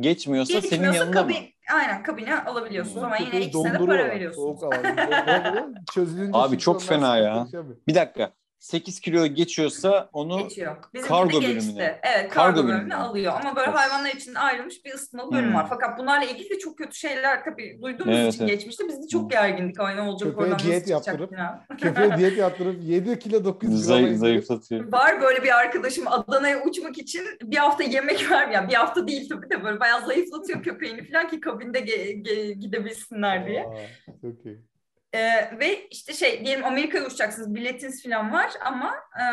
geçmiyorsa, 0.00 0.52
geçmiyorsa 0.52 0.76
senin 0.86 0.92
yanında 0.92 1.22
kabi, 1.22 1.32
mı? 1.32 1.38
Aynen 1.74 2.02
kabine 2.02 2.40
alabiliyorsunuz 2.40 3.02
ama 3.02 3.16
yine 3.16 3.40
ikisine 3.40 3.72
de 3.74 3.78
para 3.78 4.08
veriyorsunuz. 4.08 4.60
Soğuk 4.60 4.74
Çözülünce 5.92 6.38
Abi 6.38 6.58
çok 6.58 6.82
fena 6.82 7.16
ya. 7.16 7.46
Bir 7.88 7.94
dakika. 7.94 8.39
8 8.60 9.00
kilo 9.00 9.26
geçiyorsa 9.26 10.08
onu 10.12 10.38
Geçiyor. 10.38 10.76
Bizim 10.94 11.08
kargo 11.08 11.40
geçti. 11.40 11.56
bölümüne. 11.56 12.00
Evet 12.02 12.30
kargo, 12.30 12.34
Kargo 12.34 12.56
bölümüne 12.56 12.74
bölümüne. 12.78 12.94
alıyor. 12.96 13.32
Ama 13.40 13.56
böyle 13.56 13.70
Of. 13.70 13.76
hayvanlar 13.76 14.10
için 14.10 14.34
ayrılmış 14.34 14.84
bir 14.84 14.94
ısıtmalı 14.94 15.32
bölüm 15.32 15.46
Hmm. 15.48 15.54
var. 15.54 15.66
Fakat 15.68 15.98
bunlarla 15.98 16.24
ilgili 16.24 16.50
de 16.50 16.58
çok 16.58 16.78
kötü 16.78 16.96
şeyler 16.98 17.44
tabii 17.44 17.78
duyduğumuz 17.82 18.16
Evet, 18.16 18.34
için 18.34 18.44
evet. 18.44 18.54
geçmişte 18.54 18.88
biz 18.88 19.02
de 19.02 19.08
çok 19.08 19.30
gergindik. 19.30 19.80
Ay 19.80 19.96
ne 19.96 20.00
olacak 20.00 20.34
Köpeğe 20.34 20.58
diyet 20.58 20.88
yaptırıp-. 20.88 21.30
Köpeğe 21.80 22.18
diyet 22.18 22.38
yaptırıp 22.38 22.76
7 22.82 23.18
kilo 23.18 23.44
900 23.44 23.72
gram 23.86 23.94
zayıf, 23.96 24.08
indirip- 24.08 24.18
zayıflatıyor. 24.18 24.92
Var 24.92 25.20
böyle 25.22 25.42
bir 25.42 25.58
arkadaşım 25.58 26.08
Adana'ya 26.08 26.62
uçmak 26.62 26.98
için 26.98 27.22
bir 27.42 27.56
hafta 27.56 27.84
yemek 27.84 28.30
ver 28.30 28.48
yani 28.48 28.68
bir 28.68 28.74
hafta 28.74 29.08
değil 29.08 29.28
tabii 29.28 29.50
de 29.50 29.64
böyle 29.64 29.80
bayağı 29.80 30.06
zayıflatıyor 30.06 30.62
köpeğini 30.62 31.10
falan 31.10 31.28
ki 31.28 31.40
kabinde 31.40 31.78
ge- 31.80 32.22
ge- 32.22 32.52
gidebilsinler 32.52 33.46
diye. 33.46 33.62
Aa, 33.62 34.12
çok 34.22 34.46
iyi. 34.46 34.69
Ee, 35.12 35.58
ve 35.58 35.86
işte 35.90 36.12
şey 36.12 36.44
diyelim 36.44 36.64
Amerika'ya 36.64 37.06
uçacaksınız 37.06 37.54
biletiniz 37.54 38.02
falan 38.02 38.32
var 38.32 38.50
ama 38.64 38.94
e, 38.94 39.24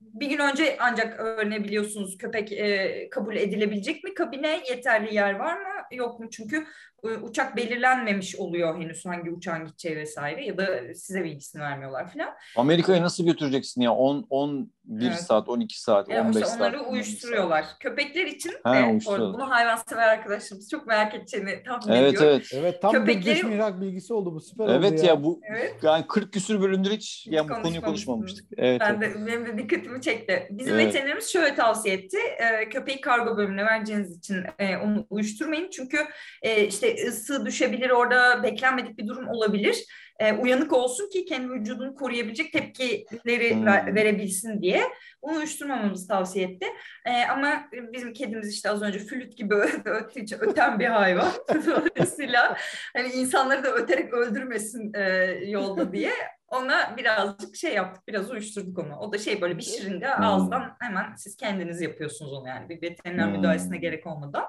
bir 0.00 0.26
gün 0.26 0.38
önce 0.38 0.76
ancak 0.80 1.20
öğrenebiliyorsunuz 1.20 2.18
köpek 2.18 2.52
e, 2.52 3.08
kabul 3.10 3.36
edilebilecek 3.36 4.04
mi? 4.04 4.14
Kabine 4.14 4.60
yeterli 4.70 5.14
yer 5.14 5.34
var 5.34 5.56
mı 5.56 5.82
yok 5.92 6.20
mu? 6.20 6.30
Çünkü 6.30 6.66
uçak 7.02 7.56
belirlenmemiş 7.56 8.36
oluyor 8.36 8.80
henüz 8.80 9.06
hangi 9.06 9.30
uçağın 9.30 9.66
gideceği 9.66 9.96
vesaire 9.96 10.44
ya 10.44 10.58
da 10.58 10.94
size 10.94 11.24
bilgisini 11.24 11.62
vermiyorlar 11.62 12.12
falan. 12.12 12.28
Amerika'ya 12.56 13.02
nasıl 13.02 13.24
götüreceksin 13.26 13.80
ya? 13.80 13.92
10 13.92 14.26
11 14.30 15.06
Evet. 15.06 15.20
saat, 15.20 15.48
12 15.48 15.80
saat, 15.80 16.08
Yani 16.08 16.20
15 16.20 16.36
işte 16.36 16.48
saat. 16.48 16.60
onları 16.60 16.80
15 16.82 16.92
uyuşturuyorlar. 16.92 17.64
Köpekler 17.80 18.26
için 18.26 18.52
Ha, 18.64 18.74
de 18.74 18.98
orada 19.06 19.34
bunu 19.34 19.50
hayvansever 19.50 20.08
arkadaşlarımız 20.08 20.70
çok 20.70 20.86
merak 20.86 21.14
edeceğini 21.14 21.62
tahmin 21.62 21.94
Evet 21.94 22.14
ediyorum. 22.14 22.30
evet. 22.36 22.50
Evet 22.54 22.82
tam 22.82 22.92
bir 22.94 22.98
Köpekleri- 22.98 23.46
mihrak 23.46 23.80
bilgisi 23.80 24.14
oldu 24.14 24.34
bu 24.34 24.40
süper 24.40 24.64
oldu 24.64 24.72
Evet 24.72 25.02
ya. 25.02 25.08
ya 25.08 25.24
bu 25.24 25.40
Evet. 25.50 25.74
yani 25.82 26.04
40 26.08 26.32
küsür 26.32 26.60
bölümdür 26.60 26.90
hiç 26.90 27.26
yani 27.30 27.48
bu 27.48 27.62
konuyu 27.62 27.80
konuşmamıştık. 27.82 28.46
Evet. 28.56 28.80
Ben 28.80 28.94
evet. 29.02 29.14
de 29.16 29.26
benim 29.26 29.46
de 29.46 29.58
dikkatimi 29.58 30.00
çekti. 30.02 30.46
Bizim 30.50 30.74
Evet. 30.74 30.86
veterinerimiz 30.86 31.28
şöyle 31.28 31.54
tavsiye 31.54 31.94
etti. 31.94 32.18
E, 32.38 32.68
köpeği 32.68 33.00
kargo 33.00 33.36
bölümüne 33.36 33.64
vereceğiniz 33.64 34.18
için 34.18 34.36
e, 34.58 34.76
onu 34.76 35.06
uyuşturmayın. 35.10 35.70
Çünkü 35.70 35.98
e, 36.42 36.66
işte 36.66 36.89
ısı 37.08 37.46
düşebilir 37.46 37.90
orada 37.90 38.42
beklenmedik 38.42 38.98
bir 38.98 39.06
durum 39.06 39.28
olabilir. 39.28 39.84
E, 40.18 40.32
uyanık 40.32 40.72
olsun 40.72 41.10
ki 41.10 41.24
kendi 41.24 41.50
vücudunu 41.52 41.94
koruyabilecek 41.94 42.52
tepkileri 42.52 43.54
Hmm. 43.54 43.66
ver- 43.66 43.94
verebilsin 43.94 44.62
diye. 44.62 44.82
Onu 45.22 45.36
uyuşturmamamızı 45.36 46.08
tavsiye 46.08 46.44
etti. 46.48 46.66
E, 47.06 47.24
ama 47.24 47.68
bizim 47.72 48.12
kedimiz 48.12 48.54
işte 48.54 48.70
az 48.70 48.82
önce 48.82 48.98
flüt 48.98 49.36
gibi 49.36 49.54
öttüğü 49.84 50.20
için 50.20 50.36
öten 50.40 50.78
bir 50.80 50.86
hayvan. 50.86 51.32
Dolayısıyla 51.66 52.56
hani 52.96 53.08
insanları 53.08 53.64
da 53.64 53.72
öterek 53.74 54.12
öldürmesin 54.14 54.92
e, 54.94 55.02
yolda 55.46 55.92
diye 55.92 56.12
ona 56.48 56.96
birazcık 56.96 57.56
şey 57.56 57.74
yaptık, 57.74 58.08
biraz 58.08 58.30
uyuşturduk 58.30 58.78
onu. 58.78 58.96
O 58.98 59.12
da 59.12 59.18
şey 59.18 59.40
böyle 59.40 59.58
bir 59.58 59.62
şirinde 59.62 60.14
Hmm. 60.14 60.24
ağızdan 60.24 60.76
hemen 60.80 61.14
siz 61.16 61.36
kendiniz 61.36 61.80
yapıyorsunuz 61.80 62.32
onu 62.32 62.48
yani. 62.48 62.68
Bir 62.68 62.82
veteriner 62.82 63.24
Hmm. 63.26 63.32
müdahalesine 63.38 63.76
gerek 63.76 64.06
olmadan. 64.06 64.44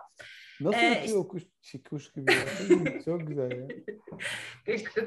Nasıl 0.62 0.78
Ee, 0.78 1.02
ötüyor 1.04 1.28
kuş, 1.28 1.44
şey, 1.62 1.84
kuş 1.84 2.12
gibi 2.12 2.32
ya. 2.34 3.02
Çok 3.06 3.28
güzel 3.28 3.52
ya. 3.52 3.68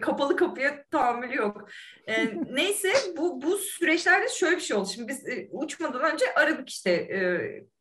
Kapalı 0.00 0.36
kapıya 0.36 0.84
tahammülü 0.90 1.36
yok. 1.36 1.68
E, 2.06 2.34
neyse 2.50 2.92
bu 3.16 3.42
bu 3.42 3.58
süreçlerde 3.58 4.28
şöyle 4.28 4.56
bir 4.56 4.60
şey 4.60 4.76
oldu. 4.76 4.88
Şimdi 4.94 5.08
biz 5.08 5.28
e, 5.28 5.48
uçmadan 5.50 6.12
önce 6.12 6.34
aradık 6.34 6.68
işte 6.68 6.90
e, 6.90 7.20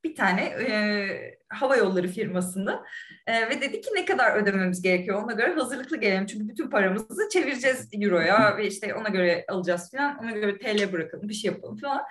bir 0.03 0.15
tane 0.15 0.41
e, 0.41 1.37
hava 1.49 1.75
yolları 1.75 2.07
firmasında 2.07 2.83
E, 3.27 3.49
ve 3.49 3.61
dedi 3.61 3.81
ki 3.81 3.89
ne 3.95 4.05
kadar 4.05 4.35
ödememiz 4.35 4.81
gerekiyor 4.81 5.23
ona 5.23 5.31
göre 5.33 5.53
hazırlıklı 5.53 5.97
gelelim. 5.99 6.25
Çünkü 6.25 6.47
bütün 6.49 6.69
paramızı 6.69 7.29
çevireceğiz 7.33 7.89
euroya 8.01 8.57
ve 8.57 8.67
işte 8.67 8.95
ona 8.95 9.09
göre 9.09 9.45
alacağız 9.47 9.91
falan. 9.91 10.17
Ona 10.17 10.31
göre 10.31 10.57
TL 10.57 10.93
bırakalım 10.93 11.29
bir 11.29 11.33
şey 11.33 11.51
yapalım 11.51 11.77
falan. 11.77 12.01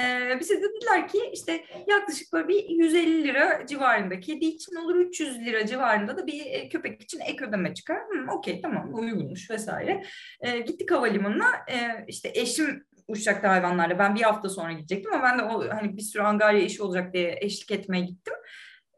E, 0.00 0.40
bize 0.40 0.62
dediler 0.62 1.08
ki 1.08 1.18
işte 1.32 1.64
yaklaşık 1.88 2.32
böyle 2.32 2.48
bir 2.48 2.68
150 2.68 3.24
lira 3.24 3.66
civarında 3.66 4.20
kedi 4.20 4.44
için 4.44 4.76
olur 4.76 4.96
300 4.96 5.38
lira 5.38 5.66
civarında 5.66 6.16
da 6.16 6.26
bir 6.26 6.46
e, 6.46 6.68
köpek 6.68 7.02
için 7.02 7.20
ek 7.20 7.44
ödeme 7.44 7.74
çıkar. 7.74 7.98
Hı, 7.98 8.32
Okey 8.32 8.60
tamam 8.60 8.94
uygunmuş 8.94 9.50
vesaire. 9.50 10.02
E, 10.40 10.58
gittik 10.58 10.90
havalimanına 10.90 11.50
e, 11.70 12.04
işte 12.08 12.30
eşim 12.34 12.84
uçacaktı 13.08 13.46
hayvanlarla. 13.48 13.98
Ben 13.98 14.14
bir 14.14 14.22
hafta 14.22 14.48
sonra 14.48 14.72
gidecektim 14.72 15.12
ama 15.14 15.22
ben 15.22 15.38
de 15.38 15.42
o 15.42 15.68
hani 15.70 15.96
bir 15.96 16.02
sürü 16.02 16.22
angarya 16.22 16.60
işi 16.60 16.82
olacak 16.82 17.14
diye 17.14 17.38
eşlik 17.40 17.70
etmeye 17.70 18.04
gittim. 18.04 18.34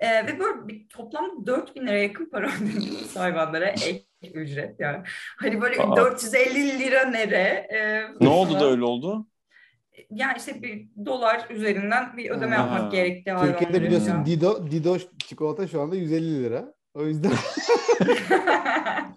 E, 0.00 0.26
ve 0.26 0.40
böyle 0.40 0.68
bir 0.68 0.88
toplam 0.88 1.46
4000 1.46 1.86
liraya 1.86 2.02
yakın 2.02 2.30
para 2.30 2.46
ödedim 2.62 2.84
hayvanlara 3.16 3.66
ek 3.68 4.04
ücret 4.34 4.80
yani. 4.80 5.02
Hani 5.36 5.60
böyle 5.60 5.82
Aa. 5.82 5.96
450 5.96 6.78
lira 6.78 7.04
nere? 7.04 7.66
E, 7.74 8.02
Ne 8.20 8.28
oldu 8.28 8.60
da 8.60 8.70
öyle 8.70 8.84
oldu? 8.84 9.26
Yani 10.10 10.34
işte 10.38 10.62
bir 10.62 10.88
dolar 11.06 11.46
üzerinden 11.50 12.16
bir 12.16 12.30
ödeme 12.30 12.56
Ha. 12.56 12.62
yapmak 12.62 12.92
gerekti 12.92 13.30
hayvanlara. 13.30 13.58
Türkiye'de 13.58 13.86
biliyorsun 13.86 14.10
ya. 14.10 14.26
Dido, 14.26 14.70
Dido 14.70 14.98
çikolata 15.18 15.68
şu 15.68 15.80
anda 15.80 15.96
150 15.96 16.44
lira. 16.44 16.74
O 16.94 17.06
yüzden 17.06 17.32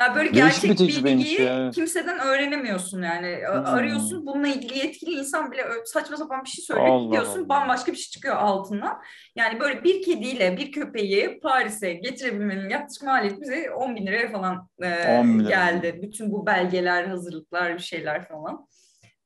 Ya 0.00 0.14
böyle 0.14 0.34
Değişik 0.34 0.62
bir 0.62 0.68
gerçek 0.68 0.78
tecrübeymiş 0.78 1.24
bilgiyi 1.24 1.48
ya, 1.48 1.70
kimseden 1.70 2.18
öğrenemiyorsun 2.18 3.02
yani. 3.02 3.38
Hmm. 3.46 3.66
Arıyorsun 3.66 4.26
bununla 4.26 4.48
ilgili 4.48 4.78
yetkili 4.78 5.10
insan 5.10 5.52
bile 5.52 5.64
saçma 5.84 6.16
sapan 6.16 6.44
bir 6.44 6.48
şey 6.48 6.64
söylüyor. 6.64 6.88
Allah 6.88 7.04
Gidiyorsun 7.04 7.38
Allah. 7.38 7.48
bambaşka 7.48 7.92
bir 7.92 7.96
şey 7.96 8.10
çıkıyor 8.10 8.36
altından. 8.36 9.02
Yani 9.36 9.60
böyle 9.60 9.84
bir 9.84 10.02
kediyle 10.02 10.56
bir 10.56 10.72
köpeği 10.72 11.40
Paris'e 11.40 11.92
getirebilmenin 11.92 12.68
yaklaşık 12.68 13.02
maliyeti 13.02 13.40
bize 13.40 13.70
10 13.70 13.96
bin 13.96 14.06
liraya 14.06 14.32
falan 14.32 14.68
e, 14.82 15.18
10 15.18 15.28
bin 15.28 15.40
lira. 15.40 15.48
geldi. 15.48 16.00
Bütün 16.02 16.32
bu 16.32 16.46
belgeler, 16.46 17.04
hazırlıklar, 17.04 17.74
bir 17.74 17.82
şeyler 17.82 18.28
falan. 18.28 18.66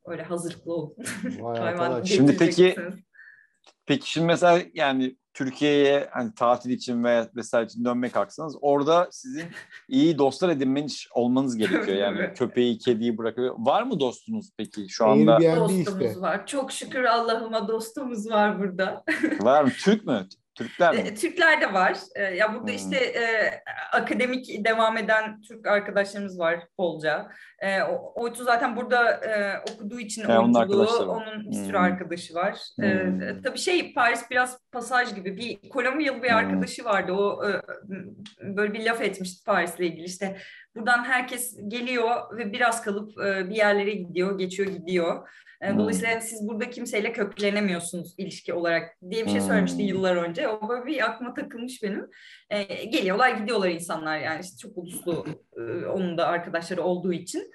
Öyle 0.06 0.22
hazırlıklı 0.22 0.74
olun. 0.74 0.96
Şimdi 2.04 2.36
peki-. 2.36 2.76
Peki 3.86 4.10
şimdi 4.10 4.26
mesela 4.26 4.62
yani 4.74 5.16
Türkiye'ye 5.34 6.08
hani 6.12 6.34
tatil 6.34 6.70
için 6.70 7.04
veya 7.04 7.28
vesaire 7.36 7.66
için 7.66 7.84
dönmek 7.84 8.12
kalksanız 8.12 8.56
orada 8.60 9.08
sizin 9.10 9.44
iyi 9.88 10.18
dostlar 10.18 10.48
edinmeniz 10.48 11.06
olmanız 11.14 11.56
gerekiyor. 11.56 11.96
Yani 11.96 12.18
Evet. 12.18 12.38
köpeği, 12.38 12.78
kediyi 12.78 13.18
bırakıyor. 13.18 13.54
Var 13.58 13.82
mı 13.82 14.00
dostunuz 14.00 14.50
peki 14.56 14.88
şu 14.88 15.06
anda? 15.06 15.38
Dostumuz 15.56 16.02
işte. 16.02 16.20
var. 16.20 16.46
Çok 16.46 16.72
şükür 16.72 17.04
Allah'ıma 17.04 17.68
dostumuz 17.68 18.30
var 18.30 18.58
burada. 18.58 19.04
Var 19.40 19.64
mı? 19.64 19.70
Türk 19.84 20.06
mü? 20.06 20.26
Türkler 20.54 20.94
mi? 20.94 21.00
E, 21.00 21.14
Türkler 21.14 21.60
de 21.60 21.72
var. 21.72 21.96
E, 22.14 22.22
Ya 22.22 22.54
burada 22.54 22.66
Hmm. 22.70 22.76
işte 22.76 22.96
e, 22.96 23.22
akademik 23.92 24.64
devam 24.64 24.96
eden 24.96 25.40
Türk 25.42 25.66
arkadaşlarımız 25.66 26.38
var 26.38 26.66
bolca. 26.78 27.28
E, 27.62 27.82
o 27.82 28.12
Oytu 28.14 28.44
zaten 28.44 28.76
burada 28.76 29.10
e, 29.12 29.60
okuduğu 29.72 30.00
için 30.00 30.22
He, 30.22 30.38
onun 30.38 30.54
onun 31.08 31.50
bir 31.50 31.56
sürü 31.56 31.76
Hmm. 31.76 31.84
arkadaşı 31.84 32.34
var. 32.34 32.58
E, 32.82 33.06
tabii 33.44 33.58
şey 33.58 33.94
Paris 33.94 34.30
biraz 34.30 34.58
pasaj 34.72 35.14
gibi 35.14 35.36
bir 35.36 35.68
Kolombiyalı 35.68 36.22
bir 36.22 36.28
Hmm. 36.28 36.36
arkadaşı 36.36 36.84
vardı. 36.84 37.12
O 37.12 37.48
e, 37.48 37.62
böyle 38.56 38.72
bir 38.72 38.84
laf 38.84 39.00
etmişti 39.00 39.44
Paris'le 39.44 39.80
ilgili 39.80 40.04
işte. 40.04 40.36
Buradan 40.76 41.04
herkes 41.04 41.56
geliyor 41.68 42.38
ve 42.38 42.52
biraz 42.52 42.82
kalıp 42.82 43.20
e, 43.20 43.50
bir 43.50 43.54
yerlere 43.56 43.90
gidiyor, 43.90 44.38
geçiyor 44.38 44.68
gidiyor. 44.68 45.28
E, 45.60 45.70
Hmm. 45.70 45.78
Dolayısıyla 45.78 46.20
siz 46.20 46.48
burada 46.48 46.70
kimseyle 46.70 47.12
köklenemiyorsunuz 47.12 48.14
ilişki 48.18 48.54
olarak 48.54 48.96
diye 49.10 49.24
bir 49.24 49.30
şey 49.30 49.40
Hmm. 49.40 49.46
söylemişti 49.46 49.82
yıllar 49.82 50.16
önce. 50.16 50.48
O 50.48 50.68
böyle 50.68 50.86
bir 50.86 51.04
aklıma 51.04 51.34
takılmış 51.34 51.82
benim. 51.82 52.10
E, 52.50 52.84
geliyorlar 52.84 53.30
gidiyorlar 53.30 53.68
insanlar 53.68 54.18
yani 54.18 54.40
işte 54.40 54.56
çok 54.56 54.78
uluslu 54.78 55.24
e, 55.56 55.86
onun 55.86 56.18
da 56.18 56.26
arkadaşları 56.26 56.82
olduğu 56.82 57.12
için 57.12 57.51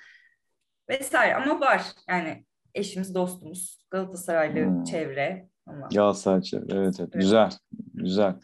vesaire 0.90 1.36
ama 1.36 1.60
var 1.60 1.82
yani 2.10 2.46
eşimiz 2.76 3.16
dostumuz 3.16 3.80
Galatasaraylı 3.92 4.66
Hmm. 4.66 4.84
çevre 4.84 5.50
ama 5.68 5.88
Galatasaray 5.94 6.42
çevre. 6.42 6.66
Evet, 6.76 6.96
evet. 7.00 7.00
Evet. 7.00 7.14
Güzel. 7.14 7.52
Güzel. 7.94 8.36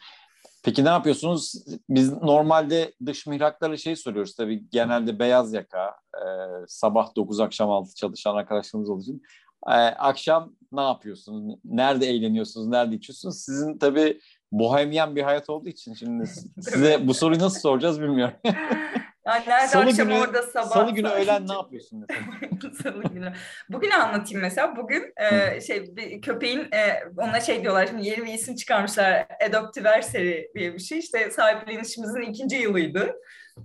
Peki 0.64 0.86
ne 0.86 0.90
yapıyorsunuz? 0.90 1.54
Biz 1.90 2.12
normalde 2.12 2.94
dış 3.06 3.28
mihraklara 3.28 3.78
şey 3.78 3.96
soruyoruz 3.96 4.36
tabii. 4.36 4.70
Genelde 4.72 5.20
beyaz 5.20 5.54
yaka, 5.54 5.88
e, 6.16 6.26
sabah 6.68 7.16
9 7.16 7.40
akşam 7.40 7.70
6 7.70 7.96
çalışan 7.96 8.36
arkadaşlarımız 8.36 8.90
olduğu 8.90 9.02
için. 9.02 9.22
E, 9.68 9.72
akşam 9.86 10.54
ne 10.72 10.82
yapıyorsunuz? 10.82 11.56
Nerede 11.66 12.06
eğleniyorsunuz? 12.08 12.68
Nerede 12.68 12.96
içiyorsunuz? 12.96 13.38
Sizin 13.42 13.78
tabii 13.78 14.20
bohemyen 14.52 15.16
bir 15.16 15.22
hayat 15.24 15.50
olduğu 15.50 15.70
için 15.70 15.94
şimdi 15.94 16.28
size 16.62 17.08
bu 17.08 17.14
soruyu 17.14 17.40
nasıl 17.40 17.60
soracağız 17.60 18.02
bilmiyorum. 18.02 18.36
yani 19.28 19.44
nerede 19.48 19.68
Salı 19.68 19.84
akşam 19.84 20.08
günü- 20.08 20.20
orada 20.20 20.42
sabah 20.44 20.66
Salı 20.70 20.92
günü 20.92 21.08
öğlen 21.08 21.48
ne 21.48 21.54
yapıyorsun 21.54 22.06
mesela? 22.10 22.74
Salı 22.84 23.04
günü. 23.04 23.34
Bugün 23.70 23.92
anlatayım 23.92 24.42
mesela. 24.42 24.76
Bugün 24.76 25.14
e, 25.32 25.62
şey 25.62 25.96
bir 25.96 26.22
köpeğin 26.22 26.60
e, 26.60 27.04
ona 27.18 27.40
şey 27.40 27.62
diyorlar 27.64 27.88
şimdi 27.88 28.08
yeni 28.08 28.18
bir 28.26 28.34
isim 28.34 28.56
çıkarmışlar. 28.56 29.26
Adoptiversary 29.50 30.44
diye 30.56 30.74
bir 30.74 30.80
şey. 30.80 31.00
İşte 31.00 31.32
sahiplenişimizin 31.32 32.22
ikinci 32.22 32.56
yılıydı. 32.56 33.16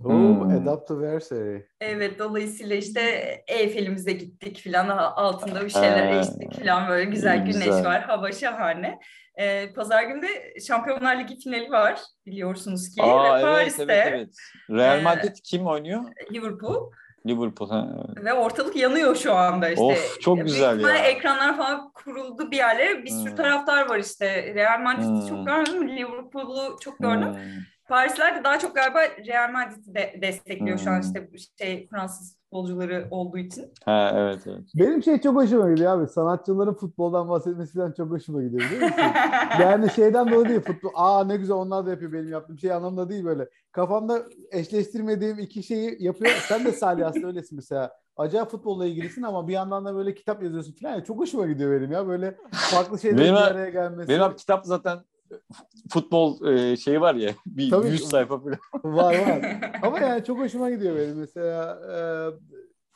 Oo, 0.05 0.09
Hmm. 0.09 0.49
Adaptiversary. 0.61 1.61
Evet 1.81 2.19
dolayısıyla 2.19 2.75
işte 2.75 3.01
Eyfel'imize 3.47 4.11
gittik 4.11 4.57
filan 4.57 4.87
altında 4.89 5.65
bir 5.65 5.69
şeyler 5.69 6.13
Ee, 6.13 6.19
içtik 6.19 6.53
filan 6.59 6.89
böyle 6.89 7.05
güzel 7.05 7.37
güneş 7.45 7.53
güzel. 7.65 7.85
var 7.85 8.01
hava 8.01 8.31
şahane. 8.31 8.99
Ee, 9.39 9.73
Pazar 9.75 10.03
günü 10.03 10.21
de 10.21 10.59
Şampiyonlar 10.67 11.19
Ligi 11.19 11.39
finali 11.39 11.71
var 11.71 11.99
biliyorsunuz 12.25 12.95
ki 12.95 13.03
Aa 13.03 13.23
ve 13.23 13.29
evet 13.29 13.41
Paris'te 13.41 13.83
evet 13.83 14.07
evet. 14.07 14.29
Real 14.69 14.99
Ee, 14.99 15.01
Madrid 15.01 15.35
kim 15.43 15.67
oynuyor? 15.67 16.03
Liverpool 16.31 16.91
Liverpool. 17.27 17.69
Ha. 17.69 17.87
Ve 18.23 18.33
ortalık 18.33 18.75
yanıyor 18.75 19.15
şu 19.15 19.33
anda 19.33 19.69
işte. 19.69 19.83
Of 19.83 20.21
çok 20.21 20.41
güzel 20.41 20.79
ya. 20.79 20.97
Ekranlar 20.97 21.57
falan 21.57 21.91
kuruldu 21.91 22.51
bir 22.51 22.57
yerlere. 22.57 23.03
Bir 23.03 23.09
sürü 23.09 23.29
hmm. 23.29 23.35
taraftar 23.35 23.89
var 23.89 23.99
işte. 23.99 24.53
Real 24.55 24.79
Madrid'i 24.79 25.07
hmm. 25.07 25.27
çok 25.27 25.45
görmedim. 25.45 25.89
Liverpool'u 25.89 26.77
çok 26.81 26.99
gördüm. 26.99 27.33
Hmm. 27.33 27.63
Parisler 27.87 28.39
de 28.39 28.43
daha 28.43 28.59
çok 28.59 28.75
galiba 28.75 29.01
Real 29.27 29.51
Madrid'i 29.51 29.95
de 29.95 30.19
destekliyor 30.21 30.77
hmm. 30.77 30.83
şu 30.83 30.91
an 30.91 31.01
işte 31.01 31.29
şey 31.59 31.87
Fransız 31.87 32.38
futbolcuları 32.49 33.07
olduğu 33.11 33.37
için. 33.37 33.73
Ha 33.85 34.11
evet 34.15 34.39
evet. 34.47 34.63
Benim 34.75 35.03
şey 35.03 35.21
çok 35.21 35.35
hoşuma 35.35 35.71
gidiyor 35.71 35.99
abi. 35.99 36.07
Sanatçıların 36.07 36.73
futboldan 36.73 37.29
bahsetmesinden 37.29 37.91
çok 37.91 38.11
hoşuma 38.11 38.43
gidiyor 38.43 38.61
biliyor 38.61 38.81
musun? 38.81 39.03
yani 39.61 39.89
şeyden 39.89 40.31
dolayı 40.31 40.49
değil. 40.49 40.61
Futbol, 40.61 40.89
aa 40.95 41.23
ne 41.23 41.37
güzel 41.37 41.55
onlar 41.55 41.85
da 41.85 41.89
yapıyor 41.89 42.13
benim 42.13 42.31
yaptığım 42.31 42.59
şey 42.59 42.71
anlamda 42.71 43.09
değil 43.09 43.25
böyle. 43.25 43.49
Kafamda 43.71 44.23
eşleştirmediğim 44.51 45.39
iki 45.39 45.63
şeyi 45.63 46.03
yapıyor. 46.03 46.31
Sen 46.47 46.65
de 46.65 46.71
Salih 46.71 47.07
aslında 47.07 47.27
öylesin 47.27 47.55
mesela. 47.55 47.91
Acayip 48.17 48.49
futbolla 48.49 48.85
ilgilisin 48.85 49.23
ama 49.23 49.47
bir 49.47 49.53
yandan 49.53 49.85
da 49.85 49.95
böyle 49.95 50.15
kitap 50.15 50.43
yazıyorsun 50.43 50.73
falan. 50.73 50.93
Yani 50.93 51.03
çok 51.03 51.17
hoşuma 51.17 51.47
gidiyor 51.47 51.79
benim 51.79 51.91
ya. 51.91 52.07
Böyle 52.07 52.37
farklı 52.51 52.99
şeylerin 52.99 53.23
benim, 53.23 53.35
bir 53.35 53.41
araya 53.41 53.69
gelmesi. 53.69 54.09
Benim 54.09 54.35
kitap 54.35 54.65
zaten 54.65 54.99
futbol 55.89 56.47
e, 56.47 56.77
şeyi 56.77 57.01
var 57.01 57.15
ya 57.15 57.33
bir 57.45 57.69
Tabii, 57.69 57.87
100 57.87 58.09
sayfa 58.09 58.39
falan. 58.39 58.57
Var 58.83 59.19
var. 59.19 59.71
Ama 59.81 59.99
yani 59.99 60.23
çok 60.23 60.39
hoşuma 60.39 60.69
gidiyor 60.69 60.95
benim. 60.95 61.17
Mesela 61.17 61.79
e, 61.91 61.97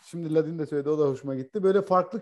şimdi 0.06 0.34
Ladin 0.34 0.60
de 0.60 0.66
söyledi 0.66 0.90
o 0.90 1.00
da 1.00 1.04
hoşuma 1.04 1.36
gitti. 1.36 1.64
Böyle 1.64 1.82
farklı 1.82 2.22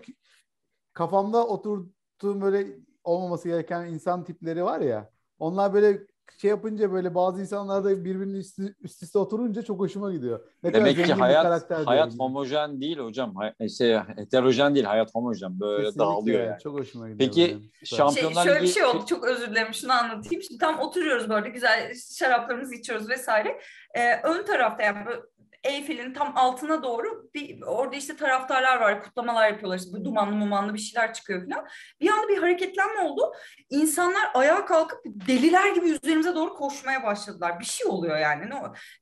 kafamda 0.92 1.46
oturttuğum 1.46 2.40
böyle 2.40 2.66
olmaması 3.04 3.48
gereken 3.48 3.86
insan 3.86 4.24
tipleri 4.24 4.64
var 4.64 4.80
ya. 4.80 5.10
Onlar 5.38 5.74
böyle 5.74 6.06
şey 6.40 6.50
yapınca 6.50 6.92
böyle 6.92 7.14
bazı 7.14 7.40
insanlar 7.40 7.84
da 7.84 8.04
birbirinin 8.04 8.34
üst, 8.34 8.58
üst 8.80 9.02
üste 9.02 9.18
oturunca 9.18 9.62
çok 9.62 9.80
hoşuma 9.80 10.12
gidiyor. 10.12 10.40
Ne 10.62 10.74
Demek 10.74 10.96
ki 10.96 11.12
hayat 11.12 11.70
hayat 11.86 12.12
homojen 12.18 12.80
değil 12.80 12.98
hocam. 12.98 13.36
Hay, 13.36 13.68
şey, 13.68 13.96
heterojen 13.96 14.74
değil 14.74 14.86
hayat 14.86 15.14
homojen. 15.14 15.60
Böyle 15.60 15.84
Kesinlikle 15.84 15.98
dağılıyor 15.98 16.46
yani. 16.46 16.58
Çok 16.62 16.78
hoşuma 16.78 17.10
gidiyor. 17.10 17.30
Peki 17.30 17.48
benim. 17.50 17.70
Şampiyonlar 17.84 18.42
şey, 18.42 18.52
Şöyle 18.52 18.62
bir 18.62 18.72
şey 18.72 18.84
oldu. 18.84 19.04
Çok 19.06 19.24
özür 19.24 19.50
dilerim. 19.50 19.74
Şunu 19.74 19.92
anlatayım. 19.92 20.42
Şimdi 20.42 20.58
tam 20.58 20.78
oturuyoruz 20.78 21.28
böyle 21.28 21.48
güzel 21.48 21.92
şaraplarımızı 22.18 22.74
içiyoruz 22.74 23.08
vesaire. 23.08 23.60
Ee, 23.94 24.20
ön 24.22 24.44
tarafta 24.44 24.82
yani 24.82 24.98
Eyfel'in 25.64 26.14
tam 26.14 26.32
altına 26.36 26.82
doğru 26.82 27.30
bir 27.34 27.62
orada 27.62 27.96
işte 27.96 28.16
taraftarlar 28.16 28.80
var, 28.80 29.02
kutlamalar 29.02 29.48
yapıyorlar. 29.48 29.78
İşte 29.78 29.90
bu 29.92 30.04
dumanlı 30.04 30.36
mumanlı 30.36 30.74
bir 30.74 30.78
şeyler 30.78 31.14
çıkıyor 31.14 31.50
falan. 31.50 31.66
Bir 32.00 32.10
anda 32.10 32.28
bir 32.28 32.38
hareketlenme 32.38 33.00
oldu. 33.00 33.32
İnsanlar 33.70 34.30
ayağa 34.34 34.64
kalkıp 34.64 34.98
deliler 35.04 35.74
gibi 35.74 35.90
üzerimize 35.90 36.34
doğru 36.34 36.54
koşmaya 36.54 37.02
başladılar. 37.02 37.60
Bir 37.60 37.64
şey 37.64 37.86
oluyor 37.86 38.18
yani. 38.18 38.44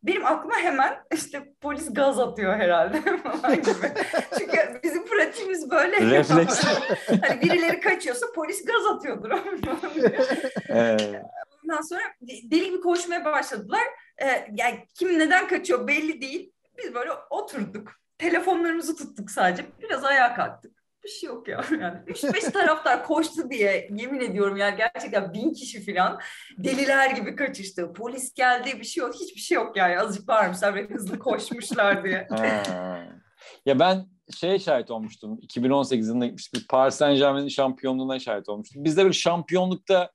Benim 0.03 0.27
aklıma 0.27 0.57
hemen 0.57 0.99
işte 1.15 1.53
polis 1.61 1.95
gaz 1.95 2.19
atıyor 2.19 2.57
herhalde. 2.57 3.03
Çünkü 4.39 4.81
bizim 4.83 5.07
pratiğimiz 5.07 5.71
böyle. 5.71 6.11
Refleks. 6.11 6.65
hani 7.29 7.41
birileri 7.41 7.81
kaçıyorsa 7.81 8.27
polis 8.35 8.65
gaz 8.65 8.87
atıyordur. 8.87 9.31
Ondan 11.71 11.83
sonra 11.83 12.01
deli 12.23 12.65
gibi 12.65 12.81
koşmaya 12.81 13.25
başladılar 13.25 13.81
e, 14.19 14.27
yani 14.55 14.87
kim 14.95 15.19
neden 15.19 15.49
kaçıyor 15.49 15.87
belli 15.87 16.21
değil. 16.21 16.53
Biz 16.79 16.95
böyle 16.95 17.11
oturduk. 17.31 17.93
Telefonlarımızı 18.19 18.97
tuttuk 18.97 19.31
sadece. 19.31 19.67
Biraz 19.83 20.05
ayağa 20.05 20.35
kalktık. 20.35 20.73
Bir 21.05 21.09
şey 21.09 21.29
yok 21.29 21.49
ya. 21.49 21.65
Yani 21.71 21.99
3-5 22.07 22.53
taraftar 22.53 23.05
koştu 23.05 23.51
diye 23.51 23.89
yemin 23.97 24.21
ediyorum 24.21 24.57
yani 24.57 24.77
gerçekten 24.77 25.33
bin 25.33 25.53
kişi 25.53 25.85
falan 25.87 26.21
deliler 26.59 27.11
gibi 27.11 27.37
kaçıştı. 27.37 27.93
Polis 27.93 28.35
geldi 28.35 28.81
bir 28.81 28.85
şey 28.85 29.01
yok. 29.01 29.15
Hiçbir 29.15 29.41
şey 29.41 29.57
yok 29.57 29.77
yani. 29.77 30.01
Azıcık 30.01 30.29
bağırmışlar 30.29 30.75
ve 30.75 30.89
hızlı 30.89 31.19
koşmuşlar 31.19 32.05
diye. 32.05 32.29
ya 33.67 33.79
ben 33.79 34.07
şey 34.37 34.59
şahit 34.59 34.91
olmuştum. 34.91 35.39
2018 35.43 36.09
yılında 36.09 36.27
gitmiştik. 36.27 36.69
Paris 36.69 36.95
Saint 36.95 37.19
Germain'in 37.19 37.49
şampiyonluğuna 37.49 38.19
şahit 38.19 38.49
olmuştum. 38.49 38.85
Bizde 38.85 39.07
bir 39.07 39.13
şampiyonlukta 39.13 40.11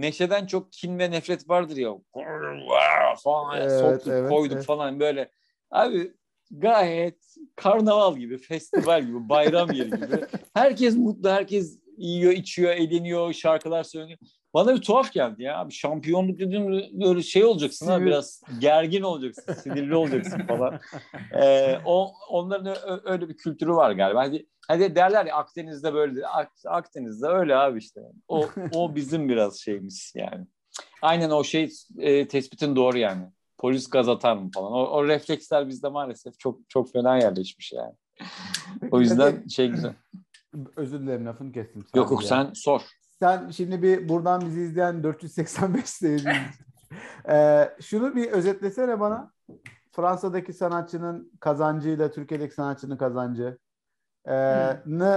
neşeden 0.00 0.46
çok 0.46 0.72
kin 0.72 0.98
ve 0.98 1.10
nefret 1.10 1.48
vardır 1.48 1.76
ya. 1.76 1.90
Falan 3.24 3.60
evet, 3.60 3.80
soktuk 3.80 4.12
evet, 4.12 4.30
koyduk 4.30 4.56
evet. 4.56 4.66
falan 4.66 5.00
böyle. 5.00 5.30
Abi 5.70 6.12
gayet 6.50 7.36
karnaval 7.56 8.16
gibi, 8.16 8.38
festival 8.38 9.02
gibi, 9.02 9.28
bayram 9.28 9.70
yeri 9.72 9.90
gibi. 9.90 10.26
Herkes 10.54 10.96
mutlu, 10.96 11.28
herkes 11.30 11.78
yiyor, 11.98 12.32
içiyor, 12.32 12.72
eğleniyor, 12.72 13.32
şarkılar 13.32 13.84
söylüyor. 13.84 14.18
Bana 14.56 14.74
bir 14.74 14.80
tuhaf 14.80 15.12
geldi 15.12 15.42
ya. 15.42 15.58
Abi 15.58 15.72
şampiyonluk 15.72 16.38
dediğim 16.38 16.66
böyle 17.00 17.22
şey 17.22 17.44
olacaksın 17.44 17.86
ha 17.86 18.00
biraz 18.02 18.42
gergin 18.58 19.02
olacaksın, 19.02 19.52
sinirli 19.52 19.94
olacaksın 19.94 20.38
falan. 20.38 20.80
Ee, 21.42 21.78
o 21.84 22.12
onların 22.30 22.76
öyle 23.04 23.28
bir 23.28 23.36
kültürü 23.36 23.72
var 23.72 23.92
galiba. 23.92 24.20
Hadi 24.20 24.46
Hadi 24.68 24.94
derler 24.94 25.26
ya 25.26 25.36
Akdeniz'de 25.36 25.94
böyle. 25.94 26.26
Akdeniz'de 26.64 27.26
öyle 27.26 27.56
abi 27.56 27.78
işte. 27.78 28.00
O 28.28 28.48
o 28.72 28.94
bizim 28.94 29.28
biraz 29.28 29.58
şeyimiz 29.58 30.12
yani. 30.16 30.46
Aynen 31.02 31.30
o 31.30 31.44
şey 31.44 31.72
e, 31.98 32.28
tespitin 32.28 32.76
doğru 32.76 32.98
yani. 32.98 33.22
Polis 33.58 33.90
gaz 33.90 34.08
atar 34.08 34.36
mı 34.36 34.50
falan. 34.54 34.72
O, 34.72 34.86
o 34.86 35.08
refleksler 35.08 35.68
bizde 35.68 35.88
maalesef 35.88 36.38
çok 36.38 36.60
çok 36.68 36.92
fena 36.92 37.18
yerleşmiş 37.18 37.72
yani. 37.72 37.94
O 38.90 39.00
yüzden 39.00 39.48
şey 39.48 39.68
güzel. 39.68 39.94
Özür 40.76 41.00
dilerim 41.00 41.26
lafını 41.26 41.52
kestim. 41.52 41.84
Yok 41.94 42.10
yok 42.10 42.22
sen 42.22 42.50
sor. 42.54 42.82
Sen 43.20 43.50
şimdi 43.50 43.82
bir 43.82 44.08
buradan 44.08 44.40
bizi 44.40 44.60
izleyen 44.60 45.02
485 45.02 45.88
seyircimiz. 45.88 46.36
ee, 47.28 47.70
şunu 47.80 48.16
bir 48.16 48.30
özetlesene 48.30 49.00
bana. 49.00 49.32
Fransa'daki 49.92 50.52
sanatçının 50.52 51.32
kazancıyla 51.40 52.10
Türkiye'deki 52.10 52.54
sanatçının 52.54 52.96
kazancı 52.96 53.58
hmm. 54.26 55.08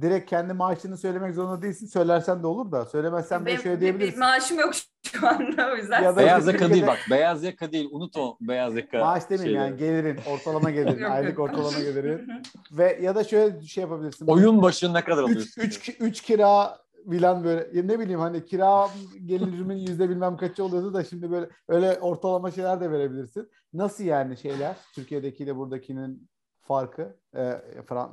direkt 0.00 0.30
kendi 0.30 0.52
maaşını 0.52 0.98
söylemek 0.98 1.34
zorunda 1.34 1.62
değilsin. 1.62 1.86
Söylersen 1.86 2.42
de 2.42 2.46
olur 2.46 2.72
da. 2.72 2.84
Söylemezsen 2.84 3.46
de 3.46 3.56
şöyle 3.56 3.80
diyebilirsin. 3.80 4.14
Bir 4.14 4.18
maaşım 4.18 4.58
yok 4.58 4.72
şu 5.02 5.28
anda 5.28 5.72
o 5.72 5.76
yüzden. 5.76 6.02
Ya 6.02 6.16
beyaz 6.16 6.46
yaka 6.46 6.70
değil 6.70 6.86
bak. 6.86 6.98
Beyaz 7.10 7.44
yaka 7.44 7.72
değil. 7.72 7.88
Unut 7.92 8.16
o 8.16 8.36
beyaz 8.40 8.76
yaka. 8.76 8.98
Maaş 8.98 9.30
demeyeyim 9.30 9.60
yani 9.60 9.76
gelirin. 9.76 10.20
Ortalama 10.26 10.70
gelirin. 10.70 11.02
aylık 11.10 11.38
ortalama 11.38 11.78
gelirin. 11.78 12.42
Ve 12.72 12.98
ya 13.02 13.14
da 13.14 13.24
şöyle 13.24 13.62
şey 13.62 13.82
yapabilirsin. 13.82 14.26
Oyun 14.26 14.62
başı 14.62 14.94
ne 14.94 15.04
kadar 15.04 15.22
alıyorsun? 15.22 15.62
3 16.00 16.22
kira 16.22 16.83
bilen 17.04 17.44
böyle 17.44 17.88
ne 17.88 17.98
bileyim 17.98 18.20
hani 18.20 18.44
kira 18.44 18.88
gelirimin 19.24 19.76
yüzde 19.76 20.08
bilmem 20.08 20.36
kaçı 20.36 20.64
oluyordu 20.64 20.94
da 20.94 21.04
şimdi 21.04 21.30
böyle 21.30 21.48
öyle 21.68 22.00
ortalama 22.00 22.50
şeyler 22.50 22.80
de 22.80 22.90
verebilirsin. 22.90 23.50
Nasıl 23.72 24.04
yani 24.04 24.36
şeyler 24.36 24.76
Türkiye'dekiyle 24.94 25.56
buradakinin 25.56 26.28
farkı? 26.60 27.16
E, 27.36 27.60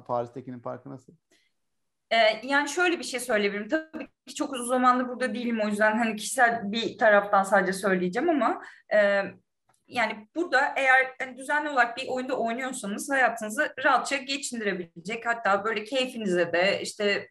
Paris'tekinin 0.08 0.60
farkı 0.60 0.90
nasıl? 0.90 1.14
Ee, 2.12 2.18
yani 2.44 2.70
şöyle 2.70 3.00
bir 3.00 3.04
şey 3.04 3.20
söyleyebilirim. 3.20 3.70
Tabii 3.70 4.08
ki 4.28 4.36
çok 4.36 4.54
uzun 4.54 4.66
zamandır 4.66 5.08
burada 5.08 5.36
değilim 5.36 5.60
o 5.64 5.68
yüzden 5.68 5.98
hani 5.98 6.16
kişisel 6.16 6.72
bir 6.72 6.98
taraftan 6.98 7.44
sadece 7.44 7.74
söyleyeceğim 7.74 8.30
ama 8.30 8.62
e, 8.94 9.24
yani 9.92 10.28
burada 10.36 10.74
eğer 10.76 11.16
hani 11.20 11.38
düzenli 11.38 11.70
olarak 11.70 11.98
bir 11.98 12.08
oyunda 12.08 12.38
oynuyorsanız 12.38 13.10
hayatınızı 13.10 13.74
rahatça 13.84 14.18
geçindirebilecek 14.18 15.26
hatta 15.26 15.64
böyle 15.64 15.84
keyfinize 15.84 16.54
de 16.54 16.80
işte 16.82 17.30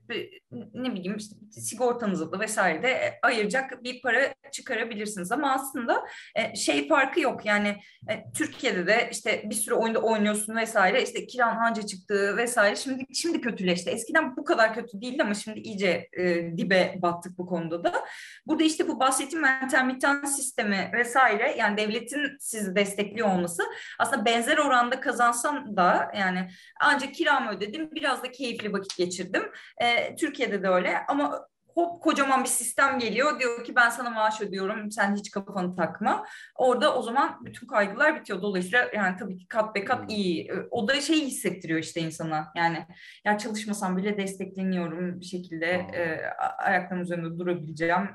ne 0.74 0.94
bileyim 0.94 1.16
işte 1.16 1.36
sigortanıza 1.50 2.32
da 2.32 2.40
vesaire 2.40 2.82
de 2.82 3.18
ayıracak 3.22 3.84
bir 3.84 4.02
para 4.02 4.34
çıkarabilirsiniz. 4.52 5.32
Ama 5.32 5.52
aslında 5.52 6.06
e, 6.36 6.56
şey 6.56 6.88
farkı 6.88 7.20
yok. 7.20 7.46
Yani 7.46 7.76
e, 8.08 8.32
Türkiye'de 8.32 8.86
de 8.86 9.08
işte 9.12 9.42
bir 9.50 9.54
sürü 9.54 9.74
oyunda 9.74 9.98
oynuyorsun 9.98 10.56
vesaire 10.56 11.02
işte 11.02 11.26
kiran 11.26 11.56
anca 11.56 11.82
çıktığı 11.82 12.36
vesaire. 12.36 12.76
Şimdi 12.76 13.04
şimdi 13.14 13.40
kötüleşti. 13.40 13.90
Eskiden 13.90 14.36
bu 14.36 14.44
kadar 14.44 14.74
kötü 14.74 15.00
değildi 15.00 15.22
ama 15.22 15.34
şimdi 15.34 15.60
iyice 15.60 16.08
e, 16.12 16.24
dibe 16.56 16.94
battık 17.02 17.38
bu 17.38 17.46
konuda 17.46 17.84
da. 17.84 18.04
Burada 18.46 18.64
işte 18.64 18.88
bu 18.88 19.00
bahsettiğim 19.00 19.44
intermittent 19.64 20.28
sistemi 20.28 20.90
vesaire 20.92 21.54
yani 21.58 21.76
devletin 21.76 22.36
sizi 22.50 22.76
destekliyor 22.76 23.28
olması 23.28 23.62
aslında 23.98 24.24
benzer 24.24 24.58
oranda 24.58 25.00
kazansam 25.00 25.76
da 25.76 26.12
yani 26.16 26.50
ancak 26.80 27.14
kiramı 27.14 27.50
ödedim 27.50 27.90
biraz 27.92 28.22
da 28.22 28.30
keyifli 28.30 28.72
vakit 28.72 28.96
geçirdim. 28.96 29.42
E, 29.78 30.16
Türkiye'de 30.16 30.62
de 30.62 30.68
öyle 30.68 30.98
ama 31.08 31.50
hop 31.74 32.02
kocaman 32.02 32.44
bir 32.44 32.48
sistem 32.48 32.98
geliyor. 32.98 33.40
Diyor 33.40 33.64
ki 33.64 33.76
ben 33.76 33.90
sana 33.90 34.10
maaş 34.10 34.40
ödüyorum. 34.40 34.90
Sen 34.90 35.16
hiç 35.16 35.30
kafanı 35.30 35.76
takma. 35.76 36.26
Orada 36.56 36.96
o 36.96 37.02
zaman 37.02 37.44
bütün 37.44 37.66
kaygılar 37.66 38.20
bitiyor. 38.20 38.42
Dolayısıyla 38.42 38.90
yani 38.94 39.16
tabii 39.16 39.38
ki 39.38 39.48
kat 39.48 39.74
be 39.74 39.84
kat 39.84 40.00
hmm. 40.00 40.08
iyi. 40.08 40.52
O 40.70 40.88
da 40.88 41.00
şeyi 41.00 41.26
hissettiriyor 41.26 41.80
işte 41.80 42.00
insana. 42.00 42.52
Yani 42.56 42.86
ya 43.24 43.38
çalışmasam 43.38 43.96
bile 43.96 44.18
destekleniyorum 44.18 45.20
bir 45.20 45.24
şekilde 45.24 45.66
e, 45.66 46.20
ayaklarım 46.58 47.02
üzerinde 47.02 47.38
durabileceğim. 47.38 48.08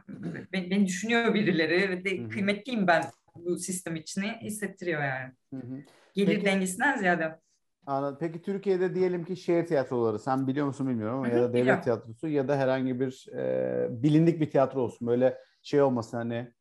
Beni, 0.53 0.71
beni 0.71 0.88
düşünüyor 0.88 1.33
birileri 1.33 1.89
ve 1.89 2.05
de 2.05 2.29
kıymetliyim 2.29 2.88
ben 2.88 3.03
bu 3.36 3.57
sistem 3.57 3.95
içini 3.95 4.38
hissettiriyor 4.41 5.03
yani. 5.03 5.33
Hı 5.53 5.57
hı. 5.57 5.81
Gelir 6.13 6.27
Peki, 6.27 6.45
dengesinden 6.45 6.97
ziyade. 6.97 7.39
Anladım. 7.86 8.17
Peki 8.19 8.41
Türkiye'de 8.41 8.95
diyelim 8.95 9.25
ki 9.25 9.38
şehir 9.38 9.65
tiyatroları 9.65 10.19
sen 10.19 10.47
biliyor 10.47 10.67
musun 10.67 10.88
bilmiyorum 10.89 11.17
ama 11.17 11.27
hı 11.27 11.31
hı, 11.31 11.36
ya 11.36 11.43
da 11.43 11.47
devlet 11.49 11.61
biliyorum. 11.61 11.83
tiyatrosu 11.83 12.27
ya 12.27 12.47
da 12.47 12.57
herhangi 12.57 12.99
bir 12.99 13.25
e, 13.38 13.88
bilindik 13.89 14.41
bir 14.41 14.49
tiyatro 14.49 14.81
olsun. 14.81 15.07
Böyle 15.07 15.38
şey 15.63 15.81
olmasın 15.81 16.17
hani 16.17 16.51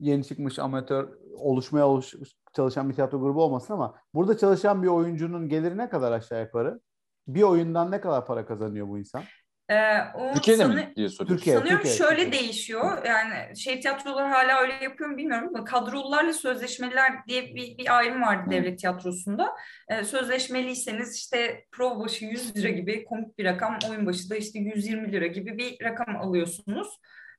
yeni 0.00 0.24
çıkmış 0.24 0.58
amatör 0.58 1.08
oluşmaya 1.34 1.88
oluş, 1.88 2.14
çalışan 2.52 2.88
bir 2.88 2.94
tiyatro 2.94 3.20
grubu 3.20 3.42
olmasın 3.42 3.74
ama 3.74 3.94
burada 4.14 4.38
çalışan 4.38 4.82
bir 4.82 4.88
oyuncunun 4.88 5.48
geliri 5.48 5.76
ne 5.78 5.88
kadar 5.88 6.12
aşağı 6.12 6.42
yukarı? 6.42 6.80
Bir 7.28 7.42
oyundan 7.42 7.90
ne 7.90 8.00
kadar 8.00 8.26
para 8.26 8.46
kazanıyor 8.46 8.88
bu 8.88 8.98
insan? 8.98 9.22
Ee, 9.70 9.98
o 10.14 10.34
Türkiye'de 10.34 10.62
sanı- 10.62 10.74
mi 10.74 10.92
diye 10.96 11.08
soruyorsun. 11.08 11.36
Türkiye. 11.36 11.56
Sanıyorum 11.56 11.86
şöyle 11.86 12.22
Türkiye. 12.24 12.42
değişiyor. 12.42 13.04
Yani 13.04 13.56
şey 13.56 13.80
tiyatrolar 13.80 14.28
hala 14.30 14.60
öyle 14.60 14.72
yapıyor 14.82 15.10
mu 15.10 15.16
bilmiyorum 15.16 15.48
ama 15.54 15.64
kadrolularla 15.64 16.32
sözleşmeliler 16.32 17.12
diye 17.28 17.54
bir, 17.54 17.78
bir 17.78 17.96
ayrım 17.98 18.22
vardı 18.22 18.46
Hı. 18.46 18.50
devlet 18.50 18.78
tiyatrosunda. 18.78 19.54
Ee, 19.88 20.04
sözleşmeliyseniz 20.04 21.16
işte 21.16 21.64
prova 21.72 22.00
başı 22.00 22.24
100 22.24 22.56
lira 22.56 22.68
gibi 22.68 23.04
komik 23.04 23.38
bir 23.38 23.44
rakam, 23.44 23.78
oyun 23.90 24.06
başı 24.06 24.30
da 24.30 24.36
işte 24.36 24.58
120 24.58 25.12
lira 25.12 25.26
gibi 25.26 25.58
bir 25.58 25.84
rakam 25.84 26.16
alıyorsunuz. 26.16 26.88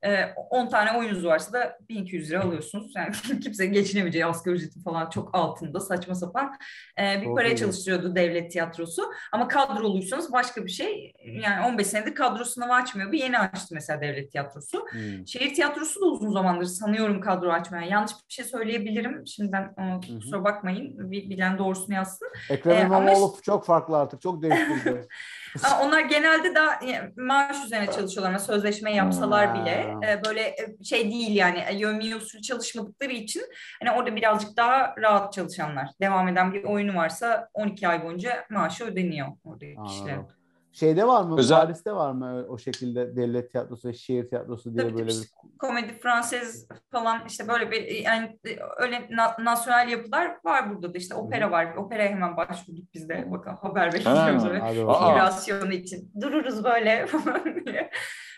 Ee, 0.04 0.24
10 0.50 0.68
tane 0.68 0.98
oyununuz 0.98 1.24
varsa 1.24 1.52
da 1.52 1.78
1200 1.88 2.30
lira 2.30 2.44
alıyorsunuz. 2.44 2.92
Yani 2.96 3.40
kimse 3.40 3.66
geçinemeyeceği 3.66 4.26
asgari 4.26 4.54
ücretin 4.54 4.82
falan 4.82 5.10
çok 5.10 5.30
altında 5.32 5.80
saçma 5.80 6.14
sapan 6.14 6.56
e, 7.00 7.22
bir 7.22 7.34
paraya 7.34 7.56
çalıştırıyordu 7.56 8.14
devlet 8.14 8.50
tiyatrosu. 8.50 9.02
Ama 9.32 9.48
kadroluysanız 9.48 10.32
başka 10.32 10.64
bir 10.64 10.70
şey. 10.70 11.12
Yani 11.24 11.66
15 11.66 11.86
senedir 11.86 12.14
kadro 12.14 12.44
sınavı 12.44 12.72
açmıyor. 12.72 13.12
Bir 13.12 13.18
yeni 13.18 13.38
açtı 13.38 13.74
mesela 13.74 14.00
devlet 14.00 14.32
tiyatrosu. 14.32 14.86
Hmm. 14.90 15.26
Şehir 15.26 15.54
tiyatrosu 15.54 16.00
da 16.00 16.04
uzun 16.04 16.32
zamandır 16.32 16.66
sanıyorum 16.66 17.20
kadro 17.20 17.52
açmaya. 17.52 17.86
Yanlış 17.86 18.12
bir 18.12 18.34
şey 18.34 18.44
söyleyebilirim. 18.44 19.26
Şimdiden 19.26 19.74
e, 19.78 20.12
hı. 20.12 20.18
kusura 20.18 20.44
bakmayın. 20.44 21.10
Bilen 21.10 21.58
doğrusunu 21.58 21.94
yazsın. 21.94 22.28
Ekrem 22.50 22.76
Ee, 22.76 22.84
ama 22.84 23.00
İmamoğlu 23.02 23.36
çok 23.42 23.64
farklı 23.64 23.98
artık. 23.98 24.20
Çok 24.22 24.42
değiştirdi. 24.42 25.08
Ama 25.64 25.82
onlar 25.82 26.00
genelde 26.00 26.54
daha 26.54 26.72
e, 26.74 27.12
maaş 27.16 27.64
üzerine 27.64 27.86
çalışıyorlar. 27.86 28.30
Ama 28.30 28.38
sözleşme 28.38 28.94
yapsalar 28.94 29.54
bile 29.54 29.94
e, 30.08 30.24
böyle 30.26 30.40
e, 30.40 30.84
şey 30.84 31.10
değil 31.10 31.36
yani 31.36 31.64
yövmiye 31.74 32.16
usulü 32.16 32.42
çalışmadıkları 32.42 33.12
için 33.12 33.42
hani 33.82 33.90
orada 33.98 34.16
birazcık 34.16 34.56
daha 34.56 34.94
rahat 34.98 35.32
çalışanlar. 35.32 35.88
Devam 36.00 36.28
eden 36.28 36.52
bir 36.52 36.64
oyunu 36.64 36.96
varsa 36.96 37.48
12 37.54 37.88
ay 37.88 38.04
boyunca 38.04 38.46
maaşı 38.50 38.84
ödeniyor 38.84 39.28
oradaki 39.44 39.76
kişilerin. 39.86 40.39
Şeyde 40.72 41.06
var 41.06 41.24
mı? 41.24 41.38
Özel- 41.38 41.60
Paris'te 41.60 41.92
var 41.92 42.12
mı 42.12 42.46
o 42.48 42.58
şekilde 42.58 43.16
devlet 43.16 43.50
tiyatrosu 43.52 43.88
ve 43.88 43.92
şehir 43.92 44.28
tiyatrosu 44.28 44.74
diye 44.74 44.84
Tabii 44.84 44.94
böyle 44.98 45.08
bir 45.08 45.28
komedi 45.58 45.98
fransız 46.02 46.68
falan 46.92 47.22
işte 47.26 47.48
böyle 47.48 47.70
bir 47.70 47.82
yani 47.86 48.38
öyle 48.78 49.06
na- 49.10 49.36
nasyonel 49.44 49.88
yapılar 49.88 50.36
var 50.44 50.70
burada 50.74 50.94
da 50.94 50.98
işte 50.98 51.14
opera 51.14 51.50
var. 51.50 51.76
Operaya 51.76 52.08
hemen 52.10 52.36
başvurduk 52.36 52.84
biz 52.94 53.08
de 53.08 53.30
bakalım 53.30 53.58
haber 53.62 53.92
bekliyoruz 53.92 54.42
Ha, 54.44 54.48
öyle. 54.50 54.58
hadi 54.60 54.80
Aa. 54.80 54.86
bakalım. 54.86 55.08
Figürasyonu 55.08 55.72
için 55.72 56.12
dururuz 56.20 56.64
böyle 56.64 57.06
falan 57.06 57.44
diye. 57.66 57.90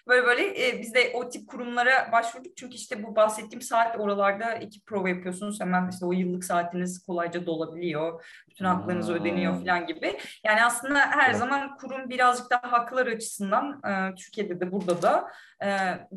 Böyle 0.09 0.27
böyle 0.27 0.69
e, 0.69 0.81
biz 0.81 0.95
de 0.95 1.13
o 1.15 1.29
tip 1.29 1.49
kurumlara 1.49 2.13
başvurduk 2.13 2.57
çünkü 2.57 2.75
işte 2.75 3.03
bu 3.03 3.17
bahsettiğim 3.17 3.63
saat 3.63 4.01
oralarda 4.01 4.55
iki 4.55 4.85
prova 4.85 5.09
yapıyorsunuz 5.09 5.61
hemen 5.61 5.89
işte 5.91 6.07
o 6.07 6.13
yıllık 6.13 6.45
saatiniz 6.45 7.07
kolayca 7.07 7.47
dolabiliyor. 7.47 8.25
Bütün 8.51 8.65
haklarınız 8.65 9.09
Ha. 9.09 9.13
ödeniyor 9.13 9.55
falan 9.55 9.87
gibi. 9.87 10.19
Yani 10.45 10.65
aslında 10.65 10.99
her 10.99 11.29
Evet. 11.31 11.39
zaman 11.39 11.77
kurum 11.77 12.09
birazcık 12.11 12.51
daha 12.51 12.73
haklar 12.73 13.07
açısından 13.07 13.81
e, 13.89 14.15
Türkiye'de 14.15 14.61
de 14.61 14.73
burada 14.73 15.03
da 15.03 15.29
e, 15.65 15.69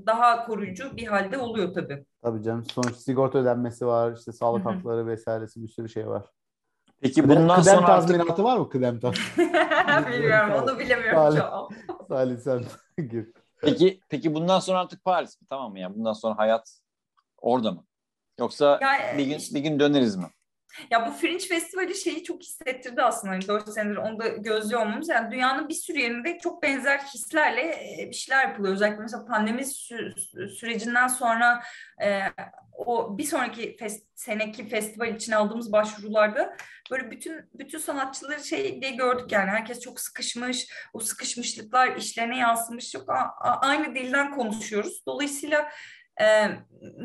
daha 0.06 0.46
koruyucu 0.46 0.98
bir 0.98 1.08
halde 1.08 1.38
oluyor 1.38 1.74
tabii. 1.74 2.06
Tabii 2.24 2.44
canım. 2.44 2.66
Sonuç 2.66 2.96
sigorta 2.96 3.40
ödenmesi 3.40 3.88
var. 3.88 4.14
işte 4.18 4.32
sağlık 4.32 4.66
Hı 4.66 4.70
hı. 4.70 4.74
hakları 4.74 5.08
vesairesi 5.08 5.64
bir 5.64 5.68
sürü 5.68 5.90
şey 5.90 6.08
var. 6.08 6.24
Peki 7.02 7.22
Kıdem, 7.22 7.36
bundan 7.38 7.60
kıdem 7.60 7.76
sonra 7.76 7.88
artık 7.88 8.08
tazminatı 8.08 8.44
var 8.44 8.58
mı? 8.58 8.70
Kıdem 8.70 9.00
tazminatı. 9.00 10.12
Bilmiyorum 10.12 10.54
onu 10.64 10.80
bilemiyorum 10.80 11.20
Salih. 11.20 11.38
şu 11.40 11.46
an. 11.54 11.70
Salih 12.10 12.38
sen 12.38 12.62
gir. 13.10 13.34
Peki 13.66 14.00
peki 14.10 14.34
bundan 14.34 14.60
sonra 14.60 14.80
artık 14.80 15.04
Paris 15.04 15.42
mi? 15.42 15.48
Tamam 15.50 15.72
mı 15.72 15.80
ya? 15.80 15.96
Bundan 15.96 16.14
sonra 16.14 16.38
hayat 16.38 16.80
orada 17.38 17.72
mı? 17.72 17.86
Yoksa 18.40 18.80
Yani 18.82 19.18
bir 19.18 19.26
gün 19.26 19.40
bir 19.54 19.60
gün 19.60 19.80
döneriz 19.80 20.16
mi? 20.16 20.26
Ya 20.92 21.08
bu 21.08 21.12
Fringe 21.12 21.46
Festivali 21.48 21.96
şeyi 21.96 22.24
çok 22.24 22.42
hissettirdi 22.44 23.02
aslında. 23.02 23.34
Hani 23.34 23.48
4 23.48 23.70
senedir 23.74 23.96
onu 23.98 24.20
da 24.20 24.28
gözlüyor 24.28 24.82
olmamız. 24.82 25.10
Yani 25.10 25.32
dünyanın 25.32 25.70
bir 25.70 25.74
sürü 25.74 26.00
yerinde 26.00 26.38
çok 26.38 26.64
benzer 26.64 27.00
hislerle 27.00 27.62
e, 27.62 28.10
bir 28.10 28.16
şeyler 28.16 28.48
yapılıyor. 28.48 28.74
Özellikle 28.74 29.02
mesela 29.02 29.26
pandemi 29.26 29.62
sü- 29.62 30.50
sürecinden 30.50 31.08
sonra 31.08 31.64
e, 32.04 32.22
o 32.78 33.18
bir 33.18 33.24
sonraki 33.24 33.76
fes- 33.76 34.04
seneki 34.16 34.68
festival 34.68 35.16
için 35.16 35.32
aldığımız 35.32 35.72
başvurularda 35.72 36.56
böyle 36.92 37.12
bütün 37.12 37.50
bütün 37.54 37.80
sanatçıları 37.80 38.44
şey 38.44 38.82
diye 38.82 38.92
gördük 38.92 39.32
yani. 39.32 39.50
Herkes 39.50 39.80
çok 39.80 40.00
sıkışmış. 40.00 40.72
O 40.94 41.00
sıkışmışlıklar 41.00 41.96
işlerine 41.96 42.38
yansımış. 42.38 42.92
Çok 42.92 43.10
aynı 43.42 43.96
dilden 43.96 44.32
konuşuyoruz. 44.32 45.04
Dolayısıyla 45.08 45.70
e, 46.22 46.26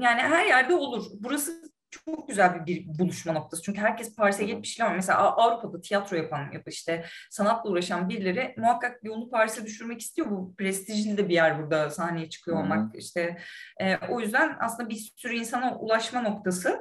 yani 0.00 0.20
her 0.20 0.46
yerde 0.46 0.74
olur. 0.74 1.06
Burası 1.14 1.62
çok 1.90 2.28
güzel 2.28 2.66
bir, 2.66 2.66
bir 2.66 2.98
buluşma 2.98 3.32
noktası. 3.32 3.62
Çünkü 3.62 3.80
herkes 3.80 4.16
Paris'e 4.16 4.44
gelip 4.44 4.62
bir 4.62 4.68
şeyler 4.68 4.90
var. 4.90 4.96
Mesela 4.96 5.18
Avrupa'da 5.18 5.80
tiyatro 5.80 6.16
yapan 6.16 6.52
ya 6.52 6.60
da 6.60 6.70
işte 6.70 7.04
sanatla 7.30 7.70
uğraşan 7.70 8.08
birileri 8.08 8.54
muhakkak 8.56 9.04
yolunu 9.04 9.30
Paris'e 9.30 9.66
düşürmek 9.66 10.00
istiyor. 10.00 10.30
Bu 10.30 10.54
prestijli 10.56 11.16
de 11.16 11.28
bir 11.28 11.34
yer 11.34 11.62
burada 11.62 11.90
sahneye 11.90 12.28
çıkıyor 12.28 12.56
Hı 12.56 12.60
hı. 12.60 12.64
olmak. 12.64 12.96
İşte 12.96 13.38
e, 13.80 13.96
o 13.96 14.20
yüzden 14.20 14.56
aslında 14.60 14.88
bir 14.88 15.12
sürü 15.16 15.36
insana 15.36 15.78
ulaşma 15.78 16.20
noktası. 16.20 16.80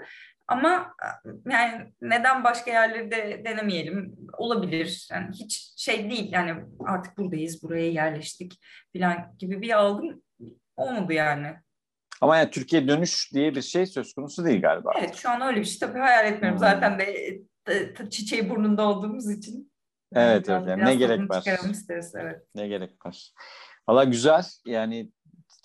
Ama 0.50 0.94
e, 1.04 1.30
yani 1.52 1.94
neden 2.02 2.44
başka 2.44 2.72
yerleri 2.72 3.12
de 3.12 3.42
denemeyelim? 3.46 4.16
Olabilir. 4.38 5.08
Yani 5.12 5.28
hiç 5.34 5.74
şey 5.78 6.10
değil. 6.10 6.32
Yani 6.32 6.56
artık 6.86 7.18
buradayız, 7.18 7.64
buraya 7.64 7.92
yerleştik 7.92 8.60
falan 8.98 9.36
gibi 9.40 9.62
bir 9.62 9.78
algım 9.78 10.22
olmadı 10.76 11.14
yani. 11.14 11.56
Ama 12.22 12.38
yani 12.38 12.50
Türkiye 12.50 12.88
dönüş 12.88 13.34
diye 13.34 13.56
bir 13.56 13.62
şey 13.62 13.86
söz 13.86 14.14
konusu 14.14 14.46
değil 14.46 14.62
galiba. 14.62 14.92
Evet 15.00 15.16
şu 15.16 15.30
an 15.30 15.42
öyle 15.42 15.60
bir 15.60 15.66
şey 15.66 15.80
tabii 15.80 16.00
hayal 16.00 16.26
etmiyorum. 16.26 16.60
Hmm. 16.60 16.68
Zaten 16.68 17.00
de 17.00 17.40
e, 17.70 18.10
çiçeği 18.10 18.50
burnunda 18.50 18.88
olduğumuz 18.88 19.32
için. 19.32 19.72
Evet 20.16 20.50
evet. 20.50 20.68
Yani 20.68 20.86
ne 20.86 20.96
gerek 20.96 21.30
var? 21.30 21.70
isteriz 21.72 22.16
evet. 22.16 22.42
Ne 22.56 22.68
gerek 22.68 23.06
var? 23.06 23.32
Valla 23.90 24.04
güzel. 24.04 24.44
Yani 24.66 25.12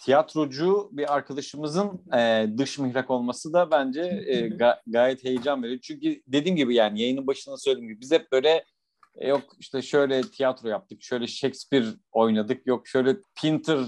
tiyatrocu 0.05 0.89
bir 0.93 1.15
arkadaşımızın 1.15 2.03
e, 2.17 2.47
dış 2.59 2.79
mihrak 2.79 3.11
olması 3.11 3.53
da 3.53 3.71
bence 3.71 4.01
e, 4.27 4.49
ga- 4.49 4.81
gayet 4.87 5.25
heyecan 5.25 5.63
verici. 5.63 5.81
Çünkü 5.81 6.23
dediğim 6.27 6.57
gibi 6.57 6.75
yani 6.75 7.03
yayının 7.03 7.27
başında 7.27 7.57
söylediğim 7.57 7.89
gibi 7.89 8.01
biz 8.01 8.13
hep 8.13 8.33
böyle 8.33 8.65
e, 9.17 9.29
yok 9.29 9.43
işte 9.59 9.83
şöyle 9.83 10.23
tiyatro 10.23 10.69
yaptık, 10.69 11.03
şöyle 11.03 11.27
Shakespeare 11.27 11.87
oynadık, 12.13 12.67
yok 12.67 12.89
şöyle 12.89 13.17
Pinter 13.41 13.79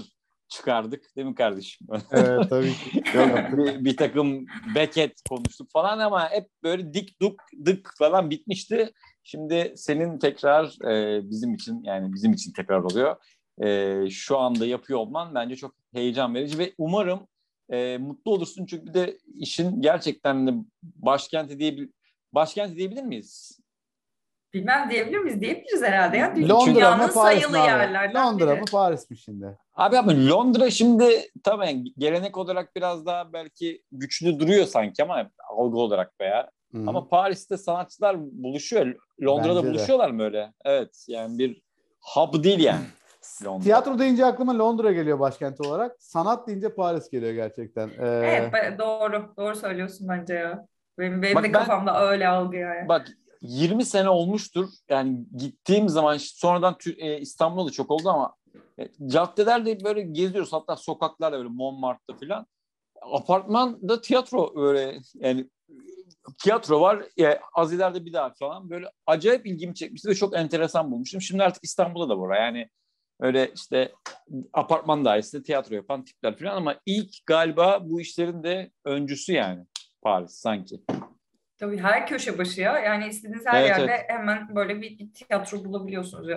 çıkardık 0.49 1.15
değil 1.15 1.27
mi 1.27 1.35
kardeşim? 1.35 1.87
Evet 2.11 2.49
tabii 2.49 2.73
ki. 2.73 3.03
Yok, 3.17 3.29
bir, 3.57 3.85
bir 3.85 3.97
takım 3.97 4.45
Beckett 4.75 5.21
konuştuk 5.29 5.71
falan 5.71 5.99
ama 5.99 6.31
hep 6.31 6.49
böyle 6.63 6.93
dik 6.93 7.21
duk 7.21 7.41
dık 7.65 7.93
falan 7.97 8.29
bitmişti. 8.29 8.91
Şimdi 9.23 9.73
senin 9.75 10.19
tekrar 10.19 10.89
e, 10.91 11.21
bizim 11.29 11.53
için 11.53 11.83
yani 11.83 12.13
bizim 12.13 12.33
için 12.33 12.53
tekrar 12.53 12.79
oluyor. 12.79 13.15
E, 13.63 14.09
şu 14.09 14.37
anda 14.37 14.65
yapıyor 14.65 14.99
olman 14.99 15.35
bence 15.35 15.55
çok 15.55 15.75
heyecan 15.97 16.35
verici 16.35 16.57
ve 16.57 16.73
umarım 16.77 17.27
e, 17.69 17.97
mutlu 17.97 18.31
olursun 18.31 18.65
çünkü 18.65 18.85
bir 18.85 18.93
de 18.93 19.17
işin 19.35 19.81
gerçekten 19.81 20.47
de 20.47 20.51
başkenti 20.81 21.59
diye 21.59 21.89
başkenti 22.33 22.75
diyebilir 22.75 23.03
miyiz? 23.03 23.59
Bilmem 24.53 24.89
diyebilir 24.89 25.19
miyiz? 25.19 25.41
Diyebiliriz 25.41 25.81
herhalde 25.81 26.17
ya. 26.17 26.33
Londra 26.49 26.97
mı 26.97 27.11
Paris 27.13 27.49
mi 27.49 27.57
abi? 27.57 28.13
Londra 28.13 28.51
biri. 28.51 28.59
mı 28.59 28.65
Paris 28.71 29.09
mi 29.09 29.17
şimdi? 29.17 29.57
Abi 29.73 29.97
ama 29.97 30.11
Londra 30.11 30.69
şimdi 30.69 31.29
tabii 31.43 31.93
gelenek 31.97 32.37
olarak 32.37 32.75
biraz 32.75 33.05
daha 33.05 33.33
belki 33.33 33.83
güçlü 33.91 34.39
duruyor 34.39 34.65
sanki 34.65 35.03
ama 35.03 35.31
algı 35.49 35.77
olarak 35.77 36.19
veya 36.21 36.51
Hı 36.71 36.77
hı. 36.77 36.83
Ama 36.87 37.07
Paris'te 37.07 37.57
sanatçılar 37.57 38.17
buluşuyor. 38.19 38.95
Londra'da 39.21 39.55
Bence 39.55 39.67
de. 39.67 39.71
buluşuyorlar 39.71 40.09
mı 40.09 40.23
öyle? 40.23 40.53
Evet. 40.65 41.05
Yani 41.07 41.39
bir 41.39 41.61
hub 42.01 42.43
değil 42.43 42.59
yani. 42.59 42.85
Londra. 43.45 43.63
Tiyatro 43.63 43.99
deyince 43.99 44.25
aklıma 44.25 44.57
Londra 44.57 44.91
geliyor 44.91 45.19
başkenti 45.19 45.63
olarak. 45.63 45.95
Sanat 45.99 46.47
deyince 46.47 46.75
Paris 46.75 47.09
geliyor 47.09 47.33
gerçekten. 47.33 47.87
Ee, 47.89 48.49
Evet 48.53 48.79
doğru. 48.79 49.33
Doğru 49.37 49.55
söylüyorsun 49.55 50.07
bence 50.07 50.33
ya. 50.33 50.65
Benim, 50.99 51.21
benim 51.21 51.35
Bak 51.35 51.43
de 51.43 51.47
ben- 51.47 51.59
kafamda 51.59 52.07
öyle 52.09 52.27
algı 52.27 52.57
yani. 52.57 52.89
Bak 52.89 53.07
20 53.41 53.85
sene 53.85 54.09
olmuştur. 54.09 54.69
Yani 54.89 55.25
gittiğim 55.37 55.89
zaman 55.89 56.17
sonradan 56.17 56.75
e, 56.97 57.19
İstanbul'da 57.19 57.67
da 57.67 57.71
çok 57.71 57.91
oldu 57.91 58.09
ama 58.09 58.33
e, 58.79 58.89
caddelerde 59.07 59.83
böyle 59.83 60.01
geziyoruz. 60.01 60.53
Hatta 60.53 60.75
sokaklarda 60.75 61.37
böyle 61.37 61.49
Montmartre'da 61.49 62.17
falan. 62.27 62.45
Apartmanda 63.01 64.01
tiyatro 64.01 64.55
böyle 64.55 64.99
yani 65.15 65.49
tiyatro 66.43 66.81
var. 66.81 67.03
Ya, 67.17 67.39
az 67.53 67.73
ileride 67.73 68.05
bir 68.05 68.13
daha 68.13 68.33
falan. 68.39 68.69
Böyle 68.69 68.91
acayip 69.05 69.45
ilgimi 69.47 69.75
çekmişti 69.75 70.09
ve 70.09 70.15
çok 70.15 70.35
enteresan 70.35 70.91
bulmuştum. 70.91 71.21
Şimdi 71.21 71.43
artık 71.43 71.63
İstanbul'da 71.63 72.09
da 72.09 72.19
var. 72.19 72.35
Yani 72.41 72.69
öyle 73.19 73.51
işte 73.55 73.91
apartman 74.53 75.05
dairesinde 75.05 75.43
tiyatro 75.43 75.75
yapan 75.75 76.03
tipler 76.03 76.37
falan 76.39 76.55
ama 76.55 76.75
ilk 76.85 77.25
galiba 77.25 77.79
bu 77.89 78.01
işlerin 78.01 78.43
de 78.43 78.71
öncüsü 78.85 79.33
yani 79.33 79.65
Paris 80.01 80.31
sanki. 80.31 80.81
Tabii 81.59 81.77
her 81.77 82.07
köşe 82.07 82.37
başı 82.37 82.61
ya. 82.61 82.79
Yani 82.79 83.07
istediğiniz 83.07 83.45
her 83.45 83.61
Evet, 83.61 83.69
yerde 83.69 83.91
evet. 83.91 84.05
hemen 84.07 84.55
böyle 84.55 84.81
bir, 84.81 85.13
tiyatro 85.13 85.65
bulabiliyorsunuz. 85.65 86.29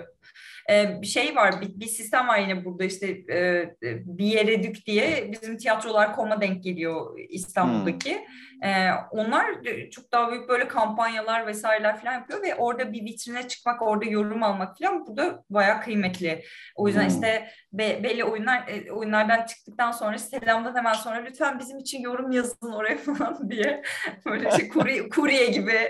Ee, 0.69 1.01
bir 1.01 1.07
şey 1.07 1.35
var, 1.35 1.61
bir, 1.61 1.79
bir 1.79 1.85
sistem 1.85 2.27
var 2.27 2.39
yine 2.39 2.65
burada 2.65 2.83
işte 2.83 3.07
e, 3.07 3.37
e, 3.37 3.75
bir 4.05 4.25
yere 4.25 4.63
dük 4.63 4.85
diye 4.85 5.31
bizim 5.31 5.57
tiyatrolar 5.57 6.15
koma 6.15 6.41
denk 6.41 6.63
geliyor 6.63 7.19
İstanbul'daki. 7.29 8.27
Ee, 8.63 8.89
onlar 9.11 9.45
çok 9.91 10.11
daha 10.11 10.31
büyük 10.31 10.49
böyle 10.49 10.67
kampanyalar 10.67 11.47
vesaireler 11.47 11.97
falan 12.01 12.13
yapıyor 12.13 12.43
ve 12.43 12.55
orada 12.55 12.93
bir 12.93 13.05
vitrine 13.05 13.47
çıkmak, 13.47 13.81
orada 13.81 14.05
yorum 14.05 14.43
almak 14.43 14.77
falan 14.77 15.07
burada 15.07 15.43
bayağı 15.49 15.81
kıymetli. 15.81 16.43
O 16.75 16.87
yüzden 16.87 17.01
Hmm. 17.01 17.15
işte 17.15 17.51
be, 17.73 18.03
belli 18.03 18.23
oyunlar 18.23 18.67
e, 18.67 18.91
oyunlardan 18.91 19.45
çıktıktan 19.45 19.91
sonra 19.91 20.17
selamdan 20.17 20.75
hemen 20.75 20.93
sonra 20.93 21.15
lütfen 21.15 21.59
bizim 21.59 21.79
için 21.79 22.01
yorum 22.01 22.31
yazın 22.31 22.71
oraya 22.71 22.97
falan 23.17 23.49
diye 23.49 23.83
böyle 24.25 24.51
şey 24.51 24.69
kurye, 24.69 25.09
kurye 25.15 25.45
gibi. 25.45 25.89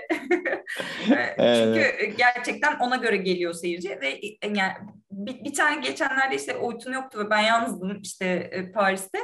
Çünkü 1.38 2.04
gerçekten 2.18 2.78
ona 2.78 2.96
göre 2.96 3.16
geliyor 3.16 3.52
seyirci 3.52 4.00
ve 4.00 4.08
e, 4.08 4.48
yani 4.54 4.72
bir, 5.10 5.44
bir 5.44 5.54
tane 5.54 5.80
geçenlerde 5.80 6.36
işte 6.36 6.56
Oytun 6.56 6.92
yoktu 6.92 7.18
ve 7.18 7.30
ben 7.30 7.40
yalnızdım 7.40 8.00
işte 8.02 8.26
e, 8.26 8.72
Paris'te. 8.72 9.18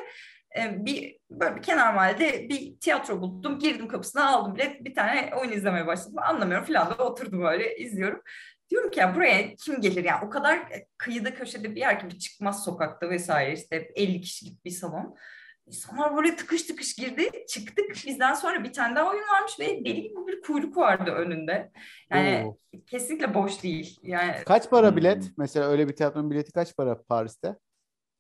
E, 0.59 0.85
bir 0.87 1.19
böyle 1.31 1.57
bir 1.57 1.63
kenar 1.63 1.95
mahallede 1.95 2.49
bir 2.49 2.81
tiyatro 2.81 3.21
buldum. 3.21 3.59
Girdim 3.59 3.89
kapısına 3.89 4.29
aldım 4.29 4.55
bilet. 4.55 4.85
Bir 4.85 4.95
tane 4.95 5.31
oyun 5.41 5.53
izlemeye 5.53 5.87
başladım. 5.87 6.19
Anlamıyorum 6.19 6.67
falan 6.67 6.91
da 6.91 7.05
oturdum 7.05 7.43
böyle 7.43 7.77
izliyorum. 7.77 8.23
Diyorum 8.71 8.91
ki 8.91 9.01
ya 9.01 9.15
buraya 9.15 9.55
kim 9.55 9.81
gelir 9.81 10.05
ya? 10.05 10.21
O 10.27 10.31
kadar 10.31 10.59
kıyıda 10.99 11.35
köşede 11.35 11.75
bir 11.75 11.81
yer 11.81 12.01
ki 12.01 12.07
bir 12.07 12.19
çıkmaz 12.19 12.65
sokakta 12.65 13.11
vesaire 13.11 13.53
işte 13.53 13.77
50 13.95 14.21
kişilik 14.21 14.65
bir 14.65 14.71
salon. 14.71 15.17
İnsanlar 15.67 16.17
böyle 16.17 16.37
tıkış 16.37 16.63
tıkış 16.63 16.95
girdi. 16.95 17.31
Çıktık. 17.49 17.91
Bizden 18.07 18.35
sonra 18.35 18.65
bir 18.65 18.73
tane 18.73 18.97
daha 18.97 19.11
oyun 19.11 19.29
varmış 19.29 19.61
ve 19.61 19.67
deli 19.85 20.03
gibi 20.03 20.27
bir 20.27 20.41
kuyruk 20.43 20.77
vardı 20.77 21.11
önünde. 21.11 21.71
Yani 22.13 22.45
Oo. 22.47 22.57
kesinlikle 22.87 23.35
boş 23.35 23.63
değil. 23.63 23.99
Yani 24.03 24.33
Kaç 24.47 24.71
para 24.71 24.89
Hmm. 24.91 24.97
bilet? 24.97 25.25
Mesela 25.39 25.69
öyle 25.69 25.89
bir 25.89 25.97
tiyatronun 25.97 26.31
bileti 26.31 26.53
kaç 26.53 26.77
para 26.77 27.03
Paris'te? 27.03 27.57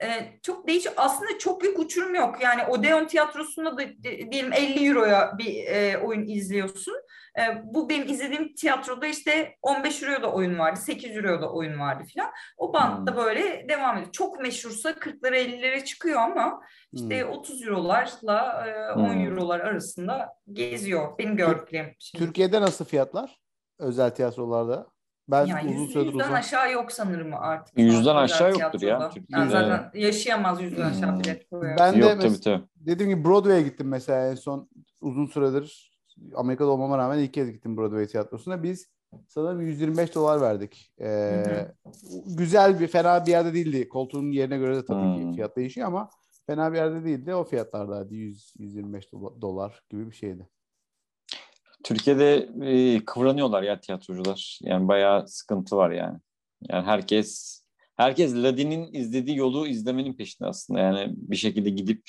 e, 0.03 0.07
çok 0.42 0.68
değişik. 0.68 0.92
Aslında 0.96 1.38
çok 1.38 1.62
büyük 1.62 1.78
uçurum 1.78 2.14
yok. 2.14 2.42
Yani 2.42 2.64
Odeon 2.64 3.07
tiyatrosunda 3.07 3.78
da 3.78 3.82
diyelim 4.03 4.53
50 4.53 4.86
euroya 4.88 5.38
bir 5.38 5.64
e, 5.66 5.99
oyun 5.99 6.28
izliyorsun. 6.28 6.94
E, 7.38 7.42
bu 7.64 7.88
benim 7.88 8.08
izlediğim 8.08 8.54
tiyatroda 8.54 9.06
işte 9.06 9.54
15 9.62 10.02
euroya 10.02 10.22
da 10.22 10.32
oyun 10.32 10.58
vardı, 10.58 10.80
8 10.80 11.16
euroya 11.16 11.40
da 11.42 11.52
oyun 11.52 11.80
vardı 11.80 12.04
filan. 12.12 12.30
O 12.56 12.72
bantta 12.72 13.16
böyle 13.16 13.68
devam 13.68 13.96
ediyor. 13.96 14.12
Çok 14.12 14.40
meşhursa 14.40 14.90
40'lara 14.90 15.36
50'lere 15.36 15.84
çıkıyor 15.84 16.20
ama 16.20 16.60
işte 16.92 17.22
Hmm. 17.22 17.30
30 17.30 17.62
eurolarla 17.66 18.66
e, 18.68 18.92
10 18.92 19.12
Hmm. 19.14 19.26
eurolar 19.26 19.60
arasında 19.60 20.28
geziyor. 20.52 21.18
Benim 21.18 21.36
gördüklerim. 21.36 21.94
Şimdi. 21.98 22.24
Türkiye'de 22.24 22.60
nasıl 22.60 22.84
fiyatlar? 22.84 23.38
Özel 23.78 24.10
tiyatrolarda. 24.10 24.86
Ben 25.30 25.46
Ya 25.46 25.60
uzun 25.64 25.68
yüz, 25.82 25.92
süredir 25.92 26.06
yüzden 26.06 26.24
uzun. 26.24 26.32
aşağı 26.34 26.72
yok 26.72 26.92
sanırım 26.92 27.34
artık. 27.34 27.78
Yüzden 27.78 28.16
aşağı 28.16 28.50
yoktur 28.50 28.80
ya. 28.82 29.08
Türkiye'de. 29.10 29.40
Yani 29.40 29.50
zaten 29.50 29.90
yaşayamaz 29.94 30.62
yüzden 30.62 30.90
aşağı 30.90 31.10
Hmm. 31.12 31.20
bilet 31.20 31.48
koyuyor. 31.50 31.78
Ben 31.78 31.94
de 31.94 31.98
Yok 31.98 32.10
mes- 32.12 32.20
tabii 32.20 32.40
tabii. 32.40 32.64
dediğim 32.76 33.10
gibi 33.12 33.24
Broadway'e 33.28 33.62
gittim 33.62 33.88
mesela 33.88 34.30
en 34.30 34.34
son 34.34 34.68
uzun 35.00 35.26
süredir 35.26 35.88
Amerika'da 36.34 36.70
olmama 36.70 36.98
rağmen 36.98 37.18
ilk 37.18 37.34
kez 37.34 37.50
gittim 37.52 37.76
Broadway 37.76 38.06
tiyatrosuna. 38.06 38.62
Biz 38.62 38.88
sanırım 39.28 39.60
125 39.60 40.14
dolar 40.14 40.40
verdik. 40.40 40.92
Ee, 41.00 41.04
Hı 41.06 41.74
güzel 42.26 42.80
bir 42.80 42.86
fena 42.88 43.26
bir 43.26 43.30
yerde 43.30 43.54
değildi. 43.54 43.88
Koltuğun 43.88 44.30
yerine 44.30 44.58
göre 44.58 44.76
de 44.76 44.84
tabii 44.84 45.16
ki 45.18 45.22
Hmm. 45.24 45.32
fiyat 45.34 45.56
değişiyor 45.56 45.86
ama 45.86 46.10
fena 46.46 46.72
bir 46.72 46.76
yerde 46.76 47.04
değildi. 47.04 47.34
O 47.34 47.44
fiyatlardaydı. 47.44 48.14
100 48.14 48.54
125 48.58 49.04
dola- 49.12 49.40
dolar 49.42 49.82
gibi 49.90 50.10
bir 50.10 50.16
şeydi. 50.16 50.48
Türkiye'de 51.84 52.48
e, 52.62 53.04
kıvranıyorlar 53.04 53.62
ya 53.62 53.80
tiyatrocular. 53.80 54.58
Yani 54.62 54.88
bayağı 54.88 55.28
sıkıntı 55.28 55.76
var 55.76 55.90
yani. 55.90 56.18
Yani 56.68 56.86
herkes 56.86 57.60
herkes 57.96 58.34
Ladin'in 58.34 58.92
izlediği 58.92 59.36
yolu 59.36 59.66
izlemenin 59.66 60.14
peşinde 60.14 60.48
aslında. 60.48 60.80
Yani 60.80 61.14
bir 61.16 61.36
şekilde 61.36 61.70
gidip 61.70 62.02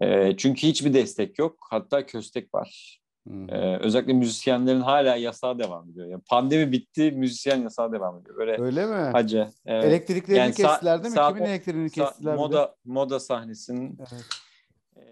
e, 0.00 0.36
çünkü 0.36 0.66
hiçbir 0.66 0.94
destek 0.94 1.38
yok. 1.38 1.66
Hatta 1.70 2.06
köstek 2.06 2.54
var. 2.54 3.00
Hmm. 3.26 3.50
E, 3.54 3.78
özellikle 3.78 4.12
müzisyenlerin 4.12 4.80
hala 4.80 5.16
yasağı 5.16 5.58
devam 5.58 5.90
ediyor. 5.90 6.06
Yani 6.06 6.22
pandemi 6.28 6.72
bitti, 6.72 7.12
müzisyen 7.12 7.62
yasağı 7.62 7.92
devam 7.92 8.18
ediyor. 8.20 8.36
Böyle 8.36 8.62
Öyle 8.62 8.86
mi? 8.86 8.94
hacı. 8.94 9.48
Evet. 9.66 9.84
Elektriklerini 9.84 10.38
Yani 10.38 10.54
kestiler 10.54 11.02
değil 11.04 11.14
mi? 11.14 11.20
Kimin 11.28 11.42
elektriğini 11.42 11.90
kestiler? 11.90 12.32
bir 12.32 12.38
de? 12.38 12.42
moda 12.42 12.74
moda 12.84 13.20
sahnesinin 13.20 13.98
Evet. 13.98 14.24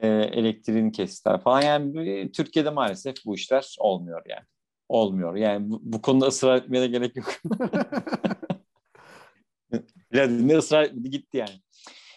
e, 0.02 0.08
elektriğini 0.38 0.92
kestiler 0.92 1.40
falan. 1.40 1.62
Yani 1.62 2.32
Türkiye'de 2.32 2.70
maalesef 2.70 3.14
bu 3.26 3.34
işler 3.34 3.76
olmuyor 3.78 4.22
yani. 4.28 4.44
Olmuyor. 4.88 5.34
Yani 5.34 5.70
bu, 5.70 5.80
bu 5.82 6.02
konuda 6.02 6.26
ısrar 6.26 6.56
etmeye 6.56 6.80
de 6.80 6.86
gerek 6.86 7.16
yok. 7.16 7.26
Vladimir 10.14 10.56
ısrar 10.56 10.84
gitti 10.84 11.36
yani. 11.36 11.61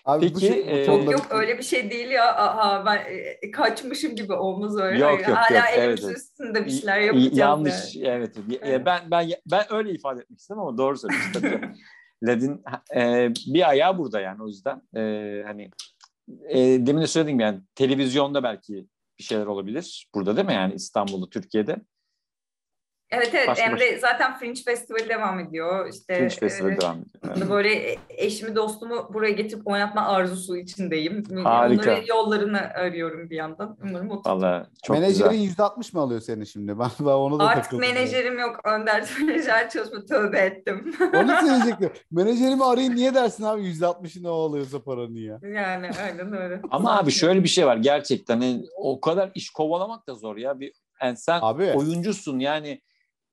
Abi 0.05 0.25
bu 0.25 0.39
Peki, 0.39 0.39
şey, 0.39 0.65
bu 0.65 0.69
e, 0.69 0.85
konuda 0.85 1.11
Yok 1.11 1.21
yok 1.21 1.27
öyle 1.31 1.57
bir 1.57 1.63
şey 1.63 1.91
değil 1.91 2.09
ya. 2.09 2.35
Aha 2.35 2.85
ben 2.85 2.97
e, 3.41 3.51
kaçmışım 3.51 4.15
gibi 4.15 4.33
olmaz 4.33 4.77
öyle. 4.77 4.99
Yok, 4.99 5.27
yok, 5.27 5.37
Hala 5.37 5.57
yok. 5.57 5.65
Evet, 5.73 5.79
elimizin 5.79 6.07
evet. 6.07 6.17
üstünde 6.17 6.65
bir 6.65 6.71
şeyler 6.71 6.99
yapacağız. 6.99 7.37
Yanlış. 7.37 7.95
yani. 7.95 8.07
Evet. 8.07 8.35
Evet. 8.61 8.85
Ben 8.85 9.11
ben 9.11 9.29
ben 9.51 9.73
öyle 9.73 9.91
ifade 9.91 10.21
etmek 10.21 10.39
istedim 10.39 10.61
ama 10.61 10.77
doğru 10.77 10.97
söylüyorsun 10.97 11.31
tabii. 11.33 11.61
Ladin 12.23 12.63
e, 12.95 13.31
bir 13.47 13.69
ayağı 13.69 13.97
burada 13.97 14.19
yani 14.19 14.43
o 14.43 14.47
yüzden 14.47 14.81
e, 14.95 15.43
hani 15.45 15.69
e, 16.49 16.57
demin 16.59 17.01
de 17.01 17.07
söyledim 17.07 17.39
yani 17.39 17.59
televizyonda 17.75 18.43
belki 18.43 18.87
bir 19.19 19.23
şeyler 19.23 19.45
olabilir 19.45 20.09
burada 20.15 20.35
değil 20.35 20.47
mi 20.47 20.53
yani 20.53 20.73
İstanbul'da 20.73 21.29
Türkiye'de 21.29 21.75
Evet 23.13 23.29
evet 23.33 23.47
Başka 23.47 23.63
Emre 23.63 23.99
zaten 23.99 24.37
Fringe 24.37 24.61
Festival 24.65 25.09
devam 25.09 25.39
ediyor. 25.39 25.89
İşte 25.93 26.15
Fringe 26.17 26.35
Festival 26.35 26.71
e, 26.71 26.81
devam 26.81 26.97
ediyor. 26.97 27.47
da 27.47 27.49
böyle 27.49 27.97
eşimi 28.09 28.55
dostumu 28.55 29.09
buraya 29.13 29.31
getirip 29.31 29.67
oynatma 29.67 30.07
arzusu 30.07 30.57
içindeyim. 30.57 31.23
Harika. 31.43 31.81
Onların 31.83 32.05
yollarını 32.05 32.59
arıyorum 32.59 33.29
bir 33.29 33.35
yandan. 33.35 33.77
Umarım 33.83 34.11
o 34.11 34.21
Vallahi 34.25 34.65
çok 34.83 34.99
Menajerin 34.99 35.29
güzel. 35.29 35.43
yüzde 35.43 35.63
60 35.63 35.93
mı 35.93 36.01
alıyor 36.01 36.21
seni 36.21 36.47
şimdi? 36.47 36.73
Ben, 36.83 36.89
ben 36.99 37.05
onu 37.05 37.39
da 37.39 37.47
Artık 37.47 37.79
menajerim 37.79 38.39
yok. 38.39 38.59
Önder 38.65 39.09
menajer 39.19 39.69
çalışma 39.69 40.05
tövbe 40.05 40.39
ettim. 40.39 40.95
Onu 41.13 41.31
söyleyecektim. 41.39 41.91
Menajerimi 42.11 42.65
arayın 42.65 42.95
niye 42.95 43.13
dersin 43.13 43.43
abi 43.43 43.63
yüzde 43.63 43.85
60'ını 43.85 44.29
o 44.29 44.49
alıyorsa 44.49 44.83
paranı 44.83 45.19
ya. 45.19 45.39
yani 45.43 45.89
aynen 46.03 46.33
öyle. 46.37 46.61
Ama 46.71 46.99
abi 46.99 47.11
şöyle 47.11 47.43
bir 47.43 47.49
şey 47.49 47.65
var 47.65 47.77
gerçekten 47.77 48.41
hani 48.41 48.65
o 48.77 49.01
kadar 49.01 49.31
iş 49.35 49.49
kovalamak 49.49 50.07
da 50.07 50.13
zor 50.15 50.37
ya. 50.37 50.59
Bir 50.59 50.73
yani 51.01 51.17
sen 51.17 51.39
Abi 51.41 51.71
oyuncusun 51.71 52.39
yani 52.39 52.81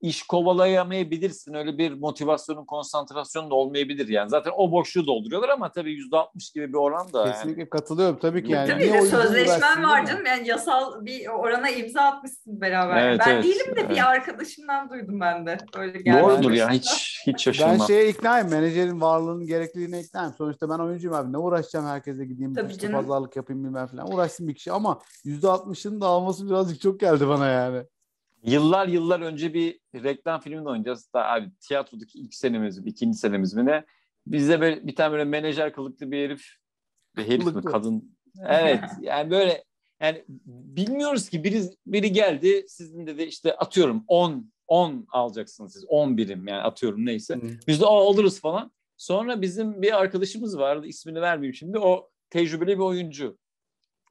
iş 0.01 0.23
kovalayamayabilirsin. 0.23 1.53
Öyle 1.53 1.77
bir 1.77 1.91
motivasyonun, 1.91 2.65
konsantrasyonun 2.65 3.49
da 3.49 3.55
olmayabilir 3.55 4.07
yani. 4.07 4.29
Zaten 4.29 4.51
o 4.57 4.71
boşluğu 4.71 5.07
dolduruyorlar 5.07 5.49
ama 5.49 5.71
tabii 5.71 5.93
%60 5.93 6.53
gibi 6.53 6.69
bir 6.69 6.77
oran 6.77 7.13
da 7.13 7.19
yani. 7.19 7.31
kesinlikle 7.31 7.69
katılıyorum 7.69 8.19
tabii 8.19 8.43
ki 8.43 8.51
yani. 8.51 8.69
Tabii 8.69 8.81
niye 8.81 8.93
de 8.93 9.01
sözleşmen 9.01 9.83
var 9.83 10.05
canım. 10.05 10.25
Yani 10.25 10.47
yasal 10.47 11.05
bir 11.05 11.27
orana 11.27 11.69
imza 11.69 12.01
atmışsın 12.01 12.61
beraber. 12.61 13.07
Evet, 13.07 13.21
ben 13.25 13.31
evet, 13.31 13.43
değilim 13.43 13.75
de 13.75 13.81
evet. 13.81 13.89
bir 13.89 14.09
arkadaşımdan 14.09 14.89
duydum 14.89 15.19
ben 15.19 15.45
de. 15.45 15.57
Öyle 15.77 16.01
geldi. 16.01 16.23
Doğrudur 16.23 16.51
ya 16.51 16.69
hiç 16.69 17.21
hiç 17.27 17.47
Ben 17.47 17.51
şaşırmam. 17.51 17.87
şeye 17.87 18.09
iknayım. 18.09 18.49
Menajerin 18.49 19.01
varlığının 19.01 19.45
gerekliliğine 19.47 19.99
iknayım. 19.99 20.33
Sonuçta 20.37 20.69
ben 20.69 20.79
oyuncuyum 20.79 21.15
abi. 21.15 21.33
Ne 21.33 21.37
uğraşacağım 21.37 21.85
herkese 21.85 22.25
gideyim 22.25 22.53
Tabii 22.53 22.71
işte 22.71 22.87
canım. 22.87 23.01
pazarlık 23.01 23.35
yapayım 23.35 23.63
bilmem 23.63 23.87
falan. 23.87 24.13
Uğraşsın 24.13 24.47
bir 24.47 24.55
kişi 24.55 24.71
ama 24.71 24.99
yüzde 25.23 25.47
60'ını 25.47 26.01
da 26.01 26.07
alması 26.07 26.49
birazcık 26.49 26.81
çok 26.81 26.99
geldi 26.99 27.27
bana 27.27 27.47
yani. 27.47 27.83
Yıllar 28.43 28.87
yıllar 28.87 29.19
önce 29.21 29.53
bir 29.53 29.79
reklam 29.95 30.41
filminde 30.41 30.69
oynayacağız. 30.69 31.13
Da 31.13 31.25
abi 31.27 31.51
tiyatrodaki 31.59 32.19
ilk 32.19 32.33
senemiz 32.33 32.79
mi, 32.79 32.89
ikinci 32.89 33.17
senemiz 33.17 33.53
mi 33.53 33.65
ne? 33.65 33.85
Bizde 34.27 34.61
böyle 34.61 34.87
bir 34.87 34.95
tane 34.95 35.11
böyle 35.11 35.23
menajer 35.23 35.73
kılıklı 35.73 36.11
bir 36.11 36.25
herif. 36.25 36.45
Bir 37.17 37.23
herif 37.27 37.45
mi 37.45 37.51
Kılıklı. 37.51 37.71
kadın? 37.71 38.17
Evet 38.47 38.79
yani 39.01 39.31
böyle 39.31 39.63
yani 40.01 40.25
bilmiyoruz 40.45 41.29
ki 41.29 41.43
biri 41.43 41.61
biri 41.85 42.11
geldi 42.11 42.65
sizin 42.67 43.07
dedi 43.07 43.23
işte 43.23 43.55
atıyorum 43.57 44.03
10 44.07 44.51
10 44.67 45.05
alacaksınız 45.11 45.73
siz 45.73 45.85
10 45.87 46.17
birim 46.17 46.47
yani 46.47 46.61
atıyorum 46.61 47.05
neyse. 47.05 47.39
Biz 47.67 47.81
de 47.81 47.85
"Aa, 47.85 48.09
alırız 48.09 48.41
falan. 48.41 48.71
Sonra 48.97 49.41
bizim 49.41 49.81
bir 49.81 49.99
arkadaşımız 49.99 50.57
vardı 50.57 50.87
ismini 50.87 51.21
vermeyeyim 51.21 51.53
şimdi 51.55 51.79
o 51.79 52.09
tecrübeli 52.29 52.71
bir 52.77 52.83
oyuncu. 52.83 53.37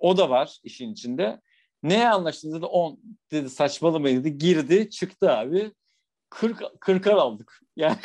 O 0.00 0.16
da 0.16 0.30
var 0.30 0.58
işin 0.64 0.92
içinde. 0.92 1.40
Neye 1.82 2.08
anlaştınız 2.08 2.54
dedi 2.54 2.66
10 2.66 2.98
dedi 3.30 3.50
saçmalamayın 3.50 4.20
dedi 4.20 4.38
girdi 4.38 4.90
çıktı 4.90 5.30
abi 5.30 5.72
40 6.30 6.60
40'ar 6.60 7.14
aldık. 7.14 7.60
Yani 7.76 7.96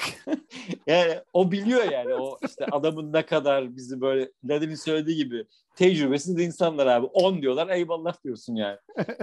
yani 0.87 1.13
o 1.33 1.51
biliyor 1.51 1.91
yani 1.91 2.13
o 2.13 2.37
işte 2.45 2.65
adamın 2.65 3.13
ne 3.13 3.25
kadar 3.25 3.75
bizi 3.75 4.01
böyle 4.01 4.31
Ladin'in 4.49 4.75
söylediği 4.75 5.17
gibi 5.17 5.45
tecrübesiz 5.75 6.39
insanlar 6.39 6.87
abi 6.87 7.05
10 7.05 7.41
diyorlar 7.41 7.69
eyvallah 7.69 8.23
diyorsun 8.23 8.55
yani. 8.55 8.77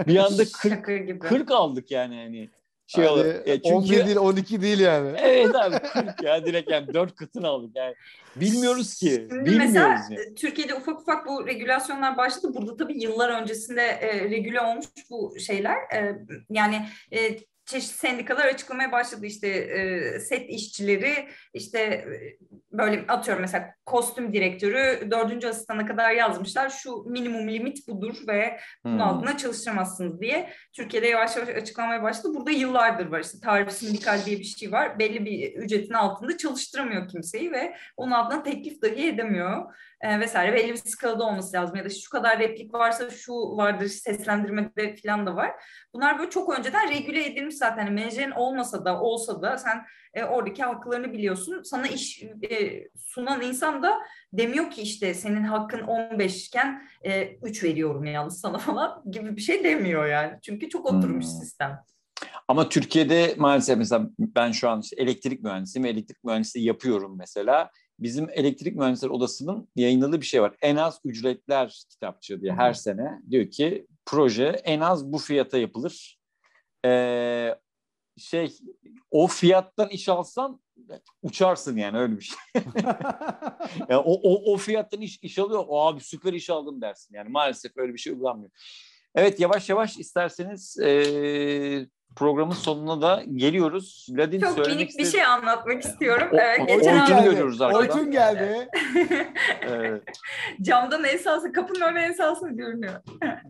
Bir 0.07 0.17
anda 0.17 0.43
40 0.43 0.49
Şaka 0.69 0.97
gibi. 0.97 1.19
40 1.19 1.51
aldık 1.51 1.91
yani 1.91 2.15
hani. 2.15 2.49
Şey 2.87 3.03
Yani 3.03 3.13
olur. 3.13 3.25
E, 3.25 3.61
çünkü 3.61 3.75
11 3.75 4.05
değil 4.05 4.17
12 4.17 4.61
değil 4.61 4.79
yani. 4.79 5.17
evet 5.21 5.55
abi 5.55 5.79
40 5.79 6.23
ya 6.23 6.45
direkt 6.45 6.71
yani 6.71 6.93
4 6.93 7.15
kıtını 7.15 7.47
aldık 7.47 7.75
yani. 7.75 7.95
Bilmiyoruz 8.35 8.95
ki. 8.95 9.05
Şimdi 9.09 9.31
Bilmiyoruz 9.31 9.59
mesela 9.59 9.87
yani. 9.89 10.35
Türkiye'de 10.35 10.75
ufak 10.75 11.01
ufak 11.01 11.27
bu 11.27 11.47
regülasyonlar 11.47 12.17
başladı. 12.17 12.53
Burada 12.55 12.77
tabii 12.77 13.01
yıllar 13.03 13.41
öncesinde 13.41 13.81
e, 13.81 14.29
regüle 14.29 14.61
olmuş 14.61 14.85
bu 15.09 15.39
şeyler. 15.39 15.77
E, 15.77 16.17
yani 16.49 16.87
e, 17.11 17.37
çeşitli 17.65 17.97
sendikalar 17.97 18.45
açıklamaya 18.45 18.91
başladı 18.91 19.25
işte 19.25 19.47
e, 19.47 20.19
set 20.19 20.49
işçileri 20.49 21.27
işte 21.53 21.79
e, 21.79 22.37
böyle 22.71 23.05
atıyorum 23.07 23.41
mesela 23.41 23.73
kostüm 23.85 24.33
direktörü 24.33 25.11
dördüncü 25.11 25.47
asistana 25.47 25.85
kadar 25.85 26.11
yazmışlar 26.11 26.69
şu 26.69 27.03
minimum 27.07 27.49
limit 27.49 27.87
budur 27.87 28.15
ve 28.27 28.59
bunun 28.83 28.93
Hmm. 28.93 29.01
altına 29.01 29.37
çalıştıramazsınız 29.37 30.21
diye 30.21 30.49
Türkiye'de 30.73 31.07
yavaş 31.07 31.35
yavaş 31.35 31.49
açıklamaya 31.49 32.03
başladı. 32.03 32.33
Burada 32.35 32.51
yıllardır 32.51 33.05
var 33.05 33.19
işte 33.19 33.39
tarif 33.39 33.71
sindikal 33.71 34.25
diye 34.25 34.39
bir 34.39 34.43
şey 34.43 34.71
var. 34.71 34.99
Belli 34.99 35.25
bir 35.25 35.53
ücretin 35.53 35.93
altında 35.93 36.37
çalıştıramıyor 36.37 37.07
kimseyi 37.07 37.51
ve 37.51 37.75
onun 37.97 38.11
altına 38.11 38.43
teklif 38.43 38.81
dahi 38.81 39.07
edemiyor 39.07 39.75
e, 40.03 40.19
vesaire. 40.19 40.55
Belli 40.55 40.71
bir 40.71 40.77
skalada 40.77 41.23
olması 41.23 41.57
lazım 41.57 41.75
ya 41.75 41.85
da 41.85 41.89
şu 41.89 42.09
kadar 42.09 42.39
replik 42.39 42.73
varsa 42.73 43.09
şu 43.09 43.33
vardır 43.33 43.87
seslendirmede 43.87 44.95
falan 44.95 45.25
da 45.25 45.35
var. 45.35 45.51
Bunlar 45.93 46.19
böyle 46.19 46.29
çok 46.29 46.59
önceden 46.59 46.89
regüle 46.89 47.25
edilmiş 47.25 47.55
zaten. 47.55 47.85
Yani 47.85 47.95
menajerin 47.95 48.31
olmasa 48.31 48.85
da 48.85 49.01
olsa 49.01 49.41
da 49.41 49.57
sen 49.57 49.85
e, 50.13 50.23
oradaki 50.23 50.63
haklarını 50.63 51.13
biliyorsun. 51.13 51.61
Sana 51.63 51.87
iş 51.87 52.23
e, 52.23 52.83
sunan 52.97 53.41
insan 53.41 53.83
da 53.83 53.99
demiyor 54.33 54.71
ki 54.71 54.81
işte 54.81 55.13
senin 55.13 55.43
hakkın 55.43 55.81
15 55.81 56.47
iken 56.47 56.87
e, 57.03 57.35
3 57.35 57.63
veriyorum 57.63 58.05
yalnız 58.05 58.41
sana 58.41 58.57
falan 58.57 59.03
gibi 59.11 59.35
bir 59.35 59.41
şey 59.41 59.63
demiyor 59.63 60.07
yani. 60.07 60.39
Çünkü 60.41 60.69
çok 60.69 60.85
oturmuş 60.85 61.25
Hmm. 61.25 61.31
sistem. 61.31 61.79
Ama 62.47 62.69
Türkiye'de 62.69 63.35
maalesef 63.37 63.77
mesela 63.77 64.09
ben 64.19 64.51
şu 64.51 64.69
an 64.69 64.81
işte 64.81 64.95
elektrik 65.01 65.43
mühendisiyim 65.43 65.85
elektrik 65.85 66.23
mühendisliği 66.23 66.65
yapıyorum 66.65 67.17
mesela. 67.17 67.69
Bizim 68.03 68.29
elektrik 68.29 68.75
mühendisleri 68.75 69.11
odasının 69.11 69.67
yayınladığı 69.75 70.21
bir 70.21 70.25
şey 70.25 70.41
var. 70.41 70.55
En 70.61 70.75
az 70.75 70.99
ücretler 71.05 71.83
kitapçığı 71.89 72.41
diye 72.41 72.53
her 72.53 72.73
sene 72.73 73.21
diyor 73.29 73.51
ki 73.51 73.87
proje 74.05 74.45
en 74.45 74.79
az 74.79 75.13
bu 75.13 75.17
fiyata 75.17 75.57
yapılır. 75.57 76.19
Ee, 76.85 77.55
şey 78.17 78.57
o 79.11 79.27
fiyattan 79.27 79.89
iş 79.89 80.09
alsan 80.09 80.61
uçarsın 81.21 81.77
yani 81.77 81.97
öyle 81.97 82.17
bir 82.17 82.21
şey. 82.23 82.37
Yani 83.89 84.01
o, 84.05 84.13
o, 84.13 84.53
o 84.53 84.57
fiyattan 84.57 85.01
iş, 85.01 85.19
iş 85.21 85.39
alıyor. 85.39 85.63
O 85.67 85.81
abi 85.87 86.01
süper 86.01 86.33
iş 86.33 86.49
aldım 86.49 86.81
dersin. 86.81 87.15
Yani 87.15 87.29
maalesef 87.29 87.71
öyle 87.77 87.93
bir 87.93 87.97
şey 87.97 88.13
uygulanmıyor. 88.13 88.51
Evet 89.15 89.39
yavaş 89.39 89.69
yavaş 89.69 89.97
isterseniz 89.97 90.77
eee, 90.81 91.87
programın 92.15 92.51
sonuna 92.53 93.01
da 93.01 93.23
geliyoruz. 93.35 94.07
Ladin 94.09 94.39
Çok 94.39 94.49
söylemek 94.51 94.75
minik 94.79 94.99
bir 94.99 95.05
şey 95.05 95.25
anlatmak 95.25 95.83
istiyorum. 95.85 96.27
O- 96.31 96.35
o- 96.63 96.65
geçen 96.65 96.77
Oytun 96.77 96.91
hafta 96.99 97.13
geldi. 97.15 97.29
görüyoruz 97.29 97.61
arkadan. 97.61 97.81
Oytun 97.81 98.11
geldi. 98.11 98.67
Evet. 99.61 100.01
camdan 100.61 101.03
el 101.03 101.17
salsa, 101.19 101.51
kapının 101.51 101.81
önüne 101.81 102.05
el 102.05 102.13
salsa 102.13 102.47
görünüyor. 102.49 102.93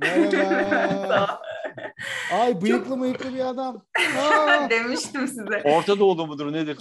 Merhaba. 0.01 1.41
Ay 2.33 2.61
bıyıklı 2.61 2.97
mıyıklı 2.97 3.33
bir 3.33 3.39
adam. 3.49 3.81
Aa. 4.21 4.69
Demiştim 4.69 5.27
size. 5.27 5.61
Orta 5.65 5.99
Doğulu 5.99 6.27
mudur 6.27 6.53
nedir? 6.53 6.77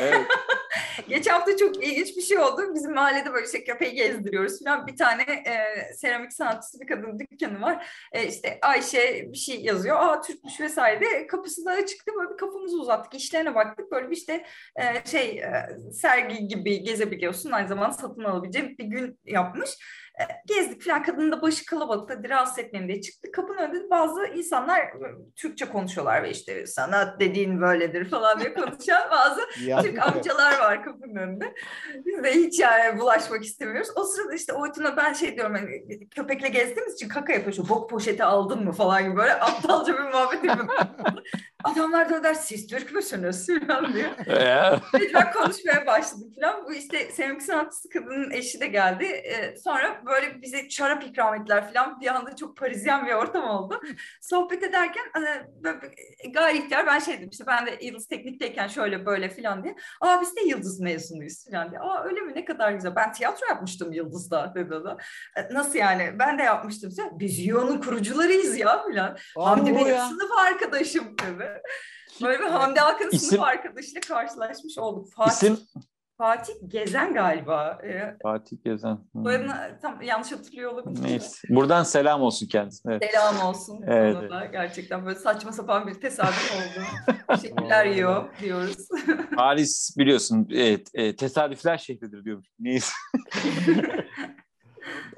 Evet. 0.00 0.20
Geçen 1.08 1.32
hafta 1.32 1.56
çok 1.56 1.84
ilginç 1.84 2.16
bir 2.16 2.22
şey 2.22 2.38
oldu. 2.38 2.74
Bizim 2.74 2.94
mahallede 2.94 3.32
böyle 3.32 3.46
işte 3.46 3.64
köpeği 3.64 3.94
gezdiriyoruz 3.94 4.64
falan. 4.64 4.86
Bir 4.86 4.96
tane 4.96 5.22
e, 5.22 5.94
seramik 5.94 6.32
sanatçısı 6.32 6.80
bir 6.80 6.86
kadın 6.86 7.18
dükkanı 7.18 7.60
var. 7.60 7.88
E, 8.12 8.26
işte 8.26 8.58
Ayşe 8.62 9.32
bir 9.32 9.38
şey 9.38 9.60
yazıyor. 9.60 9.96
Aa 10.00 10.20
Türkmüş 10.20 10.60
vesaire 10.60 11.26
kapısı 11.26 11.64
da 11.64 11.70
açıktı. 11.70 12.12
Böyle 12.18 12.30
bir 12.30 12.36
kafamızı 12.36 12.76
uzattık. 12.76 13.14
işlerine 13.20 13.54
baktık. 13.54 13.92
Böyle 13.92 14.10
bir 14.10 14.16
işte 14.16 14.44
e, 14.76 15.10
şey 15.10 15.38
e, 15.38 15.66
sergi 15.92 16.48
gibi 16.48 16.82
gezebiliyorsun. 16.82 17.50
Aynı 17.50 17.68
zamanda 17.68 17.92
satın 17.92 18.24
alabileceğin 18.24 18.78
bir 18.78 18.84
gün 18.84 19.20
yapmış. 19.24 19.70
E, 20.20 20.24
gezdik 20.46 20.82
falan. 20.82 21.02
Kadının 21.02 21.32
da 21.32 21.42
başı 21.42 21.66
kalabalık. 21.66 22.10
Hadi 22.10 22.28
rahatsız 22.28 22.58
etmeyeyim 22.58 22.92
diye 22.92 23.02
çıktık. 23.02 23.34
Kapının 23.34 23.58
önünde 23.58 23.90
bazı 23.90 24.26
insanlar 24.26 24.80
e, 24.80 24.92
Türkçe 25.36 25.64
konuşuyorlar 25.64 26.22
ve 26.22 26.30
işte 26.30 26.66
sanat 26.66 27.20
dediğin 27.20 27.60
böyledir 27.60 28.10
falan 28.10 28.40
diye 28.40 28.54
konuşan 28.54 29.10
bazı. 29.10 29.40
Türk 29.82 30.06
amcalar 30.06 30.58
var 30.58 30.84
kapının 30.84 31.16
önünde. 31.16 31.54
Biz 32.06 32.24
de 32.24 32.34
hiç 32.34 32.58
yani 32.58 33.00
bulaşmak 33.00 33.44
istemiyoruz. 33.44 33.90
O 33.96 34.04
sırada 34.04 34.34
işte 34.34 34.52
Oytun'a 34.52 34.96
ben 34.96 35.12
şey 35.12 35.36
diyorum 35.36 35.54
hani 35.54 36.08
köpekle 36.08 36.48
gezdiğimiz 36.48 36.94
için 36.94 37.08
kaka 37.08 37.32
yapıyor. 37.32 37.52
Şu 37.52 37.68
bok 37.68 37.90
poşeti 37.90 38.24
aldın 38.24 38.64
mı 38.64 38.72
falan 38.72 39.04
gibi 39.04 39.16
böyle 39.16 39.34
aptalca 39.34 39.94
bir 39.94 40.00
muhabbet 40.00 40.44
yapıyor. 40.44 40.68
Adamlar 41.64 42.10
da 42.10 42.24
der 42.24 42.34
siz 42.34 42.66
Türk 42.66 42.92
müsünüz 42.92 43.46
falan 43.66 43.94
diyor. 43.94 44.10
Lütfen 44.94 45.32
konuşmaya 45.32 45.86
başladık 45.86 46.28
falan. 46.40 46.64
Bu 46.64 46.72
işte 46.72 46.98
Semik 47.12 47.42
sanatçısı 47.42 47.88
kadının 47.88 48.30
eşi 48.30 48.60
de 48.60 48.66
geldi. 48.66 49.04
Ee, 49.04 49.56
sonra 49.56 50.02
böyle 50.06 50.42
bize 50.42 50.70
şarap 50.70 51.04
ikram 51.04 51.34
ettiler 51.34 51.72
falan. 51.72 52.00
Bir 52.00 52.06
anda 52.06 52.36
çok 52.36 52.56
Parisyen 52.56 53.06
bir 53.06 53.12
ortam 53.12 53.44
oldu. 53.44 53.80
Sohbet 54.20 54.62
ederken 54.62 55.04
gayri 56.34 56.58
ihtiyar 56.58 56.86
ben 56.86 56.98
şey 56.98 57.16
dedim 57.18 57.28
işte 57.32 57.44
ben 57.46 57.66
de 57.66 57.78
Yıldız 57.82 58.06
Teknik'teyken 58.06 58.68
şöyle 58.68 59.06
böyle 59.06 59.28
falan 59.30 59.64
diye. 59.64 59.76
Aa 60.00 60.20
biz 60.20 60.36
de 60.36 60.40
Yıldız 60.40 60.80
mezunuyuz 60.80 61.44
falan 61.50 61.70
diye. 61.70 61.80
Aa 61.80 62.04
öyle 62.04 62.20
mi 62.20 62.32
ne 62.34 62.44
kadar 62.44 62.72
güzel. 62.72 62.96
Ben 62.96 63.12
tiyatro 63.12 63.46
yapmıştım 63.48 63.92
Yıldız'da 63.92 64.52
dedi 64.54 64.74
o. 64.74 64.96
"E, 65.36 65.54
Nasıl 65.54 65.74
yani? 65.78 66.10
Ben 66.18 66.38
de 66.38 66.42
yapmıştım. 66.42 66.92
Biz 67.12 67.46
Yon'un 67.46 67.80
kurucularıyız 67.80 68.58
ya 68.58 68.82
falan. 68.82 69.16
Hamdi 69.36 69.74
benim 69.74 69.86
ya. 69.86 70.06
sınıf 70.08 70.30
arkadaşım 70.46 71.04
dedi. 71.26 71.62
Böyle 72.22 72.38
bir 72.38 72.44
Hamdi 72.46 72.80
Alkan'ın 72.80 73.10
İsim- 73.10 73.28
sınıf 73.28 73.42
arkadaşıyla 73.42 74.00
karşılaşmış 74.00 74.78
olduk. 74.78 75.12
Fatih, 75.14 75.32
isim 75.32 75.58
Fatih 76.18 76.54
Gezen 76.68 77.14
galiba. 77.14 77.78
Ee, 77.84 78.16
Fatih 78.22 78.56
Gezen. 78.64 78.98
Hmm. 79.12 79.24
soyadını 79.24 79.78
tam 79.82 80.02
yanlış 80.02 80.32
hatırlıyor 80.32 80.72
olabilirim. 80.72 81.04
Neyse. 81.04 81.48
Buradan 81.48 81.82
selam 81.82 82.22
olsun 82.22 82.46
kendisine. 82.46 82.92
Evet. 82.92 83.10
Selam 83.10 83.48
olsun 83.48 83.82
Evet, 83.86 84.16
ona 84.16 84.30
da. 84.30 84.44
Gerçekten 84.44 85.06
böyle 85.06 85.18
saçma 85.18 85.52
sapan 85.52 85.86
bir 85.86 85.94
tesadüf 85.94 86.52
oldu. 86.52 86.84
Teşekkürler 87.40 87.86
Yo 87.86 88.24
diyoruz. 88.40 88.88
Paris 89.36 89.94
biliyorsun 89.98 90.48
evet, 90.52 90.88
e, 90.94 91.16
tesadüfler 91.16 91.78
şehridir 91.78 92.24
diyormuş. 92.24 92.46
Neyse. 92.58 92.92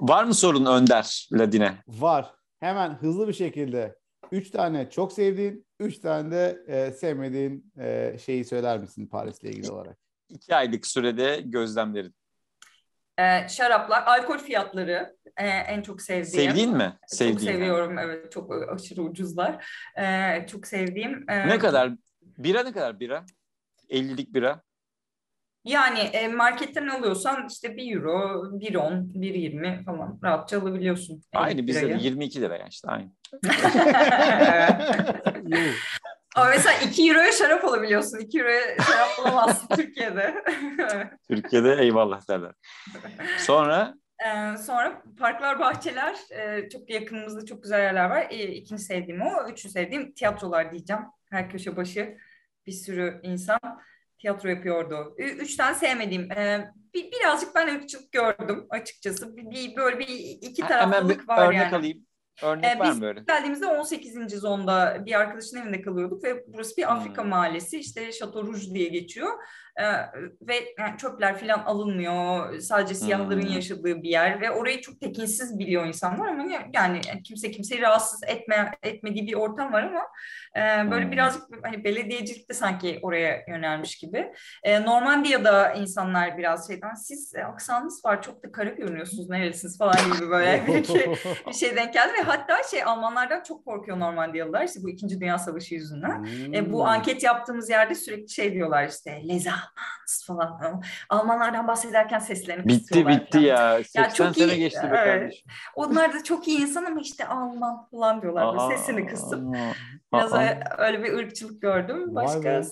Var 0.00 0.24
mı 0.24 0.34
sorun 0.34 0.64
Önder 0.66 1.28
Ladin'e? 1.32 1.74
Var. 1.88 2.34
Hemen 2.60 2.90
hızlı 2.90 3.28
bir 3.28 3.32
şekilde. 3.32 3.96
Üç 4.32 4.50
tane 4.50 4.90
çok 4.90 5.12
sevdiğin, 5.12 5.66
üç 5.80 5.98
tane 5.98 6.30
de 6.30 6.64
e, 6.68 6.92
sevmediğin 6.92 7.72
e, 7.78 8.16
şeyi 8.24 8.44
söyler 8.44 8.78
misin 8.78 9.06
Paris'le 9.06 9.44
ilgili 9.44 9.70
olarak? 9.70 10.07
İki 10.28 10.56
aylık 10.56 10.86
sürede 10.86 11.40
gözlemlerin. 11.44 12.14
Ee, 13.18 13.48
şaraplar, 13.48 14.02
alkol 14.06 14.38
fiyatları 14.38 15.16
e, 15.36 15.46
en 15.48 15.82
çok 15.82 16.02
sevdiğim. 16.02 16.50
Sevdiğin 16.50 16.76
mi? 16.76 16.96
Çok 17.00 17.18
Sevdiğin. 17.18 17.52
seviyorum 17.52 17.98
evet 17.98 18.32
çok 18.32 18.52
aşırı 18.72 19.02
ucuzlar. 19.02 19.70
Ee, 19.98 20.46
çok 20.50 20.66
sevdiğim. 20.66 21.30
e, 21.30 21.48
Ne 21.48 21.59
kadar? 21.59 21.92
Bira 22.22 22.62
ne 22.62 22.72
kadar 22.72 23.00
bira? 23.00 23.24
50'lik 23.90 24.34
bira. 24.34 24.62
Yani 25.64 25.98
e, 25.98 26.28
marketten 26.28 26.86
alıyorsan 26.86 27.46
işte 27.50 27.76
1 27.76 27.96
euro, 27.96 28.44
1.10, 28.60 29.12
1.20 29.14 29.84
falan 29.84 30.18
rahatça 30.24 30.60
alabiliyorsun. 30.60 31.22
Aynı 31.34 31.66
bizde 31.66 31.82
de 31.82 31.86
birayı. 31.86 32.02
22 32.02 32.40
lira 32.40 32.56
yani 32.56 32.68
işte 32.68 32.88
aynı. 32.88 33.10
Ama 36.40 36.51
mesela 36.51 36.78
2 36.90 37.09
euroya 37.10 37.32
şarap 37.32 37.65
alabiliyorsun. 37.65 38.19
2 38.19 38.39
euroya 38.40 38.60
şarap 38.86 39.09
bulamazsın 39.19 39.69
Türkiye'de. 39.77 40.44
Türkiye'de 41.31 41.77
eyvallah 41.81 42.28
derler. 42.28 42.52
Sonra 43.39 43.94
Ee, 44.27 44.56
sonra 44.56 45.02
parklar, 45.19 45.59
bahçeler 45.60 46.16
e, 46.31 46.69
çok 46.69 46.90
yakınımızda 46.90 47.44
çok 47.47 47.62
güzel 47.62 47.81
yerler 47.81 48.10
var. 48.10 48.27
E, 48.31 48.47
ikinci 48.47 48.82
sevdiğim 48.82 49.23
o. 49.23 49.44
Üçüncü 49.44 49.69
sevdiğim 49.73 50.12
tiyatrolar 50.12 50.70
diyeceğim. 50.73 51.02
Her 51.31 51.51
köşe 51.51 51.77
başı 51.77 52.16
bir 52.66 52.73
sürü 52.73 53.20
insan 53.23 53.59
tiyatro 54.19 54.48
yapıyordu. 54.48 55.15
Ü- 55.19 55.23
Üç 55.24 55.56
tane 55.56 55.74
sevmediğim. 55.74 56.32
Ee, 56.32 56.70
bir, 56.94 57.12
birazcık 57.12 57.55
ben 57.55 57.74
ırkçılık 57.74 58.12
gördüm 58.12 58.66
açıkçası. 58.70 59.36
Bir, 59.36 59.51
bir- 59.51 59.77
böyle 59.77 59.98
bir 59.98 60.09
iki 60.09 60.62
hemen 60.62 60.89
bir 60.89 60.90
taraflılık 60.90 61.28
var 61.28 61.47
örnek 61.48 61.56
yani. 61.60 61.77
alayım. 61.77 62.06
Örnek 62.43 62.65
Ee, 62.77 62.78
var 62.78 62.89
biz 62.89 62.97
mı 62.97 63.02
böyle? 63.02 63.20
geldiğimizde 63.28 63.66
18. 63.66 64.39
zonda 64.40 65.02
bir 65.06 65.20
arkadaşın 65.20 65.56
evinde 65.56 65.82
kalıyorduk 65.82 66.24
ve 66.24 66.44
burası 66.48 66.77
bir 66.77 66.93
Afrika 66.93 67.23
Hmm. 67.23 67.31
mahallesi 67.31 67.78
işte 67.78 68.12
Chateau 68.12 68.47
Rouge 68.47 68.74
diye 68.74 68.89
geçiyor 68.89 69.28
ve 70.42 70.55
yani 70.78 70.96
çöpler 70.98 71.38
falan 71.38 71.59
alınmıyor 71.59 72.59
sadece 72.60 72.94
siyahların 72.94 73.42
Hmm. 73.42 73.52
yaşadığı 73.52 74.02
bir 74.02 74.09
yer 74.09 74.40
ve 74.40 74.50
orayı 74.50 74.80
çok 74.80 75.00
tekinsiz 75.00 75.59
biliyor 75.59 75.86
insanlar 75.86 76.28
ama 76.28 76.44
ya- 76.52 76.68
yani 76.74 77.00
kimse 77.24 77.50
kimseyi 77.50 77.80
rahatsız 77.80 78.20
etme 78.26 78.72
etmediği 78.82 79.26
bir 79.26 79.34
ortam 79.34 79.72
var 79.72 79.82
ama 79.82 80.00
e, 80.56 80.90
böyle 80.90 81.05
Hmm. 81.05 81.12
birazcık 81.12 81.42
hani 81.62 81.84
belediyecilik 81.84 82.50
de 82.50 82.55
sanki 82.55 82.98
oraya 83.02 83.44
yönelmiş 83.48 83.96
gibi. 83.98 84.32
E, 84.62 84.82
Normandiya'da 84.84 85.72
insanlar 85.72 86.38
biraz 86.38 86.66
şeyden 86.68 86.94
siz 86.94 87.34
e, 87.34 87.44
aksanınız 87.44 88.05
var 88.05 88.22
çok 88.22 88.44
da 88.44 88.52
kara 88.52 88.70
görünüyorsunuz 88.70 89.28
nerelisiniz 89.30 89.78
falan 89.78 89.96
gibi 90.18 90.30
böyle 90.30 90.62
bir 90.66 90.74
iki 90.74 91.10
bir 91.48 91.52
şey 91.52 91.76
denk 91.76 91.94
geldi 91.94 92.12
ve 92.18 92.22
hatta 92.22 92.62
şey 92.70 92.82
Almanlardan 92.84 93.42
çok 93.42 93.64
korkuyor 93.64 93.98
Normandiyalılar 94.00 94.64
işte 94.64 94.80
bu 94.82 94.90
İkinci 94.90 95.20
Dünya 95.20 95.38
Savaşı 95.38 95.74
yüzünden. 95.74 96.18
Hmm. 96.24 96.55
E, 96.55 96.72
bu 96.72 96.86
anket 96.86 97.22
yaptığımız 97.22 97.70
yerde 97.70 97.94
sürekli 97.94 98.28
şey 98.28 98.52
diyorlar 98.52 98.88
işte 98.88 99.28
Les 99.28 99.46
Allemands 99.77 100.24
falan. 100.27 100.82
Almanlardan 101.09 101.69
bahsederken 101.69 102.19
seslerini 102.19 102.69
Bitti 102.69 103.09
bitti 103.09 103.31
falan. 103.39 103.45
ya. 103.45 103.85
80 103.85 104.11
çok 104.11 104.36
sene 104.36 104.53
iyi. 104.55 104.59
geçti 104.59 104.82
be 104.82 104.97
Evet. 104.97 105.05
kardeşim. 105.20 105.47
Onlar 105.74 106.15
da 106.15 106.24
çok 106.24 106.49
iyi 106.49 106.61
insan 106.61 106.85
ama 106.85 107.01
işte 107.01 107.27
Alman 107.27 107.89
falan 107.90 108.23
diyorlar. 108.23 108.55
Aa, 108.57 108.70
sesini 108.77 109.07
kısıp. 109.07 109.57
aa, 109.57 109.73
Biraz 110.12 110.32
aa. 110.35 110.59
öyle- 110.78 111.05
bir 111.05 111.12
ırkçılık 111.12 111.62
gördüm. 111.62 112.15
Başka 112.15 112.62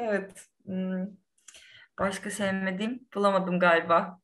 evet. 0.00 0.46
hmm, 0.64 1.06
Başka 2.00 2.30
sevmediğim 2.30 3.08
bulamadım 3.14 3.58
galiba. 3.60 4.18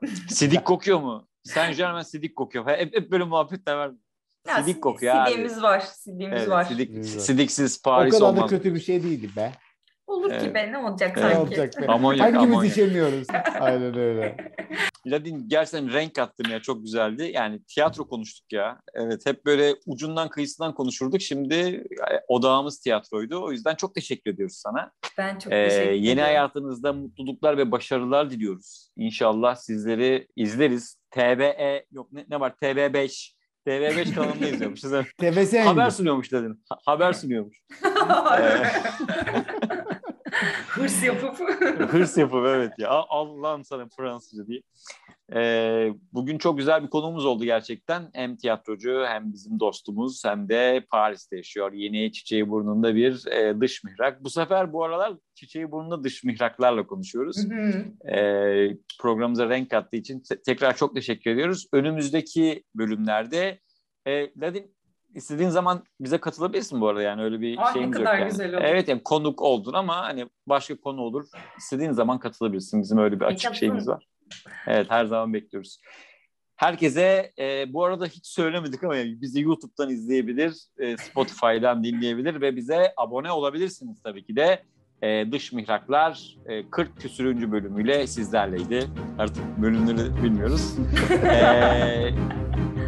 Sidik 0.28 0.64
kokuyor 0.64 1.00
mu? 1.00 1.28
Saint 1.44 1.76
Germain 1.76 2.02
sidik 2.02 2.36
kokuyor. 2.36 2.66
Hep, 2.66 2.94
hep 2.96 3.10
böyle 3.10 3.24
muhabbetler 3.24 3.74
var. 3.76 3.90
Ya, 4.48 4.54
Sidik 4.60 4.74
si- 4.74 4.80
kokuyor 4.80 5.14
abi. 5.14 5.30
Sidiğimiz 5.30 5.62
var. 5.62 5.80
Sidiğimiz 5.80 6.38
Evet, 6.38 6.48
var. 6.50 6.64
sidik, 6.64 7.04
sidiksiz 7.04 7.80
O 7.86 7.90
Paris 7.90 8.14
kadar 8.14 8.22
da 8.22 8.26
olmaz. 8.38 8.50
kötü 8.50 8.74
bir 8.74 8.80
şey 8.80 9.02
değildi 9.02 9.30
be. 9.36 9.52
Olur 10.12 10.30
Evet. 10.30 10.42
ki 10.42 10.54
be 10.54 10.72
ne 10.72 10.78
olacak 10.78 11.10
Evet. 11.16 11.24
Ne 11.28 11.34
sanki. 11.34 11.38
olacak 11.48 11.82
be? 11.82 11.86
Amonyak, 11.86 12.20
Hangimiz 12.26 12.44
amonyak. 12.50 12.72
işemiyoruz? 12.72 13.26
Aynen 13.60 13.98
öyle. 13.98 14.36
Ladin 15.06 15.48
gerçekten 15.48 15.92
renk 15.92 16.14
kattım 16.14 16.50
ya 16.52 16.60
çok 16.62 16.82
güzeldi. 16.82 17.30
Yani 17.34 17.64
tiyatro 17.64 18.08
konuştuk 18.08 18.52
ya. 18.52 18.80
Evet 18.94 19.26
hep 19.26 19.46
böyle 19.46 19.74
ucundan 19.86 20.28
kıyısından 20.28 20.74
konuşurduk. 20.74 21.20
Şimdi 21.20 21.54
e, 21.54 21.84
odağımız 22.28 22.80
tiyatroydu. 22.80 23.42
O 23.44 23.52
yüzden 23.52 23.74
çok 23.74 23.94
teşekkür 23.94 24.30
ediyoruz 24.30 24.56
sana. 24.56 24.90
Ben 25.18 25.38
çok 25.38 25.52
Ee, 25.52 25.68
teşekkür 25.68 25.86
ederim. 25.88 26.02
yeni 26.02 26.20
hayatınızda 26.20 26.92
mutluluklar 26.92 27.58
ve 27.58 27.70
başarılar 27.72 28.30
diliyoruz. 28.30 28.90
İnşallah 28.96 29.54
sizleri 29.54 30.28
izleriz. 30.36 30.96
TBE 31.10 31.86
yok 31.92 32.12
ne, 32.12 32.24
ne 32.28 32.40
var 32.40 32.52
TB5 32.62 33.32
TB5 33.66 34.14
kanalında 34.14 34.46
izliyormuşuz. 34.48 34.90
TBS 35.18 35.52
Haber 35.66 35.90
sunuyormuş 35.90 36.32
dedin. 36.32 36.64
Ha- 36.68 36.78
haber 36.86 37.12
sunuyormuş. 37.12 37.62
Hırs 40.68 41.02
yapıp. 41.02 41.38
Hırs 41.92 42.18
yapıp 42.18 42.46
evet 42.46 42.72
ya. 42.78 42.88
Al- 42.88 43.06
Allah'ım 43.08 43.64
sana 43.64 43.88
Fransızca 43.96 44.46
diye. 44.46 44.60
Ee, 45.34 45.88
bugün 46.12 46.38
çok 46.38 46.58
güzel 46.58 46.82
bir 46.82 46.90
konuğumuz 46.90 47.24
oldu 47.26 47.44
gerçekten. 47.44 48.10
Hem 48.14 48.36
tiyatrocu 48.36 49.04
hem 49.06 49.32
bizim 49.32 49.60
dostumuz 49.60 50.24
hem 50.24 50.48
de 50.48 50.86
Paris'te 50.90 51.36
yaşıyor. 51.36 51.72
Yeni 51.72 52.12
Çiçeği 52.12 52.48
Burnu'nda 52.48 52.94
bir 52.94 53.26
e, 53.26 53.60
dış 53.60 53.84
mihrak. 53.84 54.24
Bu 54.24 54.30
sefer 54.30 54.72
bu 54.72 54.84
aralar 54.84 55.12
Çiçeği 55.34 55.70
Burnu'nda 55.70 56.04
dış 56.04 56.24
mihraklarla 56.24 56.86
konuşuyoruz. 56.86 57.36
Ee, 58.14 58.76
programımıza 59.00 59.48
renk 59.48 59.70
kattığı 59.70 59.96
için 59.96 60.20
te- 60.20 60.42
tekrar 60.42 60.76
çok 60.76 60.94
teşekkür 60.94 61.30
ediyoruz. 61.30 61.66
Önümüzdeki 61.72 62.64
bölümlerde 62.74 63.60
e, 64.06 64.30
Ladin 64.40 64.74
istediğin 65.14 65.48
zaman 65.48 65.84
bize 66.00 66.18
katılabilirsin 66.18 66.80
bu 66.80 66.88
arada 66.88 67.02
yani 67.02 67.22
öyle 67.22 67.40
bir 67.40 67.58
Aa, 67.58 67.66
ne 67.66 67.72
şeyimiz 67.72 67.98
yok 67.98 68.06
kadar 68.06 68.18
yani. 68.18 68.30
güzel 68.30 68.54
olur. 68.54 68.62
Evet 68.64 68.88
yani 68.88 69.02
konuk 69.02 69.42
oldun 69.42 69.72
ama 69.72 69.96
hani 69.96 70.26
başka 70.46 70.76
konu 70.80 71.00
olur. 71.00 71.26
İstediğin 71.58 71.92
zaman 71.92 72.18
katılabilirsin. 72.18 72.82
Bizim 72.82 72.98
öyle 72.98 73.20
bir 73.20 73.24
açık 73.24 73.44
Yaşasın. 73.44 73.60
şeyimiz 73.60 73.88
var. 73.88 74.06
Evet 74.66 74.86
her 74.90 75.04
zaman 75.04 75.34
bekliyoruz. 75.34 75.78
Herkese 76.56 77.32
e, 77.38 77.72
bu 77.72 77.84
arada 77.84 78.06
hiç 78.06 78.26
söylemedik 78.26 78.84
ama 78.84 78.96
yani 78.96 79.20
bizi 79.20 79.40
YouTube'dan 79.40 79.90
izleyebilir, 79.90 80.54
e, 80.78 80.96
Spotify'dan 80.96 81.84
dinleyebilir 81.84 82.40
ve 82.40 82.56
bize 82.56 82.92
abone 82.96 83.30
olabilirsiniz 83.32 84.02
tabii 84.02 84.24
ki 84.24 84.36
de. 84.36 84.62
E, 85.02 85.32
Dış 85.32 85.52
Mihraklar 85.52 86.36
e, 86.46 86.70
40 86.70 87.00
küsürüncü 87.00 87.52
bölümüyle 87.52 88.06
sizlerleydi. 88.06 88.86
Artık 89.18 89.44
bölümleri 89.62 90.22
bilmiyoruz. 90.22 90.74
E, 91.24 92.14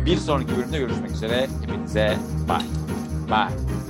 bir 0.07 0.17
sonraki 0.17 0.57
bölümde 0.57 0.79
görüşmek 0.79 1.11
üzere. 1.11 1.47
Hepinize 1.63 2.17
bye. 2.49 2.67
Bye. 3.31 3.84